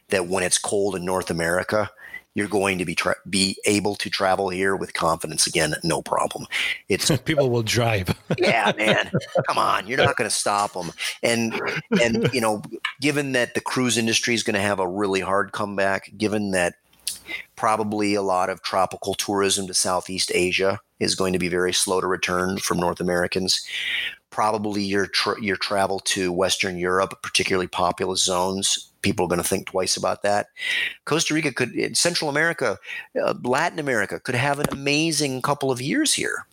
that 0.09 0.27
when 0.27 0.43
it's 0.43 0.59
cold 0.59 0.97
in 0.97 1.05
North 1.05 1.31
America, 1.31 1.91
you're 2.35 2.49
going 2.49 2.79
to 2.79 2.85
be 2.85 2.95
tra- 2.95 3.17
be 3.29 3.57
able 3.67 3.95
to 3.97 4.09
travel 4.09 4.49
here 4.49 4.75
with 4.75 4.95
confidence 4.95 5.47
again, 5.47 5.75
no 5.85 6.03
problem. 6.03 6.47
It's 6.89 7.11
people 7.25 7.51
will 7.51 7.63
drive. 7.63 8.17
yeah, 8.39 8.73
man. 8.77 9.11
Come 9.49 9.59
on, 9.59 9.87
you're 9.87 9.99
not 9.99 10.17
going 10.17 10.29
to 10.29 10.35
stop 10.35 10.73
them. 10.73 10.93
And 11.23 11.61
and 12.01 12.33
you 12.33 12.41
know, 12.41 12.63
given 13.01 13.33
that 13.33 13.55
the 13.55 13.61
cruise 13.61 13.99
industry 13.99 14.35
is 14.35 14.43
going 14.43 14.55
to 14.55 14.61
have 14.61 14.81
a 14.81 14.89
really 14.89 15.21
hard 15.21 15.53
comeback, 15.53 16.11
given 16.17 16.53
that 16.53 16.75
probably 17.57 18.15
a 18.15 18.23
lot 18.23 18.51
of 18.51 18.63
tropical 18.63 19.15
tourism 19.15 19.67
to 19.67 19.75
Southeast 19.75 20.33
Asia 20.35 20.81
is 21.01 21.15
going 21.15 21.33
to 21.33 21.39
be 21.39 21.49
very 21.49 21.73
slow 21.73 22.01
to 22.01 22.07
return 22.07 22.59
from 22.59 22.79
North 22.79 23.01
Americans. 23.01 23.67
Probably 24.31 24.83
your 24.83 25.07
tra- 25.07 25.43
your 25.43 25.57
travel 25.57 26.01
to 26.01 26.33
Western 26.33 26.79
Europe, 26.79 27.21
particularly 27.23 27.67
populous 27.67 28.25
zones, 28.25 28.91
people 29.03 29.27
are 29.27 29.29
going 29.29 29.43
to 29.43 29.49
think 29.49 29.66
twice 29.66 29.97
about 29.97 30.23
that. 30.23 30.49
Costa 31.05 31.35
Rica 31.35 31.53
could, 31.53 31.97
Central 31.97 32.31
America, 32.31 32.79
uh, 33.23 33.35
Latin 33.43 33.79
America 33.79 34.20
could 34.20 34.35
have 34.35 34.59
an 34.59 34.66
amazing 34.73 35.43
couple 35.43 35.70
of 35.70 35.83
years 35.83 36.15
here. 36.15 36.47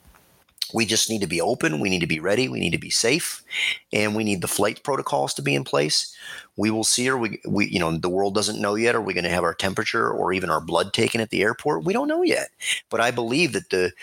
We 0.73 0.85
just 0.85 1.09
need 1.09 1.21
to 1.21 1.27
be 1.27 1.41
open 1.41 1.79
we 1.79 1.89
need 1.89 2.01
to 2.01 2.07
be 2.07 2.19
ready 2.19 2.47
we 2.47 2.59
need 2.59 2.71
to 2.71 2.77
be 2.77 2.91
safe 2.91 3.43
and 3.91 4.15
we 4.15 4.23
need 4.23 4.41
the 4.41 4.47
flight 4.47 4.83
protocols 4.83 5.33
to 5.35 5.41
be 5.41 5.55
in 5.55 5.63
place. 5.63 6.15
We 6.57 6.69
will 6.69 6.83
see 6.83 7.09
are 7.09 7.17
we, 7.17 7.39
we 7.47 7.67
you 7.67 7.79
know 7.79 7.95
the 7.97 8.09
world 8.09 8.35
doesn't 8.35 8.61
know 8.61 8.75
yet 8.75 8.93
are 8.93 9.01
we 9.01 9.13
going 9.13 9.23
to 9.23 9.31
have 9.31 9.43
our 9.43 9.55
temperature 9.55 10.09
or 10.09 10.31
even 10.31 10.49
our 10.49 10.61
blood 10.61 10.93
taken 10.93 11.21
at 11.21 11.31
the 11.31 11.41
airport? 11.41 11.85
We 11.85 11.93
don't 11.93 12.07
know 12.07 12.21
yet. 12.21 12.49
But 12.89 13.01
i 13.01 13.09
believe 13.09 13.53
that 13.53 13.71
the 13.71 13.93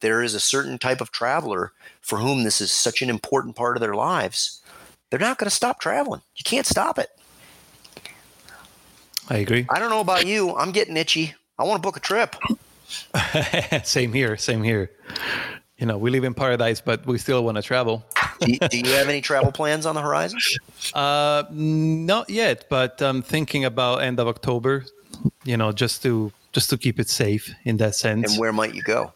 there 0.00 0.20
is 0.22 0.34
a 0.34 0.40
certain 0.40 0.78
type 0.78 1.00
of 1.00 1.12
traveler 1.12 1.72
for 2.00 2.18
whom 2.18 2.42
this 2.42 2.60
is 2.60 2.72
such 2.72 3.02
an 3.02 3.10
important 3.10 3.54
part 3.54 3.76
of 3.76 3.80
their 3.80 3.94
lives. 3.94 4.60
They're 5.10 5.20
not 5.20 5.38
going 5.38 5.48
to 5.48 5.54
stop 5.54 5.78
traveling. 5.78 6.22
You 6.34 6.42
can't 6.44 6.66
stop 6.66 6.98
it 6.98 7.10
I 9.28 9.38
agree. 9.38 9.66
i 9.70 9.78
don't 9.78 9.90
know 9.90 10.00
about 10.00 10.26
you 10.26 10.54
i'm 10.56 10.70
getting 10.72 10.96
itchy 10.96 11.34
i 11.58 11.64
want 11.64 11.82
to 11.82 11.86
book 11.86 11.96
a 11.96 12.00
trip 12.00 12.36
same 13.84 14.12
here. 14.12 14.36
Same 14.36 14.62
here. 14.62 14.90
You 15.78 15.86
know, 15.86 15.98
we 15.98 16.10
live 16.10 16.22
in 16.24 16.34
paradise, 16.34 16.80
but 16.80 17.04
we 17.04 17.18
still 17.18 17.42
want 17.44 17.56
to 17.56 17.62
travel. 17.62 18.04
do, 18.40 18.52
you, 18.52 18.58
do 18.58 18.78
you 18.78 18.92
have 18.92 19.08
any 19.08 19.20
travel 19.20 19.50
plans 19.52 19.86
on 19.86 19.94
the 19.96 20.00
horizon 20.00 20.38
Uh, 20.94 21.42
not 21.50 22.30
yet, 22.30 22.66
but 22.70 23.02
I'm 23.02 23.22
thinking 23.22 23.64
about 23.64 24.02
end 24.02 24.20
of 24.20 24.28
October. 24.28 24.84
You 25.44 25.56
know, 25.56 25.72
just 25.72 26.02
to 26.04 26.32
just 26.52 26.70
to 26.70 26.78
keep 26.78 27.00
it 27.00 27.08
safe 27.10 27.52
in 27.64 27.76
that 27.78 27.94
sense. 27.96 28.30
and 28.32 28.40
where 28.40 28.52
might 28.52 28.74
you 28.74 28.82
go 28.82 29.12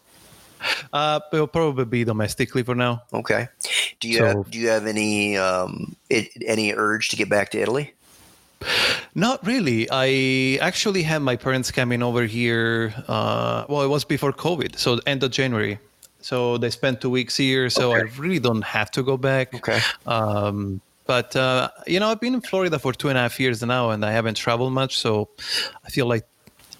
Uh, 0.93 1.19
it'll 1.31 1.47
probably 1.47 1.85
be 1.85 2.03
domestically 2.03 2.61
for 2.63 2.75
now. 2.75 3.01
Okay. 3.13 3.47
Do 4.01 4.09
you 4.09 4.17
So- 4.17 4.25
have, 4.25 4.51
do 4.51 4.59
you 4.59 4.67
have 4.67 4.85
any 4.85 5.37
um, 5.37 5.95
it, 6.09 6.27
any 6.45 6.73
urge 6.73 7.07
to 7.09 7.15
get 7.15 7.29
back 7.29 7.51
to 7.51 7.57
Italy? 7.61 7.93
Not 9.15 9.45
really. 9.45 9.87
I 9.91 10.57
actually 10.61 11.03
had 11.03 11.21
my 11.21 11.35
parents 11.35 11.71
coming 11.71 12.01
over 12.03 12.25
here. 12.25 12.93
Uh, 13.07 13.65
well, 13.67 13.81
it 13.81 13.87
was 13.87 14.05
before 14.05 14.31
COVID, 14.33 14.77
so 14.77 14.99
end 15.05 15.23
of 15.23 15.31
January. 15.31 15.79
So 16.21 16.57
they 16.57 16.69
spent 16.69 17.01
two 17.01 17.09
weeks 17.09 17.35
here. 17.35 17.69
So 17.69 17.93
I 17.93 18.01
really 18.17 18.39
don't 18.39 18.63
have 18.63 18.91
to 18.91 19.03
go 19.03 19.17
back. 19.17 19.53
Okay. 19.55 19.79
Um, 20.05 20.81
but 21.07 21.35
uh, 21.35 21.69
you 21.87 21.99
know, 21.99 22.09
I've 22.09 22.21
been 22.21 22.35
in 22.35 22.41
Florida 22.41 22.79
for 22.79 22.93
two 22.93 23.09
and 23.09 23.17
a 23.17 23.21
half 23.21 23.39
years 23.39 23.61
now, 23.63 23.89
and 23.89 24.05
I 24.05 24.11
haven't 24.11 24.35
traveled 24.35 24.71
much. 24.71 24.97
So 24.97 25.29
I 25.83 25.89
feel 25.89 26.05
like 26.05 26.25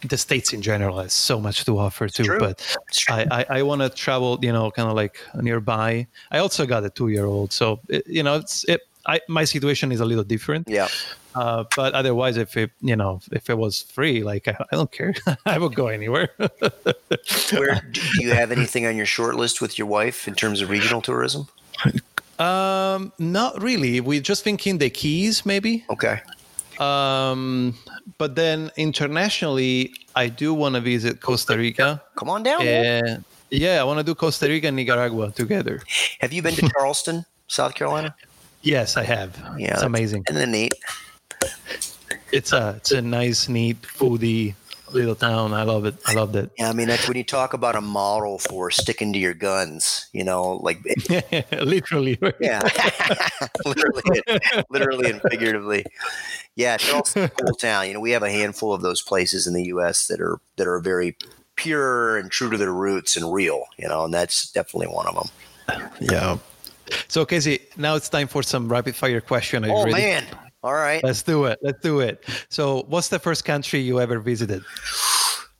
the 0.07 0.17
states 0.17 0.53
in 0.53 0.61
general 0.61 0.99
has 0.99 1.13
so 1.13 1.39
much 1.39 1.65
to 1.65 1.77
offer 1.77 2.07
too. 2.07 2.23
true. 2.23 2.39
But 2.39 2.77
I, 3.09 3.27
I, 3.31 3.45
I 3.57 3.63
want 3.63 3.81
to 3.81 3.89
travel. 3.89 4.39
You 4.41 4.53
know, 4.53 4.71
kind 4.71 4.87
of 4.89 4.95
like 4.95 5.17
nearby. 5.35 6.07
I 6.31 6.37
also 6.37 6.65
got 6.65 6.85
a 6.85 6.89
two-year-old, 6.89 7.51
so 7.51 7.79
it, 7.89 8.05
you 8.07 8.23
know, 8.23 8.35
it's 8.35 8.63
it. 8.65 8.81
I, 9.05 9.19
my 9.27 9.43
situation 9.43 9.91
is 9.91 9.99
a 9.99 10.05
little 10.05 10.23
different. 10.23 10.67
Yeah. 10.67 10.87
Uh, 11.33 11.63
but 11.75 11.93
otherwise, 11.93 12.37
if 12.37 12.57
it 12.57 12.71
you 12.81 12.95
know 12.95 13.21
if 13.31 13.49
it 13.49 13.57
was 13.57 13.83
free, 13.83 14.23
like 14.23 14.47
I, 14.47 14.57
I 14.71 14.75
don't 14.75 14.91
care, 14.91 15.13
I 15.45 15.57
would 15.57 15.75
go 15.75 15.87
anywhere. 15.87 16.29
Where 16.37 17.81
do 17.91 18.01
you 18.19 18.31
have 18.31 18.51
anything 18.51 18.85
on 18.85 18.95
your 18.97 19.05
short 19.05 19.35
list 19.35 19.61
with 19.61 19.77
your 19.77 19.87
wife 19.87 20.27
in 20.27 20.35
terms 20.35 20.61
of 20.61 20.69
regional 20.69 21.01
tourism? 21.01 21.47
um, 22.39 23.13
not 23.17 23.61
really. 23.61 24.01
We're 24.01 24.21
just 24.21 24.43
thinking 24.43 24.77
the 24.77 24.89
Keys, 24.89 25.45
maybe. 25.45 25.85
Okay. 25.89 26.21
Um, 26.79 27.77
but 28.17 28.35
then 28.35 28.71
internationally, 28.75 29.93
I 30.15 30.27
do 30.27 30.53
want 30.53 30.75
to 30.75 30.81
visit 30.81 31.21
Costa 31.21 31.57
Rica. 31.57 32.01
Come 32.15 32.29
on 32.29 32.43
down. 32.43 32.61
And 32.61 33.23
yeah, 33.51 33.79
I 33.79 33.83
want 33.83 33.99
to 33.99 34.03
do 34.03 34.15
Costa 34.15 34.47
Rica 34.47 34.67
and 34.67 34.75
Nicaragua 34.75 35.31
together. 35.31 35.81
Have 36.19 36.33
you 36.33 36.41
been 36.41 36.55
to 36.55 36.69
Charleston, 36.69 37.25
South 37.47 37.75
Carolina? 37.75 38.15
Yes, 38.61 38.97
I 38.97 39.03
have. 39.03 39.37
Yeah, 39.57 39.73
it's 39.73 39.83
amazing. 39.83 40.23
Isn't 40.29 40.41
it 40.41 40.49
neat? 40.49 40.73
It's 42.31 42.53
a 42.53 42.75
it's 42.77 42.91
a 42.91 43.01
nice, 43.01 43.49
neat, 43.49 43.81
foodie 43.81 44.55
little 44.93 45.15
town. 45.15 45.53
I 45.53 45.63
love 45.63 45.85
it. 45.85 45.95
I 46.05 46.13
loved 46.13 46.35
it. 46.35 46.51
Yeah, 46.57 46.69
I 46.69 46.73
mean, 46.73 46.89
like 46.89 47.07
when 47.07 47.17
you 47.17 47.23
talk 47.23 47.53
about 47.53 47.75
a 47.75 47.81
model 47.81 48.37
for 48.39 48.71
sticking 48.71 49.13
to 49.13 49.19
your 49.19 49.33
guns, 49.33 50.07
you 50.13 50.23
know, 50.23 50.53
like 50.63 50.79
Literally. 51.51 52.17
yeah, 52.39 52.61
literally, 53.65 54.21
literally 54.69 55.09
and 55.09 55.21
figuratively. 55.29 55.85
Yeah, 56.55 56.77
Charleston's 56.77 57.25
a 57.25 57.29
cool 57.29 57.55
town. 57.55 57.87
You 57.87 57.93
know, 57.95 57.99
we 57.99 58.11
have 58.11 58.23
a 58.23 58.31
handful 58.31 58.73
of 58.73 58.81
those 58.81 59.01
places 59.01 59.47
in 59.47 59.53
the 59.53 59.65
U.S. 59.65 60.07
that 60.07 60.19
are 60.21 60.39
that 60.57 60.67
are 60.67 60.79
very 60.79 61.17
pure 61.55 62.17
and 62.17 62.29
true 62.31 62.49
to 62.49 62.57
their 62.57 62.73
roots 62.73 63.15
and 63.15 63.31
real. 63.31 63.65
You 63.77 63.87
know, 63.87 64.05
and 64.05 64.13
that's 64.13 64.51
definitely 64.51 64.87
one 64.87 65.07
of 65.07 65.15
them. 65.15 65.89
Yeah. 65.99 66.37
So 67.07 67.25
Casey, 67.25 67.59
now 67.77 67.95
it's 67.95 68.09
time 68.09 68.27
for 68.27 68.43
some 68.43 68.67
rapid 68.69 68.95
fire 68.95 69.21
question. 69.21 69.63
Are 69.63 69.67
you 69.67 69.73
Oh 69.73 69.83
ready? 69.85 69.93
man! 69.93 70.25
All 70.63 70.73
right, 70.73 71.03
Let's 71.03 71.23
do 71.23 71.45
it. 71.45 71.57
Let's 71.63 71.81
do 71.81 72.01
it. 72.01 72.23
So, 72.49 72.83
what's 72.87 73.07
the 73.07 73.17
first 73.17 73.45
country 73.45 73.79
you 73.79 73.99
ever 73.99 74.19
visited? 74.19 74.63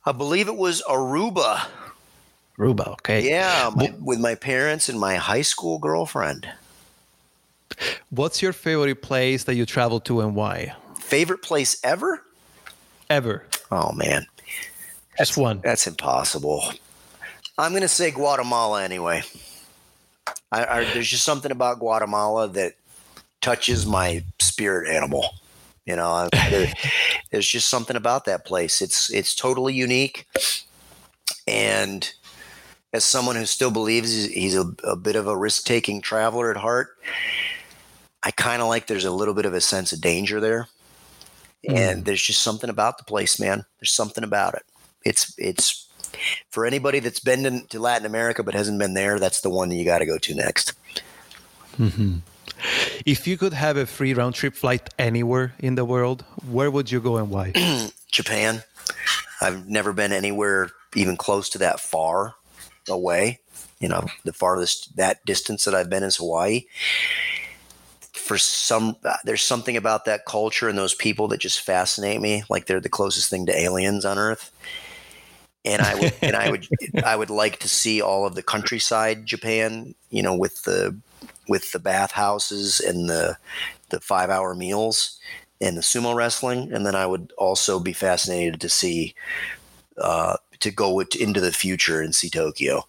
I 0.05 0.11
believe 0.11 0.47
it 0.47 0.55
was 0.57 0.83
Aruba. 0.87 1.65
Aruba. 2.59 2.87
Okay. 2.93 3.27
Yeah, 3.27 3.71
my, 3.75 3.93
with 3.99 4.19
my 4.19 4.35
parents 4.35 4.89
and 4.89 4.99
my 4.99 5.15
high 5.15 5.41
school 5.41 5.79
girlfriend. 5.79 6.47
What's 8.11 8.41
your 8.43 8.53
favorite 8.53 9.01
place 9.01 9.45
that 9.45 9.55
you 9.55 9.65
traveled 9.65 10.05
to 10.05 10.21
and 10.21 10.35
why? 10.35 10.75
Favorite 10.99 11.41
place 11.41 11.79
ever? 11.83 12.21
Ever. 13.09 13.45
Oh 13.71 13.91
man, 13.93 14.27
Just 15.17 15.35
one. 15.37 15.61
That's 15.63 15.87
impossible. 15.87 16.63
I'm 17.57 17.71
going 17.71 17.81
to 17.81 17.87
say 17.87 18.11
Guatemala 18.11 18.83
anyway. 18.83 19.23
I, 20.51 20.65
I, 20.65 20.83
there's 20.93 21.09
just 21.09 21.25
something 21.25 21.51
about 21.51 21.79
Guatemala 21.79 22.47
that 22.49 22.73
touches 23.41 23.85
my 23.85 24.23
spirit 24.39 24.93
animal. 24.93 25.25
You 25.85 25.95
know, 25.95 26.29
there, 26.31 26.71
there's 27.31 27.47
just 27.47 27.69
something 27.69 27.95
about 27.95 28.25
that 28.25 28.45
place. 28.45 28.81
It's 28.81 29.11
it's 29.11 29.35
totally 29.35 29.73
unique, 29.73 30.27
and 31.47 32.11
as 32.93 33.03
someone 33.03 33.35
who 33.35 33.45
still 33.45 33.71
believes 33.71 34.25
he's 34.25 34.55
a, 34.55 34.73
a 34.83 34.95
bit 34.95 35.15
of 35.15 35.27
a 35.27 35.37
risk 35.37 35.65
taking 35.65 36.01
traveler 36.01 36.51
at 36.51 36.57
heart, 36.57 36.97
I 38.23 38.31
kind 38.31 38.61
of 38.61 38.67
like 38.67 38.87
there's 38.87 39.05
a 39.05 39.11
little 39.11 39.33
bit 39.33 39.45
of 39.45 39.53
a 39.53 39.61
sense 39.61 39.91
of 39.91 40.01
danger 40.01 40.39
there. 40.39 40.67
Mm. 41.67 41.75
And 41.77 42.05
there's 42.05 42.21
just 42.21 42.41
something 42.41 42.69
about 42.69 42.97
the 42.97 43.03
place, 43.03 43.39
man. 43.39 43.65
There's 43.79 43.91
something 43.91 44.23
about 44.23 44.55
it. 44.55 44.63
It's 45.03 45.33
it's 45.37 45.87
for 46.49 46.65
anybody 46.65 46.99
that's 46.99 47.19
been 47.19 47.65
to 47.67 47.79
Latin 47.79 48.05
America 48.05 48.43
but 48.43 48.53
hasn't 48.53 48.79
been 48.79 48.93
there. 48.93 49.19
That's 49.19 49.41
the 49.41 49.49
one 49.49 49.69
that 49.69 49.75
you 49.75 49.85
got 49.85 49.99
to 49.99 50.05
go 50.05 50.17
to 50.17 50.35
next. 50.35 50.73
Mm-hmm. 51.77 52.17
If 53.05 53.27
you 53.27 53.37
could 53.37 53.53
have 53.53 53.77
a 53.77 53.85
free 53.85 54.13
round 54.13 54.35
trip 54.35 54.55
flight 54.55 54.89
anywhere 54.99 55.53
in 55.59 55.75
the 55.75 55.85
world, 55.85 56.23
where 56.49 56.69
would 56.69 56.91
you 56.91 56.99
go 56.99 57.17
and 57.17 57.29
why? 57.29 57.53
Japan. 58.11 58.63
I've 59.41 59.67
never 59.67 59.93
been 59.93 60.11
anywhere 60.11 60.71
even 60.95 61.17
close 61.17 61.49
to 61.49 61.57
that 61.59 61.79
far 61.79 62.35
away. 62.87 63.39
You 63.79 63.89
know, 63.89 64.05
the 64.23 64.33
farthest 64.33 64.95
that 64.97 65.25
distance 65.25 65.63
that 65.63 65.73
I've 65.73 65.89
been 65.89 66.03
is 66.03 66.17
Hawaii. 66.17 66.65
For 68.13 68.37
some, 68.37 68.95
there's 69.23 69.41
something 69.41 69.75
about 69.75 70.05
that 70.05 70.25
culture 70.25 70.69
and 70.69 70.77
those 70.77 70.93
people 70.93 71.27
that 71.29 71.39
just 71.39 71.61
fascinate 71.61 72.21
me. 72.21 72.43
Like 72.49 72.67
they're 72.67 72.79
the 72.79 72.89
closest 72.89 73.29
thing 73.29 73.47
to 73.47 73.59
aliens 73.59 74.05
on 74.05 74.19
Earth. 74.19 74.51
And 75.63 75.81
I 75.81 75.95
would, 75.95 76.13
and 76.21 76.35
I 76.35 76.49
would, 76.49 76.67
I 77.05 77.15
would 77.15 77.29
like 77.29 77.59
to 77.59 77.69
see 77.69 78.01
all 78.01 78.25
of 78.25 78.35
the 78.35 78.43
countryside 78.43 79.25
Japan. 79.25 79.95
You 80.09 80.23
know, 80.23 80.35
with 80.35 80.63
the 80.63 80.97
with 81.47 81.71
the 81.71 81.79
bathhouses 81.79 82.79
and 82.79 83.09
the 83.09 83.37
the 83.89 83.99
five 83.99 84.29
hour 84.29 84.55
meals 84.55 85.19
and 85.59 85.77
the 85.77 85.81
sumo 85.81 86.15
wrestling. 86.15 86.73
And 86.73 86.85
then 86.85 86.95
I 86.95 87.05
would 87.05 87.31
also 87.37 87.79
be 87.79 87.93
fascinated 87.93 88.59
to 88.61 88.69
see 88.69 89.13
uh, 89.97 90.37
to 90.59 90.71
go 90.71 90.99
into 90.99 91.39
the 91.39 91.51
future 91.51 92.01
and 92.01 92.15
see 92.15 92.29
Tokyo. 92.29 92.85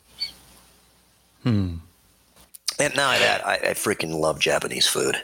Hmm. 1.42 1.76
And 2.78 2.96
now 2.96 3.10
that 3.18 3.46
I, 3.46 3.54
I 3.54 3.74
freaking 3.74 4.18
love 4.18 4.38
Japanese 4.38 4.86
food. 4.86 5.20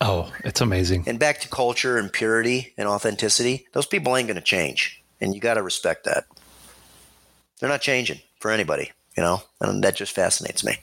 Oh, 0.00 0.30
it's 0.44 0.60
amazing. 0.60 1.04
And 1.06 1.18
back 1.18 1.40
to 1.40 1.48
culture 1.48 1.96
and 1.96 2.12
purity 2.12 2.74
and 2.76 2.86
authenticity. 2.86 3.66
Those 3.72 3.86
people 3.86 4.14
ain't 4.16 4.28
going 4.28 4.36
to 4.36 4.42
change, 4.42 5.02
and 5.20 5.34
you 5.34 5.40
got 5.40 5.54
to 5.54 5.62
respect 5.62 6.04
that. 6.04 6.24
They're 7.58 7.68
not 7.68 7.80
changing 7.80 8.20
for 8.40 8.50
anybody, 8.50 8.92
you 9.16 9.22
know, 9.22 9.42
and 9.60 9.82
that 9.84 9.96
just 9.96 10.12
fascinates 10.14 10.64
me. 10.64 10.76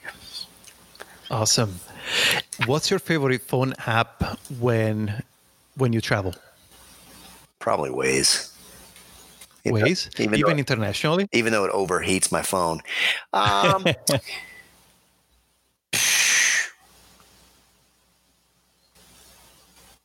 Awesome. 1.29 1.79
What's 2.65 2.89
your 2.89 2.99
favorite 2.99 3.41
phone 3.41 3.73
app 3.85 4.39
when 4.59 5.23
when 5.75 5.93
you 5.93 6.01
travel? 6.01 6.35
Probably 7.59 7.89
Waze. 7.89 8.51
Waze, 9.65 10.19
even, 10.19 10.37
even 10.37 10.59
internationally. 10.59 11.29
Even 11.31 11.53
though 11.53 11.63
it 11.63 11.71
overheats 11.71 12.31
my 12.31 12.41
phone. 12.41 12.81
Um, 13.31 13.85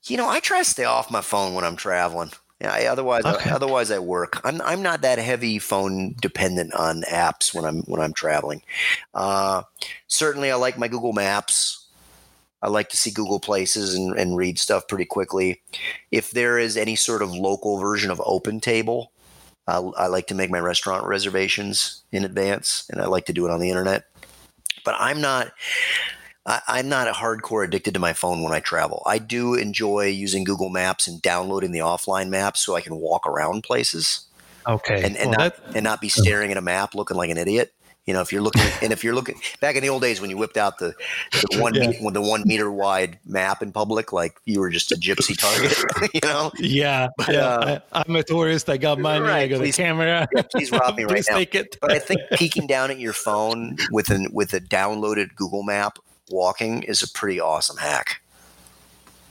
you 0.05 0.17
know, 0.17 0.29
I 0.29 0.39
try 0.39 0.61
to 0.61 0.65
stay 0.65 0.85
off 0.85 1.11
my 1.11 1.21
phone 1.21 1.55
when 1.55 1.65
I'm 1.65 1.75
traveling. 1.75 2.31
Yeah, 2.61 2.73
I, 2.73 2.87
otherwise, 2.87 3.25
okay. 3.25 3.51
otherwise 3.51 3.91
I 3.91 4.01
work. 4.01 4.41
I'm 4.45 4.61
I'm 4.63 4.83
not 4.83 5.03
that 5.03 5.19
heavy 5.19 5.61
phone 5.61 6.17
dependent 6.21 6.75
on 6.75 7.03
apps 7.03 7.55
when 7.55 7.65
I'm 7.65 7.83
when 7.83 8.01
I'm 8.01 8.13
traveling. 8.13 8.63
Uh, 9.15 9.63
certainly, 10.09 10.51
I 10.51 10.57
like 10.57 10.77
my 10.77 10.89
Google 10.89 11.13
Maps. 11.13 11.87
I 12.61 12.69
like 12.69 12.89
to 12.89 12.97
see 12.97 13.13
Google 13.13 13.39
Places 13.39 13.95
and, 13.95 14.19
and 14.19 14.37
read 14.37 14.59
stuff 14.59 14.89
pretty 14.89 15.05
quickly. 15.05 15.63
If 16.11 16.33
there 16.33 16.59
is 16.59 16.77
any 16.77 16.97
sort 16.97 17.23
of 17.23 17.31
local 17.31 17.79
version 17.79 18.11
of 18.11 18.21
Open 18.25 18.59
Table, 18.59 19.13
I, 19.69 19.77
I 19.77 20.07
like 20.09 20.27
to 20.29 20.35
make 20.35 20.51
my 20.51 20.59
restaurant 20.59 21.07
reservations 21.07 22.03
in 22.11 22.25
advance, 22.25 22.89
and 22.91 23.01
I 23.01 23.07
like 23.07 23.27
to 23.27 23.33
do 23.33 23.47
it 23.47 23.53
on 23.53 23.61
the 23.61 23.71
internet. 23.71 24.07
But 24.85 24.97
I'm 24.99 25.21
not. 25.21 25.53
I, 26.49 26.79
am 26.79 26.89
not 26.89 27.09
a 27.09 27.13
hardcore 27.13 27.65
addicted 27.65 27.95
to 27.95 28.01
my 28.01 28.15
phone 28.15 28.43
when 28.43 28.53
I 28.53 28.61
travel. 28.61 29.03
I 29.05 29.19
do 29.19 29.55
enjoy 29.55 30.07
using 30.07 30.45
Google 30.45 30.71
Maps 30.71 31.07
and 31.07 31.21
downloading 31.21 31.73
the 31.73 31.81
offline 31.81 32.31
maps 32.31 32.61
so 32.61 32.75
I 32.75 32.81
can 32.81 32.97
walk 32.97 33.27
around 33.27 33.65
places. 33.65 34.27
Okay. 34.67 35.03
And, 35.03 35.17
and 35.17 35.31
well, 35.31 35.39
not 35.39 35.57
that, 35.57 35.77
and 35.77 35.85
not 35.85 36.01
be 36.01 36.09
staring 36.09 36.51
at 36.51 36.57
a 36.57 36.63
map 36.63 36.95
looking 36.95 37.17
like 37.17 37.31
an 37.31 37.37
idiot. 37.37 37.73
You 38.07 38.15
know, 38.15 38.23
if 38.23 38.33
you're 38.33 38.41
looking, 38.41 38.63
and 38.81 38.91
if 38.91 39.05
you're 39.05 39.15
looking 39.15 39.39
back 39.61 39.77
in 39.77 39.83
the 39.83 39.91
old 39.91 40.01
days 40.01 40.19
when 40.19 40.31
you 40.31 40.39
whipped 40.39 40.57
out 40.57 40.79
the, 40.79 40.95
the 41.33 41.59
one 41.61 41.75
yeah. 41.75 41.89
meter, 41.89 42.11
the 42.11 42.23
one 42.23 42.43
meter 42.47 42.73
wide 42.73 43.19
map 43.27 43.63
in 43.63 43.71
public, 43.71 44.15
like 44.15 44.35
you 44.47 44.61
were 44.61 44.71
just 44.71 44.91
a 44.93 44.95
gypsy 44.95 45.37
target. 45.37 45.77
you 46.15 46.21
know? 46.27 46.51
Yeah, 46.59 47.09
but, 47.19 47.29
yeah. 47.29 47.47
Uh, 47.47 47.81
I, 47.93 48.05
am 48.09 48.17
a 48.17 48.23
tourist. 48.23 48.71
I 48.71 48.79
got 48.79 48.99
money. 48.99 49.21
Right, 49.21 49.43
I 49.43 49.47
got 49.49 49.59
please, 49.59 49.77
the 49.77 49.83
camera. 49.83 50.27
Yeah, 50.35 50.43
please 50.51 50.73
rob 50.73 50.97
me 50.97 51.05
right 51.05 51.23
now. 51.29 51.37
Take 51.37 51.55
it. 51.55 51.77
but 51.83 51.93
I 51.93 51.99
think 51.99 52.23
peeking 52.33 52.67
down 52.67 52.91
at 52.91 52.99
your 52.99 53.13
phone 53.13 53.77
with 53.91 54.09
an 54.09 54.29
with 54.33 54.55
a 54.55 54.61
downloaded 54.61 55.35
Google 55.35 55.63
Map 55.63 55.99
walking 56.31 56.83
is 56.83 57.03
a 57.03 57.09
pretty 57.09 57.41
awesome 57.41 57.77
hack. 57.77 58.21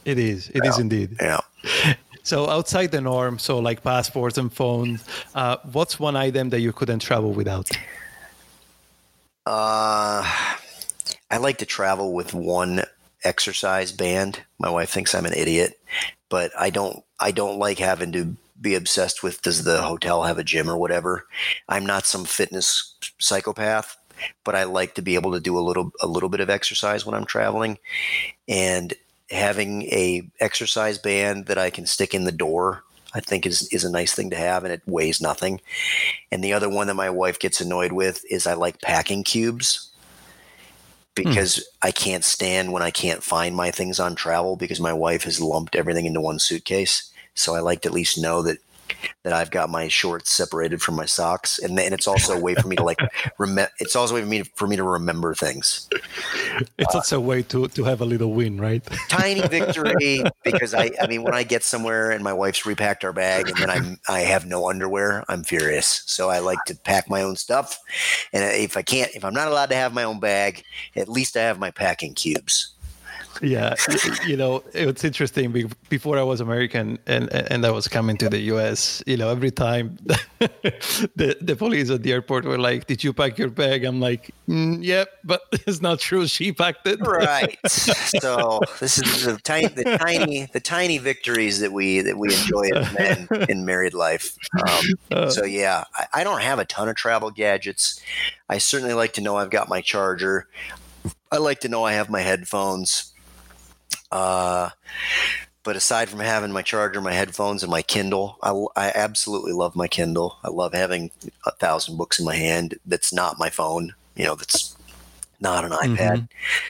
It 0.06 0.18
is. 0.18 0.50
It 0.50 0.62
yeah. 0.64 0.70
is 0.70 0.80
indeed. 0.80 1.18
Yeah. 1.20 1.42
So 2.28 2.50
outside 2.50 2.92
the 2.92 3.00
norm, 3.00 3.40
so 3.40 3.60
like 3.60 3.84
passports 3.84 4.38
and 4.38 4.52
phones, 4.52 5.02
uh, 5.34 5.58
what's 5.72 5.98
one 5.98 6.18
item 6.18 6.50
that 6.50 6.60
you 6.60 6.74
couldn't 6.74 7.00
travel 7.00 7.32
without? 7.32 7.70
Uh, 9.46 10.30
I 11.32 11.38
like 11.40 11.60
to 11.60 11.66
travel 11.66 12.12
with 12.12 12.34
one 12.34 12.84
exercise 13.24 13.94
band. 13.94 14.44
My 14.60 14.70
wife 14.70 14.90
thinks 14.90 15.16
I'm 15.16 15.26
an 15.26 15.32
idiot, 15.32 15.80
but 16.28 16.52
I 16.60 16.70
don't. 16.70 17.02
I 17.18 17.32
don't 17.32 17.60
like 17.60 17.80
having 17.80 18.12
to 18.12 18.36
be 18.60 18.76
obsessed 18.76 19.24
with 19.24 19.42
does 19.42 19.64
the 19.64 19.82
hotel 19.82 20.24
have 20.24 20.38
a 20.38 20.44
gym 20.44 20.70
or 20.70 20.78
whatever. 20.78 21.28
I'm 21.70 21.86
not 21.86 22.06
some 22.06 22.26
fitness 22.26 22.94
psychopath, 23.20 23.96
but 24.44 24.56
I 24.56 24.64
like 24.64 24.96
to 24.96 25.02
be 25.02 25.16
able 25.16 25.34
to 25.34 25.40
do 25.40 25.58
a 25.58 25.62
little 25.62 25.92
a 26.02 26.08
little 26.08 26.30
bit 26.30 26.40
of 26.40 26.50
exercise 26.50 27.06
when 27.06 27.16
I'm 27.16 27.26
traveling, 27.26 27.78
and 28.48 28.94
having 29.30 29.84
a 29.84 30.30
exercise 30.40 30.98
band 30.98 31.48
that 31.48 31.58
I 31.58 31.70
can 31.70 31.86
stick 31.86 32.14
in 32.14 32.24
the 32.24 32.32
door 32.32 32.84
I 33.14 33.20
think 33.20 33.46
is 33.46 33.68
is 33.70 33.84
a 33.84 33.92
nice 33.92 34.14
thing 34.14 34.30
to 34.32 34.36
have, 34.36 34.64
and 34.64 34.74
it 34.74 34.82
weighs 34.86 35.22
nothing. 35.22 35.62
And 36.32 36.44
the 36.44 36.54
other 36.54 36.70
one 36.70 36.88
that 36.88 36.94
my 36.94 37.10
wife 37.10 37.40
gets 37.40 37.62
annoyed 37.62 37.92
with 37.92 38.24
is 38.30 38.46
I 38.46 38.54
like 38.54 38.82
packing 38.82 39.24
cubes 39.24 39.90
because 41.16 41.56
hmm. 41.56 41.88
I 41.88 41.92
can't 41.92 42.24
stand 42.24 42.74
when 42.74 42.84
I 42.84 42.92
can't 42.92 43.24
find 43.24 43.56
my 43.56 43.72
things 43.72 44.00
on 44.00 44.16
travel 44.16 44.56
because 44.56 44.80
my 44.80 44.94
wife 44.94 45.24
has 45.24 45.42
lumped 45.42 45.76
everything 45.76 46.06
into 46.06 46.22
one 46.22 46.40
suitcase. 46.40 47.12
So 47.34 47.56
I 47.56 47.60
like 47.60 47.82
to 47.82 47.90
at 47.90 47.96
least 47.96 48.20
know 48.20 48.42
that 48.44 48.60
that 49.24 49.34
I've 49.34 49.52
got 49.52 49.70
my 49.70 49.88
shorts 49.88 50.32
separated 50.32 50.82
from 50.82 50.96
my 50.96 51.06
socks, 51.06 51.60
and 51.60 51.78
then 51.78 51.94
it's 51.94 52.08
also 52.08 52.34
a 52.34 52.40
way 52.40 52.56
for 52.56 52.68
me 52.68 52.76
to 52.76 52.84
like 52.84 53.00
remember. 53.38 53.72
It's 53.80 53.96
also 53.96 54.16
a 54.16 54.18
way 54.18 54.22
for 54.22 54.28
me 54.28 54.44
to, 54.44 54.50
for 54.56 54.68
me 54.68 54.76
to 54.76 54.84
remember 54.84 55.34
things. 55.34 55.90
It's 56.78 56.96
uh, 56.96 57.00
also 57.00 57.18
a 57.18 57.22
way 57.22 57.44
to 57.44 57.68
to 57.68 57.84
have 57.84 58.02
a 58.02 58.06
little 58.06 58.32
win, 58.34 58.60
right? 58.60 58.84
tiny 59.10 59.42
victory 59.48 60.24
because 60.44 60.74
I 60.74 60.92
I 61.02 61.08
mean 61.08 61.24
when 61.24 61.34
I 61.34 61.44
get 61.44 61.64
somewhere 61.64 62.12
and 62.12 62.24
my 62.24 62.34
wife's 62.34 62.66
repacked 62.66 63.04
our 63.04 63.14
bag 63.14 63.50
and 63.50 63.58
then 63.58 63.70
I'm 63.70 63.98
I 64.08 64.22
have 64.22 64.46
no 64.46 64.70
underwear, 64.70 65.24
I'm 65.30 65.44
furious. 65.44 66.04
So 66.06 66.30
I 66.30 66.40
like 66.40 66.64
to 66.68 66.76
pack 66.76 67.10
my 67.10 67.22
own 67.22 67.36
stuff, 67.36 67.80
and 68.34 68.44
if 68.44 68.78
I 68.78 68.82
can't, 68.82 69.12
if 69.16 69.26
I'm 69.26 69.34
not 69.34 69.48
allowed 69.48 69.70
to 69.70 69.76
have 69.76 69.94
my 69.94 70.04
own 70.04 70.20
bag, 70.20 70.64
at 70.96 71.10
least 71.10 71.36
I 71.36 71.42
have 71.42 71.60
my 71.60 71.72
packing 71.72 72.14
cubes 72.14 72.77
yeah 73.42 73.76
you 74.26 74.36
know 74.36 74.64
it's 74.74 75.04
interesting 75.04 75.72
before 75.90 76.18
i 76.18 76.24
was 76.24 76.42
american 76.42 76.98
and 77.06 77.32
and 77.34 77.66
i 77.66 77.70
was 77.70 77.88
coming 77.88 78.18
to 78.18 78.30
the 78.30 78.40
us 78.40 79.04
you 79.06 79.18
know 79.18 79.30
every 79.30 79.52
time 79.52 79.98
the 80.40 81.38
the 81.42 81.56
police 81.56 81.90
at 81.90 82.04
the 82.04 82.12
airport 82.12 82.46
were 82.46 82.58
like 82.58 82.88
did 82.88 83.04
you 83.04 83.14
pack 83.14 83.38
your 83.38 83.50
bag? 83.50 83.84
I'm 83.84 84.00
like 84.00 84.32
mm, 84.48 84.84
yep 84.84 85.08
yeah, 85.10 85.20
but 85.24 85.42
it's 85.68 85.82
not 85.82 86.00
true 86.00 86.28
she 86.28 86.52
packed 86.52 86.88
it. 86.88 87.00
Right. 87.02 87.58
So 88.08 88.62
this 88.80 88.98
is 88.98 89.26
the 89.26 89.38
tiny 89.38 89.68
the 89.68 89.98
tiny 89.98 90.48
the 90.54 90.60
tiny 90.60 90.98
victories 90.98 91.60
that 91.60 91.72
we 91.72 92.02
that 92.02 92.18
we 92.18 92.34
enjoy 92.34 92.70
as 92.74 92.94
men 92.94 93.28
in 93.50 93.66
married 93.66 93.94
life. 93.94 94.38
Um, 94.68 94.86
uh. 95.12 95.30
so 95.30 95.44
yeah 95.44 95.84
I, 95.96 96.08
I 96.14 96.24
don't 96.24 96.42
have 96.42 96.60
a 96.60 96.66
ton 96.66 96.90
of 96.90 96.96
travel 96.96 97.32
gadgets. 97.32 98.02
I 98.50 98.58
certainly 98.58 98.94
like 98.94 99.14
to 99.14 99.22
know 99.22 99.38
i've 99.38 99.50
got 99.50 99.70
my 99.70 99.82
charger. 99.82 100.48
I 101.32 101.38
like 101.38 101.60
to 101.62 101.70
know 101.70 101.84
I 101.84 101.94
have 101.94 102.10
my 102.10 102.22
headphones. 102.22 103.14
Uh, 104.12 104.70
but 105.64 105.76
aside 105.76 106.08
from 106.08 106.20
having 106.22 106.52
my 106.52 106.62
charger, 106.62 107.02
my 107.02 107.14
headphones, 107.14 107.62
and 107.62 107.70
my 107.70 107.82
Kindle, 107.82 108.38
I, 108.42 108.52
I 108.76 108.92
absolutely 108.96 109.52
love 109.52 109.76
my 109.76 109.88
Kindle. 109.88 110.38
I 110.44 110.50
love 110.50 110.74
having 110.74 111.12
a 111.46 111.52
thousand 111.52 111.98
books 111.98 112.20
in 112.20 112.26
my 112.26 112.36
hand. 112.36 112.76
That's 112.86 113.12
not 113.12 113.38
my 113.38 113.50
phone. 113.50 113.94
You 114.16 114.26
know, 114.26 114.36
that's 114.36 114.78
not 115.40 115.66
an 115.66 115.72
iPad. 115.72 115.98
Mm-hmm. 115.98 116.26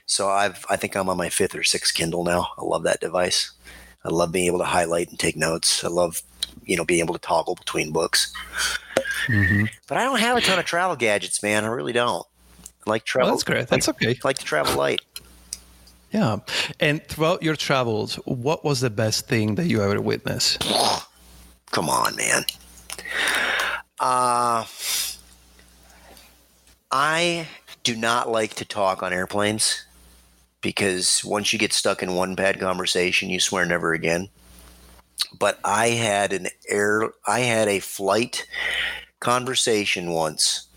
So 0.05 0.29
I've 0.29 0.65
I 0.69 0.75
think 0.77 0.95
I'm 0.95 1.09
on 1.09 1.17
my 1.17 1.29
fifth 1.29 1.55
or 1.55 1.63
sixth 1.63 1.93
Kindle 1.93 2.23
now. 2.23 2.49
I 2.57 2.63
love 2.63 2.83
that 2.83 2.99
device. 2.99 3.51
I 4.03 4.09
love 4.09 4.31
being 4.31 4.47
able 4.47 4.59
to 4.59 4.65
highlight 4.65 5.09
and 5.09 5.19
take 5.19 5.35
notes. 5.35 5.83
I 5.83 5.89
love, 5.89 6.21
you 6.65 6.75
know, 6.75 6.85
being 6.85 7.01
able 7.01 7.13
to 7.13 7.19
toggle 7.19 7.55
between 7.55 7.91
books. 7.91 8.33
Mm-hmm. 9.27 9.65
But 9.87 9.97
I 9.97 10.03
don't 10.03 10.19
have 10.19 10.37
a 10.37 10.41
ton 10.41 10.59
of 10.59 10.65
travel 10.65 10.95
gadgets, 10.95 11.43
man. 11.43 11.65
I 11.65 11.67
really 11.67 11.93
don't. 11.93 12.25
I 12.85 12.89
like 12.89 13.03
travel. 13.03 13.27
Well, 13.27 13.35
that's 13.35 13.43
great. 13.43 13.67
That's 13.67 13.89
okay. 13.89 14.11
I 14.11 14.15
like 14.23 14.37
to 14.39 14.45
travel 14.45 14.75
light. 14.75 15.01
Yeah. 16.11 16.37
And 16.79 17.05
throughout 17.07 17.43
your 17.43 17.55
travels, 17.55 18.15
what 18.25 18.63
was 18.63 18.81
the 18.81 18.89
best 18.89 19.27
thing 19.27 19.55
that 19.55 19.67
you 19.67 19.81
ever 19.81 19.99
witnessed? 20.01 20.59
Come 21.71 21.89
on, 21.89 22.15
man. 22.15 22.43
Uh, 23.99 24.65
I 26.91 27.47
do 27.83 27.95
not 27.95 28.29
like 28.29 28.55
to 28.55 28.65
talk 28.65 29.03
on 29.03 29.11
airplanes 29.11 29.85
because 30.61 31.23
once 31.25 31.51
you 31.51 31.59
get 31.59 31.73
stuck 31.73 32.01
in 32.01 32.15
one 32.15 32.35
bad 32.35 32.59
conversation, 32.59 33.29
you 33.29 33.39
swear 33.39 33.65
never 33.65 33.93
again. 33.93 34.29
But 35.37 35.59
I 35.63 35.89
had 35.89 36.31
an 36.31 36.47
air, 36.69 37.11
I 37.25 37.41
had 37.41 37.67
a 37.67 37.79
flight 37.79 38.47
conversation 39.19 40.11
once 40.11 40.67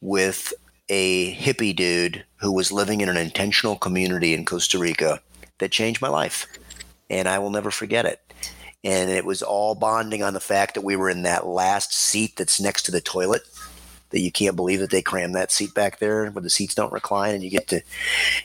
with 0.00 0.54
a 0.88 1.34
hippie 1.34 1.74
dude 1.74 2.24
who 2.36 2.52
was 2.52 2.72
living 2.72 3.00
in 3.00 3.08
an 3.08 3.16
intentional 3.16 3.76
community 3.76 4.34
in 4.34 4.44
Costa 4.44 4.78
Rica 4.78 5.20
that 5.58 5.72
changed 5.72 6.00
my 6.00 6.08
life. 6.08 6.46
And 7.10 7.28
I 7.28 7.38
will 7.38 7.50
never 7.50 7.70
forget 7.70 8.06
it. 8.06 8.20
And 8.84 9.10
it 9.10 9.24
was 9.24 9.42
all 9.42 9.74
bonding 9.74 10.22
on 10.22 10.34
the 10.34 10.40
fact 10.40 10.74
that 10.74 10.84
we 10.84 10.96
were 10.96 11.10
in 11.10 11.22
that 11.22 11.46
last 11.46 11.92
seat 11.92 12.36
that's 12.36 12.60
next 12.60 12.82
to 12.84 12.92
the 12.92 13.00
toilet 13.00 13.42
that 14.10 14.20
you 14.20 14.32
can't 14.32 14.56
believe 14.56 14.80
that 14.80 14.90
they 14.90 15.02
cram 15.02 15.32
that 15.32 15.52
seat 15.52 15.74
back 15.74 15.98
there 15.98 16.30
where 16.30 16.42
the 16.42 16.50
seats 16.50 16.74
don't 16.74 16.92
recline 16.92 17.34
and 17.34 17.44
you 17.44 17.50
get 17.50 17.68
to 17.68 17.82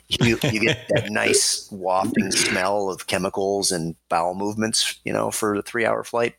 you, 0.10 0.38
you 0.44 0.60
get 0.60 0.86
that 0.90 1.10
nice 1.10 1.70
wafting 1.72 2.32
smell 2.32 2.90
of 2.90 3.08
chemicals 3.08 3.72
and 3.72 3.96
bowel 4.10 4.34
movements 4.34 5.00
you 5.06 5.14
know 5.14 5.32
for 5.32 5.56
a 5.56 5.62
three 5.62 5.86
hour 5.86 6.04
flight 6.04 6.36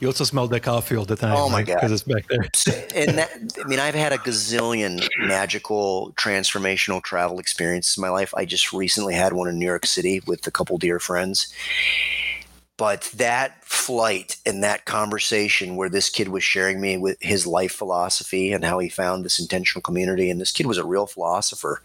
you 0.00 0.06
also 0.06 0.24
smell 0.24 0.46
the 0.46 0.60
coffee 0.60 0.96
all 0.96 1.04
the 1.04 1.16
time. 1.16 1.34
Oh 1.36 1.48
my 1.48 1.62
god, 1.62 1.74
because 1.74 1.92
it's 1.92 2.02
back 2.02 2.26
there. 2.28 2.42
and 2.94 3.18
that, 3.18 3.30
I 3.62 3.68
mean, 3.68 3.80
I've 3.80 3.94
had 3.94 4.12
a 4.12 4.18
gazillion 4.18 5.06
magical, 5.18 6.12
transformational 6.16 7.02
travel 7.02 7.38
experiences 7.38 7.96
in 7.96 8.02
my 8.02 8.10
life. 8.10 8.34
I 8.34 8.44
just 8.44 8.72
recently 8.72 9.14
had 9.14 9.32
one 9.32 9.48
in 9.48 9.58
New 9.58 9.66
York 9.66 9.86
City 9.86 10.20
with 10.26 10.46
a 10.46 10.50
couple 10.50 10.78
dear 10.78 10.98
friends, 10.98 11.52
but 12.76 13.10
that 13.16 13.64
flight 13.64 14.36
and 14.46 14.62
that 14.62 14.84
conversation 14.84 15.74
where 15.74 15.88
this 15.88 16.08
kid 16.08 16.28
was 16.28 16.44
sharing 16.44 16.80
me 16.80 16.96
with 16.96 17.16
his 17.20 17.46
life 17.46 17.72
philosophy 17.72 18.52
and 18.52 18.64
how 18.64 18.78
he 18.78 18.88
found 18.88 19.24
this 19.24 19.40
intentional 19.40 19.82
community, 19.82 20.30
and 20.30 20.40
this 20.40 20.52
kid 20.52 20.66
was 20.66 20.78
a 20.78 20.84
real 20.84 21.06
philosopher. 21.06 21.82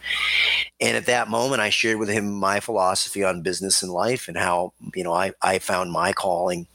And 0.80 0.96
at 0.96 1.08
that 1.08 1.30
moment, 1.30 1.62
I 1.62 1.72
shared 1.72 1.98
with 1.98 2.10
him 2.10 2.32
my 2.32 2.60
philosophy 2.60 3.24
on 3.24 3.42
business 3.42 3.82
and 3.82 3.92
life 3.92 4.28
and 4.28 4.38
how, 4.38 4.74
you 4.94 5.04
know, 5.04 5.14
I, 5.14 5.32
I 5.42 5.60
found 5.60 5.92
my 5.92 6.14
calling 6.14 6.68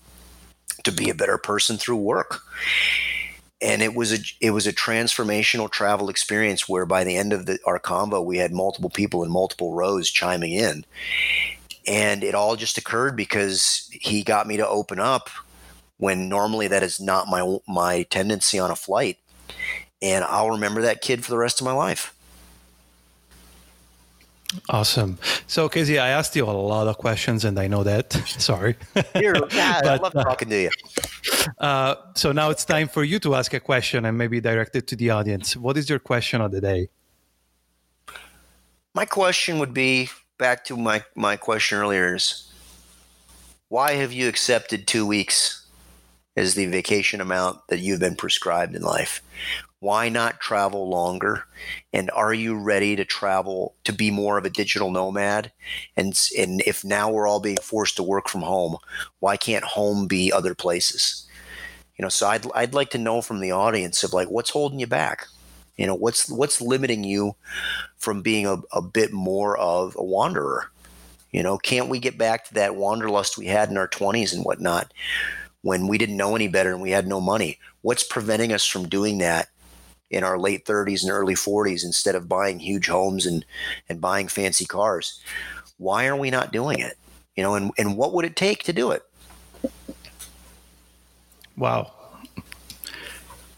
to 0.89 1.03
be 1.03 1.11
a 1.11 1.15
better 1.15 1.39
person 1.39 1.77
through 1.77 1.97
work. 1.97 2.41
And 3.61 3.83
it 3.83 3.95
was 3.95 4.13
a 4.13 4.19
it 4.41 4.51
was 4.51 4.67
a 4.67 4.73
transformational 4.73 5.71
travel 5.71 6.09
experience 6.09 6.69
where 6.69 6.87
by 6.87 7.03
the 7.03 7.17
end 7.17 7.33
of 7.33 7.47
the, 7.47 7.59
our 7.67 7.81
convo 7.81 8.25
we 8.25 8.39
had 8.39 8.53
multiple 8.53 8.91
people 8.91 9.25
in 9.25 9.31
multiple 9.31 9.75
rows 9.75 10.11
chiming 10.11 10.53
in, 10.53 10.85
and 11.87 12.23
it 12.23 12.37
all 12.37 12.55
just 12.55 12.79
occurred 12.79 13.17
because 13.17 13.89
he 13.91 14.23
got 14.23 14.47
me 14.47 14.57
to 14.57 14.69
open 14.69 15.01
up 15.01 15.29
when 15.97 16.29
normally 16.29 16.69
that 16.69 16.85
is 16.85 17.01
not 17.01 17.27
my 17.27 17.59
my 17.67 18.05
tendency 18.05 18.61
on 18.61 18.71
a 18.71 18.77
flight 18.77 19.19
and 20.01 20.25
I'll 20.25 20.51
remember 20.51 20.83
that 20.83 21.01
kid 21.01 21.25
for 21.25 21.31
the 21.31 21.39
rest 21.39 21.61
of 21.61 21.65
my 21.65 21.73
life. 21.73 22.15
Awesome. 24.71 25.19
So, 25.47 25.69
Casey, 25.69 25.99
I 25.99 26.09
asked 26.09 26.35
you 26.35 26.45
a 26.45 26.51
lot 26.51 26.87
of 26.87 26.97
questions, 26.97 27.45
and 27.45 27.59
I 27.59 27.69
know 27.69 27.83
that. 27.85 28.13
Sorry. 28.39 28.77
You're, 29.15 29.37
yeah, 29.51 29.81
but, 29.83 29.87
I 29.87 29.97
love 29.97 30.13
talking 30.15 30.49
to 30.49 30.63
you. 30.63 30.71
Uh, 31.59 31.97
so 32.15 32.33
now 32.33 32.51
it's 32.51 32.65
time 32.65 32.89
for 32.89 33.05
you 33.05 33.19
to 33.21 33.35
ask 33.35 33.53
a 33.53 33.61
question 33.61 34.07
and 34.07 34.17
maybe 34.17 34.41
direct 34.41 34.75
it 34.75 34.87
to 34.89 34.97
the 34.97 35.11
audience. 35.11 35.57
What 35.57 35.77
is 35.77 35.91
your 35.91 35.99
question 35.99 36.41
of 36.41 36.53
the 36.53 36.61
day? 36.61 36.89
My 38.95 39.05
question 39.05 39.59
would 39.59 39.75
be 39.75 40.09
back 40.39 40.65
to 40.67 40.77
my, 40.77 41.05
my 41.15 41.37
question 41.37 41.79
earlier 41.79 42.15
is 42.15 42.51
why 43.69 43.93
have 43.93 44.13
you 44.13 44.29
accepted 44.29 44.87
two 44.87 45.07
weeks 45.07 45.67
as 46.37 46.55
the 46.55 46.67
vacation 46.67 47.21
amount 47.21 47.61
that 47.69 47.81
you've 47.81 48.01
been 48.01 48.17
prescribed 48.17 48.75
in 48.75 48.83
life? 48.83 49.23
Why 49.81 50.09
not 50.09 50.41
travel 50.41 50.89
longer? 50.89 51.45
And 51.93 52.11
are 52.11 52.35
you 52.35 52.59
ready 52.59 52.97
to 52.97 53.05
travel 53.05 53.77
to 53.85 53.93
be 53.93 54.11
more 54.11 54.37
of 54.37 54.45
a 54.45 54.51
digital 54.51 54.91
nomad? 54.91 55.53
And, 55.97 56.19
and 56.37 56.61
if 56.67 56.85
now 56.85 57.11
we're 57.11 57.29
all 57.29 57.41
being 57.41 57.59
forced 57.63 57.97
to 57.97 58.03
work 58.03 58.29
from 58.29 58.43
home, 58.43 58.77
why 59.21 59.37
can't 59.37 59.65
home 59.65 60.09
be 60.09 60.33
other 60.33 60.55
places? 60.55 61.29
You 61.97 62.03
know, 62.03 62.09
so 62.09 62.27
I'd, 62.27 62.51
I'd 62.55 62.75
like 62.75 62.91
to 62.91 62.99
know 62.99 63.23
from 63.23 63.41
the 63.41 63.53
audience 63.53 64.03
of 64.03 64.13
like, 64.13 64.29
what's 64.29 64.51
holding 64.51 64.81
you 64.81 64.87
back? 64.89 65.27
You 65.77 65.87
know, 65.87 65.95
what's 65.95 66.29
what's 66.29 66.61
limiting 66.61 67.05
you 67.05 67.37
from 67.97 68.21
being 68.21 68.47
a, 68.47 68.57
a 68.73 68.83
bit 68.83 69.13
more 69.13 69.57
of 69.59 69.95
a 69.97 70.03
wanderer? 70.03 70.73
You 71.31 71.45
know, 71.45 71.57
can't 71.57 71.89
we 71.89 72.01
get 72.01 72.19
back 72.19 72.47
to 72.47 72.55
that 72.55 72.75
wanderlust 72.75 73.39
we 73.39 73.47
had 73.47 73.71
in 73.71 73.77
our 73.77 73.87
20s 73.87 74.35
and 74.35 74.45
whatnot 74.45 74.93
when 75.63 75.87
we 75.87 75.99
didn't 75.99 76.17
know 76.17 76.35
any 76.35 76.49
better 76.49 76.73
and 76.73 76.83
we 76.83 76.91
had 76.91 77.07
no 77.07 77.21
money? 77.21 77.61
What's 77.83 78.03
preventing 78.03 78.53
us 78.53 78.65
from 78.65 78.89
doing 78.89 79.19
that 79.19 79.51
in 80.11 80.25
our 80.25 80.39
late 80.39 80.65
30s 80.65 81.03
and 81.03 81.13
early 81.13 81.35
40s 81.35 81.85
instead 81.85 82.15
of 82.15 82.29
buying 82.29 82.59
huge 82.59 82.89
homes 82.89 83.27
and, 83.27 83.45
and 83.89 84.01
buying 84.01 84.29
fancy 84.29 84.65
cars? 84.65 85.21
Why 85.77 86.07
are 86.07 86.17
we 86.17 86.31
not 86.31 86.53
doing 86.53 86.81
it? 86.81 86.97
You 87.37 87.43
know, 87.43 87.55
and, 87.55 87.71
and 87.79 87.97
what 87.97 88.13
would 88.15 88.25
it 88.25 88.37
take 88.37 88.65
to 88.65 88.73
do 88.73 88.91
it? 88.91 89.03
Wow. 91.57 91.93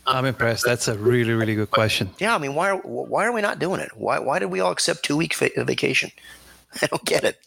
I'm 0.07 0.25
impressed. 0.25 0.65
That's 0.65 0.89
a 0.89 0.99
really, 0.99 1.33
really 1.33 1.55
good 1.55 1.71
question. 1.71 2.11
Yeah, 2.19 2.35
I 2.35 2.39
mean, 2.39 2.55
why 2.55 2.71
are, 2.71 2.79
why 2.79 3.27
are 3.27 3.33
we 3.33 3.41
not 3.41 3.59
doing 3.59 3.81
it? 3.81 3.91
Why 3.97 4.19
why 4.19 4.39
did 4.39 4.47
we 4.47 4.59
all 4.59 4.73
accept 4.73 5.05
two 5.05 5.17
week 5.17 5.35
va- 5.35 5.51
vacation? 5.65 6.11
I 6.83 6.87
don't 6.87 7.05
get 7.05 7.23
it. 7.23 7.39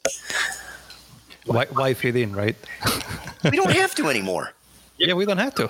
Why 1.45 1.65
why 1.65 1.93
fit 1.93 2.15
in, 2.15 2.33
right? 2.33 2.55
we 3.43 3.57
don't 3.57 3.71
have 3.71 3.93
to 3.95 4.07
anymore. 4.07 4.53
Yeah, 4.97 5.13
we 5.13 5.25
don't 5.25 5.39
have 5.39 5.55
to. 5.55 5.69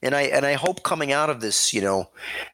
And 0.00 0.14
I 0.14 0.22
and 0.22 0.46
I 0.46 0.52
hope 0.52 0.84
coming 0.84 1.10
out 1.10 1.28
of 1.28 1.40
this, 1.40 1.72
you 1.72 1.80
know, 1.80 2.08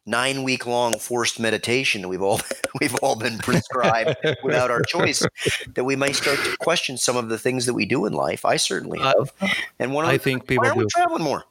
nine 0.06 0.44
week 0.44 0.66
long 0.66 0.98
forced 0.98 1.38
meditation 1.38 2.00
that 2.02 2.08
we've 2.08 2.22
all 2.22 2.40
we've 2.80 2.94
all 2.96 3.16
been 3.16 3.38
prescribed 3.38 4.16
without 4.42 4.70
our 4.70 4.82
choice, 4.82 5.26
that 5.74 5.84
we 5.84 5.94
might 5.94 6.16
start 6.16 6.38
to 6.38 6.56
question 6.58 6.96
some 6.96 7.16
of 7.16 7.28
the 7.28 7.38
things 7.38 7.66
that 7.66 7.74
we 7.74 7.84
do 7.84 8.06
in 8.06 8.14
life. 8.14 8.46
I 8.46 8.56
certainly 8.56 8.98
have. 8.98 9.32
Uh, 9.40 9.48
and 9.78 9.92
one 9.92 10.04
of 10.04 10.10
I 10.10 10.16
think 10.16 10.46
people 10.46 10.64
why 10.64 10.70
are 10.70 10.76
we 10.76 10.86
traveling 10.90 11.22
more? 11.22 11.44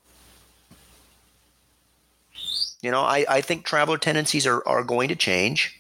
You 2.81 2.91
know, 2.91 3.01
I, 3.01 3.25
I 3.29 3.41
think 3.41 3.65
traveler 3.65 3.97
tendencies 3.97 4.45
are, 4.45 4.61
are 4.67 4.83
going 4.83 5.07
to 5.07 5.15
change. 5.15 5.79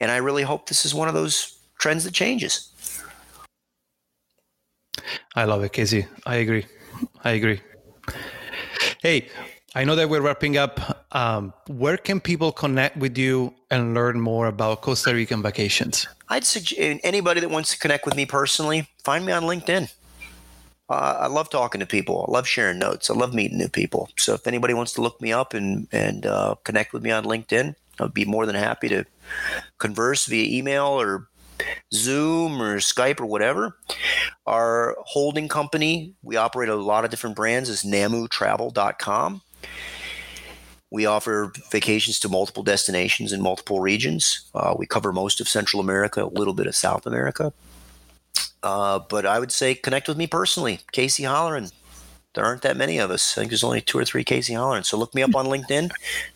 And 0.00 0.12
I 0.12 0.18
really 0.18 0.44
hope 0.44 0.68
this 0.68 0.84
is 0.84 0.94
one 0.94 1.08
of 1.08 1.14
those 1.14 1.58
trends 1.78 2.04
that 2.04 2.14
changes. 2.14 2.70
I 5.34 5.44
love 5.44 5.64
it, 5.64 5.72
Casey. 5.72 6.06
I 6.24 6.36
agree. 6.36 6.66
I 7.24 7.30
agree. 7.30 7.60
Hey, 9.00 9.28
I 9.76 9.84
know 9.84 9.94
that 9.94 10.08
we're 10.08 10.20
wrapping 10.20 10.56
up. 10.56 11.06
Um, 11.14 11.52
where 11.68 11.96
can 11.96 12.20
people 12.20 12.50
connect 12.50 12.96
with 12.96 13.16
you 13.16 13.54
and 13.70 13.94
learn 13.94 14.20
more 14.20 14.48
about 14.48 14.80
Costa 14.80 15.14
Rican 15.14 15.40
vacations? 15.40 16.08
I'd 16.28 16.44
suggest 16.44 17.00
anybody 17.04 17.40
that 17.40 17.50
wants 17.50 17.70
to 17.70 17.78
connect 17.78 18.04
with 18.04 18.16
me 18.16 18.26
personally, 18.26 18.88
find 19.04 19.24
me 19.24 19.32
on 19.32 19.44
LinkedIn. 19.44 19.92
Uh, 20.90 21.18
I 21.20 21.26
love 21.28 21.48
talking 21.48 21.78
to 21.80 21.86
people. 21.86 22.24
I 22.26 22.32
love 22.32 22.48
sharing 22.48 22.78
notes. 22.78 23.08
I 23.08 23.14
love 23.14 23.34
meeting 23.34 23.58
new 23.58 23.68
people. 23.68 24.08
So 24.16 24.34
if 24.34 24.46
anybody 24.46 24.74
wants 24.74 24.94
to 24.94 25.02
look 25.02 25.20
me 25.20 25.32
up 25.32 25.54
and 25.54 25.86
and 25.92 26.26
uh, 26.26 26.56
connect 26.64 26.92
with 26.92 27.02
me 27.02 27.10
on 27.10 27.24
LinkedIn, 27.24 27.74
I'd 28.00 28.14
be 28.14 28.24
more 28.24 28.46
than 28.46 28.56
happy 28.56 28.88
to 28.88 29.04
converse 29.78 30.26
via 30.26 30.58
email 30.58 30.86
or 30.86 31.28
Zoom 31.92 32.60
or 32.60 32.78
Skype 32.78 33.20
or 33.20 33.26
whatever. 33.26 33.76
Our 34.46 34.96
holding 35.00 35.48
company, 35.48 36.14
we 36.22 36.36
operate 36.36 36.68
a 36.68 36.76
lot 36.76 37.04
of 37.04 37.10
different 37.10 37.36
brands, 37.36 37.68
is 37.68 37.82
namutravel.com. 37.82 39.42
We 40.90 41.04
offer 41.04 41.52
vacations 41.70 42.18
to 42.20 42.28
multiple 42.28 42.62
destinations 42.62 43.32
in 43.32 43.42
multiple 43.42 43.80
regions. 43.80 44.48
Uh, 44.54 44.74
we 44.78 44.86
cover 44.86 45.12
most 45.12 45.40
of 45.40 45.48
Central 45.48 45.80
America, 45.80 46.24
a 46.24 46.26
little 46.26 46.54
bit 46.54 46.66
of 46.66 46.74
South 46.74 47.06
America. 47.06 47.52
Uh, 48.62 48.98
but 48.98 49.26
I 49.26 49.38
would 49.38 49.52
say 49.52 49.74
connect 49.74 50.08
with 50.08 50.16
me 50.16 50.26
personally, 50.26 50.80
Casey 50.92 51.24
Halloran. 51.24 51.68
There 52.34 52.44
aren't 52.44 52.62
that 52.62 52.76
many 52.76 52.98
of 52.98 53.10
us. 53.10 53.36
I 53.36 53.40
think 53.40 53.50
there's 53.50 53.64
only 53.64 53.80
two 53.80 53.98
or 53.98 54.04
three 54.04 54.24
Casey 54.24 54.52
Halloran. 54.52 54.84
So 54.84 54.96
look 54.96 55.14
me 55.14 55.22
up 55.22 55.34
on 55.34 55.46
LinkedIn, 55.46 55.90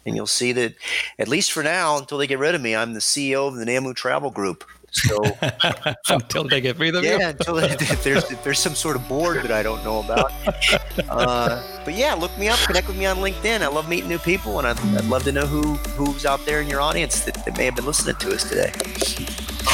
and 0.04 0.16
you'll 0.16 0.26
see 0.26 0.52
that, 0.52 0.74
at 1.18 1.28
least 1.28 1.52
for 1.52 1.62
now, 1.62 1.98
until 1.98 2.18
they 2.18 2.26
get 2.26 2.38
rid 2.38 2.54
of 2.54 2.60
me, 2.60 2.74
I'm 2.74 2.94
the 2.94 3.00
CEO 3.00 3.46
of 3.46 3.56
the 3.56 3.64
Namu 3.64 3.94
Travel 3.94 4.30
Group. 4.30 4.64
So 4.92 5.24
until 6.08 6.44
they 6.44 6.60
get 6.60 6.78
rid 6.78 6.94
of 6.94 7.02
yeah, 7.02 7.12
you, 7.12 7.18
yeah. 7.18 7.28
Until 7.30 7.54
there's 8.02 8.28
there's 8.28 8.58
some 8.58 8.74
sort 8.74 8.96
of 8.96 9.08
board 9.08 9.42
that 9.42 9.50
I 9.50 9.62
don't 9.62 9.82
know 9.84 10.00
about. 10.00 10.32
Uh, 11.08 11.62
but 11.84 11.94
yeah, 11.94 12.14
look 12.14 12.36
me 12.38 12.48
up, 12.48 12.58
connect 12.60 12.86
with 12.86 12.98
me 12.98 13.06
on 13.06 13.16
LinkedIn. 13.16 13.62
I 13.62 13.68
love 13.68 13.88
meeting 13.88 14.08
new 14.08 14.18
people, 14.18 14.58
and 14.58 14.68
I'd, 14.68 14.78
I'd 14.96 15.06
love 15.06 15.24
to 15.24 15.32
know 15.32 15.46
who 15.46 15.74
who's 15.96 16.26
out 16.26 16.44
there 16.44 16.60
in 16.60 16.68
your 16.68 16.80
audience 16.80 17.24
that, 17.24 17.42
that 17.44 17.56
may 17.56 17.64
have 17.64 17.76
been 17.76 17.86
listening 17.86 18.16
to 18.16 18.34
us 18.34 18.44
today. 18.44 18.72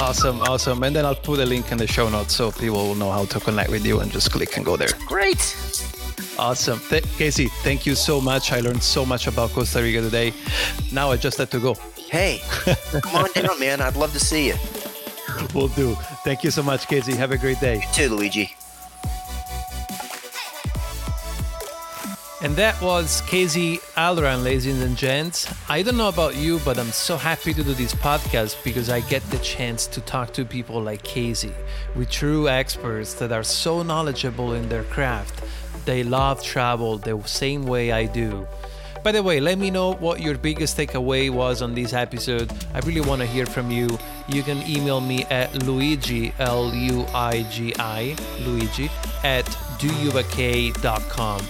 Awesome, 0.00 0.40
awesome. 0.42 0.82
And 0.84 0.94
then 0.94 1.04
I'll 1.04 1.14
put 1.16 1.40
a 1.40 1.46
link 1.46 1.72
in 1.72 1.78
the 1.78 1.86
show 1.86 2.08
notes 2.08 2.34
so 2.34 2.52
people 2.52 2.76
will 2.86 2.94
know 2.94 3.10
how 3.10 3.24
to 3.24 3.40
connect 3.40 3.70
with 3.70 3.84
you 3.84 3.98
and 4.00 4.12
just 4.12 4.30
click 4.30 4.56
and 4.56 4.64
go 4.64 4.76
there. 4.76 4.90
Great. 5.06 5.56
Awesome. 6.38 6.78
Th- 6.88 7.04
Casey, 7.16 7.48
thank 7.64 7.84
you 7.84 7.96
so 7.96 8.20
much. 8.20 8.52
I 8.52 8.60
learned 8.60 8.82
so 8.82 9.04
much 9.04 9.26
about 9.26 9.50
Costa 9.50 9.82
Rica 9.82 10.00
today. 10.00 10.32
Now 10.92 11.10
I 11.10 11.16
just 11.16 11.38
have 11.38 11.50
to 11.50 11.58
go. 11.58 11.74
Hey, 11.96 12.40
come 13.02 13.16
on 13.16 13.30
down, 13.34 13.58
man. 13.58 13.80
I'd 13.80 13.96
love 13.96 14.12
to 14.12 14.20
see 14.20 14.46
you. 14.46 14.54
Will 15.54 15.68
do. 15.68 15.94
Thank 16.24 16.44
you 16.44 16.50
so 16.50 16.62
much, 16.62 16.86
Casey. 16.86 17.14
Have 17.14 17.32
a 17.32 17.38
great 17.38 17.60
day. 17.60 17.76
You 17.76 17.92
too, 17.92 18.14
Luigi. 18.14 18.56
And 22.40 22.54
that 22.54 22.80
was 22.80 23.20
Casey 23.22 23.80
Halloran, 23.96 24.44
ladies 24.44 24.66
and 24.66 24.96
gents. 24.96 25.52
I 25.68 25.82
don't 25.82 25.96
know 25.96 26.08
about 26.08 26.36
you, 26.36 26.60
but 26.64 26.78
I'm 26.78 26.92
so 26.92 27.16
happy 27.16 27.52
to 27.52 27.64
do 27.64 27.74
this 27.74 27.92
podcast 27.92 28.62
because 28.62 28.90
I 28.90 29.00
get 29.00 29.28
the 29.30 29.38
chance 29.38 29.88
to 29.88 30.00
talk 30.02 30.32
to 30.34 30.44
people 30.44 30.80
like 30.80 31.02
Casey, 31.02 31.52
with 31.96 32.10
true 32.10 32.48
experts 32.48 33.14
that 33.14 33.32
are 33.32 33.42
so 33.42 33.82
knowledgeable 33.82 34.52
in 34.52 34.68
their 34.68 34.84
craft. 34.84 35.42
They 35.84 36.04
love 36.04 36.40
travel 36.40 36.96
the 36.96 37.20
same 37.26 37.66
way 37.66 37.90
I 37.90 38.06
do. 38.06 38.46
By 39.08 39.12
the 39.12 39.22
way, 39.22 39.40
let 39.40 39.56
me 39.56 39.70
know 39.70 39.94
what 39.94 40.20
your 40.20 40.36
biggest 40.36 40.76
takeaway 40.76 41.30
was 41.30 41.62
on 41.62 41.74
this 41.74 41.94
episode. 41.94 42.52
I 42.74 42.80
really 42.80 43.00
want 43.00 43.22
to 43.22 43.26
hear 43.26 43.46
from 43.46 43.70
you. 43.70 43.88
You 44.28 44.42
can 44.42 44.58
email 44.68 45.00
me 45.00 45.24
at 45.30 45.62
Luigi, 45.62 46.34
L 46.38 46.74
U 46.74 47.06
I 47.14 47.46
G 47.50 47.72
I, 47.78 48.14
Luigi, 48.40 48.90
at 49.24 49.46
doyouak.com. 49.80 51.40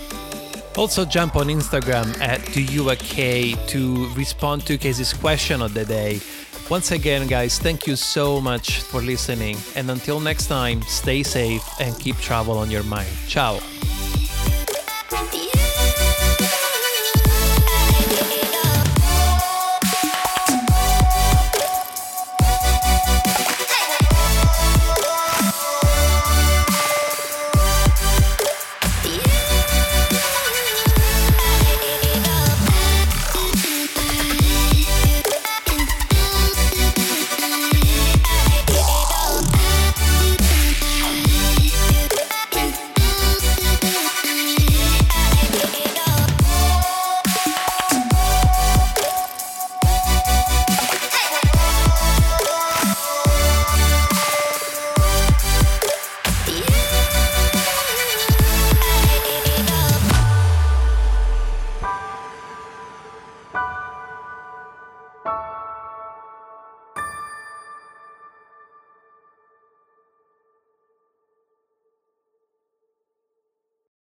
Also, 0.76 1.04
jump 1.04 1.34
on 1.34 1.48
Instagram 1.48 2.16
at 2.20 2.38
doyouak 2.54 3.66
to 3.66 4.08
respond 4.14 4.64
to 4.66 4.78
Casey's 4.78 5.12
question 5.12 5.60
of 5.60 5.74
the 5.74 5.84
day. 5.84 6.20
Once 6.70 6.92
again, 6.92 7.26
guys, 7.26 7.58
thank 7.58 7.88
you 7.88 7.96
so 7.96 8.40
much 8.40 8.82
for 8.82 9.00
listening. 9.00 9.56
And 9.74 9.90
until 9.90 10.20
next 10.20 10.46
time, 10.46 10.80
stay 10.82 11.24
safe 11.24 11.68
and 11.80 11.98
keep 11.98 12.18
travel 12.18 12.56
on 12.56 12.70
your 12.70 12.84
mind. 12.84 13.10
Ciao. 13.26 13.58